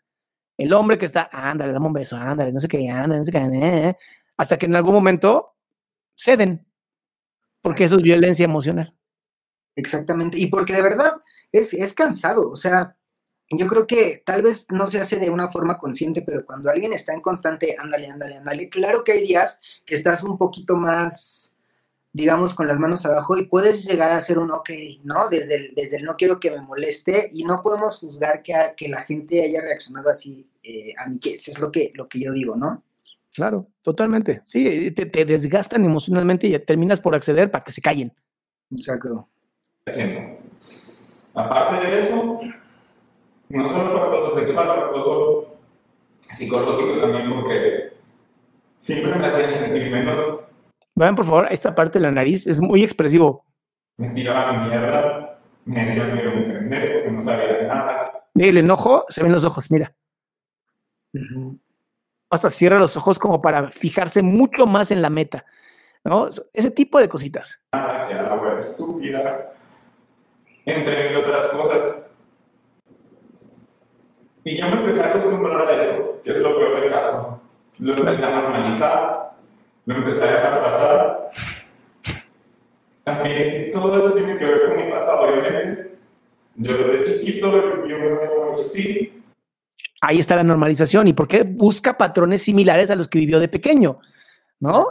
El 0.57 0.73
hombre 0.73 0.97
que 0.97 1.05
está, 1.05 1.29
ándale, 1.31 1.73
dame 1.73 1.87
un 1.87 1.93
beso, 1.93 2.15
ándale, 2.15 2.51
no 2.51 2.59
sé 2.59 2.67
qué, 2.67 2.89
ándale, 2.89 3.19
no 3.19 3.25
sé 3.25 3.31
qué, 3.31 3.37
eh, 3.39 3.49
eh", 3.89 3.95
hasta 4.37 4.57
que 4.57 4.65
en 4.67 4.75
algún 4.75 4.93
momento 4.93 5.55
ceden, 6.15 6.65
porque 7.61 7.85
eso 7.85 7.95
es 7.95 8.01
violencia 8.03 8.45
emocional. 8.45 8.95
Exactamente. 9.75 10.37
Y 10.39 10.47
porque 10.47 10.73
de 10.73 10.81
verdad 10.81 11.13
es, 11.51 11.73
es 11.73 11.93
cansado. 11.93 12.47
O 12.49 12.55
sea, 12.55 12.95
yo 13.49 13.67
creo 13.67 13.85
que 13.87 14.21
tal 14.25 14.41
vez 14.41 14.65
no 14.69 14.87
se 14.87 14.99
hace 14.99 15.17
de 15.17 15.29
una 15.29 15.51
forma 15.51 15.77
consciente, 15.77 16.21
pero 16.21 16.45
cuando 16.45 16.69
alguien 16.69 16.93
está 16.93 17.13
en 17.13 17.21
constante, 17.21 17.75
ándale, 17.79 18.07
ándale, 18.07 18.37
ándale, 18.37 18.69
claro 18.69 19.03
que 19.03 19.11
hay 19.13 19.21
días 19.27 19.59
que 19.85 19.95
estás 19.95 20.23
un 20.23 20.37
poquito 20.37 20.75
más, 20.75 21.55
digamos, 22.13 22.53
con 22.55 22.67
las 22.67 22.79
manos 22.79 23.05
abajo 23.05 23.37
y 23.37 23.45
puedes 23.45 23.85
llegar 23.85 24.11
a 24.11 24.17
hacer 24.17 24.39
un 24.39 24.51
ok, 24.51 24.69
¿no? 25.03 25.29
Desde 25.29 25.55
el, 25.55 25.73
desde 25.75 25.97
el 25.97 26.03
no 26.05 26.15
quiero 26.15 26.39
que 26.39 26.51
me 26.51 26.61
moleste 26.61 27.29
y 27.33 27.43
no 27.43 27.61
podemos 27.61 27.99
juzgar 27.99 28.41
que, 28.43 28.55
a- 28.55 28.75
que 28.75 28.87
la 28.89 29.01
gente 29.01 29.43
haya 29.43 29.61
reaccionado 29.61 30.09
así 30.09 30.47
eh, 30.63 30.93
a 30.97 31.07
mí, 31.09 31.19
que 31.19 31.33
eso 31.33 31.51
es 31.51 31.59
lo 31.59 31.71
que, 31.71 31.91
lo 31.95 32.07
que 32.07 32.19
yo 32.21 32.31
digo, 32.31 32.55
¿no? 32.55 32.83
Claro, 33.35 33.67
totalmente. 33.81 34.43
Sí, 34.45 34.91
te, 34.91 35.07
te 35.07 35.25
desgastan 35.25 35.83
emocionalmente 35.85 36.47
y 36.47 36.57
terminas 36.59 36.99
por 36.99 37.15
acceder 37.15 37.49
para 37.51 37.63
que 37.63 37.71
se 37.73 37.81
callen. 37.81 38.13
Exacto. 38.71 39.27
Haciendo. 39.85 40.37
Aparte 41.33 41.87
de 41.87 42.01
eso, 42.01 42.39
no 43.49 43.69
solo 43.69 43.91
fue 43.91 44.07
acoso 44.07 44.39
sexual, 44.39 44.67
fue 44.67 44.85
acoso 44.85 45.55
psicológico 46.29 47.01
también, 47.01 47.33
porque 47.33 47.93
siempre 48.77 49.15
me 49.15 49.27
hacían 49.27 49.51
sentir 49.51 49.91
menos, 49.91 50.39
Vean, 50.95 51.15
por 51.15 51.25
favor, 51.25 51.47
esta 51.49 51.73
parte 51.73 51.97
de 51.97 52.03
la 52.03 52.11
nariz 52.11 52.45
es 52.45 52.59
muy 52.59 52.83
expresivo. 52.83 53.43
me 53.97 54.09
tiraban 54.09 54.69
mierda, 54.69 55.39
me 55.65 55.85
decían 55.85 56.13
que 56.13 56.19
era 56.19 56.29
un 56.29 56.43
pendejo, 56.43 57.03
que 57.03 57.11
no 57.11 57.23
sabía 57.23 57.47
de 57.47 57.67
nada. 57.67 58.27
Mira, 58.35 58.49
el 58.49 58.57
enojo, 58.57 59.05
se 59.09 59.23
ven 59.23 59.31
los 59.31 59.43
ojos, 59.43 59.71
mira. 59.71 59.95
Hasta 62.29 62.51
cierra 62.51 62.77
los 62.77 62.95
ojos 62.95 63.17
como 63.17 63.41
para 63.41 63.69
fijarse 63.69 64.21
mucho 64.21 64.67
más 64.67 64.91
en 64.91 65.01
la 65.01 65.09
meta. 65.09 65.45
¿no? 66.03 66.27
Ese 66.53 66.69
tipo 66.69 66.99
de 66.99 67.09
cositas. 67.09 67.59
nada, 67.71 68.07
que 68.07 68.13
era 68.13 68.35
la 68.35 68.59
estúpida, 68.59 69.53
entre 70.65 71.15
otras 71.17 71.47
cosas. 71.47 71.95
Y 74.43 74.57
yo 74.57 74.67
me 74.67 74.81
empecé 74.81 75.01
a 75.01 75.09
acostumbrar 75.09 75.67
a 75.67 75.83
eso, 75.83 76.21
que 76.23 76.31
es 76.31 76.37
lo 76.37 76.57
peor 76.57 76.81
del 76.81 76.91
caso. 76.91 77.41
Lo 77.79 77.93
empecé 77.93 78.25
a 78.25 78.41
normalizar, 78.41 79.31
lo 79.85 79.95
empecé 79.95 80.23
a 80.23 80.31
dejar 80.31 80.61
pasar. 80.61 81.29
También 83.03 83.71
todo 83.71 83.97
eso 83.97 84.13
tiene 84.13 84.37
que 84.37 84.45
ver 84.45 84.67
con 84.67 84.77
mi 84.77 84.91
pasado, 84.91 85.21
obviamente. 85.21 85.97
Yo 86.55 86.77
de 86.77 87.03
chiquito 87.03 87.87
yo 87.87 87.97
me 87.97 88.51
gusté, 88.51 89.13
Ahí 90.05 90.19
está 90.19 90.35
la 90.35 90.43
normalización. 90.43 91.07
¿Y 91.07 91.13
por 91.13 91.29
qué 91.29 91.43
busca 91.43 91.97
patrones 91.97 92.41
similares 92.41 92.91
a 92.91 92.95
los 92.97 93.07
que 93.07 93.19
vivió 93.19 93.39
de 93.39 93.47
pequeño? 93.47 93.99
¿No? 94.59 94.87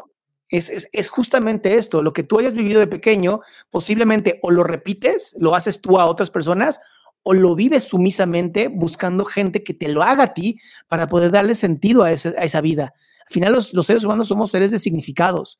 Es, 0.53 0.71
es, 0.71 0.89
es 0.93 1.09
justamente 1.09 1.77
esto. 1.77 2.03
Lo 2.03 2.13
que 2.13 2.23
tú 2.25 2.39
hayas 2.39 2.55
vivido 2.55 2.79
de 2.79 2.87
pequeño, 2.87 3.41
posiblemente 3.71 4.39
o 4.43 4.51
lo 4.51 4.63
repites, 4.65 5.35
lo 5.41 5.55
haces 5.55 5.81
tú 5.81 5.99
a 5.99 6.07
otras 6.07 6.31
personas, 6.31 6.81
o 7.25 7.35
lo 7.35 7.55
vives 7.55 7.85
sumisamente 7.85 8.69
buscando 8.69 9.25
gente 9.25 9.63
que 9.65 9.75
te 9.75 9.89
lo 9.89 10.03
haga 10.03 10.25
a 10.25 10.35
ti 10.35 10.59
para 10.89 11.07
poder 11.07 11.31
darle 11.31 11.55
sentido 11.55 12.03
a, 12.03 12.13
ese- 12.13 12.35
a 12.39 12.45
esa 12.45 12.61
vida. 12.61 12.95
Al 13.29 13.33
final, 13.33 13.53
los, 13.53 13.73
los 13.75 13.87
seres 13.87 14.05
humanos 14.05 14.29
somos 14.29 14.51
seres 14.51 14.71
de 14.71 14.79
significados. 14.79 15.59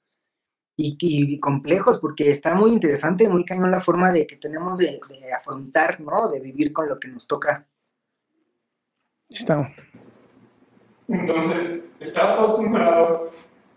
y, 0.77 0.97
y 1.01 1.39
complejos, 1.39 1.99
porque 2.01 2.31
está 2.31 2.55
muy 2.55 2.71
interesante, 2.73 3.29
muy 3.29 3.45
cañón 3.45 3.71
la 3.71 3.81
forma 3.81 4.11
de 4.11 4.27
que 4.27 4.37
tenemos 4.37 4.79
de, 4.79 4.87
de 5.09 5.33
afrontar, 5.33 6.01
¿no? 6.01 6.29
De 6.29 6.41
vivir 6.41 6.73
con 6.73 6.89
lo 6.89 6.99
que 6.99 7.09
nos 7.09 7.27
toca. 7.27 7.67
Está. 9.29 9.73
Entonces, 11.09 11.83
estaba 12.01 12.35
acostumbrado 12.35 13.31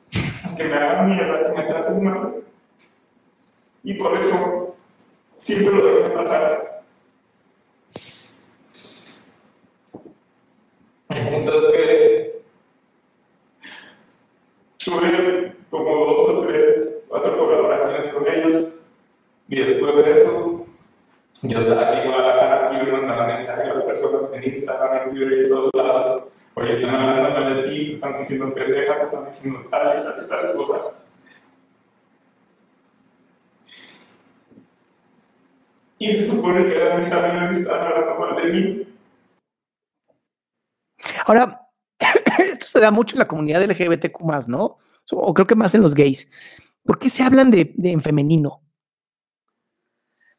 que 0.10 0.64
me 0.64 0.74
hagan 0.76 1.08
mierda, 1.08 1.48
que 1.48 1.58
me 1.58 1.64
traten 1.64 2.04
mal. 2.04 2.36
Y 3.84 3.94
por 3.96 4.18
eso 4.18 4.76
siempre 5.38 5.74
lo 5.74 5.86
dejé 5.86 6.10
pasar. 6.12 6.84
El 11.10 11.30
punto 11.30 11.60
es 11.60 11.76
que 11.76 12.42
tuve 14.84 15.56
como 15.70 15.96
dos 15.96 16.30
o 16.30 16.48
tres, 16.48 16.96
cuatro 17.08 17.38
colaboraciones 17.38 18.14
con 18.14 18.28
ellos. 18.28 18.70
Y 19.48 19.56
después 19.56 19.96
de 19.96 20.12
eso, 20.12 20.66
yo 21.44 21.60
estaba 21.60 21.90
aquí 21.90 22.00
en 22.02 22.08
Guadalajara, 22.08 22.68
aquí 22.68 22.86
me 22.86 22.92
mandaban 22.92 23.28
mensajes 23.28 23.70
a 23.70 23.74
las 23.76 23.84
personas 23.84 24.34
en 24.34 24.44
Instagram, 24.44 25.04
en 25.04 25.10
Twitter 25.16 25.46
y 25.46 25.50
todos 25.50 25.70
lados. 25.76 26.24
Oye, 26.56 26.74
están 26.74 26.96
hablando 26.96 27.30
mal 27.40 27.56
de 27.56 27.64
ti, 27.70 27.94
están 27.94 28.18
diciendo 28.18 28.54
pendeja, 28.54 29.04
están 29.04 29.26
diciendo 29.26 29.60
tal 29.70 30.54
cosa. 30.56 30.96
Y 36.00 36.12
se 36.14 36.30
supone 36.30 36.66
que 36.66 36.76
eran 36.76 37.00
mis 37.00 37.12
amigos 37.12 37.58
y 37.58 37.62
estaban 37.62 37.88
hablando 37.88 38.16
mal 38.16 38.36
de 38.36 38.52
mí. 38.52 38.96
Ahora, 41.26 41.62
esto 42.40 42.66
se 42.68 42.75
da 42.86 42.92
mucho 42.92 43.16
en 43.16 43.20
la 43.20 43.28
comunidad 43.28 43.64
LGBTQ 43.64 44.48
¿no? 44.48 44.78
O 45.12 45.34
creo 45.34 45.48
que 45.48 45.56
más 45.56 45.76
en 45.76 45.82
los 45.82 45.94
gays. 45.94 46.28
¿Por 46.84 47.00
qué 47.00 47.10
se 47.10 47.24
hablan 47.24 47.52
de, 47.52 47.74
en 47.78 48.02
femenino? 48.02 48.62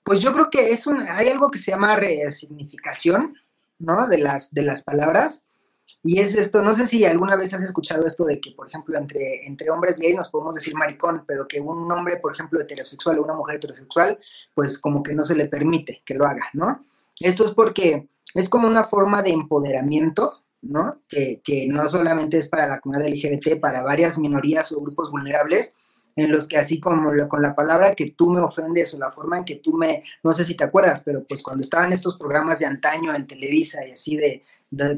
Pues 0.04 0.20
yo 0.20 0.32
creo 0.32 0.48
que 0.50 0.70
es 0.70 0.86
un, 0.86 1.02
hay 1.02 1.28
algo 1.28 1.50
que 1.50 1.58
se 1.58 1.72
llama 1.72 1.96
resignificación, 1.96 3.34
¿no? 3.78 4.06
De 4.06 4.18
las, 4.18 4.52
de 4.52 4.62
las 4.62 4.82
palabras. 4.82 5.46
Y 6.02 6.20
es 6.20 6.36
esto, 6.36 6.62
no 6.62 6.72
sé 6.74 6.86
si 6.86 7.04
alguna 7.04 7.34
vez 7.34 7.52
has 7.52 7.64
escuchado 7.64 8.06
esto 8.06 8.24
de 8.24 8.40
que, 8.40 8.52
por 8.52 8.68
ejemplo, 8.68 8.96
entre, 8.96 9.46
entre 9.46 9.70
hombres 9.70 9.98
gays 9.98 10.14
nos 10.14 10.28
podemos 10.28 10.54
decir 10.54 10.74
maricón, 10.74 11.24
pero 11.26 11.48
que 11.48 11.60
un 11.60 11.90
hombre, 11.90 12.18
por 12.18 12.32
ejemplo, 12.32 12.60
heterosexual 12.60 13.18
o 13.18 13.24
una 13.24 13.34
mujer 13.34 13.56
heterosexual, 13.56 14.18
pues 14.54 14.78
como 14.78 15.02
que 15.02 15.14
no 15.14 15.24
se 15.24 15.34
le 15.34 15.46
permite 15.46 16.02
que 16.04 16.14
lo 16.14 16.24
haga, 16.24 16.48
¿no? 16.52 16.84
Esto 17.18 17.44
es 17.44 17.50
porque 17.50 18.08
es 18.34 18.48
como 18.48 18.68
una 18.68 18.84
forma 18.84 19.22
de 19.22 19.30
empoderamiento, 19.30 20.44
¿no? 20.68 21.02
Que, 21.08 21.40
no 21.68 21.88
solamente 21.88 22.38
es 22.38 22.48
para 22.48 22.66
la 22.66 22.80
comunidad 22.80 23.08
LGBT, 23.08 23.60
para 23.60 23.82
varias 23.82 24.18
minorías 24.18 24.72
o 24.72 24.80
grupos 24.80 25.10
vulnerables, 25.10 25.74
en 26.16 26.32
los 26.32 26.48
que 26.48 26.56
así 26.56 26.80
como 26.80 27.10
con 27.28 27.42
la 27.42 27.54
palabra 27.54 27.94
que 27.94 28.12
tú 28.12 28.30
me 28.30 28.40
ofendes 28.40 28.94
o 28.94 28.98
la 28.98 29.12
forma 29.12 29.38
en 29.38 29.44
que 29.44 29.56
tú 29.56 29.74
me, 29.74 30.02
no 30.22 30.32
sé 30.32 30.44
si 30.44 30.56
te 30.56 30.64
acuerdas, 30.64 31.02
pero 31.04 31.22
pues 31.24 31.42
cuando 31.42 31.62
estaban 31.62 31.92
estos 31.92 32.16
programas 32.16 32.58
de 32.58 32.66
antaño 32.66 33.14
en 33.14 33.26
Televisa 33.26 33.86
y 33.86 33.92
así 33.92 34.16
de, 34.16 34.42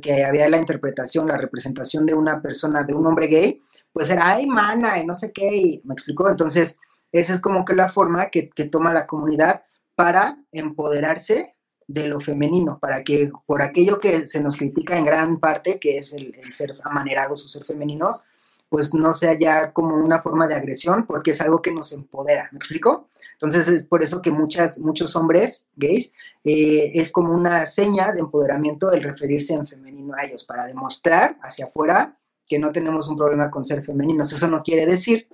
que 0.00 0.24
había 0.24 0.48
la 0.48 0.58
interpretación, 0.58 1.26
la 1.26 1.36
representación 1.36 2.06
de 2.06 2.14
una 2.14 2.40
persona, 2.40 2.84
de 2.84 2.94
un 2.94 3.06
hombre 3.06 3.26
gay, 3.26 3.60
pues 3.92 4.10
era, 4.10 4.28
ay, 4.28 4.46
mana, 4.46 4.98
y 4.98 5.06
no 5.06 5.14
sé 5.14 5.32
qué, 5.32 5.56
y 5.56 5.82
me 5.84 5.94
explicó. 5.94 6.28
Entonces, 6.28 6.78
esa 7.12 7.32
es 7.32 7.40
como 7.40 7.64
que 7.64 7.74
la 7.74 7.90
forma 7.90 8.30
que, 8.30 8.50
toma 8.70 8.92
la 8.92 9.06
comunidad 9.06 9.62
para 9.94 10.38
empoderarse 10.52 11.54
de 11.88 12.06
lo 12.06 12.20
femenino, 12.20 12.78
para 12.78 13.02
que 13.02 13.32
por 13.46 13.62
aquello 13.62 13.98
que 13.98 14.26
se 14.26 14.40
nos 14.40 14.58
critica 14.58 14.96
en 14.98 15.06
gran 15.06 15.40
parte, 15.40 15.80
que 15.80 15.96
es 15.96 16.12
el, 16.12 16.34
ser 16.52 16.76
amanerados 16.84 17.44
o 17.44 17.48
ser 17.48 17.64
femeninos, 17.64 18.22
pues 18.68 18.92
no 18.92 19.14
sea 19.14 19.32
ya 19.32 19.72
como 19.72 19.96
una 19.96 20.20
forma 20.20 20.46
de 20.46 20.54
agresión, 20.54 21.06
porque 21.06 21.30
es 21.30 21.40
algo 21.40 21.62
que 21.62 21.72
nos 21.72 21.90
empodera, 21.94 22.50
¿me 22.52 22.58
explico? 22.58 23.08
Entonces 23.32 23.66
es 23.68 23.86
por 23.86 24.02
eso 24.02 24.20
que 24.20 24.30
muchas, 24.30 24.78
muchos 24.78 25.16
hombres 25.16 25.66
gays 25.76 26.12
eh, 26.44 26.90
es 26.92 27.10
como 27.10 27.32
una 27.32 27.64
seña 27.64 28.12
de 28.12 28.20
empoderamiento 28.20 28.92
el 28.92 29.02
referirse 29.02 29.54
en 29.54 29.66
femenino 29.66 30.14
a 30.14 30.24
ellos, 30.26 30.44
para 30.44 30.66
demostrar 30.66 31.38
hacia 31.42 31.64
afuera 31.64 32.18
que 32.46 32.58
no 32.58 32.70
tenemos 32.70 33.08
un 33.08 33.16
problema 33.16 33.50
con 33.50 33.64
ser 33.64 33.82
femeninos. 33.82 34.30
Eso 34.32 34.48
no 34.48 34.62
quiere 34.62 34.84
decir 34.84 35.26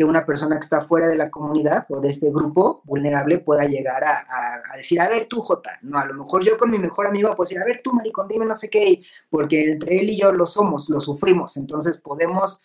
que 0.00 0.04
una 0.06 0.24
persona 0.24 0.58
que 0.58 0.64
está 0.64 0.80
fuera 0.80 1.08
de 1.08 1.14
la 1.14 1.30
comunidad 1.30 1.84
o 1.90 2.00
de 2.00 2.08
este 2.08 2.30
grupo 2.30 2.80
vulnerable 2.86 3.38
pueda 3.38 3.66
llegar 3.66 4.02
a, 4.02 4.62
decir, 4.74 4.98
a 4.98 5.06
ver 5.10 5.26
tú, 5.26 5.42
Jota, 5.42 5.78
no, 5.82 5.98
a 5.98 6.06
lo 6.06 6.14
mejor 6.14 6.42
yo 6.42 6.56
con 6.56 6.70
mi 6.70 6.78
mejor 6.78 7.06
amigo 7.06 7.28
puedo 7.34 7.46
decir, 7.46 7.60
a 7.60 7.66
ver 7.66 7.82
tú, 7.84 7.92
maricón, 7.92 8.26
dime 8.26 8.46
no 8.46 8.54
sé 8.54 8.70
qué, 8.70 9.02
porque 9.28 9.72
entre 9.72 9.98
él 9.98 10.08
y 10.08 10.18
yo 10.18 10.32
lo 10.32 10.46
somos, 10.46 10.88
lo 10.88 11.02
sufrimos, 11.02 11.58
entonces 11.58 11.98
podemos 11.98 12.62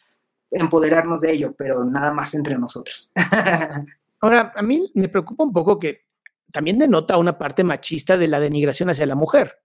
empoderarnos 0.50 1.20
de 1.20 1.34
ello, 1.34 1.54
pero 1.58 1.84
nada 1.84 2.14
más 2.14 2.34
entre 2.36 2.58
nosotros. 2.58 3.12
Ahora, 4.22 4.54
a 4.56 4.62
mí 4.62 4.90
me 4.94 5.10
preocupa 5.10 5.44
un 5.44 5.52
poco 5.52 5.78
que 5.78 6.06
también 6.54 6.80
denota 6.80 7.18
una 7.18 7.38
parte 7.38 7.66
machista 7.66 8.18
de 8.18 8.30
la 8.30 8.40
denigración 8.40 8.90
hacia 8.92 9.06
la 9.06 9.16
mujer. 9.16 9.60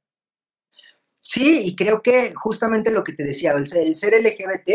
Sí, 1.18 1.66
y 1.66 1.76
creo 1.76 2.02
que 2.02 2.34
justamente 2.34 2.90
lo 2.90 3.04
que 3.04 3.12
te 3.12 3.22
decía, 3.22 3.52
el 3.52 3.68
ser, 3.68 4.12
LGBT 4.20 4.70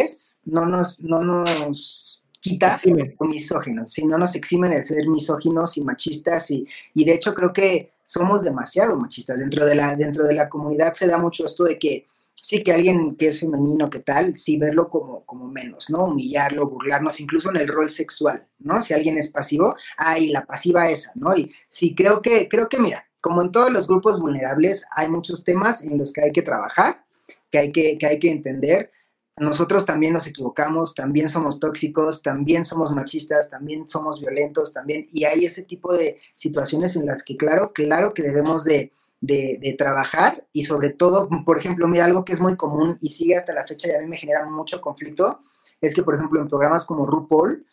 no 0.46 0.66
nos, 0.66 1.02
no 1.02 1.22
nos 1.22 2.25
quita 2.46 2.76
misóginos, 3.22 3.92
sí, 3.92 4.06
no 4.06 4.20
nos 4.20 4.36
eximen 4.36 4.70
de 4.70 4.86
ser 4.86 5.08
misóginos 5.08 5.78
y 5.78 5.82
machistas, 5.82 6.52
y, 6.52 6.68
y, 6.94 7.04
de 7.04 7.16
hecho 7.16 7.34
creo 7.34 7.52
que 7.52 7.94
somos 8.04 8.44
demasiado 8.44 8.96
machistas. 8.98 9.40
Dentro 9.40 9.66
de, 9.66 9.74
la, 9.74 9.96
dentro 9.96 10.24
de 10.26 10.36
la 10.36 10.48
comunidad 10.48 10.94
se 10.94 11.08
da 11.08 11.18
mucho 11.18 11.44
esto 11.44 11.64
de 11.64 11.80
que 11.80 12.06
sí 12.40 12.62
que 12.62 12.72
alguien 12.72 13.16
que 13.16 13.30
es 13.30 13.40
femenino, 13.40 13.90
que 13.90 14.00
tal, 14.00 14.36
sí 14.36 14.58
verlo 14.58 14.90
como, 14.90 15.26
como 15.26 15.48
menos, 15.48 15.90
¿no? 15.90 16.06
Humillarlo, 16.06 16.70
burlarnos, 16.70 17.20
incluso 17.20 17.50
en 17.50 17.58
el 17.58 17.68
rol 17.68 17.90
sexual, 17.90 18.48
¿no? 18.60 18.80
Si 18.80 18.94
alguien 18.94 19.18
es 19.18 19.30
pasivo, 19.30 19.76
ay, 19.98 20.30
la 20.30 20.46
pasiva 20.46 20.88
esa, 20.88 21.12
¿no? 21.16 21.36
Y 21.36 21.52
sí, 21.68 21.96
creo 21.96 22.22
que, 22.22 22.48
creo 22.48 22.70
que, 22.70 22.78
mira, 22.78 23.08
como 23.22 23.42
en 23.42 23.52
todos 23.52 23.72
los 23.72 23.88
grupos 23.88 24.20
vulnerables, 24.20 24.86
hay 24.96 25.10
muchos 25.10 25.44
temas 25.44 25.84
en 25.84 25.98
los 25.98 26.14
que 26.14 26.22
hay 26.22 26.32
que 26.32 26.44
trabajar, 26.44 27.04
que 27.50 27.58
hay 27.58 27.72
que, 27.72 27.98
que 27.98 28.06
hay 28.06 28.20
que 28.20 28.30
entender. 28.30 28.92
Nosotros 29.38 29.86
también 29.86 30.14
nos 30.14 30.28
equivocamos, 30.28 30.96
también 30.96 31.30
somos 31.30 31.60
tóxicos, 31.60 32.22
también 32.22 32.64
somos 32.64 32.92
machistas, 32.92 33.50
también 33.50 33.90
somos 33.90 34.22
violentos, 34.22 34.72
también, 34.72 35.08
y 35.12 35.26
hay 35.26 35.44
ese 35.44 35.64
tipo 35.64 35.94
de 35.94 36.20
situaciones 36.36 36.96
en 36.96 37.06
las 37.06 37.22
que, 37.22 37.36
claro, 37.36 37.74
claro 37.74 38.14
que 38.14 38.24
debemos 38.24 38.64
de, 38.64 38.94
de, 39.20 39.76
trabajar 39.78 40.48
y 40.54 40.66
sobre 40.66 40.90
todo, 40.90 41.28
por 41.46 41.58
ejemplo, 41.58 41.88
mira, 41.88 42.06
algo 42.06 42.24
que 42.24 42.34
es 42.34 42.40
muy 42.40 42.56
común 42.56 42.98
y 43.02 43.10
sigue 43.10 43.36
hasta 43.36 43.54
la 43.54 43.68
fecha 43.68 43.90
y 43.90 43.92
a 43.92 44.00
mí 44.00 44.08
me 44.08 44.18
genera 44.18 44.46
mucho 44.46 44.80
conflicto, 44.80 45.40
es 45.82 45.94
que, 45.94 46.04
por 46.04 46.16
ejemplo, 46.16 46.40
en 46.40 46.48
programas 46.48 46.86
como 46.86 47.06
RuPaul 47.06 47.66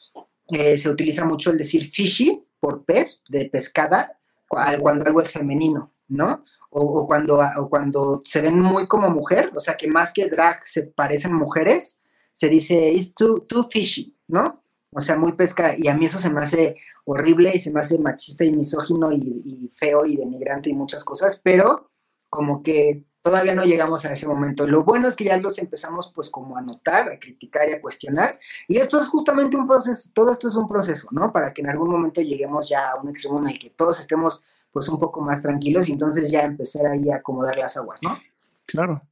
eh, 0.49 0.77
se 0.77 0.91
utiliza 0.91 1.25
mucho 1.25 1.51
el 1.51 1.59
decir 1.59 1.91
fishy 1.91 2.45
por 2.59 2.85
pez, 2.85 3.23
de 3.29 3.49
pescada, 3.49 4.19
cuando 4.49 5.07
algo 5.07 5.21
es 5.21 5.33
femenino, 5.33 5.93
¿no? 6.09 6.45
O, 6.75 7.07
cuando, 7.07 7.39
o 7.59 7.69
cuando 7.69 8.23
se 8.25 8.41
ven 8.41 8.59
muy 8.59 8.87
como 8.87 9.11
mujer, 9.11 9.53
o 9.55 9.61
sea, 9.61 9.77
que 9.77 9.89
más 9.89 10.11
que 10.13 10.31
drag 10.31 10.67
se 10.67 10.85
parecen 10.85 11.35
mujeres, 11.35 12.01
se 12.33 12.49
dice, 12.49 12.91
it's 12.93 13.13
too, 13.13 13.41
too 13.41 13.69
fishy, 13.71 14.17
¿no? 14.27 14.63
O 14.91 15.01
sea, 15.01 15.17
muy 15.17 15.33
pesca, 15.33 15.75
y 15.77 15.89
a 15.89 15.95
mí 15.95 16.07
eso 16.07 16.19
se 16.19 16.31
me 16.31 16.41
hace 16.41 16.77
horrible 17.05 17.53
y 17.55 17.59
se 17.59 17.73
me 17.73 17.81
hace 17.81 17.99
machista 17.99 18.45
y 18.45 18.53
misógino 18.53 19.13
y, 19.13 19.71
feo 19.75 20.05
y 20.05 20.17
denigrante 20.17 20.71
y 20.71 20.75
muchas 20.75 21.05
cosas, 21.05 21.41
pero 21.43 21.91
como 22.29 22.63
que 22.63 23.05
todavía 23.23 23.55
no 23.55 23.65
llegamos 23.65 24.05
a 24.05 24.13
ese 24.13 24.27
momento. 24.27 24.67
Lo 24.67 24.85
bueno 24.85 25.09
es 25.09 25.15
que 25.15 25.25
ya 25.25 25.37
los 25.37 25.59
empezamos 25.59 26.13
pues 26.15 26.31
como 26.31 26.57
a 26.57 26.63
notar, 26.63 27.11
a 27.11 27.19
criticar 27.19 27.69
y 27.69 27.73
a 27.73 27.81
cuestionar. 27.81 28.39
Y 28.67 28.79
esto 28.79 28.99
es 29.01 29.09
justamente 29.09 29.57
un 29.57 29.67
proceso, 29.67 30.11
todo 30.13 30.33
esto 30.33 30.49
es 30.49 30.57
un 30.57 30.69
proceso, 30.69 31.09
¿no? 31.13 31.33
Para 31.33 31.53
que 31.53 31.63
en 31.63 31.71
algún 31.71 31.91
momento 31.91 32.21
lleguemos 32.21 32.69
ya 32.69 32.91
a 32.91 33.01
un 33.01 33.09
extremo 33.09 33.39
en 33.41 33.49
el 33.49 33.59
que 33.59 33.71
todos 33.71 34.01
estemos 34.01 34.43
pues 34.73 34.89
un 34.89 34.99
poco 34.99 35.21
más 35.21 35.43
tranquilos 35.43 35.89
y 35.89 35.93
entonces 35.93 36.31
ya 36.31 36.43
empezar 36.43 36.87
ahí 36.87 37.11
a 37.11 37.17
acomodar 37.17 37.59
las 37.59 37.77
aguas, 37.77 38.03
¿no? 38.03 38.19
Claro. 38.67 39.03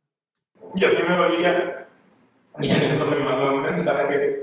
Y 0.74 0.84
a 0.84 0.88
mí 0.88 0.96
me 1.06 1.16
dolía. 1.16 1.86
Y 2.60 2.70
en 2.70 2.82
eso 2.82 3.06
me 3.06 3.18
mandó 3.20 3.54
un 3.54 3.62
mensaje 3.62 4.42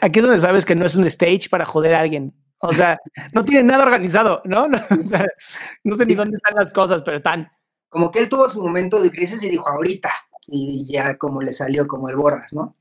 Aquí 0.00 0.18
es 0.18 0.24
donde 0.24 0.40
sabes 0.40 0.64
que 0.64 0.74
no 0.74 0.84
es 0.84 0.96
un 0.96 1.04
stage 1.06 1.48
para 1.50 1.64
joder 1.64 1.94
a 1.94 2.00
alguien. 2.00 2.34
O 2.58 2.72
sea, 2.72 2.98
no 3.32 3.44
tiene 3.44 3.64
nada 3.64 3.84
organizado, 3.84 4.42
¿no? 4.44 4.66
No, 5.84 5.96
sé 5.96 6.06
ni 6.06 6.14
dónde 6.14 6.36
están 6.36 6.54
las 6.54 6.72
cosas, 6.72 7.02
pero 7.02 7.16
están. 7.16 7.50
Como 7.88 8.10
que 8.10 8.20
él 8.20 8.28
tuvo 8.28 8.48
su 8.48 8.62
momento 8.62 9.00
de 9.02 9.10
crisis 9.10 9.42
y 9.42 9.48
dijo 9.48 9.68
ahorita. 9.68 10.12
Y 10.46 10.86
ya 10.86 11.16
como 11.16 11.40
le 11.40 11.52
salió 11.52 11.86
como 11.86 12.08
el 12.10 12.16
borras, 12.16 12.52
¿no? 12.52 12.76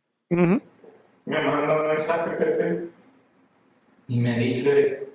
Me 1.30 1.41
mandó 1.41 1.82
un 1.82 1.88
mensaje, 1.88 2.32
Pepe. 2.32 2.89
Y 4.09 4.19
me 4.19 4.38
dice. 4.38 5.07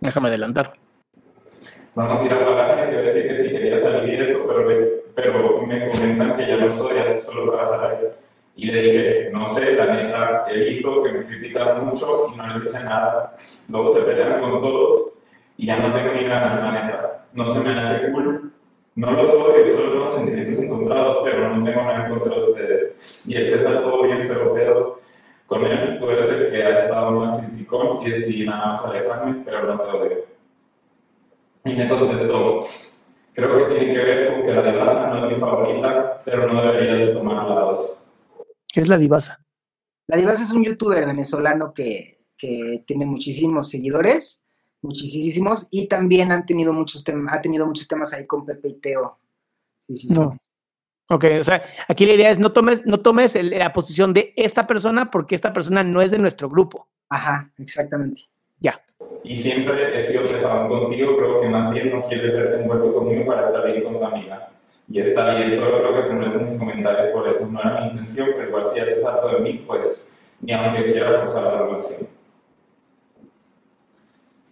Déjame 0.00 0.28
adelantar 0.28 0.78
vamos 1.98 2.20
a 2.20 2.26
ir 2.26 2.32
a 2.32 2.36
hablar 2.36 2.92
yo 2.92 3.02
decía 3.02 3.28
que 3.28 3.36
sí 3.36 3.50
quería 3.50 3.80
salir 3.80 4.22
eso, 4.22 4.44
pero, 4.46 4.68
pero 5.16 5.66
me 5.66 5.90
comentan 5.90 6.36
que 6.36 6.46
ya 6.46 6.56
no 6.56 6.72
soy, 6.72 6.96
solo 7.20 7.52
para 7.52 7.68
salir. 7.68 8.10
Y 8.54 8.66
le 8.66 8.82
dije, 8.82 9.30
no 9.32 9.46
sé, 9.46 9.72
la 9.72 9.86
neta, 9.86 10.46
he 10.48 10.58
visto 10.60 11.02
que 11.02 11.12
me 11.12 11.24
critican 11.24 11.86
mucho 11.86 12.28
y 12.32 12.36
no 12.36 12.46
les 12.48 12.62
dice 12.62 12.84
nada. 12.84 13.34
Luego 13.68 13.94
se 13.94 14.02
pelean 14.02 14.40
con 14.40 14.62
todos 14.62 15.12
y 15.56 15.66
ya 15.66 15.78
no 15.78 15.92
tengo 15.92 16.12
ni 16.12 16.24
ganas, 16.24 16.62
la 16.62 16.70
neta. 16.70 17.24
No 17.32 17.52
se 17.52 17.60
me 17.60 17.78
hace 17.78 18.12
cool. 18.12 18.52
No 18.98 19.12
lo 19.12 19.28
soy, 19.28 19.70
solo 19.70 19.92
tengo 19.92 20.12
sentimientos 20.12 20.58
encontrados, 20.58 21.18
pero 21.22 21.54
no 21.54 21.64
tengo 21.64 21.82
nada 21.82 22.04
en 22.04 22.12
contra 22.12 22.34
de 22.34 22.40
ustedes. 22.40 23.22
Y 23.24 23.36
el 23.36 23.46
César 23.46 23.84
todo 23.84 24.02
bien, 24.02 24.18
cero 24.20 24.52
pedos. 24.52 24.94
Con 25.46 25.64
él, 25.64 26.00
tú 26.00 26.10
eres 26.10 26.26
el 26.26 26.50
que 26.50 26.64
ha 26.64 26.82
estado 26.82 27.12
más 27.12 27.46
criticón 27.46 28.02
y 28.04 28.10
decidí 28.10 28.44
nada 28.44 28.72
más 28.72 28.84
alejarme, 28.84 29.44
pero 29.44 29.62
no 29.62 29.80
te 29.80 29.88
odio. 29.88 30.24
Y 31.64 31.76
me 31.76 31.88
contestó, 31.88 32.58
creo 33.34 33.68
que 33.68 33.74
tiene 33.76 33.94
que 33.94 33.98
ver 34.00 34.32
con 34.32 34.42
que 34.42 34.52
la 34.52 34.72
divasa 34.72 35.10
no 35.10 35.26
es 35.26 35.32
mi 35.32 35.38
favorita, 35.38 36.22
pero 36.24 36.52
no 36.52 36.60
debería 36.60 36.94
de 36.94 37.14
tomar 37.14 37.48
lados. 37.48 38.02
¿Qué 38.66 38.80
es 38.80 38.88
la 38.88 38.98
divasa? 38.98 39.38
La 40.08 40.16
divasa 40.16 40.42
es 40.42 40.50
un 40.50 40.64
youtuber 40.64 41.06
venezolano 41.06 41.72
que, 41.72 42.18
que 42.36 42.82
tiene 42.84 43.06
muchísimos 43.06 43.68
seguidores, 43.68 44.42
muchísimos, 44.82 45.66
y 45.70 45.86
también 45.88 46.32
han 46.32 46.46
tenido 46.46 46.72
muchos 46.72 47.04
ha 47.30 47.40
tenido 47.40 47.66
muchos 47.66 47.88
temas 47.88 48.12
ahí 48.12 48.26
con 48.26 48.44
Pepe 48.44 48.68
y 48.68 48.74
Teo. 48.74 49.18
Sí, 49.80 49.96
sí, 49.96 50.08
no. 50.08 50.36
Ok, 51.10 51.24
o 51.40 51.44
sea, 51.44 51.62
aquí 51.88 52.04
la 52.04 52.12
idea 52.12 52.30
es 52.30 52.38
no 52.38 52.52
tomes, 52.52 52.84
no 52.84 53.00
tomes 53.00 53.34
la 53.42 53.72
posición 53.72 54.12
de 54.12 54.34
esta 54.36 54.66
persona 54.66 55.10
porque 55.10 55.34
esta 55.34 55.54
persona 55.54 55.82
no 55.82 56.02
es 56.02 56.10
de 56.10 56.18
nuestro 56.18 56.50
grupo. 56.50 56.86
Ajá, 57.08 57.50
exactamente. 57.56 58.22
Ya. 58.60 58.82
Y 59.24 59.36
siempre 59.36 59.98
he 59.98 60.04
sido 60.04 60.22
pesado 60.22 60.68
contigo, 60.68 61.16
creo 61.16 61.40
que 61.40 61.48
más 61.48 61.72
bien 61.72 61.90
no 61.90 62.02
quieres 62.02 62.34
verte 62.34 62.62
envuelto 62.62 62.92
conmigo 62.92 63.24
para 63.26 63.46
estar 63.46 63.64
bien 63.66 63.84
con 63.84 63.98
tu 63.98 64.04
amiga. 64.04 64.50
Y 64.90 65.00
está 65.00 65.34
bien, 65.34 65.54
solo 65.54 65.78
creo 65.78 65.94
que 65.94 66.02
te 66.02 66.38
en 66.38 66.46
mis 66.46 66.58
comentarios 66.58 67.08
por 67.12 67.28
eso. 67.28 67.46
No 67.46 67.60
era 67.60 67.80
mi 67.82 67.90
intención, 67.90 68.28
pero 68.36 68.48
igual 68.48 68.66
si 68.72 68.80
haces 68.80 69.04
algo 69.04 69.28
de 69.28 69.40
mí, 69.40 69.64
pues 69.66 70.10
ni 70.40 70.52
aunque 70.52 70.92
quiera 70.92 71.20
forzar 71.20 71.42
la 71.44 71.62
relación. 71.62 72.08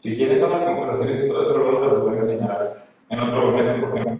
Si 0.06 0.14
quieren 0.14 0.38
todas 0.38 0.60
las 0.60 0.76
conversaciones 0.76 1.24
y 1.24 1.28
todo 1.28 1.42
eso, 1.42 1.58
lo 1.58 1.94
les 1.94 2.00
voy 2.00 2.14
a 2.14 2.20
enseñar 2.20 2.86
en 3.08 3.18
otro 3.18 3.50
momento 3.50 3.90
porque 3.90 4.18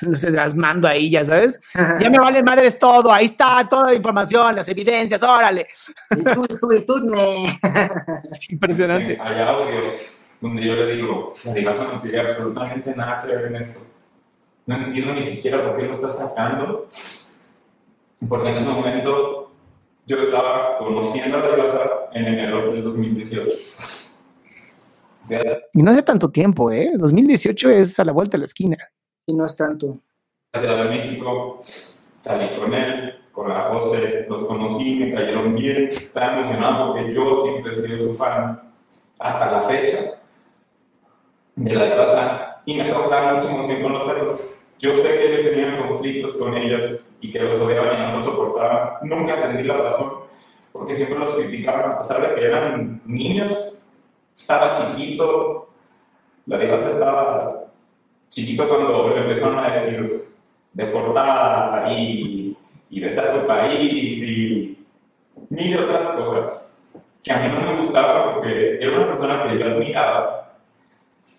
no 0.00 0.16
se 0.16 0.30
las 0.30 0.54
mando 0.54 0.88
ahí, 0.88 1.10
ya 1.10 1.22
sabes. 1.26 1.60
Ya 2.00 2.08
me 2.08 2.18
vale 2.18 2.42
madres 2.42 2.78
todo, 2.78 3.12
ahí 3.12 3.26
está 3.26 3.68
toda 3.68 3.90
la 3.90 3.94
información, 3.94 4.56
las 4.56 4.68
evidencias, 4.68 5.22
órale. 5.22 5.66
Y 6.12 6.24
tú, 6.24 6.44
y 6.48 6.58
tú, 6.58 6.72
y 6.72 6.86
tú, 6.86 6.94
me. 7.10 7.60
Es 8.22 8.50
impresionante. 8.50 9.18
hay 9.20 9.40
audios 9.42 10.12
donde 10.40 10.64
yo 10.64 10.72
le 10.72 10.96
digo, 10.96 11.34
la 11.44 11.52
divasa 11.52 11.86
no 11.92 12.00
tiene 12.00 12.20
absolutamente 12.20 12.96
nada 12.96 13.20
que 13.20 13.26
ver 13.26 13.44
en 13.48 13.56
esto. 13.56 13.80
No 14.64 14.76
entiendo 14.76 15.12
ni 15.12 15.24
siquiera 15.24 15.62
por 15.62 15.76
qué 15.76 15.82
lo 15.82 15.90
estás 15.90 16.16
sacando. 16.16 16.88
Porque 18.26 18.48
en 18.48 18.56
ese 18.56 18.70
momento 18.70 19.52
yo 20.06 20.16
estaba 20.16 20.78
conociendo 20.78 21.36
a 21.36 21.40
la 21.40 21.54
divasa 21.54 21.90
en 22.14 22.24
enero 22.28 22.72
del 22.72 22.82
2018. 22.82 23.97
Y 25.72 25.82
no 25.82 25.90
hace 25.90 26.02
tanto 26.02 26.30
tiempo, 26.30 26.70
¿eh? 26.70 26.92
2018 26.96 27.70
es 27.70 27.98
a 27.98 28.04
la 28.04 28.12
vuelta 28.12 28.36
de 28.36 28.38
la 28.38 28.46
esquina. 28.46 28.76
Y 29.26 29.34
no 29.34 29.44
es 29.44 29.56
tanto. 29.56 29.98
la 30.52 30.60
Ciudad 30.60 30.84
de 30.84 30.90
México, 30.90 31.60
salí 32.18 32.56
con 32.56 32.72
él, 32.74 33.14
con 33.32 33.48
la 33.48 33.62
José, 33.62 34.26
los 34.28 34.44
conocí, 34.44 34.96
me 34.96 35.14
cayeron 35.14 35.54
bien, 35.54 35.86
estaba 35.86 36.40
emocionado 36.40 36.92
porque 36.92 37.12
yo 37.12 37.44
siempre 37.44 37.72
he 37.72 37.76
sido 37.76 37.98
su 37.98 38.16
fan 38.16 38.60
hasta 39.18 39.52
la 39.52 39.62
fecha 39.62 39.98
de 41.54 41.74
la 41.74 41.96
casa 41.96 42.62
y 42.64 42.74
me 42.74 42.88
causaba 42.88 43.34
mucha 43.34 43.50
emoción 43.54 43.82
conocerlos. 43.82 44.54
Yo 44.78 44.94
sé 44.96 45.02
que 45.02 45.32
ellos 45.32 45.52
tenían 45.52 45.88
conflictos 45.88 46.34
con 46.34 46.56
ellos 46.56 47.00
y 47.20 47.32
que 47.32 47.40
los 47.40 47.60
odiaban 47.60 47.96
y 47.96 48.00
no 48.00 48.18
los 48.18 48.26
soportaban. 48.26 48.90
Nunca 49.02 49.34
entendí 49.34 49.64
la 49.64 49.76
razón 49.76 50.12
porque 50.72 50.94
siempre 50.94 51.18
los 51.18 51.34
criticaban 51.34 51.92
a 51.92 51.98
pesar 52.00 52.28
de 52.28 52.34
que 52.34 52.46
eran 52.46 53.00
niños. 53.04 53.77
Estaba 54.38 54.76
chiquito, 54.76 55.68
la 56.46 56.58
divasa 56.58 56.90
estaba 56.90 57.64
chiquito 58.28 58.68
cuando 58.68 59.08
le 59.10 59.20
empezaron 59.22 59.58
a 59.58 59.70
decir 59.70 60.28
deportada 60.72 61.92
y, 61.92 62.56
y 62.88 63.00
vete 63.00 63.20
a 63.20 63.32
tu 63.32 63.46
país 63.46 64.22
y 64.22 64.78
mil 65.50 65.78
otras 65.78 66.08
cosas 66.10 66.70
que 67.22 67.32
a 67.32 67.38
mí 67.40 67.48
no 67.48 67.60
me 67.60 67.80
gustaban 67.80 68.34
porque 68.34 68.78
era 68.80 68.96
una 68.96 69.06
persona 69.08 69.48
que 69.48 69.58
yo 69.58 69.66
admiraba 69.66 70.54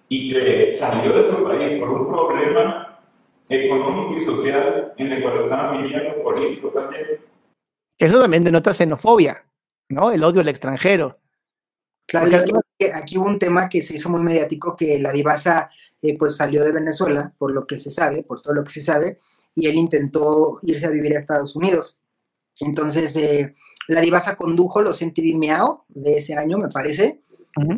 y 0.10 0.34
que 0.34 0.76
salió 0.78 1.14
de 1.14 1.32
su 1.32 1.43
país 1.43 1.80
por 1.80 1.89
un 1.89 2.08
problema 2.08 3.00
económico 3.47 4.16
y 4.18 4.26
social 4.26 4.93
en 4.97 5.12
el 5.12 5.22
cual 5.22 5.38
estaban 5.38 5.82
viviendo, 5.82 6.22
político 6.22 6.70
también. 6.70 7.06
Eso 7.97 8.20
también 8.20 8.43
denota 8.43 8.74
xenofobia, 8.74 9.45
¿no? 9.89 10.12
El 10.12 10.24
odio 10.24 10.41
al 10.41 10.50
extranjero. 10.50 11.18
Claro, 12.10 12.28
Porque 12.32 12.43
y 12.43 12.49
es 12.49 12.64
que 12.80 12.93
aquí 12.97 13.18
hubo 13.20 13.28
un 13.28 13.38
tema 13.38 13.70
que 13.70 13.84
se 13.84 13.93
hizo 13.93 14.10
muy 14.10 14.22
mediático, 14.22 14.76
que 14.76 14.97
la 14.97 15.12
divasa 15.12 15.70
eh, 16.01 16.18
pues 16.18 16.36
salió 16.36 16.64
de 16.64 16.72
Venezuela, 16.72 17.32
por 17.38 17.51
lo 17.51 17.68
que 17.68 17.78
se 17.78 17.91
sabe, 17.91 18.24
por 18.24 18.41
todo 18.41 18.55
lo 18.55 18.64
que 18.64 18.72
se 18.72 18.82
sabe, 18.82 19.20
y 19.53 19.68
él 19.68 19.76
intentó 19.76 20.57
irse 20.64 20.88
a 20.88 20.89
vivir 20.89 21.14
a 21.14 21.20
Estados 21.20 21.55
Unidos. 21.55 21.99
Entonces, 22.60 23.16
eh, 23.16 23.55
la 23.88 24.01
divasa 24.01 24.36
condujo 24.36 24.82
los 24.82 25.03
MTV 25.03 25.38
Meow 25.38 25.84
de 25.88 26.18
ese 26.18 26.34
año, 26.34 26.57
me 26.57 26.70
parece, 26.70 27.22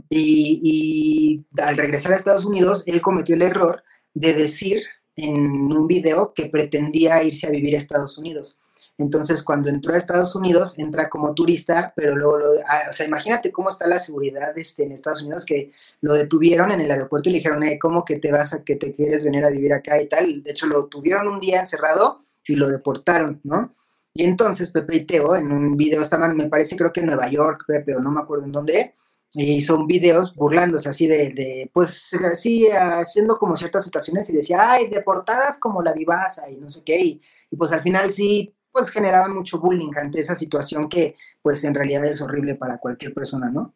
y 0.09 1.43
al 1.61 1.75
regresar 1.75 2.13
a 2.13 2.15
Estados 2.15 2.45
Unidos, 2.45 2.83
él 2.85 3.01
cometió 3.01 3.35
el 3.35 3.41
error 3.41 3.83
de 4.13 4.33
decir 4.33 4.83
en 5.17 5.35
un 5.45 5.87
video 5.87 6.33
que 6.33 6.45
pretendía 6.45 7.21
irse 7.23 7.47
a 7.47 7.51
vivir 7.51 7.75
a 7.75 7.79
Estados 7.79 8.17
Unidos. 8.17 8.60
Entonces, 9.01 9.41
cuando 9.43 9.69
entró 9.69 9.93
a 9.93 9.97
Estados 9.97 10.35
Unidos, 10.35 10.77
entra 10.77 11.09
como 11.09 11.33
turista, 11.33 11.91
pero 11.95 12.15
luego, 12.15 12.37
lo, 12.37 12.45
ah, 12.67 12.83
o 12.89 12.93
sea, 12.93 13.07
imagínate 13.07 13.51
cómo 13.51 13.69
está 13.69 13.87
la 13.87 13.97
seguridad 13.97 14.55
este, 14.57 14.83
en 14.83 14.91
Estados 14.91 15.21
Unidos, 15.21 15.43
que 15.43 15.71
lo 16.01 16.13
detuvieron 16.13 16.71
en 16.71 16.81
el 16.81 16.91
aeropuerto 16.91 17.29
y 17.29 17.31
le 17.31 17.37
dijeron, 17.39 17.63
eh, 17.63 17.79
¿cómo 17.79 18.05
que 18.05 18.19
te 18.19 18.31
vas 18.31 18.53
a, 18.53 18.63
que 18.63 18.75
te 18.75 18.93
quieres 18.93 19.23
venir 19.23 19.43
a 19.43 19.49
vivir 19.49 19.73
acá 19.73 19.99
y 19.99 20.07
tal? 20.07 20.43
De 20.43 20.51
hecho, 20.51 20.67
lo 20.67 20.85
tuvieron 20.85 21.27
un 21.27 21.39
día 21.39 21.59
encerrado 21.59 22.21
y 22.45 22.55
lo 22.55 22.69
deportaron, 22.69 23.41
¿no? 23.43 23.75
Y 24.13 24.25
entonces 24.25 24.71
Pepe 24.71 24.97
y 24.97 25.05
Teo, 25.05 25.35
en 25.35 25.51
un 25.51 25.75
video, 25.75 26.01
estaban, 26.01 26.37
me 26.37 26.49
parece, 26.49 26.75
creo 26.75 26.93
que 26.93 26.99
en 26.99 27.07
Nueva 27.07 27.27
York, 27.29 27.63
Pepe, 27.67 27.95
o 27.95 27.99
no 27.99 28.11
me 28.11 28.21
acuerdo 28.21 28.45
en 28.45 28.51
dónde, 28.51 28.93
y 29.33 29.61
son 29.61 29.87
videos 29.87 30.35
burlándose 30.35 30.89
así 30.89 31.07
de, 31.07 31.69
pues, 31.73 32.13
así, 32.13 32.67
haciendo 32.69 33.37
como 33.37 33.55
ciertas 33.55 33.85
situaciones 33.85 34.29
y 34.29 34.35
decía, 34.35 34.71
ay, 34.71 34.89
deportadas 34.89 35.57
como 35.57 35.81
la 35.81 35.93
divasa 35.93 36.49
y 36.49 36.57
no 36.57 36.69
sé 36.69 36.83
qué, 36.85 36.99
y 36.99 37.21
pues 37.57 37.71
al 37.71 37.81
final 37.81 38.11
sí, 38.11 38.53
pues 38.71 38.89
generaban 38.89 39.33
mucho 39.35 39.59
bullying 39.59 39.91
ante 39.97 40.19
esa 40.19 40.35
situación 40.35 40.87
que, 40.89 41.15
pues, 41.41 41.63
en 41.63 41.73
realidad 41.75 42.05
es 42.05 42.21
horrible 42.21 42.55
para 42.55 42.77
cualquier 42.77 43.13
persona, 43.13 43.49
¿no? 43.49 43.75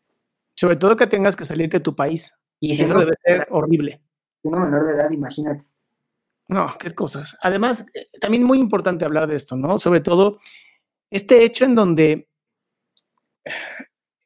Sobre 0.56 0.76
todo 0.78 0.96
que 0.96 1.08
tengas 1.08 1.36
que 1.36 1.46
salir 1.46 1.70
de 1.70 1.80
tu 1.82 1.96
país. 1.96 2.34
Y 2.60 2.72
Eso 2.72 2.88
debe 2.98 3.14
ser 3.24 3.48
horrible. 3.52 4.02
siendo 4.42 4.60
menor 4.62 4.84
de 4.86 4.94
edad, 4.94 5.12
imagínate. 5.12 5.66
No, 6.48 6.74
qué 6.80 6.92
cosas. 6.92 7.36
Además, 7.42 7.86
eh, 7.94 8.08
también 8.22 8.44
muy 8.44 8.60
importante 8.60 9.04
hablar 9.04 9.28
de 9.28 9.36
esto, 9.36 9.56
¿no? 9.56 9.80
Sobre 9.80 10.00
todo 10.02 10.38
este 11.10 11.44
hecho 11.44 11.66
en 11.66 11.76
donde 11.76 12.30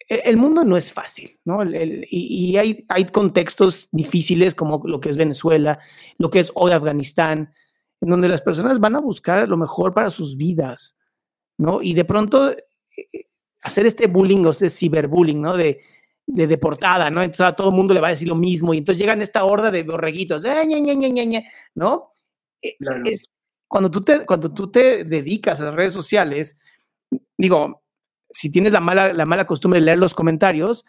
eh, 0.08 0.22
el 0.26 0.38
mundo 0.38 0.64
no 0.64 0.78
es 0.78 0.92
fácil, 0.94 1.40
¿no? 1.46 1.62
El- 1.62 1.76
el- 1.76 2.08
y 2.10 2.52
y 2.52 2.58
hay, 2.58 2.86
hay 2.90 3.06
contextos 3.06 3.88
difíciles 3.92 4.56
como 4.56 4.82
lo 4.86 5.00
que 5.00 5.10
es 5.10 5.18
Venezuela, 5.18 5.80
lo 6.18 6.30
que 6.30 6.40
es 6.42 6.52
hoy 6.56 6.72
Afganistán, 6.72 7.54
en 8.02 8.10
donde 8.10 8.30
las 8.30 8.42
personas 8.42 8.80
van 8.80 8.96
a 8.96 9.00
buscar 9.00 9.48
lo 9.48 9.58
mejor 9.58 9.94
para 9.94 10.10
sus 10.12 10.38
vidas, 10.38 10.96
¿no? 11.58 11.82
Y 11.82 11.94
de 11.94 12.06
pronto 12.06 12.52
eh, 12.52 12.58
eh, 13.14 13.26
hacer 13.64 13.86
este 13.86 14.08
bullying 14.08 14.46
o 14.46 14.52
este 14.52 14.70
ciberbullying, 14.70 15.42
¿no? 15.42 15.58
De, 15.58 15.82
de 16.28 16.48
deportada, 16.48 17.10
¿no? 17.10 17.22
Entonces 17.24 17.46
a 17.48 17.56
todo 17.56 17.70
el 17.70 17.76
mundo 17.76 17.94
le 17.94 18.02
va 18.02 18.08
a 18.08 18.12
decir 18.12 18.28
lo 18.28 18.36
mismo 18.36 18.74
y 18.74 18.80
entonces 18.80 19.00
llegan 19.00 19.22
esta 19.22 19.44
horda 19.46 19.72
de 19.72 19.84
borreguitos, 19.84 20.46
"Eh, 20.46 20.66
ñe, 20.68 20.82
ñe, 20.82 20.96
ñe", 20.96 21.50
¿no? 21.76 22.12
Eh, 22.62 22.76
Claro. 22.80 23.04
Es, 23.06 23.30
cuando, 23.68 23.92
tú 23.92 24.04
te, 24.04 24.26
cuando 24.26 24.54
tú 24.54 24.72
te 24.72 25.06
dedicas 25.06 25.62
a 25.62 25.66
las 25.66 25.76
redes 25.76 25.94
sociales, 25.94 26.60
digo, 27.38 27.84
si 28.30 28.52
tienes 28.52 28.74
la 28.74 28.80
mala, 28.82 29.14
la 29.14 29.26
mala 29.26 29.46
costumbre 29.48 29.80
de 29.80 29.86
leer 29.88 29.98
los 30.00 30.14
comentarios, 30.16 30.86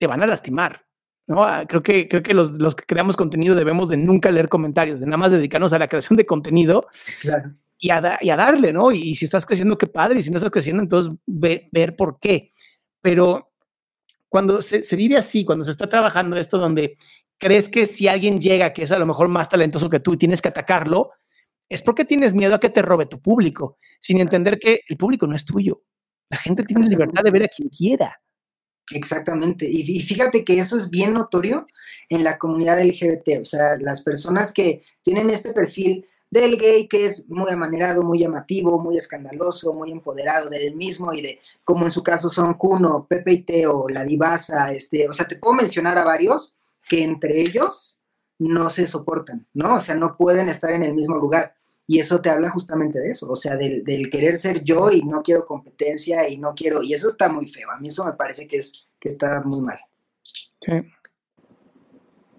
te 0.00 0.06
van 0.06 0.22
a 0.22 0.26
lastimar. 0.26 0.85
¿No? 1.26 1.42
Ah, 1.44 1.64
Creo 1.68 1.82
que, 1.82 2.08
creo 2.08 2.22
que 2.22 2.34
los, 2.34 2.52
los 2.52 2.74
que 2.74 2.84
creamos 2.84 3.16
contenido 3.16 3.54
debemos 3.54 3.88
de 3.88 3.96
nunca 3.96 4.30
leer 4.30 4.48
comentarios, 4.48 5.00
de 5.00 5.06
nada 5.06 5.16
más 5.18 5.32
dedicarnos 5.32 5.72
a 5.72 5.78
la 5.78 5.88
creación 5.88 6.16
de 6.16 6.26
contenido 6.26 6.86
Claro. 7.20 7.52
y 7.78 7.90
a, 7.90 8.00
da- 8.00 8.18
y 8.20 8.30
a 8.30 8.36
darle, 8.36 8.72
¿no? 8.72 8.92
Y, 8.92 8.98
y 9.02 9.14
si 9.14 9.24
estás 9.24 9.44
creciendo, 9.46 9.76
qué 9.78 9.86
padre, 9.86 10.18
y 10.20 10.22
si 10.22 10.30
no 10.30 10.36
estás 10.36 10.50
creciendo, 10.52 10.82
entonces 10.82 11.12
ve- 11.26 11.68
ver 11.72 11.96
por 11.96 12.18
qué. 12.20 12.50
Pero 13.00 13.50
cuando 14.28 14.62
se, 14.62 14.82
se 14.84 14.96
vive 14.96 15.16
así, 15.16 15.44
cuando 15.44 15.64
se 15.64 15.70
está 15.70 15.88
trabajando 15.88 16.36
esto 16.36 16.58
donde 16.58 16.96
crees 17.38 17.68
que 17.68 17.86
si 17.86 18.08
alguien 18.08 18.40
llega 18.40 18.72
que 18.72 18.82
es 18.84 18.92
a 18.92 18.98
lo 18.98 19.06
mejor 19.06 19.28
más 19.28 19.48
talentoso 19.48 19.90
que 19.90 20.00
tú 20.00 20.14
y 20.14 20.16
tienes 20.18 20.40
que 20.42 20.48
atacarlo, 20.48 21.10
es 21.68 21.82
porque 21.82 22.04
tienes 22.04 22.32
miedo 22.34 22.54
a 22.54 22.60
que 22.60 22.70
te 22.70 22.80
robe 22.82 23.06
tu 23.06 23.20
público, 23.20 23.78
sin 24.00 24.20
entender 24.20 24.58
que 24.58 24.80
el 24.88 24.96
público 24.96 25.26
no 25.26 25.34
es 25.36 25.44
tuyo. 25.44 25.82
La 26.30 26.36
gente 26.38 26.62
tiene 26.62 26.88
libertad 26.88 27.22
de 27.22 27.30
ver 27.30 27.42
a 27.44 27.48
quien 27.48 27.68
quiera. 27.68 28.20
Exactamente. 28.92 29.66
Y, 29.68 30.00
fíjate 30.02 30.44
que 30.44 30.58
eso 30.58 30.76
es 30.76 30.90
bien 30.90 31.12
notorio 31.12 31.66
en 32.08 32.22
la 32.22 32.38
comunidad 32.38 32.80
LGBT. 32.80 33.40
O 33.40 33.44
sea, 33.44 33.76
las 33.80 34.02
personas 34.02 34.52
que 34.52 34.82
tienen 35.02 35.30
este 35.30 35.52
perfil 35.52 36.06
del 36.30 36.56
gay 36.58 36.88
que 36.88 37.06
es 37.06 37.28
muy 37.28 37.50
amanerado, 37.50 38.02
muy 38.02 38.18
llamativo, 38.18 38.78
muy 38.80 38.96
escandaloso, 38.96 39.72
muy 39.72 39.92
empoderado 39.92 40.48
del 40.50 40.74
mismo 40.74 41.12
y 41.12 41.22
de, 41.22 41.40
como 41.64 41.84
en 41.84 41.90
su 41.90 42.02
caso 42.02 42.28
son 42.28 42.54
Kuno, 42.54 43.06
Pepe 43.08 43.32
y 43.32 43.42
Teo, 43.42 43.88
La 43.88 44.04
Divasa, 44.04 44.72
este, 44.72 45.08
o 45.08 45.12
sea, 45.12 45.26
te 45.26 45.36
puedo 45.36 45.54
mencionar 45.54 45.98
a 45.98 46.04
varios 46.04 46.54
que 46.88 47.02
entre 47.02 47.40
ellos 47.40 48.00
no 48.38 48.70
se 48.70 48.86
soportan, 48.86 49.46
¿no? 49.54 49.76
O 49.76 49.80
sea, 49.80 49.94
no 49.94 50.16
pueden 50.16 50.48
estar 50.48 50.70
en 50.72 50.82
el 50.82 50.94
mismo 50.94 51.16
lugar. 51.16 51.55
Y 51.86 52.00
eso 52.00 52.20
te 52.20 52.30
habla 52.30 52.50
justamente 52.50 52.98
de 52.98 53.10
eso, 53.10 53.30
o 53.30 53.36
sea, 53.36 53.56
del, 53.56 53.84
del 53.84 54.10
querer 54.10 54.36
ser 54.36 54.64
yo 54.64 54.90
y 54.90 55.02
no 55.02 55.22
quiero 55.22 55.44
competencia 55.44 56.28
y 56.28 56.38
no 56.38 56.54
quiero, 56.54 56.82
y 56.82 56.94
eso 56.94 57.08
está 57.08 57.28
muy 57.28 57.48
feo. 57.48 57.70
A 57.70 57.78
mí 57.78 57.88
eso 57.88 58.04
me 58.04 58.12
parece 58.12 58.48
que, 58.48 58.56
es, 58.56 58.88
que 58.98 59.10
está 59.10 59.40
muy 59.42 59.60
mal. 59.60 59.78
Sí. 60.60 60.72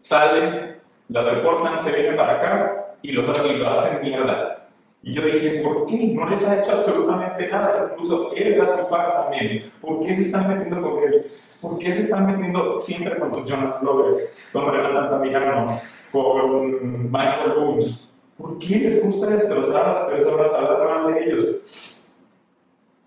Sale, 0.02 0.82
la 1.10 1.24
deportan, 1.24 1.84
se 1.84 1.92
viene 1.92 2.16
para 2.18 2.34
acá 2.34 2.96
y 3.02 3.12
los 3.12 3.28
hacen, 3.30 3.56
y 3.56 3.58
lo 3.58 3.70
hacen 3.70 4.02
mierda. 4.02 4.70
Y 5.04 5.14
yo 5.14 5.22
dije, 5.22 5.62
¿por 5.62 5.86
qué? 5.86 6.08
No 6.14 6.30
les 6.30 6.44
ha 6.44 6.60
hecho 6.60 6.72
absolutamente 6.72 7.48
nada. 7.50 7.92
Incluso 7.94 8.34
él 8.34 8.54
era 8.54 8.78
su 8.78 8.86
fan 8.88 9.12
también. 9.12 9.72
¿Por 9.80 10.02
qué 10.02 10.16
se 10.16 10.22
están 10.24 10.50
metiendo 10.50 10.82
con 10.82 11.04
él? 11.04 11.32
¿Por 11.62 11.80
qué 11.80 11.94
se 11.94 12.04
están 12.04 12.26
metiendo 12.28 12.78
siempre 12.80 13.18
con 13.18 13.32
los 13.32 13.50
Jonas 13.50 13.80
Flores, 13.80 14.30
con 14.52 14.70
Renan 14.70 14.98
Altamirano, 14.98 15.80
con 16.12 17.12
Michael 17.12 17.54
Boones? 17.58 18.10
¿Por 18.38 18.60
qué 18.60 18.76
les 18.78 19.04
gusta 19.04 19.28
destrozar 19.28 19.86
a 19.86 19.94
las 19.94 20.04
personas, 20.06 20.54
hablar 20.54 21.04
mal 21.04 21.14
de 21.14 21.24
ellos? 21.24 22.06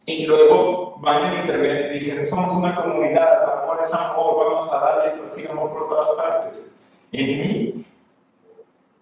Y 0.07 0.27
luego 0.27 0.97
van 0.99 1.33
en 1.33 1.41
internet 1.41 1.93
y 1.95 1.99
dicen, 2.01 2.27
somos 2.27 2.57
una 2.57 2.75
comunidad, 2.75 3.63
amor 3.63 3.79
es 3.87 3.95
amor, 3.95 4.51
vamos 4.51 4.73
a 4.73 4.81
dar 4.81 5.07
esto 5.07 5.23
así 5.29 5.47
amor 5.47 5.73
por 5.73 5.89
todas 5.89 6.11
partes. 6.17 6.73
En 7.13 7.27
mí 7.27 7.85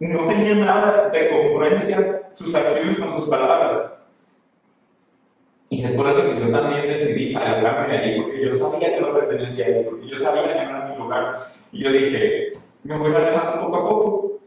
no 0.01 0.27
tenía 0.27 0.55
nada 0.55 1.09
de 1.09 1.29
congruencia 1.31 2.29
sus 2.33 2.55
acciones 2.55 2.99
con 2.99 3.17
sus 3.17 3.29
palabras. 3.29 3.93
Y 5.71 5.81
Y 5.81 5.85
es 5.85 5.93
por 5.93 6.09
eso 6.09 6.23
que 6.23 6.41
yo 6.41 6.51
también 6.51 6.89
decidí 6.89 7.35
alejarme 7.35 7.93
de 7.93 7.99
ahí, 7.99 8.21
porque 8.21 8.45
yo 8.45 8.55
sabía 8.55 8.95
que 8.95 9.01
no 9.01 9.15
pertenecía 9.15 9.67
ahí, 9.67 9.85
porque 9.85 10.09
yo 10.09 10.19
sabía 10.19 10.45
que 10.45 10.51
era 10.51 10.89
mi 10.89 10.97
lugar. 10.97 11.53
Y 11.73 11.85
yo 11.85 11.93
dije, 11.93 12.53
me 12.85 12.99
voy 12.99 13.15
alejando 13.15 13.67
poco 13.67 13.77
a 13.77 13.89
poco. 13.89 14.38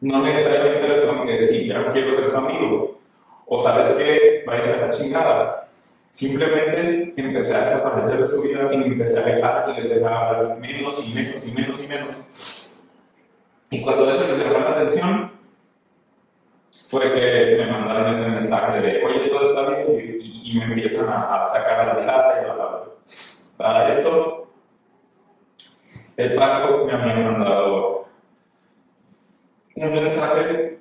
No 0.00 0.22
necesariamente 0.22 0.88
les 0.88 1.00
tengo 1.02 1.26
que 1.26 1.38
decir, 1.38 1.66
ya 1.66 1.78
no 1.78 1.92
quiero 1.92 2.14
ser 2.14 2.30
su 2.30 2.36
amigo. 2.36 2.98
O 3.46 3.62
sabes 3.62 3.94
que 3.96 4.44
vayas 4.46 4.78
a 4.78 4.86
la 4.86 4.90
chingada. 4.90 5.68
Simplemente 6.10 7.14
empecé 7.16 7.54
a 7.54 7.64
desaparecer 7.64 8.22
de 8.22 8.28
su 8.28 8.42
vida 8.42 8.68
y 8.72 8.76
me 8.78 8.86
empecé 8.86 9.18
a 9.18 9.22
alejar 9.24 9.70
y 9.70 9.80
les 9.80 9.90
dejaba 9.90 10.56
menos 10.56 11.06
y 11.06 11.12
menos 11.12 11.46
y 11.46 11.52
menos 11.52 11.82
y 11.82 11.86
menos. 11.86 12.74
Y 13.70 13.82
cuando 13.82 14.10
eso 14.10 14.26
les 14.26 14.38
llamó 14.38 14.58
la 14.58 14.70
atención, 14.70 15.30
fue 16.86 17.12
que 17.12 17.56
me 17.58 17.70
mandaron 17.70 18.14
ese 18.14 18.28
mensaje 18.28 18.80
de, 18.80 19.04
oye, 19.04 19.28
todo 19.28 19.50
está 19.50 19.70
bien, 19.70 20.18
y, 20.20 20.58
me 20.58 20.64
empiezan 20.64 21.06
a, 21.08 21.48
sacar 21.48 21.86
la 21.86 22.06
casa 22.06 22.40
y 22.40 22.44
bla, 22.44 22.54
bla. 22.54 22.82
Para 23.56 23.94
esto, 23.94 24.48
el 26.16 26.34
Paco 26.34 26.86
me 26.86 26.92
había 26.92 27.14
mandado 27.14 27.99
un 29.86 29.94
mensaje 29.94 30.78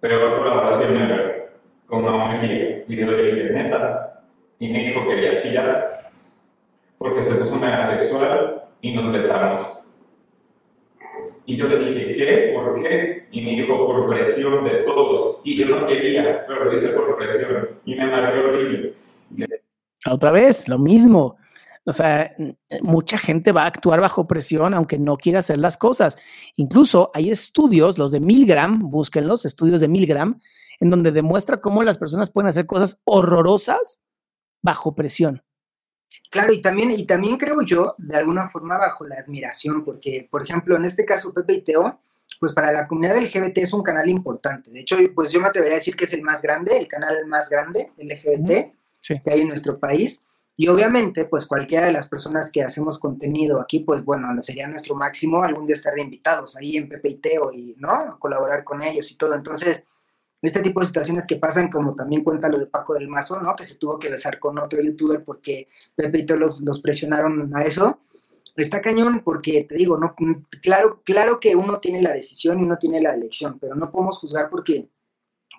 peor 0.00 0.38
colaboración 0.38 0.96
ever 0.96 1.52
con 1.86 2.04
una. 2.04 2.84
Y 2.88 2.96
le 2.96 3.32
dije, 3.32 3.50
neta. 3.50 4.24
Y 4.58 4.68
que 4.72 5.06
quería 5.06 5.40
chillar 5.40 5.88
porque 6.98 7.24
se 7.24 7.34
puso 7.34 7.56
mega 7.56 7.96
sexual 7.96 8.64
y 8.82 8.94
nos 8.94 9.10
besamos. 9.10 9.80
Y 11.46 11.56
yo 11.56 11.66
le 11.68 11.78
dije, 11.78 12.12
¿qué? 12.12 12.52
¿Por 12.54 12.82
qué? 12.82 13.26
Y 13.30 13.40
me 13.42 13.50
dijo, 13.52 13.86
por 13.86 14.06
presión 14.08 14.64
de 14.64 14.82
todos. 14.82 15.40
Y 15.44 15.56
yo 15.56 15.66
no 15.66 15.86
quería, 15.86 16.44
pero 16.46 16.64
lo 16.64 16.76
hice 16.76 16.88
por 16.88 17.16
presión. 17.16 17.70
Y 17.86 17.94
me 17.94 18.06
marqué 18.06 18.38
horrible. 18.38 18.94
Otra 20.06 20.30
vez, 20.30 20.68
lo 20.68 20.78
mismo. 20.78 21.36
O 21.84 21.92
sea, 21.92 22.34
mucha 22.82 23.18
gente 23.18 23.52
va 23.52 23.64
a 23.64 23.66
actuar 23.66 24.00
bajo 24.00 24.26
presión 24.26 24.74
aunque 24.74 24.98
no 24.98 25.16
quiera 25.16 25.40
hacer 25.40 25.58
las 25.58 25.76
cosas. 25.76 26.16
Incluso 26.56 27.10
hay 27.14 27.30
estudios, 27.30 27.98
los 27.98 28.12
de 28.12 28.20
Milgram, 28.20 28.90
búsquenlos, 28.90 29.44
estudios 29.44 29.80
de 29.80 29.88
Milgram, 29.88 30.40
en 30.78 30.90
donde 30.90 31.10
demuestra 31.10 31.60
cómo 31.60 31.82
las 31.82 31.98
personas 31.98 32.30
pueden 32.30 32.48
hacer 32.48 32.66
cosas 32.66 32.98
horrorosas 33.04 34.00
bajo 34.62 34.94
presión. 34.94 35.42
Claro, 36.30 36.52
y 36.52 36.60
también, 36.60 36.90
y 36.90 37.06
también 37.06 37.36
creo 37.38 37.62
yo, 37.62 37.94
de 37.98 38.16
alguna 38.16 38.50
forma, 38.50 38.78
bajo 38.78 39.06
la 39.06 39.16
admiración, 39.16 39.84
porque, 39.84 40.28
por 40.30 40.42
ejemplo, 40.42 40.76
en 40.76 40.84
este 40.84 41.04
caso, 41.04 41.32
Pepe 41.32 41.54
y 41.54 41.62
Teo, 41.62 42.00
pues 42.38 42.52
para 42.52 42.72
la 42.72 42.86
comunidad 42.86 43.16
LGBT 43.16 43.58
es 43.58 43.72
un 43.72 43.82
canal 43.82 44.08
importante. 44.08 44.70
De 44.70 44.80
hecho, 44.80 44.96
pues 45.14 45.32
yo 45.32 45.40
me 45.40 45.48
atrevería 45.48 45.76
a 45.76 45.78
decir 45.78 45.96
que 45.96 46.04
es 46.04 46.12
el 46.12 46.22
más 46.22 46.42
grande, 46.42 46.76
el 46.76 46.88
canal 46.88 47.26
más 47.26 47.48
grande 47.48 47.92
LGBT 47.96 48.79
que 49.02 49.30
hay 49.30 49.40
en 49.40 49.48
nuestro 49.48 49.78
país. 49.78 50.20
Y 50.56 50.68
obviamente, 50.68 51.24
pues 51.24 51.46
cualquiera 51.46 51.86
de 51.86 51.92
las 51.92 52.08
personas 52.08 52.50
que 52.52 52.62
hacemos 52.62 52.98
contenido 52.98 53.60
aquí, 53.60 53.80
pues 53.80 54.04
bueno, 54.04 54.28
sería 54.42 54.68
nuestro 54.68 54.94
máximo 54.94 55.42
algún 55.42 55.66
día 55.66 55.74
estar 55.74 55.94
de 55.94 56.02
invitados 56.02 56.54
ahí 56.56 56.76
en 56.76 56.86
Pepe 56.86 57.08
y 57.08 57.14
Teo 57.14 57.50
y, 57.50 57.74
¿no? 57.78 58.18
Colaborar 58.18 58.62
con 58.62 58.82
ellos 58.82 59.10
y 59.10 59.16
todo. 59.16 59.34
Entonces, 59.34 59.84
este 60.42 60.60
tipo 60.60 60.80
de 60.80 60.86
situaciones 60.86 61.26
que 61.26 61.36
pasan, 61.36 61.70
como 61.70 61.94
también 61.94 62.22
cuenta 62.22 62.50
lo 62.50 62.58
de 62.58 62.66
Paco 62.66 62.92
del 62.92 63.08
Mazo, 63.08 63.40
¿no? 63.40 63.56
Que 63.56 63.64
se 63.64 63.76
tuvo 63.76 63.98
que 63.98 64.10
besar 64.10 64.38
con 64.38 64.58
otro 64.58 64.82
youtuber 64.82 65.24
porque 65.24 65.68
Pepe 65.94 66.18
y 66.18 66.26
Teo 66.26 66.36
los, 66.36 66.60
los 66.60 66.82
presionaron 66.82 67.56
a 67.56 67.62
eso. 67.62 67.98
Está 68.54 68.82
cañón 68.82 69.22
porque, 69.24 69.64
te 69.64 69.76
digo, 69.76 69.96
no, 69.96 70.14
claro, 70.60 71.00
claro 71.04 71.40
que 71.40 71.56
uno 71.56 71.78
tiene 71.78 72.02
la 72.02 72.12
decisión 72.12 72.60
y 72.60 72.64
uno 72.64 72.76
tiene 72.76 73.00
la 73.00 73.14
elección, 73.14 73.58
pero 73.58 73.74
no 73.74 73.90
podemos 73.90 74.18
juzgar 74.18 74.50
porque 74.50 74.88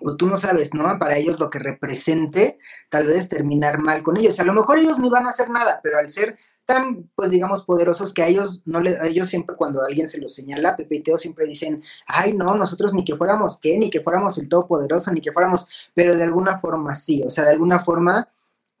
pues 0.00 0.16
tú 0.16 0.26
no 0.26 0.38
sabes, 0.38 0.74
¿no? 0.74 0.98
Para 0.98 1.16
ellos 1.16 1.38
lo 1.38 1.50
que 1.50 1.58
represente, 1.58 2.58
tal 2.88 3.06
vez 3.06 3.28
terminar 3.28 3.78
mal 3.80 4.02
con 4.02 4.16
ellos. 4.16 4.38
A 4.40 4.44
lo 4.44 4.52
mejor 4.52 4.78
ellos 4.78 4.98
ni 4.98 5.08
van 5.10 5.26
a 5.26 5.30
hacer 5.30 5.50
nada, 5.50 5.80
pero 5.82 5.98
al 5.98 6.08
ser 6.08 6.38
tan, 6.64 7.10
pues 7.14 7.30
digamos, 7.30 7.64
poderosos 7.64 8.14
que 8.14 8.22
a 8.22 8.28
ellos 8.28 8.62
no 8.64 8.80
le, 8.80 8.96
a 8.96 9.06
ellos 9.06 9.28
siempre 9.28 9.56
cuando 9.56 9.82
alguien 9.82 10.08
se 10.08 10.18
los 10.18 10.34
señala, 10.34 10.76
Pepe 10.76 11.02
siempre 11.18 11.46
dicen, 11.46 11.82
ay 12.06 12.34
no, 12.34 12.54
nosotros 12.54 12.94
ni 12.94 13.04
que 13.04 13.16
fuéramos 13.16 13.58
qué, 13.60 13.76
ni 13.78 13.90
que 13.90 14.00
fuéramos 14.00 14.38
el 14.38 14.48
todopoderoso, 14.48 15.12
ni 15.12 15.20
que 15.20 15.32
fuéramos, 15.32 15.68
pero 15.94 16.16
de 16.16 16.22
alguna 16.22 16.60
forma 16.60 16.94
sí, 16.94 17.22
o 17.24 17.30
sea, 17.30 17.44
de 17.44 17.50
alguna 17.50 17.84
forma 17.84 18.28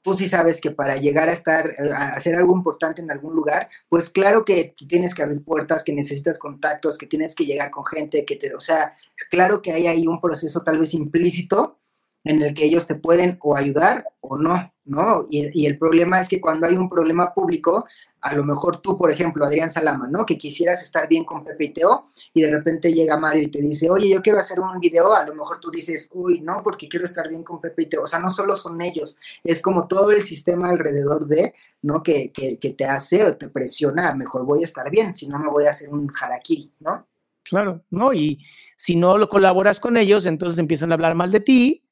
tú 0.02 0.14
sí 0.14 0.26
sabes 0.26 0.60
que 0.60 0.70
para 0.70 0.96
llegar 0.96 1.28
a 1.28 1.32
estar, 1.32 1.70
a 1.94 2.08
hacer 2.14 2.34
algo 2.34 2.54
importante 2.56 3.00
en 3.00 3.10
algún 3.10 3.34
lugar, 3.34 3.68
pues 3.88 4.10
claro 4.10 4.44
que 4.44 4.74
tienes 4.88 5.14
que 5.14 5.22
abrir 5.22 5.42
puertas, 5.44 5.84
que 5.84 5.92
necesitas 5.92 6.38
contactos, 6.38 6.98
que 6.98 7.06
tienes 7.06 7.34
que 7.34 7.46
llegar 7.46 7.70
con 7.70 7.84
gente, 7.86 8.24
que 8.24 8.36
te, 8.36 8.54
o 8.54 8.60
sea, 8.60 8.96
claro 9.30 9.62
que 9.62 9.72
hay 9.72 9.86
ahí 9.86 10.06
un 10.06 10.20
proceso 10.20 10.62
tal 10.62 10.78
vez 10.78 10.92
implícito 10.94 11.78
en 12.24 12.42
el 12.42 12.54
que 12.54 12.64
ellos 12.64 12.86
te 12.86 12.94
pueden 12.94 13.38
o 13.40 13.56
ayudar 13.56 14.06
o 14.20 14.36
no, 14.36 14.72
¿no? 14.84 15.24
Y, 15.28 15.60
y, 15.60 15.66
el 15.66 15.78
problema 15.78 16.20
es 16.20 16.28
que 16.28 16.40
cuando 16.40 16.66
hay 16.66 16.76
un 16.76 16.88
problema 16.88 17.34
público, 17.34 17.86
a 18.22 18.34
lo 18.36 18.44
mejor 18.44 18.80
tú, 18.80 18.96
por 18.96 19.10
ejemplo, 19.10 19.44
Adrián 19.44 19.68
Salama, 19.68 20.06
¿no? 20.08 20.24
Que 20.24 20.38
quisieras 20.38 20.82
estar 20.82 21.08
bien 21.08 21.24
con 21.24 21.44
Pepe 21.44 21.64
y 21.64 21.68
Teo 21.70 22.06
y 22.32 22.42
de 22.42 22.50
repente 22.50 22.92
llega 22.92 23.18
Mario 23.18 23.42
y 23.42 23.48
te 23.48 23.60
dice, 23.60 23.90
oye, 23.90 24.08
yo 24.08 24.22
quiero 24.22 24.38
hacer 24.38 24.60
un 24.60 24.78
video, 24.78 25.12
a 25.12 25.26
lo 25.26 25.34
mejor 25.34 25.58
tú 25.58 25.70
dices, 25.70 26.08
uy, 26.12 26.40
no, 26.40 26.62
porque 26.62 26.88
quiero 26.88 27.04
estar 27.04 27.28
bien 27.28 27.42
con 27.42 27.60
Pepe 27.60 27.82
y 27.82 27.86
Teo. 27.86 28.02
O 28.02 28.06
sea, 28.06 28.20
no 28.20 28.30
solo 28.30 28.54
son 28.54 28.80
ellos, 28.80 29.18
es 29.42 29.60
como 29.60 29.88
todo 29.88 30.12
el 30.12 30.22
sistema 30.22 30.70
alrededor 30.70 31.26
de, 31.26 31.52
¿no? 31.82 32.02
Que, 32.02 32.30
que, 32.32 32.58
que 32.58 32.70
te 32.70 32.84
hace 32.84 33.24
o 33.24 33.36
te 33.36 33.48
presiona, 33.48 34.14
mejor 34.14 34.44
voy 34.44 34.60
a 34.60 34.64
estar 34.64 34.88
bien, 34.88 35.14
si 35.14 35.26
no 35.26 35.38
me 35.38 35.50
voy 35.50 35.66
a 35.66 35.70
hacer 35.70 35.90
un 35.90 36.12
harakiri, 36.18 36.72
¿no? 36.78 37.06
Claro, 37.42 37.82
¿no? 37.90 38.12
Y 38.12 38.38
si 38.76 38.94
no 38.94 39.18
lo 39.18 39.28
colaboras 39.28 39.80
con 39.80 39.96
ellos, 39.96 40.26
entonces 40.26 40.60
empiezan 40.60 40.92
a 40.92 40.94
hablar 40.94 41.16
mal 41.16 41.32
de 41.32 41.40
ti, 41.40 41.82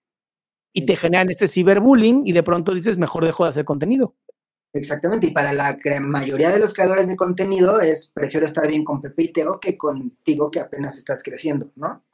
y 0.73 0.87
te 0.87 0.97
generan 0.97 1.29
este 1.31 1.49
ciberbullying 1.49 2.27
y 2.27 2.33
de 2.33 2.43
pronto 2.43 2.75
dices, 2.75 2.97
mejor 2.97 3.25
dejo 3.25 3.45
de 3.45 3.51
hacer 3.51 3.65
contenido. 3.65 4.15
Exactamente, 4.73 5.27
y 5.27 5.31
para 5.33 5.53
la 5.53 5.77
mayoría 6.01 6.51
de 6.51 6.61
los 6.61 6.73
creadores 6.73 7.09
de 7.09 7.17
contenido 7.17 7.81
es, 7.81 8.07
prefiero 8.07 8.47
estar 8.47 8.69
bien 8.69 8.85
con 8.85 9.03
Pepe 9.03 9.25
y 9.25 9.33
Teo 9.33 9.59
que 9.59 9.77
contigo 9.77 10.51
que 10.51 10.61
apenas 10.61 10.97
estás 10.97 11.23
creciendo, 11.23 11.71
¿no? 11.75 12.05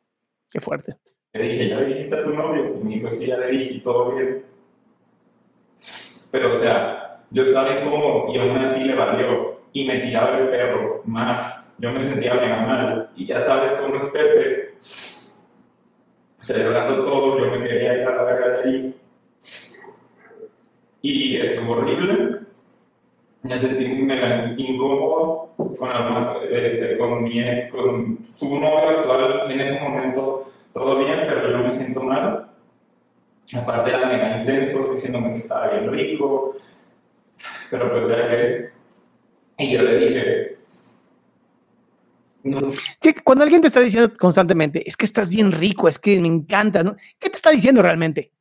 Qué 0.51 0.61
fuerte. 0.61 0.97
Le 1.35 1.49
dije, 1.49 1.69
¿ya 1.69 1.81
le 1.81 1.87
dijiste 1.87 2.15
a 2.15 2.25
tu 2.25 2.31
novio? 2.31 2.79
Y 2.81 2.85
me 2.85 2.95
dijo, 2.95 3.11
sí, 3.11 3.27
ya 3.27 3.37
le 3.37 3.49
dije, 3.49 3.81
todo 3.81 4.15
bien. 4.15 4.43
Pero, 6.31 6.57
o 6.57 6.59
sea, 6.59 7.25
yo 7.31 7.43
estaba 7.43 7.79
incómodo 7.79 8.33
y 8.33 8.39
aún 8.39 8.57
así 8.57 8.85
le 8.85 8.95
valió. 8.95 9.61
Y 9.73 9.87
me 9.87 10.01
tiraba 10.01 10.39
el 10.39 10.49
perro 10.49 11.03
más. 11.05 11.67
Yo 11.77 11.93
me 11.93 12.01
sentía 12.01 12.35
mega 12.35 12.63
mal. 12.63 13.11
Y 13.17 13.27
ya 13.27 13.45
sabes 13.45 13.73
cómo 13.73 13.97
es 13.97 14.05
Pepe 14.05 14.77
celebrando 16.47 17.05
todo, 17.05 17.39
yo 17.41 17.51
me 17.51 17.67
quería 17.67 18.03
ir 18.03 18.07
a 18.07 18.15
la 18.15 18.23
verga 18.23 18.49
de 18.49 18.69
ahí. 18.69 18.95
Y 21.03 21.37
estuvo 21.39 21.73
horrible. 21.73 22.46
Me 23.49 23.61
sentí 23.61 23.89
mega 24.03 24.55
incómodo 24.57 25.55
con, 25.57 25.91
este, 26.51 26.99
con, 26.99 27.23
mi, 27.23 27.69
con 27.71 28.19
su 28.37 28.59
novio 28.59 29.01
actual 29.01 29.51
en 29.51 29.61
ese 29.61 29.81
momento. 29.81 30.51
Todo 30.73 30.99
bien, 30.99 31.21
pero 31.29 31.51
yo 31.53 31.59
me 31.59 31.71
siento 31.71 32.03
mal. 32.03 32.51
Aparte 33.55 33.91
era 33.91 34.09
mega 34.09 34.41
intenso, 34.41 34.93
diciéndome 34.93 35.31
que 35.31 35.37
estaba 35.37 35.71
bien 35.71 35.93
rico. 35.93 36.57
Pero 37.71 37.91
pues 37.91 38.09
ya 38.09 38.29
que... 38.29 38.69
Y 39.59 39.73
yo 39.73 39.83
le 39.83 39.99
dije, 39.99 40.57
no. 42.43 42.73
Cuando 43.25 43.45
alguien 43.45 43.61
te 43.61 43.69
está 43.69 43.81
diciendo 43.81 44.13
constantemente, 44.19 44.89
es 44.89 44.97
que 44.97 45.05
estás 45.05 45.29
bien 45.29 45.51
rico, 45.53 45.89
es 45.89 45.99
que 45.99 46.21
me 46.21 46.29
encanta, 46.29 46.83
¿no? 46.83 46.97
¿qué 47.19 47.29
te 47.29 47.37
está 47.37 47.51
diciendo 47.51 47.83
realmente? 47.83 48.33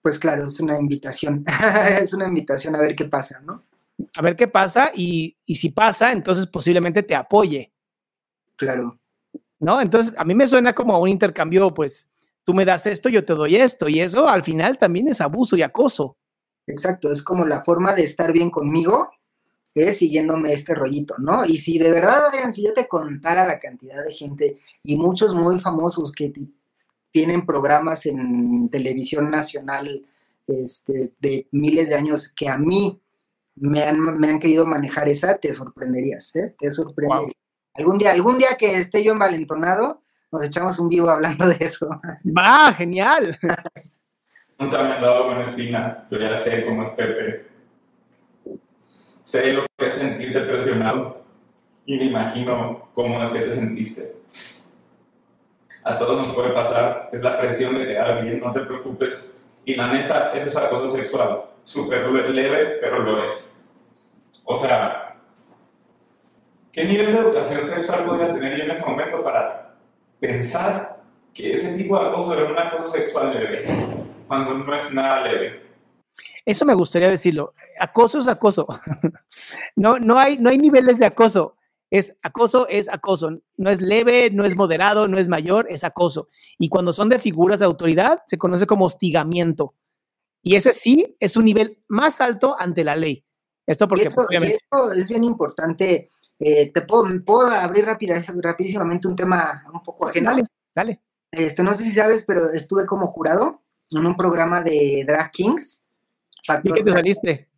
Pues 0.00 0.18
claro, 0.18 0.46
es 0.46 0.58
una 0.60 0.78
invitación, 0.78 1.44
es 2.00 2.12
una 2.14 2.26
invitación 2.26 2.74
a 2.74 2.80
ver 2.80 2.94
qué 2.94 3.04
pasa, 3.04 3.40
¿no? 3.40 3.64
A 4.14 4.22
ver 4.22 4.36
qué 4.36 4.48
pasa 4.48 4.90
y, 4.94 5.36
y 5.44 5.56
si 5.56 5.70
pasa, 5.70 6.12
entonces 6.12 6.46
posiblemente 6.46 7.02
te 7.02 7.14
apoye. 7.14 7.72
Claro. 8.56 8.98
¿No? 9.58 9.80
Entonces, 9.80 10.12
a 10.16 10.24
mí 10.24 10.34
me 10.34 10.46
suena 10.46 10.74
como 10.74 10.98
un 10.98 11.08
intercambio, 11.08 11.72
pues, 11.72 12.08
tú 12.44 12.54
me 12.54 12.64
das 12.64 12.86
esto, 12.86 13.08
yo 13.08 13.24
te 13.24 13.34
doy 13.34 13.56
esto, 13.56 13.88
y 13.88 14.00
eso 14.00 14.28
al 14.28 14.42
final 14.42 14.78
también 14.78 15.08
es 15.08 15.20
abuso 15.20 15.56
y 15.56 15.62
acoso. 15.62 16.16
Exacto, 16.66 17.10
es 17.10 17.22
como 17.22 17.44
la 17.44 17.62
forma 17.64 17.92
de 17.92 18.04
estar 18.04 18.32
bien 18.32 18.50
conmigo 18.50 19.10
es 19.74 19.98
siguiéndome 19.98 20.52
este 20.52 20.74
rollito, 20.74 21.14
¿no? 21.18 21.44
Y 21.44 21.58
si 21.58 21.78
de 21.78 21.90
verdad, 21.90 22.26
Adrián, 22.26 22.52
si 22.52 22.62
yo 22.62 22.74
te 22.74 22.88
contara 22.88 23.46
la 23.46 23.58
cantidad 23.58 24.04
de 24.04 24.12
gente 24.12 24.58
y 24.82 24.96
muchos 24.96 25.34
muy 25.34 25.60
famosos 25.60 26.12
que 26.12 26.32
tienen 27.10 27.46
programas 27.46 28.06
en 28.06 28.68
televisión 28.68 29.30
nacional 29.30 30.04
este, 30.46 31.12
de 31.20 31.46
miles 31.52 31.88
de 31.88 31.94
años 31.94 32.32
que 32.34 32.48
a 32.48 32.58
mí 32.58 33.00
me 33.56 33.82
han, 33.82 34.18
me 34.18 34.28
han 34.28 34.38
querido 34.38 34.66
manejar 34.66 35.08
esa, 35.08 35.36
te 35.38 35.54
sorprenderías, 35.54 36.34
¿eh? 36.36 36.54
Te 36.58 36.70
sorprendería. 36.70 37.26
Wow. 37.26 37.32
Algún 37.74 37.98
día, 37.98 38.12
algún 38.12 38.38
día 38.38 38.56
que 38.58 38.78
esté 38.78 39.02
yo 39.02 39.12
envalentonado, 39.12 40.02
nos 40.30 40.44
echamos 40.44 40.78
un 40.78 40.88
vivo 40.88 41.08
hablando 41.08 41.46
de 41.46 41.56
eso. 41.60 41.88
¡Va, 42.36 42.72
genial! 42.74 43.38
Nunca 44.58 44.82
me 44.82 44.92
han 44.92 45.02
dado 45.02 45.26
con 45.26 45.40
espina, 45.40 46.06
yo 46.10 46.18
ya 46.18 46.40
sé 46.40 46.64
cómo 46.64 46.82
es 46.82 46.90
Pepe 46.90 47.52
sé 49.32 49.54
lo 49.54 49.64
que 49.78 49.86
es 49.86 49.94
sentirte 49.94 50.40
presionado. 50.42 51.22
y 51.86 51.96
me 51.96 52.04
imagino 52.04 52.90
cómo 52.92 53.22
es 53.22 53.30
que 53.30 53.40
te 53.40 53.54
sentiste. 53.54 54.14
A 55.82 55.98
todos 55.98 56.26
nos 56.26 56.34
puede 56.34 56.50
pasar, 56.50 57.08
es 57.12 57.22
la 57.22 57.40
presión 57.40 57.76
de 57.76 57.86
quedar 57.86 58.22
bien, 58.22 58.40
no 58.40 58.52
te 58.52 58.60
preocupes. 58.60 59.34
Y 59.64 59.74
la 59.74 59.90
neta, 59.90 60.32
eso 60.32 60.50
es 60.50 60.56
acoso 60.56 60.94
sexual, 60.94 61.44
súper 61.64 62.08
leve, 62.30 62.78
pero 62.80 62.98
lo 63.00 63.24
es. 63.24 63.56
O 64.44 64.58
sea, 64.58 65.16
¿qué 66.72 66.84
nivel 66.84 67.12
de 67.12 67.18
educación 67.18 67.66
sexual 67.68 68.04
podía 68.04 68.32
tener 68.34 68.58
yo 68.58 68.64
en 68.64 68.70
ese 68.72 68.86
momento 68.86 69.22
para 69.22 69.76
pensar 70.20 71.02
que 71.32 71.54
ese 71.54 71.76
tipo 71.76 71.98
de 71.98 72.08
acoso 72.08 72.34
era 72.34 72.50
un 72.50 72.58
acoso 72.58 72.92
sexual 72.92 73.32
leve, 73.32 73.64
cuando 74.26 74.54
no 74.54 74.74
es 74.74 74.92
nada 74.92 75.22
leve? 75.22 75.62
Eso 76.44 76.64
me 76.64 76.74
gustaría 76.74 77.08
decirlo. 77.08 77.54
Acoso 77.78 78.18
es 78.18 78.28
acoso. 78.28 78.66
no, 79.76 79.98
no, 79.98 80.18
hay, 80.18 80.38
no 80.38 80.50
hay 80.50 80.58
niveles 80.58 80.98
de 80.98 81.06
acoso. 81.06 81.56
Es 81.90 82.16
acoso, 82.22 82.66
es 82.68 82.88
acoso. 82.88 83.38
No 83.56 83.70
es 83.70 83.80
leve, 83.80 84.30
no 84.30 84.44
es 84.44 84.56
moderado, 84.56 85.08
no 85.08 85.18
es 85.18 85.28
mayor, 85.28 85.66
es 85.68 85.84
acoso. 85.84 86.28
Y 86.58 86.68
cuando 86.68 86.92
son 86.92 87.08
de 87.08 87.18
figuras 87.18 87.60
de 87.60 87.66
autoridad, 87.66 88.22
se 88.26 88.38
conoce 88.38 88.66
como 88.66 88.86
hostigamiento. 88.86 89.74
Y 90.42 90.56
ese 90.56 90.72
sí 90.72 91.16
es 91.20 91.36
un 91.36 91.44
nivel 91.44 91.82
más 91.88 92.20
alto 92.20 92.56
ante 92.58 92.84
la 92.84 92.96
ley. 92.96 93.24
Esto 93.66 93.86
porque 93.88 94.08
eso, 94.08 94.26
es 94.28 95.08
bien 95.08 95.24
importante. 95.24 96.10
Eh, 96.38 96.72
te 96.72 96.82
puedo, 96.82 97.04
puedo 97.24 97.48
abrir 97.48 97.84
rápida, 97.84 98.20
rapidísimamente 98.40 99.06
un 99.06 99.14
tema 99.14 99.64
un 99.72 99.82
poco 99.82 100.08
ajeno. 100.08 100.30
Dale, 100.30 100.44
dale. 100.74 101.00
Este, 101.30 101.62
no 101.62 101.72
sé 101.74 101.84
si 101.84 101.92
sabes, 101.92 102.24
pero 102.26 102.50
estuve 102.50 102.84
como 102.86 103.06
jurado 103.06 103.62
en 103.90 104.04
un 104.04 104.16
programa 104.16 104.62
de 104.62 105.04
Drag 105.06 105.30
Kings 105.30 105.82
¿Y 106.62 106.72
qué 106.72 106.82
te 106.82 106.92
saliste? 106.92 107.48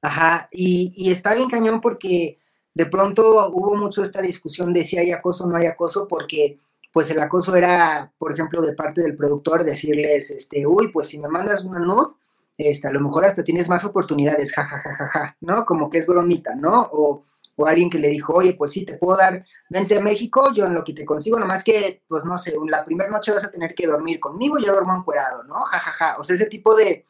Ajá, 0.00 0.48
y, 0.50 0.92
y, 0.96 1.12
está 1.12 1.34
bien 1.34 1.48
cañón 1.48 1.80
porque 1.80 2.38
de 2.74 2.86
pronto 2.86 3.50
hubo 3.50 3.76
mucho 3.76 4.02
esta 4.02 4.20
discusión 4.20 4.72
de 4.72 4.82
si 4.82 4.98
hay 4.98 5.12
acoso 5.12 5.44
o 5.44 5.46
no 5.48 5.56
hay 5.56 5.66
acoso, 5.66 6.08
porque 6.08 6.58
pues 6.92 7.10
el 7.10 7.20
acoso 7.20 7.54
era, 7.54 8.12
por 8.18 8.32
ejemplo, 8.32 8.60
de 8.62 8.74
parte 8.74 9.00
del 9.00 9.16
productor 9.16 9.62
decirles, 9.62 10.30
este, 10.30 10.66
uy, 10.66 10.88
pues 10.88 11.08
si 11.08 11.18
me 11.18 11.28
mandas 11.28 11.64
una 11.64 11.78
nude, 11.78 12.14
este, 12.58 12.88
a 12.88 12.92
lo 12.92 13.00
mejor 13.00 13.24
hasta 13.24 13.44
tienes 13.44 13.68
más 13.68 13.84
oportunidades, 13.84 14.52
jajajaja, 14.52 14.96
ja, 14.96 15.06
ja, 15.06 15.20
ja, 15.26 15.36
¿no? 15.40 15.64
Como 15.64 15.90
que 15.90 15.98
es 15.98 16.06
bromita, 16.06 16.54
¿no? 16.54 16.88
O, 16.92 17.24
o 17.56 17.66
alguien 17.66 17.90
que 17.90 17.98
le 17.98 18.08
dijo, 18.08 18.32
oye, 18.34 18.54
pues 18.54 18.72
sí, 18.72 18.84
te 18.84 18.94
puedo 18.94 19.16
dar, 19.16 19.44
vente 19.68 19.96
a 19.96 20.00
México, 20.00 20.52
yo 20.52 20.66
en 20.66 20.74
lo 20.74 20.84
que 20.84 20.94
te 20.94 21.04
consigo, 21.04 21.38
nomás 21.38 21.64
que, 21.64 22.02
pues 22.08 22.24
no 22.24 22.38
sé, 22.38 22.54
la 22.68 22.84
primera 22.84 23.10
noche 23.10 23.32
vas 23.32 23.44
a 23.44 23.50
tener 23.50 23.74
que 23.74 23.86
dormir 23.86 24.20
conmigo, 24.20 24.58
yo 24.58 24.72
duermo 24.72 24.94
encuerado, 24.94 25.44
¿no? 25.44 25.54
Jajaja, 25.60 25.92
ja, 25.92 26.12
ja. 26.12 26.16
o 26.18 26.24
sea, 26.24 26.36
ese 26.36 26.46
tipo 26.46 26.74
de, 26.74 27.04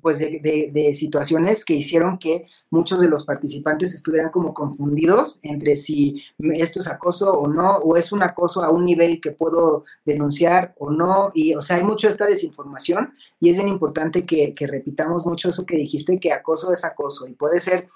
pues 0.00 0.18
de, 0.18 0.94
situaciones 0.94 1.64
que 1.64 1.74
hicieron 1.74 2.18
que 2.18 2.46
muchos 2.70 3.00
de 3.00 3.08
los 3.08 3.24
participantes 3.24 3.94
estuvieran 3.94 4.30
como 4.30 4.54
confundidos 4.54 5.38
entre 5.42 5.76
si 5.76 6.22
esto 6.38 6.80
es 6.80 6.88
acoso 6.88 7.32
o 7.32 7.48
no, 7.48 7.76
o 7.78 7.96
es 7.96 8.12
un 8.12 8.22
acoso 8.22 8.62
a 8.62 8.70
un 8.70 8.84
nivel 8.84 9.20
que 9.20 9.32
puedo 9.32 9.84
denunciar 10.04 10.74
o 10.78 10.90
no, 10.90 11.30
y 11.34 11.54
o 11.54 11.62
sea, 11.62 11.76
hay 11.76 11.84
mucho 11.84 12.08
esta 12.08 12.26
desinformación 12.26 13.14
y 13.40 13.50
es 13.50 13.56
bien 13.56 13.68
importante 13.68 14.26
que, 14.26 14.52
repitamos 14.58 15.24
mucho 15.24 15.50
eso 15.50 15.64
que 15.64 15.76
dijiste, 15.76 16.20
que 16.20 16.32
acoso 16.32 16.72
es 16.72 16.84
acoso 16.84 17.26
y 17.26 17.34
puede 17.34 17.60
ser 17.60 17.88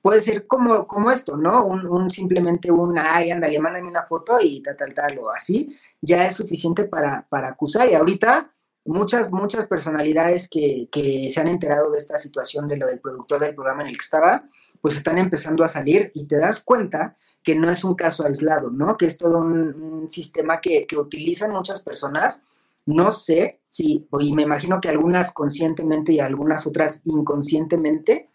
puede 0.00 0.22
ser 0.22 0.46
como, 0.46 0.86
como 0.86 1.10
esto, 1.10 1.36
¿no? 1.36 1.66
Un, 1.66 2.08
simplemente 2.08 2.70
un, 2.70 2.98
ay, 2.98 3.30
ándale, 3.30 3.58
mándame 3.58 3.86
una 3.86 4.06
foto 4.06 4.38
y 4.40 4.62
tal, 4.62 4.78
tal, 4.78 4.94
tal, 4.94 5.18
o 5.18 5.30
así, 5.30 5.76
ya 6.00 6.26
es 6.26 6.36
suficiente 6.36 6.84
para, 6.84 7.26
para 7.28 7.48
acusar. 7.48 7.90
Y 7.90 7.94
ahorita 7.94 8.50
muchas, 8.84 9.32
muchas 9.32 9.66
personalidades 9.66 10.48
que, 10.48 10.88
se 11.32 11.40
han 11.40 11.48
enterado 11.48 11.90
de 11.90 11.98
esta 11.98 12.16
situación 12.18 12.68
de 12.68 12.76
lo 12.76 12.86
del 12.86 13.00
productor 13.00 13.40
del 13.40 13.54
programa 13.54 13.82
en 13.82 13.88
el 13.88 13.96
que 13.96 14.04
estaba, 14.04 14.44
pues 14.80 14.96
están 14.96 15.18
empezando 15.18 15.64
a 15.64 15.68
salir 15.68 16.10
y 16.14 16.26
te 16.26 16.38
das 16.38 16.62
cuenta 16.62 17.16
que 17.42 17.54
no 17.54 17.70
es 17.70 17.84
un 17.84 17.94
caso 17.94 18.26
aislado, 18.26 18.70
¿no? 18.70 18.96
Que 18.96 19.06
es 19.06 19.18
todo 19.18 19.38
un, 19.38 20.08
sistema 20.08 20.60
que, 20.60 20.86
utilizan 20.96 21.50
muchas 21.50 21.82
personas. 21.82 22.42
No 22.86 23.12
sé 23.12 23.60
si, 23.64 24.06
y 24.20 24.32
me 24.34 24.42
imagino 24.42 24.80
que 24.80 24.88
algunas 24.88 25.32
conscientemente 25.32 26.12
y 26.12 26.20
algunas 26.20 26.66
otras 26.66 27.00
inconscientemente, 27.04 28.28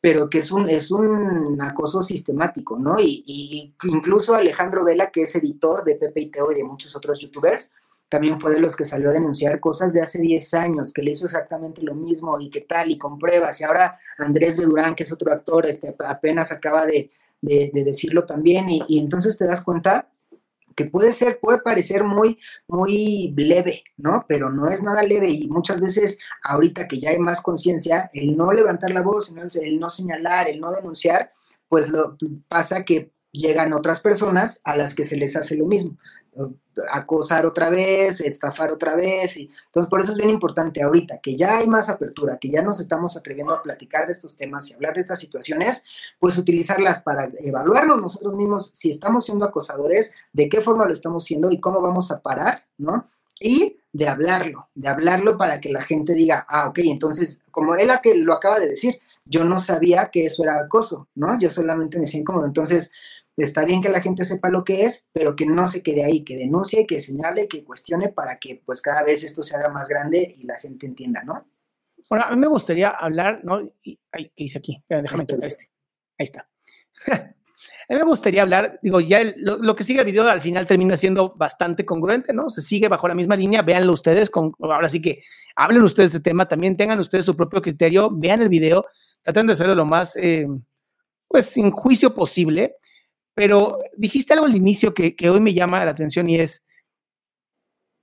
pero 0.00 0.28
que 0.28 0.38
es 0.38 0.52
un, 0.52 0.68
es 0.68 0.90
un 0.90 1.58
acoso 1.62 2.02
sistemático, 2.02 2.78
¿no? 2.78 2.96
Y 2.98 3.74
incluso 3.84 4.34
Alejandro 4.34 4.84
Vela, 4.84 5.10
que 5.10 5.22
es 5.22 5.34
editor 5.36 5.82
de 5.82 5.96
Pepe 5.96 6.20
y 6.20 6.30
Teo 6.30 6.52
y 6.52 6.56
de 6.56 6.64
muchos 6.64 6.94
otros 6.94 7.18
youtubers, 7.20 7.70
también 8.14 8.40
fue 8.40 8.52
de 8.52 8.60
los 8.60 8.76
que 8.76 8.84
salió 8.84 9.10
a 9.10 9.12
denunciar 9.12 9.58
cosas 9.58 9.92
de 9.92 10.00
hace 10.00 10.20
10 10.20 10.54
años, 10.54 10.92
que 10.92 11.02
le 11.02 11.10
hizo 11.10 11.24
exactamente 11.24 11.82
lo 11.82 11.96
mismo 11.96 12.38
y 12.38 12.48
que 12.48 12.60
tal, 12.60 12.88
y 12.92 12.96
con 12.96 13.18
pruebas. 13.18 13.60
Y 13.60 13.64
ahora 13.64 13.98
Andrés 14.18 14.56
Bedurán, 14.56 14.94
que 14.94 15.02
es 15.02 15.10
otro 15.10 15.32
actor, 15.32 15.66
este, 15.66 15.96
apenas 16.06 16.52
acaba 16.52 16.86
de, 16.86 17.10
decirlo 17.42 18.24
también, 18.24 18.70
y, 18.70 19.00
entonces 19.00 19.36
te 19.36 19.46
das 19.46 19.64
cuenta 19.64 20.08
que 20.76 20.84
puede 20.84 21.10
ser, 21.10 21.40
puede 21.40 21.58
parecer 21.58 22.04
muy, 22.04 22.38
muy 22.68 23.34
leve, 23.36 23.82
¿no? 23.96 24.24
Pero 24.28 24.48
no 24.48 24.68
es 24.68 24.84
nada 24.84 25.02
leve 25.02 25.30
y 25.30 25.48
muchas 25.48 25.80
veces 25.80 26.16
ahorita 26.44 26.86
que 26.86 27.00
ya 27.00 27.10
hay 27.10 27.18
más 27.18 27.40
conciencia, 27.40 28.10
el 28.12 28.36
no 28.36 28.52
levantar 28.52 28.92
la 28.92 29.02
voz, 29.02 29.34
el 29.60 29.80
no 29.80 29.90
señalar, 29.90 30.48
el 30.48 30.60
no 30.60 30.70
denunciar, 30.70 31.32
pues 31.68 31.88
lo 31.88 32.16
pasa 32.46 32.84
que 32.84 33.10
llegan 33.32 33.72
otras 33.72 33.98
personas 33.98 34.60
a 34.62 34.76
las 34.76 34.94
que 34.94 35.04
se 35.04 35.16
les 35.16 35.34
hace 35.34 35.56
lo 35.56 35.66
mismo 35.66 35.98
acosar 36.92 37.46
otra 37.46 37.70
vez, 37.70 38.20
estafar 38.20 38.70
otra 38.70 38.96
vez. 38.96 39.36
Y, 39.36 39.50
entonces, 39.66 39.88
por 39.88 40.00
eso 40.00 40.12
es 40.12 40.18
bien 40.18 40.30
importante 40.30 40.82
ahorita 40.82 41.18
que 41.22 41.36
ya 41.36 41.58
hay 41.58 41.66
más 41.66 41.88
apertura, 41.88 42.38
que 42.38 42.50
ya 42.50 42.62
nos 42.62 42.80
estamos 42.80 43.16
atreviendo 43.16 43.54
a 43.54 43.62
platicar 43.62 44.06
de 44.06 44.12
estos 44.12 44.36
temas 44.36 44.70
y 44.70 44.74
hablar 44.74 44.94
de 44.94 45.00
estas 45.00 45.20
situaciones, 45.20 45.84
pues 46.18 46.36
utilizarlas 46.38 47.02
para 47.02 47.30
evaluarnos 47.38 48.00
nosotros 48.00 48.34
mismos 48.34 48.70
si 48.74 48.90
estamos 48.90 49.24
siendo 49.24 49.44
acosadores, 49.44 50.12
de 50.32 50.48
qué 50.48 50.60
forma 50.60 50.84
lo 50.84 50.92
estamos 50.92 51.24
siendo 51.24 51.50
y 51.50 51.60
cómo 51.60 51.80
vamos 51.80 52.10
a 52.10 52.20
parar, 52.20 52.64
¿no? 52.78 53.08
Y 53.40 53.78
de 53.92 54.08
hablarlo, 54.08 54.68
de 54.74 54.88
hablarlo 54.88 55.36
para 55.36 55.60
que 55.60 55.70
la 55.70 55.82
gente 55.82 56.14
diga, 56.14 56.44
ah, 56.48 56.68
ok, 56.68 56.80
entonces, 56.84 57.40
como 57.50 57.74
él 57.76 57.90
lo 58.24 58.34
acaba 58.34 58.58
de 58.58 58.68
decir, 58.68 58.98
yo 59.24 59.44
no 59.44 59.58
sabía 59.58 60.10
que 60.10 60.26
eso 60.26 60.42
era 60.42 60.60
acoso, 60.60 61.08
¿no? 61.14 61.38
Yo 61.40 61.48
solamente 61.48 61.98
me 61.98 62.06
siento 62.06 62.32
incómodo. 62.32 62.46
Entonces, 62.46 62.90
está 63.36 63.64
bien 63.64 63.82
que 63.82 63.88
la 63.88 64.00
gente 64.00 64.24
sepa 64.24 64.48
lo 64.48 64.62
que 64.62 64.84
es, 64.84 65.08
pero 65.12 65.34
que 65.34 65.46
no 65.46 65.66
se 65.66 65.82
quede 65.82 66.04
ahí, 66.04 66.22
que 66.22 66.36
denuncie, 66.36 66.86
que 66.86 67.00
señale, 67.00 67.48
que 67.48 67.64
cuestione 67.64 68.10
para 68.10 68.38
que 68.38 68.62
pues 68.64 68.80
cada 68.80 69.02
vez 69.02 69.24
esto 69.24 69.42
se 69.42 69.56
haga 69.56 69.70
más 69.70 69.88
grande 69.88 70.34
y 70.38 70.44
la 70.44 70.56
gente 70.56 70.86
entienda, 70.86 71.22
¿no? 71.24 71.46
Bueno, 72.08 72.26
a 72.26 72.30
mí 72.30 72.36
me 72.36 72.46
gustaría 72.46 72.90
hablar, 72.90 73.40
¿no? 73.44 73.60
Y, 73.82 73.98
¿Qué 74.12 74.30
hice 74.36 74.58
aquí? 74.58 74.82
déjame 74.88 75.24
tocar 75.24 75.48
este. 75.48 75.70
Ahí 76.18 76.24
está. 76.24 76.48
a 77.06 77.92
mí 77.92 77.96
me 77.96 78.04
gustaría 78.04 78.42
hablar, 78.42 78.78
digo, 78.82 79.00
ya 79.00 79.20
lo, 79.36 79.74
que 79.74 79.84
sigue 79.84 80.00
el 80.00 80.06
video 80.06 80.28
al 80.28 80.42
final 80.42 80.66
termina 80.66 80.96
siendo 80.96 81.34
bastante 81.34 81.84
congruente, 81.84 82.32
¿no? 82.32 82.50
Se 82.50 82.62
sigue 82.62 82.88
bajo 82.88 83.08
la 83.08 83.14
misma 83.14 83.36
línea, 83.36 83.62
véanlo 83.62 83.92
ustedes, 83.92 84.30
con, 84.30 84.52
ahora 84.60 84.88
sí 84.88 85.00
que 85.00 85.22
hablen 85.56 85.82
ustedes 85.82 86.12
de 86.12 86.20
tema, 86.20 86.46
también 86.46 86.76
tengan 86.76 87.00
ustedes 87.00 87.24
su 87.24 87.34
propio 87.34 87.62
criterio, 87.62 88.10
vean 88.12 88.42
el 88.42 88.48
video, 88.48 88.86
traten 89.22 89.46
de 89.46 89.54
hacerlo 89.54 89.74
lo 89.74 89.86
más, 89.86 90.16
eh, 90.16 90.46
pues, 91.26 91.46
sin 91.46 91.70
juicio 91.70 92.14
posible 92.14 92.76
pero 93.34 93.78
dijiste 93.96 94.32
algo 94.32 94.46
al 94.46 94.56
inicio 94.56 94.94
que, 94.94 95.14
hoy 95.28 95.40
me 95.40 95.54
llama 95.54 95.84
la 95.84 95.90
atención 95.90 96.28
y 96.28 96.38
es, 96.38 96.64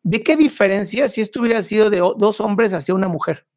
¿de 0.03 0.21
qué 0.23 0.35
diferencia 0.35 1.07
si 1.07 1.21
esto 1.21 1.41
hubiera 1.41 1.61
sido 1.63 1.89
de 1.89 1.99
dos 1.99 2.41
hombres 2.41 2.73
hacia 2.73 2.93
una 2.93 3.07
mujer? 3.07 3.47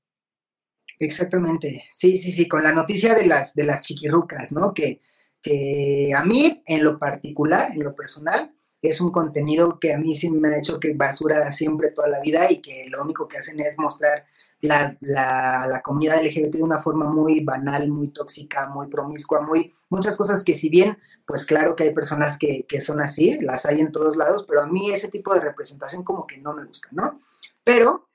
Exactamente, 0.98 1.84
sí, 1.90 2.16
sí, 2.16 2.30
sí, 2.30 2.46
con 2.46 2.62
la 2.62 2.72
noticia 2.72 3.14
de 3.14 3.26
las, 3.26 3.54
de 3.54 3.64
las 3.64 3.80
chiquirrucas, 3.80 4.52
¿no? 4.52 4.72
Que, 4.72 5.00
que 5.42 6.12
a 6.16 6.24
mí, 6.24 6.62
en 6.66 6.84
lo 6.84 6.98
particular, 6.98 7.72
en 7.72 7.82
lo 7.82 7.94
personal, 7.96 8.54
es 8.80 9.00
un 9.00 9.10
contenido 9.10 9.80
que 9.80 9.92
a 9.92 9.98
mí 9.98 10.14
sí 10.14 10.30
me 10.30 10.48
ha 10.48 10.58
hecho 10.58 10.78
que 10.78 10.94
basura 10.94 11.50
siempre 11.52 11.90
toda 11.90 12.08
la 12.08 12.20
vida 12.20 12.50
y 12.50 12.60
que 12.60 12.86
lo 12.88 13.02
único 13.02 13.26
que 13.26 13.38
hacen 13.38 13.58
es 13.58 13.78
mostrar 13.78 14.26
la, 14.60 14.96
la, 15.00 15.66
la, 15.68 15.82
comunidad 15.82 16.22
LGBT 16.22 16.54
de 16.56 16.62
una 16.62 16.82
forma 16.82 17.06
muy 17.06 17.40
banal, 17.40 17.90
muy 17.90 18.08
tóxica, 18.08 18.68
muy 18.68 18.86
promiscua, 18.86 19.40
muy 19.40 19.74
muchas 19.94 20.16
cosas 20.16 20.42
que 20.44 20.54
si 20.54 20.68
bien, 20.68 20.98
pues 21.26 21.46
claro 21.46 21.74
que 21.76 21.84
hay 21.84 21.94
personas 21.94 22.36
que, 22.38 22.66
que 22.68 22.80
son 22.80 23.00
así, 23.00 23.38
las 23.40 23.64
hay 23.66 23.80
en 23.80 23.92
todos 23.92 24.16
lados, 24.16 24.44
pero 24.46 24.62
a 24.62 24.66
mí 24.66 24.90
ese 24.90 25.08
tipo 25.08 25.32
de 25.32 25.40
representación 25.40 26.02
como 26.02 26.26
que 26.26 26.38
no 26.38 26.52
me 26.52 26.64
gusta, 26.64 26.88
¿no? 26.92 27.20
Pero 27.62 28.08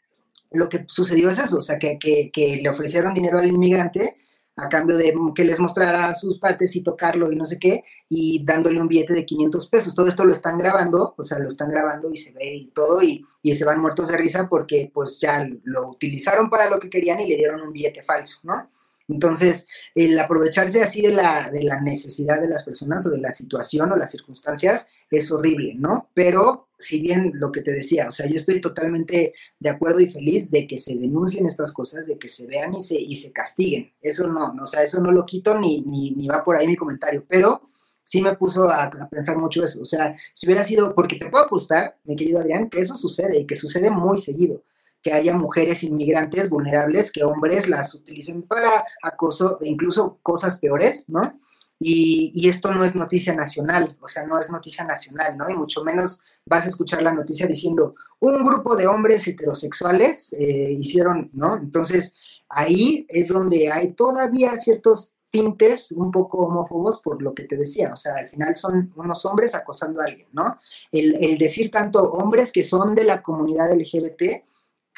lo 0.52 0.70
que 0.70 0.86
sucedió 0.88 1.30
es 1.30 1.40
eso, 1.40 1.58
o 1.58 1.62
sea, 1.62 1.78
que, 1.80 1.98
que, 2.00 2.60
le 2.62 2.70
ofrecieron 2.70 3.14
dinero 3.14 3.38
al 3.38 3.48
inmigrante 3.48 4.18
a 4.56 4.68
cambio 4.68 4.98
de 4.98 5.16
que 5.34 5.46
les 5.46 5.60
mostrara 5.60 6.14
sus 6.14 6.38
partes 6.38 6.76
y 6.76 6.82
tocarlo 6.82 7.32
y 7.32 7.36
no 7.36 7.46
sé 7.46 7.58
qué, 7.60 7.84
y 8.10 8.44
dándole 8.44 8.82
un 8.82 8.90
billete 8.90 9.14
de 9.14 9.26
500 9.26 9.68
pesos. 9.70 9.96
Todo 9.96 10.08
esto 10.08 10.26
lo 10.26 10.34
están 10.34 10.58
grabando, 10.58 11.14
o 11.18 11.24
sea, 11.24 11.40
lo 11.40 11.48
están 11.48 11.70
grabando 11.70 12.12
y 12.12 12.18
se 12.18 12.34
ve 12.34 12.56
y 12.56 12.68
todo, 12.68 13.02
y, 13.02 13.26
y, 13.42 13.56
se 13.56 13.64
van 13.64 13.80
muertos 13.80 14.10
de 14.10 14.18
risa 14.18 14.50
porque 14.50 14.92
pues 14.94 15.20
ya 15.22 15.48
lo 15.64 15.90
utilizaron 15.90 16.50
para 16.50 16.70
lo 16.70 16.80
que 16.80 16.90
querían 16.90 17.22
y 17.22 17.30
le 17.30 17.38
dieron 17.38 17.62
un 17.62 17.72
billete 17.72 18.04
falso, 18.04 18.40
¿no? 18.44 18.70
Entonces, 19.10 19.66
el 19.96 20.18
aprovecharse 20.20 20.84
así 20.84 21.02
de 21.02 21.12
la, 21.12 21.50
de 21.50 21.64
la 21.64 21.82
necesidad 21.82 22.40
de 22.40 22.48
las 22.48 22.64
personas 22.64 23.06
o 23.08 23.10
de 23.10 23.18
la 23.18 23.32
situación 23.32 23.92
o 23.92 23.96
las 23.96 24.12
circunstancias 24.12 24.88
es 25.10 25.32
horrible, 25.32 25.74
¿no? 25.76 26.10
Pero 26.14 26.70
si 26.78 27.02
bien 27.02 27.32
lo 27.34 27.52
que 27.52 27.62
te 27.62 27.72
decía, 27.72 28.08
o 28.08 28.12
sea, 28.12 28.28
yo 28.28 28.36
estoy 28.36 28.62
totalmente 28.62 29.34
de 29.60 29.70
acuerdo 29.70 30.00
y 30.00 30.12
feliz 30.12 30.52
de 30.52 30.68
que 30.68 30.80
se 30.80 30.96
denuncien 30.96 31.48
estas 31.48 31.74
cosas, 31.74 32.06
de 32.06 32.20
que 32.20 32.28
se 32.28 32.46
vean 32.46 32.76
y 32.76 32.82
se, 32.82 32.96
y 32.96 33.16
se 33.16 33.32
castiguen. 33.32 33.92
Eso 34.00 34.28
no, 34.28 34.54
no 34.54 34.64
o 34.64 34.68
sea, 34.68 34.84
eso 34.84 35.02
no 35.02 35.12
lo 35.12 35.26
quito 35.26 35.58
ni, 35.58 35.82
ni, 35.82 36.28
va 36.28 36.44
por 36.44 36.56
ahí 36.56 36.68
mi 36.68 36.76
comentario, 36.76 37.26
pero 37.28 37.64
sí 38.04 38.22
me 38.22 38.36
puso 38.36 38.70
a, 38.70 38.84
a, 38.84 39.10
pensar 39.10 39.38
mucho 39.38 39.64
eso. 39.64 39.82
O 39.82 39.86
sea, 39.86 40.16
si 40.34 40.46
hubiera 40.46 40.64
sido, 40.64 40.94
porque 40.94 41.16
te 41.16 41.30
puedo 41.30 41.46
apostar, 41.46 41.98
mi 42.04 42.16
querido 42.16 42.40
Adrián, 42.40 42.70
que 42.70 42.80
eso 42.80 42.96
sucede 42.96 43.40
y 43.40 43.46
que 43.46 43.56
sucede 43.56 43.90
muy 43.90 44.20
seguido 44.20 44.64
que 45.02 45.14
haya 45.14 45.36
mujeres 45.36 45.84
inmigrantes 45.84 46.50
vulnerables, 46.50 47.12
que 47.12 47.24
hombres 47.24 47.70
las 47.70 47.94
utilicen 47.96 48.44
para 48.44 48.86
acoso 49.02 49.58
e 49.62 49.68
incluso 49.68 50.18
cosas 50.22 50.60
peores, 50.60 51.08
¿no? 51.10 51.40
Y, 51.82 52.50
esto 52.50 52.72
no 52.74 52.84
es 52.84 52.96
noticia 52.96 53.34
nacional, 53.34 53.98
o 54.02 54.08
sea, 54.08 54.26
no 54.26 54.38
es 54.38 54.50
noticia 54.50 54.84
nacional, 54.84 55.38
¿no? 55.38 55.50
Y 55.50 55.54
mucho 55.54 55.84
menos 55.84 56.22
vas 56.46 56.66
a 56.66 56.70
escuchar 56.70 57.02
la 57.02 57.14
noticia 57.14 57.48
diciendo, 57.48 57.96
un 58.20 58.44
grupo 58.44 58.76
de 58.76 58.88
hombres 58.88 59.26
heterosexuales 59.28 60.34
eh, 60.34 60.76
hicieron, 60.78 61.30
¿no? 61.32 61.56
Entonces, 61.56 62.14
ahí 62.50 63.06
es 63.08 63.30
donde 63.30 63.72
hay 63.72 63.94
todavía 63.94 64.58
ciertos 64.58 65.14
tintes 65.32 65.92
un 65.94 66.12
poco 66.12 66.40
homófobos 66.40 67.02
por 67.02 67.22
lo 67.22 67.34
que 67.34 67.44
te 67.44 67.56
decía, 67.56 67.92
o 67.94 67.96
sea, 67.96 68.16
al 68.16 68.30
final 68.30 68.56
son 68.56 68.92
unos 68.98 69.26
hombres 69.26 69.56
acosando 69.56 70.02
a 70.02 70.06
alguien, 70.06 70.28
¿no? 70.34 70.60
El, 70.92 71.24
el 71.24 71.38
decir 71.38 71.72
tanto 71.72 72.04
hombres 72.04 72.52
que 72.52 72.66
son 72.66 72.94
de 72.94 73.06
la 73.06 73.22
comunidad 73.22 73.72
LGBT, 73.72 74.49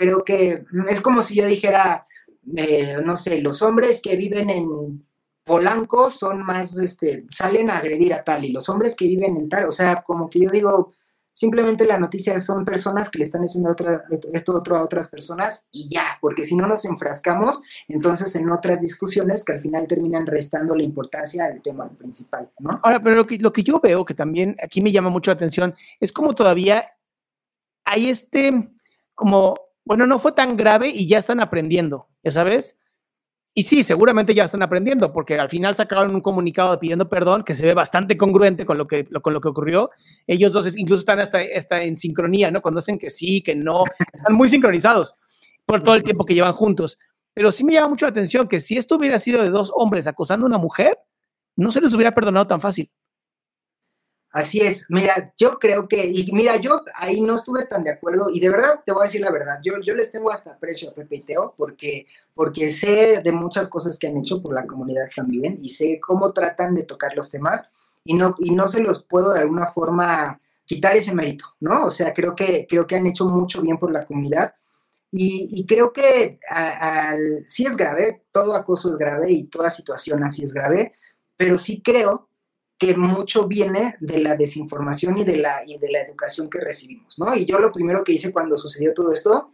creo 0.02 0.24
que 0.24 0.66
es 0.90 1.00
como 1.00 1.22
si 1.22 1.36
yo 1.36 1.46
dijera, 1.46 2.08
eh, 2.58 2.98
no 3.06 3.16
sé, 3.16 3.40
los 3.40 3.62
hombres 3.62 4.02
que 4.02 4.16
viven 4.16 4.50
en 4.50 5.06
Polanco 5.44 6.10
son 6.10 6.42
más, 6.42 6.76
este, 6.80 7.28
salen 7.30 7.70
a 7.70 7.78
agredir 7.78 8.12
a 8.16 8.24
tal, 8.24 8.44
y 8.44 8.52
los 8.52 8.68
hombres 8.70 8.96
que 8.96 9.06
viven 9.06 9.38
en 9.38 9.48
tal, 9.48 9.66
o 9.66 9.72
sea, 9.72 10.02
como 10.02 10.28
que 10.28 10.40
yo 10.40 10.50
digo, 10.50 10.92
simplemente 11.32 11.86
la 11.86 12.00
noticia 12.00 12.40
son 12.40 12.66
personas 12.66 13.12
que 13.12 13.20
le 13.20 13.26
están 13.26 13.44
diciendo 13.44 13.70
otra, 13.70 14.04
esto, 14.34 14.56
otro 14.56 14.76
a 14.76 14.84
otras 14.84 15.08
personas 15.08 15.68
y 15.72 15.88
ya, 15.94 16.18
porque 16.20 16.44
si 16.44 16.56
no 16.56 16.66
nos 16.66 16.84
enfrascamos 16.86 17.62
entonces 17.88 18.36
en 18.36 18.50
otras 18.50 18.82
discusiones 18.82 19.46
que 19.46 19.54
al 19.54 19.62
final 19.62 19.88
terminan 19.88 20.26
restando 20.26 20.76
la 20.76 20.82
importancia 20.82 21.46
al 21.46 21.62
tema 21.62 21.88
principal, 21.90 22.50
¿no? 22.58 22.80
Ahora, 22.82 23.00
pero 23.04 23.18
lo 23.18 23.28
que, 23.28 23.38
lo 23.38 23.54
que 23.54 23.62
yo 23.62 23.80
veo 23.80 24.04
que 24.04 24.16
también 24.16 24.56
aquí 24.64 24.82
me 24.82 24.92
llama 24.92 25.12
mucho 25.12 25.30
la 25.30 25.36
atención 25.36 25.76
es 26.00 26.12
como 26.12 26.34
todavía 26.34 26.90
hay 27.86 28.10
este, 28.10 28.72
como 29.14 29.56
bueno, 29.92 30.08
no 30.08 30.20
fue 30.20 30.32
tan 30.32 30.56
grave 30.56 30.88
y 30.88 31.06
ya 31.06 31.18
están 31.18 31.42
aprendiendo, 31.42 32.08
ya 32.24 32.32
sabes. 32.32 32.78
Y 33.54 33.64
sí, 33.64 33.84
seguramente 33.84 34.34
ya 34.34 34.46
están 34.46 34.64
aprendiendo, 34.64 35.12
porque 35.12 35.38
al 35.38 35.50
final 35.50 35.76
sacaron 35.76 36.16
un 36.16 36.22
comunicado 36.22 36.80
pidiendo 36.80 37.10
perdón 37.10 37.44
que 37.44 37.56
se 37.56 37.66
ve 37.66 37.74
bastante 37.74 38.16
congruente 38.16 38.66
con 38.66 38.78
lo 38.78 38.88
que, 38.88 39.04
con 39.04 39.34
lo 39.34 39.42
que 39.42 39.50
ocurrió. 39.50 39.90
Ellos 40.28 40.54
dos 40.54 40.78
incluso 40.78 41.02
están 41.02 41.20
hasta, 41.20 41.40
hasta 41.58 41.84
en 41.84 41.98
sincronía, 41.98 42.50
¿no? 42.52 42.62
Cuando 42.62 42.80
dicen 42.80 42.98
que 42.98 43.10
sí, 43.10 43.42
que 43.42 43.54
no, 43.54 43.84
están 44.14 44.34
muy 44.34 44.48
sincronizados 44.48 45.14
por 45.66 45.84
todo 45.84 45.96
el 45.96 46.04
tiempo 46.04 46.24
que 46.24 46.36
llevan 46.36 46.54
juntos. 46.54 46.98
Pero 47.34 47.52
sí 47.52 47.66
me 47.66 47.74
llama 47.74 47.90
mucho 47.90 48.06
la 48.06 48.12
atención 48.12 48.48
que 48.48 48.62
si 48.62 48.78
esto 48.78 48.96
hubiera 48.96 49.20
sido 49.20 49.44
de 49.44 49.50
dos 49.50 49.74
hombres 49.76 50.08
acosando 50.08 50.46
a 50.46 50.48
una 50.48 50.58
mujer, 50.58 50.98
no 51.58 51.74
se 51.74 51.82
les 51.82 51.94
hubiera 51.94 52.14
perdonado 52.14 52.48
tan 52.48 52.62
fácil. 52.62 52.90
Así 54.34 54.62
es, 54.62 54.86
mira, 54.88 55.34
yo 55.38 55.60
creo 55.60 55.90
que, 55.90 56.06
y 56.06 56.32
mira, 56.32 56.56
yo 56.56 56.84
ahí 56.96 57.20
no 57.20 57.36
estuve 57.36 57.66
tan 57.66 57.84
de 57.84 57.92
acuerdo, 57.92 58.30
y 58.30 58.40
de 58.40 58.50
verdad 58.50 58.80
te 58.86 58.94
voy 58.94 59.02
a 59.02 59.06
decir 59.06 59.20
la 59.20 59.30
verdad, 59.30 59.60
yo, 59.62 59.74
yo 59.86 59.94
les 59.94 60.10
tengo 60.10 60.32
hasta 60.32 60.52
aprecio 60.52 60.90
a 60.90 60.94
Pepe 60.94 61.18
y 61.18 61.20
Teo, 61.20 61.54
porque, 61.58 62.08
porque 62.34 62.72
sé 62.72 63.22
de 63.22 63.32
muchas 63.34 63.68
cosas 63.68 64.00
que 64.00 64.08
han 64.08 64.16
hecho 64.16 64.42
por 64.42 64.54
la 64.54 64.66
comunidad 64.66 65.10
también, 65.14 65.60
y 65.62 65.70
sé 65.70 66.00
cómo 66.00 66.32
tratan 66.32 66.76
de 66.76 66.84
tocar 66.84 67.14
los 67.14 67.30
temas, 67.30 67.70
y 68.06 68.14
no, 68.14 68.36
y 68.40 68.52
no 68.52 68.70
se 68.70 68.80
los 68.80 69.04
puedo 69.04 69.34
de 69.34 69.42
alguna 69.42 69.68
forma 69.74 70.40
quitar 70.66 70.96
ese 70.96 71.14
mérito, 71.14 71.46
¿no? 71.60 71.86
O 71.86 71.92
sea, 71.92 72.14
creo 72.14 72.34
que, 72.34 72.66
creo 72.70 72.88
que 72.88 72.96
han 72.96 73.08
hecho 73.08 73.26
mucho 73.26 73.62
bien 73.62 73.78
por 73.78 73.92
la 73.92 74.06
comunidad, 74.06 74.56
y, 75.14 75.66
creo 75.66 75.92
que 75.92 76.40
al, 76.50 77.20
sí 77.46 77.66
es 77.66 77.76
grave, 77.76 78.24
todo 78.32 78.56
acoso 78.56 78.92
es 78.92 78.98
grave, 78.98 79.30
y 79.30 79.44
toda 79.44 79.70
situación 79.70 80.24
así 80.24 80.46
es 80.46 80.54
grave, 80.54 80.94
pero 81.36 81.58
sí 81.58 81.82
creo 81.84 82.30
que 82.82 82.98
mucho 82.98 83.48
viene 83.48 83.96
de 84.00 84.18
la 84.18 84.36
desinformación 84.36 85.16
y 85.20 85.24
de 85.24 85.38
la, 85.38 85.62
y 85.68 85.78
de 85.78 85.92
la 85.92 86.02
educación 86.02 86.50
que 86.50 86.60
recibimos, 86.60 87.20
¿no? 87.20 87.36
Y 87.36 87.46
yo 87.46 87.60
lo 87.60 87.72
primero 87.72 88.04
que 88.04 88.14
hice 88.14 88.32
cuando 88.32 88.58
sucedió 88.58 88.92
todo 88.96 89.14
esto, 89.14 89.52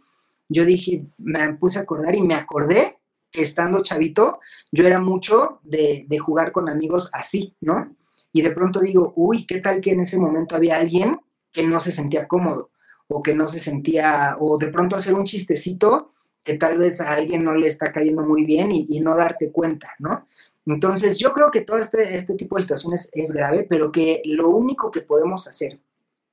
yo 0.48 0.64
dije, 0.64 1.04
me 1.18 1.52
puse 1.52 1.78
a 1.78 1.82
acordar 1.82 2.14
y 2.14 2.22
me 2.22 2.34
acordé 2.34 2.96
que 3.30 3.42
estando 3.42 3.82
chavito, 3.82 4.40
yo 4.72 4.86
era 4.86 4.98
mucho 4.98 5.60
de, 5.62 6.06
de 6.08 6.18
jugar 6.18 6.52
con 6.52 6.70
amigos 6.70 7.10
así, 7.12 7.54
¿no? 7.60 7.94
Y 8.32 8.40
de 8.40 8.50
pronto 8.52 8.80
digo, 8.80 9.12
uy, 9.14 9.44
¿qué 9.44 9.60
tal 9.60 9.82
que 9.82 9.90
en 9.90 10.00
ese 10.00 10.16
momento 10.16 10.56
había 10.56 10.78
alguien 10.78 11.20
que 11.52 11.64
no 11.64 11.80
se 11.80 11.92
sentía 11.92 12.26
cómodo 12.26 12.70
o 13.08 13.22
que 13.22 13.34
no 13.34 13.46
se 13.46 13.58
sentía, 13.58 14.36
o 14.40 14.56
de 14.56 14.68
pronto 14.68 14.96
hacer 14.96 15.12
un 15.12 15.24
chistecito 15.24 16.14
que 16.42 16.56
tal 16.56 16.78
vez 16.78 17.02
a 17.02 17.12
alguien 17.12 17.44
no 17.44 17.54
le 17.54 17.68
está 17.68 17.92
cayendo 17.92 18.22
muy 18.22 18.44
bien 18.46 18.72
y, 18.72 18.86
y 18.88 19.00
no 19.00 19.14
darte 19.14 19.52
cuenta, 19.52 19.94
¿no? 19.98 20.26
Entonces, 20.68 21.16
yo 21.16 21.32
creo 21.32 21.50
que 21.50 21.62
todo 21.62 21.78
este, 21.78 22.14
este 22.14 22.34
tipo 22.34 22.56
de 22.56 22.62
situaciones 22.62 23.08
es 23.12 23.32
grave, 23.32 23.66
pero 23.68 23.90
que 23.90 24.20
lo 24.26 24.50
único 24.50 24.90
que 24.90 25.00
podemos 25.00 25.48
hacer, 25.48 25.80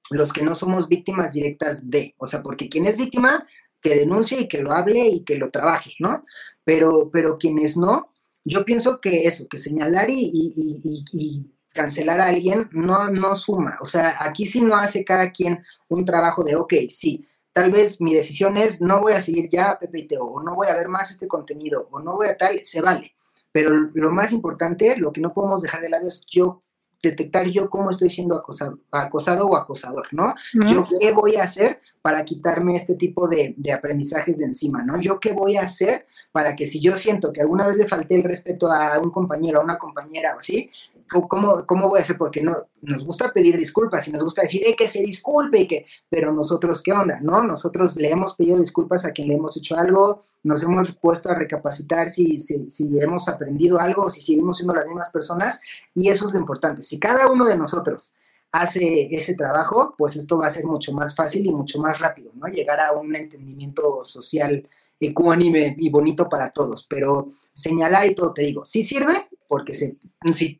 los 0.09 0.33
que 0.33 0.43
no 0.43 0.55
somos 0.55 0.89
víctimas 0.89 1.31
directas 1.31 1.89
de, 1.89 2.13
o 2.17 2.27
sea, 2.27 2.43
porque 2.43 2.67
quien 2.67 2.85
es 2.85 2.97
víctima, 2.97 3.45
que 3.81 3.95
denuncie 3.95 4.41
y 4.41 4.47
que 4.49 4.61
lo 4.61 4.73
hable 4.73 5.07
y 5.07 5.23
que 5.23 5.37
lo 5.37 5.51
trabaje, 5.51 5.93
¿no? 5.99 6.25
Pero, 6.65 7.09
pero 7.13 7.37
quienes 7.37 7.77
no, 7.77 8.09
yo 8.43 8.65
pienso 8.65 8.99
que 8.99 9.23
eso, 9.23 9.47
que 9.47 9.59
señalar 9.59 10.09
y, 10.09 10.29
y, 10.33 11.51
cancelar 11.73 12.21
a 12.21 12.27
alguien 12.27 12.69
no, 12.71 13.09
no 13.09 13.35
suma. 13.35 13.77
O 13.81 13.87
sea, 13.87 14.15
aquí 14.21 14.45
sí 14.45 14.61
no 14.61 14.75
hace 14.75 15.03
cada 15.03 15.31
quien 15.31 15.63
un 15.89 16.05
trabajo 16.05 16.43
de, 16.43 16.55
ok, 16.55 16.73
sí, 16.89 17.27
tal 17.53 17.69
vez 17.71 17.99
mi 17.99 18.13
decisión 18.13 18.57
es 18.57 18.81
no 18.81 19.01
voy 19.01 19.13
a 19.13 19.21
seguir 19.21 19.49
ya 19.49 19.77
PPT 19.77 20.13
o 20.19 20.41
no 20.41 20.55
voy 20.55 20.67
a 20.67 20.75
ver 20.75 20.87
más 20.87 21.11
este 21.11 21.27
contenido 21.27 21.87
o 21.91 21.99
no 21.99 22.15
voy 22.15 22.27
a 22.27 22.37
tal, 22.37 22.61
se 22.63 22.81
vale. 22.81 23.14
Pero 23.55 23.71
lo 23.93 24.11
más 24.11 24.33
importante, 24.33 24.97
lo 24.97 25.13
que 25.13 25.21
no 25.21 25.33
podemos 25.33 25.61
dejar 25.61 25.79
de 25.79 25.89
lado 25.89 26.05
es 26.09 26.25
yo 26.29 26.61
detectar 27.01 27.47
yo 27.47 27.69
cómo 27.69 27.89
estoy 27.89 28.09
siendo 28.09 28.35
acosado, 28.35 28.79
acosado 28.91 29.47
o 29.47 29.55
acosador, 29.55 30.07
¿no? 30.11 30.33
Yo 30.67 30.83
qué 30.99 31.13
voy 31.13 31.37
a 31.37 31.43
hacer 31.43 31.79
para 32.01 32.25
quitarme 32.25 32.75
este 32.75 32.95
tipo 32.95 33.29
de, 33.29 33.53
de, 33.55 33.71
aprendizajes 33.71 34.39
de 34.39 34.45
encima, 34.47 34.83
¿no? 34.83 34.99
Yo 34.99 35.21
qué 35.21 35.31
voy 35.31 35.55
a 35.55 35.61
hacer 35.61 36.05
para 36.33 36.53
que 36.53 36.65
si 36.65 36.81
yo 36.81 36.97
siento 36.97 37.31
que 37.31 37.39
alguna 37.39 37.65
vez 37.65 37.77
le 37.77 37.87
falté 37.87 38.15
el 38.15 38.23
respeto 38.23 38.69
a 38.69 38.99
un 38.99 39.09
compañero, 39.09 39.61
a 39.61 39.63
una 39.63 39.77
compañera 39.77 40.35
o 40.35 40.39
así, 40.39 40.69
¿cómo, 41.09 41.65
cómo 41.65 41.89
voy 41.89 41.99
a 41.99 42.01
hacer? 42.01 42.17
Porque 42.17 42.41
no, 42.41 42.53
nos 42.81 43.05
gusta 43.05 43.31
pedir 43.31 43.57
disculpas 43.57 44.07
y 44.07 44.11
nos 44.11 44.23
gusta 44.23 44.43
decir, 44.43 44.63
que 44.77 44.87
se 44.87 45.01
disculpe 45.01 45.61
y 45.61 45.67
que, 45.67 45.85
pero 46.09 46.33
nosotros, 46.33 46.81
¿qué 46.81 46.91
onda? 46.91 47.19
¿No? 47.21 47.43
Nosotros 47.43 47.95
le 47.97 48.09
hemos 48.11 48.35
pedido 48.35 48.59
disculpas 48.59 49.05
a 49.05 49.11
quien 49.11 49.27
le 49.27 49.35
hemos 49.35 49.57
hecho 49.57 49.77
algo, 49.77 50.25
nos 50.43 50.61
hemos 50.63 50.91
puesto 50.93 51.29
a 51.29 51.35
recapacitar 51.35 52.09
si, 52.09 52.39
si, 52.39 52.69
si 52.69 52.99
hemos 52.99 53.27
aprendido 53.27 53.79
algo, 53.79 54.09
si 54.09 54.21
seguimos 54.21 54.57
siendo 54.57 54.73
las 54.73 54.85
mismas 54.85 55.09
personas 55.09 55.59
y 55.93 56.09
eso 56.09 56.27
es 56.27 56.33
lo 56.33 56.39
importante. 56.39 56.83
Si 56.83 56.99
cada 56.99 57.27
uno 57.27 57.45
de 57.45 57.57
nosotros 57.57 58.15
hace 58.51 59.13
ese 59.13 59.35
trabajo, 59.35 59.95
pues 59.97 60.15
esto 60.15 60.37
va 60.37 60.47
a 60.47 60.51
ser 60.51 60.65
mucho 60.65 60.93
más 60.93 61.15
fácil 61.15 61.45
y 61.45 61.51
mucho 61.51 61.79
más 61.79 61.99
rápido, 61.99 62.31
¿no? 62.35 62.47
Llegar 62.47 62.79
a 62.79 62.93
un 62.93 63.15
entendimiento 63.15 64.05
social 64.05 64.67
ecuánime 64.99 65.75
y 65.77 65.89
bonito 65.89 66.29
para 66.29 66.51
todos, 66.51 66.85
pero 66.87 67.31
señalar 67.51 68.07
y 68.07 68.15
todo, 68.15 68.33
te 68.33 68.43
digo, 68.43 68.63
sí 68.63 68.83
sirve, 68.83 69.27
porque 69.47 69.73
si, 69.73 69.97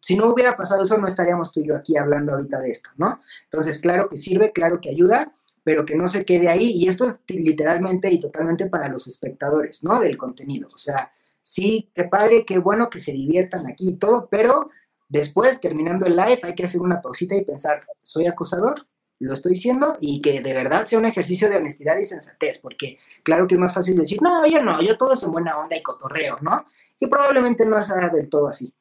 si 0.02 0.16
no 0.16 0.32
hubiera 0.32 0.56
pasado 0.56 0.84
eso, 0.84 0.98
no 0.98 1.08
estaríamos 1.08 1.52
tú 1.52 1.62
y 1.62 1.68
yo 1.68 1.76
aquí 1.76 1.98
hablando 1.98 2.34
ahorita 2.34 2.60
de 2.60 2.70
esto, 2.70 2.90
¿no? 2.98 3.22
Entonces, 3.46 3.80
claro 3.80 4.10
que 4.10 4.18
sirve, 4.18 4.52
claro 4.52 4.80
que 4.82 4.90
ayuda, 4.90 5.34
pero 5.64 5.86
que 5.86 5.96
no 5.96 6.08
se 6.08 6.26
quede 6.26 6.48
ahí, 6.48 6.72
y 6.72 6.88
esto 6.88 7.06
es 7.06 7.20
literalmente 7.28 8.12
y 8.12 8.20
totalmente 8.20 8.68
para 8.68 8.88
los 8.88 9.08
espectadores, 9.08 9.84
¿no? 9.84 10.00
Del 10.00 10.18
contenido, 10.18 10.70
o 10.74 10.78
sea, 10.78 11.12
sí, 11.42 11.90
qué 11.94 12.06
padre, 12.06 12.46
qué 12.46 12.60
bueno 12.60 12.90
que 12.90 13.00
se 13.00 13.12
diviertan 13.12 13.68
aquí 13.68 13.90
y 13.90 13.98
todo, 13.98 14.28
pero 14.30 14.70
después, 15.10 15.60
terminando 15.60 16.06
el 16.06 16.16
live, 16.16 16.40
hay 16.44 16.56
que 16.56 16.66
hacer 16.66 16.82
una 16.82 17.02
pausita 17.02 17.36
y 17.36 17.44
pensar, 17.44 17.84
¿soy 18.02 18.28
acosador? 18.28 18.76
lo 19.20 19.34
estoy 19.34 19.54
diciendo 19.54 19.98
y 20.02 20.22
que 20.22 20.42
de 20.42 20.54
verdad 20.54 20.86
sea 20.86 21.00
un 21.00 21.06
ejercicio 21.06 21.50
de 21.50 21.58
honestidad 21.58 21.98
y 21.98 22.06
sensatez, 22.06 22.60
porque 22.60 23.00
claro 23.24 23.48
que 23.48 23.56
es 23.56 23.60
más 23.60 23.74
fácil 23.74 23.98
decir, 23.98 24.22
no, 24.22 24.46
yo 24.46 24.62
no, 24.62 24.82
yo 24.82 24.98
todo 24.98 25.14
es 25.14 25.24
en 25.24 25.32
buena 25.32 25.58
onda 25.58 25.76
y 25.76 25.82
cotorreo, 25.84 26.38
¿no? 26.42 26.66
Y 27.00 27.08
probablemente 27.08 27.66
no 27.66 27.82
sea 27.82 28.10
del 28.10 28.30
todo 28.30 28.48
así. 28.48 28.74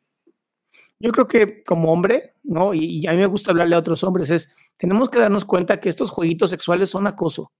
Yo 0.98 1.12
creo 1.12 1.26
que 1.26 1.64
como 1.64 1.92
hombre, 1.92 2.34
¿no? 2.42 2.74
Y, 2.74 3.06
a 3.06 3.12
mí 3.12 3.18
me 3.18 3.26
gusta 3.26 3.50
hablarle 3.50 3.74
a 3.74 3.78
otros 3.78 4.02
hombres, 4.04 4.30
es, 4.30 4.50
tenemos 4.78 5.10
que 5.10 5.18
darnos 5.18 5.44
cuenta 5.44 5.80
que 5.80 5.88
estos 5.88 6.10
jueguitos 6.10 6.50
sexuales 6.50 6.90
son 6.90 7.06
acoso, 7.06 7.52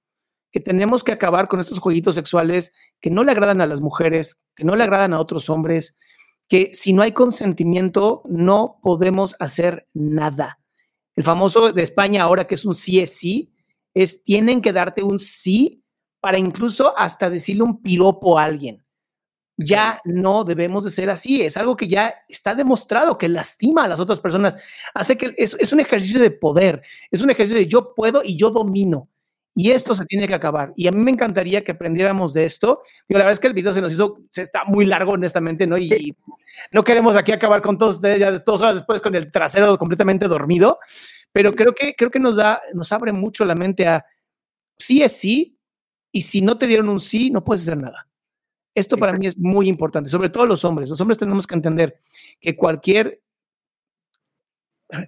que 0.50 0.60
tenemos 0.60 1.04
que 1.04 1.12
acabar 1.12 1.48
con 1.48 1.60
estos 1.60 1.78
jueguitos 1.78 2.14
sexuales 2.14 2.72
que 3.00 3.10
no 3.10 3.24
le 3.24 3.32
agradan 3.32 3.60
a 3.60 3.66
las 3.66 3.80
mujeres, 3.80 4.40
que 4.54 4.64
no 4.64 4.76
le 4.76 4.84
agradan 4.84 5.12
a 5.12 5.20
otros 5.20 5.50
hombres, 5.50 5.96
que 6.48 6.70
si 6.72 6.92
no 6.92 7.02
hay 7.02 7.12
consentimiento 7.12 8.22
no 8.26 8.78
podemos 8.82 9.36
hacer 9.38 9.86
nada 9.92 10.58
el 11.16 11.22
famoso 11.22 11.72
de 11.72 11.82
España 11.82 12.22
ahora 12.22 12.46
que 12.46 12.56
es 12.56 12.64
un 12.64 12.74
sí 12.74 13.00
es 13.00 13.16
sí, 13.16 13.52
es 13.94 14.24
tienen 14.24 14.60
que 14.60 14.72
darte 14.72 15.02
un 15.02 15.20
sí 15.20 15.84
para 16.20 16.38
incluso 16.38 16.96
hasta 16.98 17.30
decirle 17.30 17.62
un 17.62 17.82
piropo 17.82 18.38
a 18.38 18.44
alguien. 18.44 18.83
Ya 19.56 20.00
no 20.04 20.44
debemos 20.44 20.84
de 20.84 20.90
ser 20.90 21.10
así, 21.10 21.42
es 21.42 21.56
algo 21.56 21.76
que 21.76 21.86
ya 21.86 22.14
está 22.28 22.54
demostrado 22.54 23.16
que 23.16 23.28
lastima 23.28 23.84
a 23.84 23.88
las 23.88 24.00
otras 24.00 24.18
personas, 24.18 24.58
hace 24.94 25.16
que 25.16 25.34
es, 25.36 25.56
es 25.60 25.72
un 25.72 25.80
ejercicio 25.80 26.20
de 26.20 26.32
poder, 26.32 26.82
es 27.10 27.22
un 27.22 27.30
ejercicio 27.30 27.58
de 27.58 27.68
yo 27.68 27.94
puedo 27.94 28.22
y 28.24 28.36
yo 28.36 28.50
domino. 28.50 29.08
Y 29.56 29.70
esto 29.70 29.94
se 29.94 30.04
tiene 30.04 30.26
que 30.26 30.34
acabar. 30.34 30.72
Y 30.74 30.88
a 30.88 30.92
mí 30.92 30.98
me 30.98 31.12
encantaría 31.12 31.62
que 31.62 31.72
aprendiéramos 31.72 32.34
de 32.34 32.44
esto. 32.44 32.80
Digo, 33.08 33.18
la 33.18 33.24
verdad 33.24 33.34
es 33.34 33.40
que 33.40 33.46
el 33.46 33.52
video 33.52 33.72
se 33.72 33.80
nos 33.80 33.92
hizo, 33.92 34.18
se 34.30 34.42
está 34.42 34.64
muy 34.64 34.84
largo, 34.84 35.12
honestamente, 35.12 35.66
¿no? 35.66 35.78
Y, 35.78 36.16
no 36.72 36.82
queremos 36.82 37.16
aquí 37.16 37.30
acabar 37.30 37.62
con 37.62 37.78
todos 37.78 37.96
ustedes 37.96 38.18
ya 38.18 38.32
dos 38.32 38.60
horas 38.62 38.74
después 38.74 39.00
con 39.00 39.14
el 39.14 39.30
trasero 39.30 39.78
completamente 39.78 40.26
dormido. 40.26 40.78
Pero 41.30 41.52
creo 41.52 41.72
que, 41.72 41.94
creo 41.94 42.10
que 42.10 42.18
nos 42.18 42.36
da, 42.36 42.60
nos 42.74 42.90
abre 42.90 43.12
mucho 43.12 43.44
la 43.44 43.54
mente 43.54 43.86
a 43.86 44.04
sí 44.76 45.02
es 45.02 45.12
sí, 45.12 45.58
y 46.10 46.22
si 46.22 46.42
no 46.42 46.58
te 46.58 46.66
dieron 46.66 46.88
un 46.88 47.00
sí, 47.00 47.30
no 47.30 47.44
puedes 47.44 47.62
hacer 47.62 47.76
nada. 47.76 48.08
Esto 48.74 48.96
para 48.96 49.12
mí 49.12 49.26
es 49.26 49.38
muy 49.38 49.68
importante, 49.68 50.10
sobre 50.10 50.30
todo 50.30 50.46
los 50.46 50.64
hombres. 50.64 50.90
Los 50.90 51.00
hombres 51.00 51.18
tenemos 51.18 51.46
que 51.46 51.54
entender 51.54 51.96
que 52.40 52.56
cualquier 52.56 53.22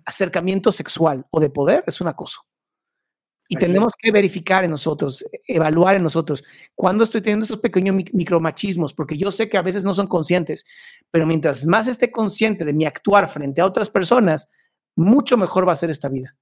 acercamiento 0.05 0.73
sexual 0.73 1.27
o 1.31 1.41
de 1.41 1.51
poder 1.51 1.85
es 1.87 2.01
un 2.01 2.09
acoso. 2.09 2.43
Y 3.49 3.57
tenemos 3.57 3.93
que 3.97 4.11
verificar 4.11 4.65
en 4.65 4.73
nosotros, 4.73 5.25
evaluar 5.47 5.95
en 5.95 6.03
nosotros, 6.03 6.43
cuando 6.75 7.05
estoy 7.05 7.21
teniendo 7.21 7.45
esos 7.45 7.61
pequeños 7.61 7.95
micromachismos, 8.13 8.93
porque 8.93 9.17
yo 9.17 9.31
sé 9.31 9.49
que 9.49 9.57
a 9.57 9.63
veces 9.63 9.85
no 9.85 9.95
son 9.95 10.09
conscientes, 10.09 10.65
pero 11.13 11.27
mientras 11.27 11.65
más 11.65 11.87
esté 11.87 12.11
consciente 12.11 12.65
de 12.65 12.73
mi 12.73 12.85
actuar 12.87 13.29
frente 13.29 13.61
a 13.61 13.67
otras 13.67 13.89
personas, 13.89 14.49
mucho 14.97 15.37
mejor 15.37 15.69
va 15.69 15.75
a 15.75 15.77
ser 15.77 15.91
esta 15.91 16.09
vida. 16.09 16.37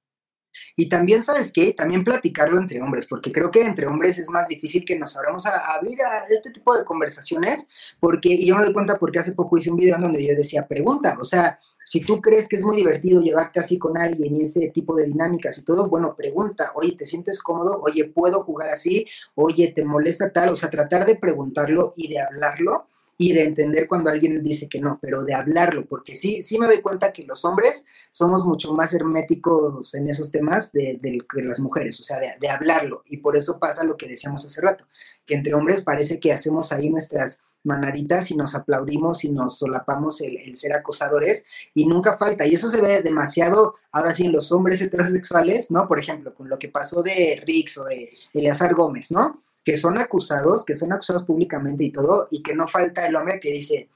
Y 0.76 0.88
también, 0.88 1.22
¿sabes 1.22 1.52
qué? 1.52 1.72
También 1.72 2.04
platicarlo 2.04 2.58
entre 2.58 2.80
hombres, 2.82 3.06
porque 3.06 3.32
creo 3.32 3.50
que 3.50 3.62
entre 3.62 3.86
hombres 3.86 4.18
es 4.18 4.30
más 4.30 4.48
difícil 4.48 4.84
que 4.84 4.98
nos 4.98 5.16
abramos 5.16 5.46
a, 5.46 5.74
abrir 5.74 6.00
a 6.02 6.24
este 6.30 6.50
tipo 6.50 6.76
de 6.76 6.84
conversaciones, 6.84 7.68
porque, 8.00 8.44
yo 8.44 8.56
me 8.56 8.64
doy 8.64 8.72
cuenta 8.72 8.96
porque 8.96 9.18
hace 9.18 9.32
poco 9.32 9.58
hice 9.58 9.70
un 9.70 9.76
video 9.76 9.96
en 9.96 10.02
donde 10.02 10.26
yo 10.26 10.34
decía, 10.34 10.66
pregunta, 10.66 11.16
o 11.20 11.24
sea, 11.24 11.58
si 11.84 12.00
tú 12.00 12.20
crees 12.20 12.48
que 12.48 12.56
es 12.56 12.64
muy 12.64 12.76
divertido 12.76 13.20
llevarte 13.20 13.60
así 13.60 13.78
con 13.78 13.98
alguien 13.98 14.36
y 14.36 14.44
ese 14.44 14.68
tipo 14.70 14.96
de 14.96 15.04
dinámicas 15.04 15.58
y 15.58 15.64
todo, 15.64 15.88
bueno, 15.88 16.14
pregunta, 16.16 16.72
oye, 16.74 16.96
¿te 16.96 17.04
sientes 17.04 17.42
cómodo? 17.42 17.80
Oye, 17.82 18.06
¿puedo 18.06 18.42
jugar 18.42 18.70
así? 18.70 19.06
Oye, 19.34 19.72
¿te 19.74 19.84
molesta 19.84 20.32
tal? 20.32 20.48
O 20.48 20.56
sea, 20.56 20.70
tratar 20.70 21.04
de 21.04 21.16
preguntarlo 21.16 21.92
y 21.94 22.08
de 22.08 22.20
hablarlo 22.20 22.88
y 23.16 23.32
de 23.32 23.44
entender 23.44 23.86
cuando 23.88 24.10
alguien 24.10 24.42
dice 24.42 24.68
que 24.68 24.80
no, 24.80 24.98
pero 25.00 25.24
de 25.24 25.34
hablarlo, 25.34 25.86
porque 25.86 26.14
sí, 26.14 26.42
sí 26.42 26.58
me 26.58 26.66
doy 26.66 26.80
cuenta 26.80 27.12
que 27.12 27.24
los 27.24 27.44
hombres 27.44 27.86
somos 28.10 28.44
mucho 28.44 28.72
más 28.74 28.92
herméticos 28.92 29.94
en 29.94 30.08
esos 30.08 30.30
temas 30.30 30.72
de, 30.72 30.98
que 31.00 31.42
las 31.42 31.60
mujeres, 31.60 32.00
o 32.00 32.02
sea, 32.02 32.18
de, 32.18 32.48
hablarlo, 32.48 33.02
y 33.06 33.18
por 33.18 33.36
eso 33.36 33.58
pasa 33.58 33.84
lo 33.84 33.96
que 33.96 34.08
decíamos 34.08 34.44
hace 34.44 34.60
rato, 34.60 34.86
que 35.26 35.34
entre 35.34 35.54
hombres 35.54 35.82
parece 35.82 36.18
que 36.20 36.32
hacemos 36.32 36.72
ahí 36.72 36.90
nuestras 36.90 37.42
manaditas 37.62 38.30
y 38.30 38.36
nos 38.36 38.54
aplaudimos 38.54 39.24
y 39.24 39.30
nos 39.30 39.58
solapamos 39.58 40.20
el, 40.20 40.54
ser 40.56 40.74
acosadores 40.74 41.46
y 41.72 41.86
nunca 41.86 42.18
falta. 42.18 42.46
Y 42.46 42.54
eso 42.54 42.68
se 42.68 42.80
ve 42.80 43.00
demasiado 43.00 43.76
ahora 43.90 44.12
sí 44.12 44.26
en 44.26 44.32
los 44.32 44.52
hombres 44.52 44.82
heterosexuales, 44.82 45.70
¿no? 45.70 45.88
Por 45.88 45.98
ejemplo, 45.98 46.34
con 46.34 46.48
lo 46.48 46.58
que 46.58 46.68
pasó 46.68 47.02
de 47.02 47.42
Rix 47.46 47.78
o 47.78 47.84
de 47.84 48.10
Eleazar 48.34 48.74
Gómez, 48.74 49.10
¿no? 49.10 49.40
Que 49.64 49.76
son 49.76 49.98
acusados, 49.98 50.64
que 50.64 50.74
son 50.74 50.92
acusados 50.92 51.24
públicamente 51.24 51.84
y 51.84 51.90
todo, 51.90 52.28
y 52.30 52.42
que 52.42 52.54
no 52.54 52.68
falta 52.68 53.06
el 53.06 53.16
hombre 53.16 53.40
que 53.40 53.50
dice, 53.50 53.88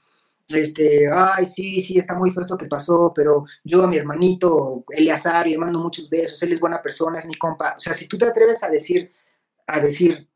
este, 0.47 1.07
ay, 1.13 1.45
sí, 1.45 1.79
sí, 1.79 1.97
está 1.97 2.15
muy 2.15 2.31
feo 2.31 2.41
esto 2.41 2.57
que 2.57 2.65
pasó, 2.65 3.13
pero 3.15 3.45
yo 3.63 3.83
a 3.83 3.87
mi 3.87 3.97
hermanito 3.97 4.83
Eleazar 4.89 5.47
le 5.47 5.57
mando 5.57 5.79
muchos 5.79 6.09
besos, 6.09 6.41
él 6.41 6.53
es 6.53 6.59
buena 6.59 6.81
persona, 6.81 7.19
es 7.19 7.27
mi 7.27 7.35
compa. 7.35 7.75
O 7.77 7.79
sea, 7.79 7.93
si 7.93 8.07
tú 8.07 8.17
te 8.17 8.25
atreves 8.25 8.63
a 8.63 8.69
decir, 8.69 9.11
a 9.67 9.79
decir, 9.79 10.27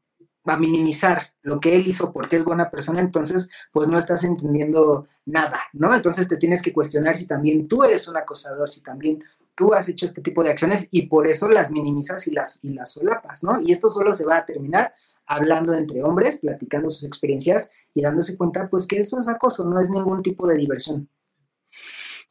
a 0.46 0.58
minimizar 0.58 1.34
lo 1.42 1.60
que 1.60 1.76
él 1.76 1.88
hizo 1.88 2.12
porque 2.12 2.36
es 2.36 2.44
buena 2.44 2.70
persona, 2.70 3.00
entonces 3.00 3.50
pues 3.72 3.88
no 3.88 3.98
estás 3.98 4.24
entendiendo 4.24 5.08
nada, 5.26 5.62
¿no? 5.74 5.94
Entonces 5.96 6.28
te 6.28 6.38
tienes 6.38 6.62
que 6.62 6.74
cuestionar 6.74 7.16
si 7.18 7.26
también 7.26 7.68
tú 7.68 7.84
eres 7.84 8.08
un 8.08 8.18
acosador, 8.18 8.70
si 8.70 8.82
también 8.82 9.24
tú 9.56 9.74
has 9.74 9.88
hecho 9.88 10.06
este 10.06 10.22
tipo 10.22 10.44
de 10.44 10.52
acciones 10.52 10.88
y 10.92 11.04
por 11.04 11.28
eso 11.28 11.48
las 11.48 11.72
minimizas 11.72 12.28
y 12.28 12.32
las, 12.32 12.60
y 12.62 12.70
las 12.70 12.92
solapas, 12.92 13.44
¿no? 13.44 13.62
Y 13.62 13.72
esto 13.72 13.90
solo 13.90 14.14
se 14.14 14.26
va 14.26 14.38
a 14.38 14.46
terminar 14.46 14.94
hablando 15.26 15.74
entre 15.74 16.04
hombres, 16.04 16.40
platicando 16.40 16.90
sus 16.90 17.06
experiencias 17.06 17.72
y 17.94 18.02
dándose 18.02 18.38
cuenta, 18.38 18.70
pues, 18.70 18.88
que 18.88 18.98
eso 18.98 19.20
es 19.20 19.28
acoso, 19.28 19.66
no 19.66 19.80
es 19.80 19.90
ningún 19.90 20.22
tipo 20.22 20.48
de 20.48 20.56
diversión. 20.56 21.10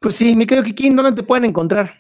Pues 0.01 0.17
sí, 0.17 0.35
mi 0.35 0.47
querido 0.47 0.65
Kikín, 0.65 0.97
¿dónde 0.97 1.13
te 1.13 1.27
pueden 1.27 1.45
encontrar? 1.45 1.93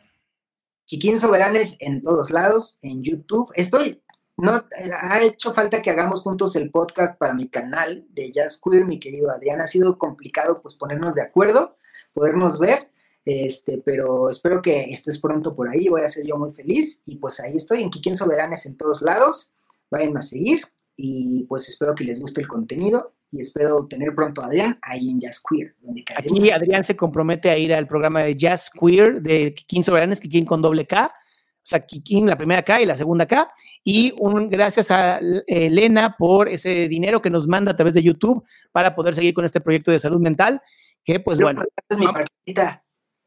Kikín 0.84 1.18
Soberanes 1.18 1.76
en 1.78 2.02
todos 2.02 2.30
lados, 2.30 2.78
en 2.82 3.02
YouTube. 3.02 3.50
Estoy, 3.54 4.02
no, 4.36 4.64
ha 5.02 5.22
hecho 5.22 5.54
falta 5.54 5.80
que 5.80 5.90
hagamos 5.90 6.22
juntos 6.22 6.56
el 6.56 6.70
podcast 6.70 7.18
para 7.18 7.34
mi 7.34 7.48
canal 7.48 8.04
de 8.10 8.32
Jazz 8.32 8.60
Queer, 8.62 8.84
mi 8.84 8.98
querido 8.98 9.30
Adrián. 9.30 9.60
Ha 9.60 9.66
sido 9.66 9.98
complicado, 9.98 10.60
pues, 10.60 10.74
ponernos 10.74 11.14
de 11.14 11.22
acuerdo, 11.22 11.76
podernos 12.12 12.58
ver. 12.58 12.90
Este, 13.24 13.78
pero 13.78 14.28
espero 14.28 14.60
que 14.60 14.82
estés 14.92 15.20
pronto 15.20 15.54
por 15.54 15.68
ahí, 15.68 15.86
voy 15.86 16.00
a 16.02 16.08
ser 16.08 16.26
yo 16.26 16.36
muy 16.36 16.52
feliz. 16.52 17.00
Y 17.06 17.16
pues 17.16 17.38
ahí 17.38 17.56
estoy 17.56 17.82
en 17.82 17.90
Kikín 17.90 18.16
Soberanes 18.16 18.66
en 18.66 18.76
todos 18.76 19.00
lados. 19.00 19.54
Vayan 19.90 20.16
a 20.16 20.22
seguir 20.22 20.66
y 20.96 21.44
pues 21.48 21.68
espero 21.68 21.94
que 21.94 22.04
les 22.04 22.20
guste 22.20 22.40
el 22.40 22.48
contenido 22.48 23.14
y 23.30 23.40
espero 23.40 23.86
tener 23.86 24.14
pronto 24.14 24.42
a 24.42 24.46
Adrián 24.46 24.78
ahí 24.82 25.10
en 25.10 25.20
Jazz 25.20 25.42
Queer. 25.48 25.74
Donde 25.80 26.04
Aquí 26.16 26.50
Adrián 26.50 26.84
se 26.84 26.94
compromete 26.94 27.50
a 27.50 27.56
ir 27.56 27.72
al 27.72 27.86
programa 27.86 28.22
de 28.22 28.36
Jazz 28.36 28.70
Queer 28.70 29.22
de 29.22 29.54
Kikín 29.54 29.82
Soberanes, 29.82 30.20
Kikín 30.20 30.44
con 30.44 30.60
doble 30.60 30.86
K. 30.86 31.06
O 31.06 31.64
sea, 31.64 31.80
Kikín 31.80 32.26
la 32.26 32.36
primera 32.36 32.62
K 32.62 32.82
y 32.82 32.86
la 32.86 32.94
segunda 32.94 33.26
K. 33.26 33.50
Y 33.84 34.12
un 34.18 34.50
gracias 34.50 34.90
a 34.90 35.18
Elena 35.46 36.16
por 36.18 36.48
ese 36.48 36.88
dinero 36.88 37.22
que 37.22 37.30
nos 37.30 37.48
manda 37.48 37.72
a 37.72 37.76
través 37.76 37.94
de 37.94 38.02
YouTube 38.02 38.44
para 38.70 38.94
poder 38.94 39.14
seguir 39.14 39.32
con 39.32 39.46
este 39.46 39.60
proyecto 39.62 39.90
de 39.90 40.00
salud 40.00 40.20
mental. 40.20 40.60
Que 41.02 41.18
pues 41.18 41.40
bueno. 41.40 41.62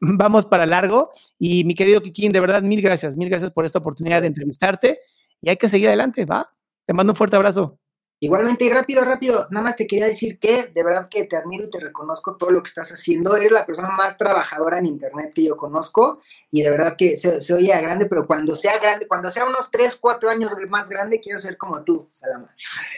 vamos 0.00 0.46
para 0.46 0.66
largo. 0.66 1.10
Y 1.36 1.64
mi 1.64 1.74
querido 1.74 2.00
Kikín, 2.00 2.30
de 2.30 2.40
verdad, 2.40 2.62
mil 2.62 2.80
gracias, 2.80 3.16
mil 3.16 3.28
gracias 3.28 3.50
por 3.50 3.64
esta 3.64 3.80
oportunidad 3.80 4.20
de 4.20 4.28
entrevistarte. 4.28 5.00
Y 5.40 5.48
hay 5.48 5.56
que 5.56 5.68
seguir 5.68 5.88
adelante, 5.88 6.24
¿va? 6.24 6.55
Te 6.86 6.94
mando 6.94 7.12
un 7.12 7.16
fuerte 7.16 7.36
abrazo. 7.36 7.78
Igualmente, 8.18 8.64
y 8.64 8.70
rápido, 8.70 9.04
rápido, 9.04 9.46
nada 9.50 9.64
más 9.64 9.76
te 9.76 9.86
quería 9.86 10.06
decir 10.06 10.38
que 10.38 10.68
de 10.68 10.82
verdad 10.82 11.06
que 11.10 11.24
te 11.24 11.36
admiro 11.36 11.64
y 11.64 11.70
te 11.70 11.80
reconozco 11.80 12.36
todo 12.38 12.50
lo 12.50 12.62
que 12.62 12.68
estás 12.68 12.90
haciendo. 12.90 13.36
Eres 13.36 13.52
la 13.52 13.66
persona 13.66 13.90
más 13.90 14.16
trabajadora 14.16 14.78
en 14.78 14.86
Internet 14.86 15.32
que 15.34 15.44
yo 15.44 15.54
conozco 15.54 16.22
y 16.50 16.62
de 16.62 16.70
verdad 16.70 16.96
que 16.96 17.18
se, 17.18 17.42
se 17.42 17.52
oye 17.52 17.78
grande, 17.78 18.06
pero 18.06 18.26
cuando 18.26 18.56
sea 18.56 18.78
grande, 18.78 19.06
cuando 19.06 19.30
sea 19.30 19.44
unos 19.44 19.70
3, 19.70 19.98
4 20.00 20.30
años 20.30 20.52
más 20.70 20.88
grande, 20.88 21.20
quiero 21.20 21.38
ser 21.40 21.58
como 21.58 21.84
tú, 21.84 22.08
Salama. 22.10 22.48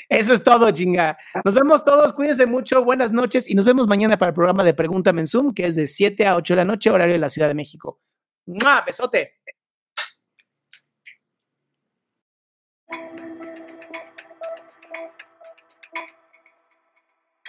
Eso 0.08 0.32
es 0.32 0.44
todo, 0.44 0.70
chinga. 0.70 1.18
Nos 1.44 1.52
vemos 1.52 1.84
todos, 1.84 2.12
cuídense 2.12 2.46
mucho, 2.46 2.84
buenas 2.84 3.10
noches 3.10 3.50
y 3.50 3.56
nos 3.56 3.64
vemos 3.64 3.88
mañana 3.88 4.18
para 4.18 4.28
el 4.28 4.34
programa 4.36 4.62
de 4.62 4.72
Pregúntame 4.72 5.22
en 5.22 5.26
Zoom, 5.26 5.52
que 5.52 5.66
es 5.66 5.74
de 5.74 5.88
7 5.88 6.26
a 6.28 6.36
8 6.36 6.52
de 6.52 6.58
la 6.58 6.64
noche, 6.64 6.90
horario 6.90 7.14
de 7.14 7.18
la 7.18 7.28
Ciudad 7.28 7.48
de 7.48 7.54
México. 7.54 8.00
¡Mua! 8.46 8.82
¡Besote! 8.86 9.38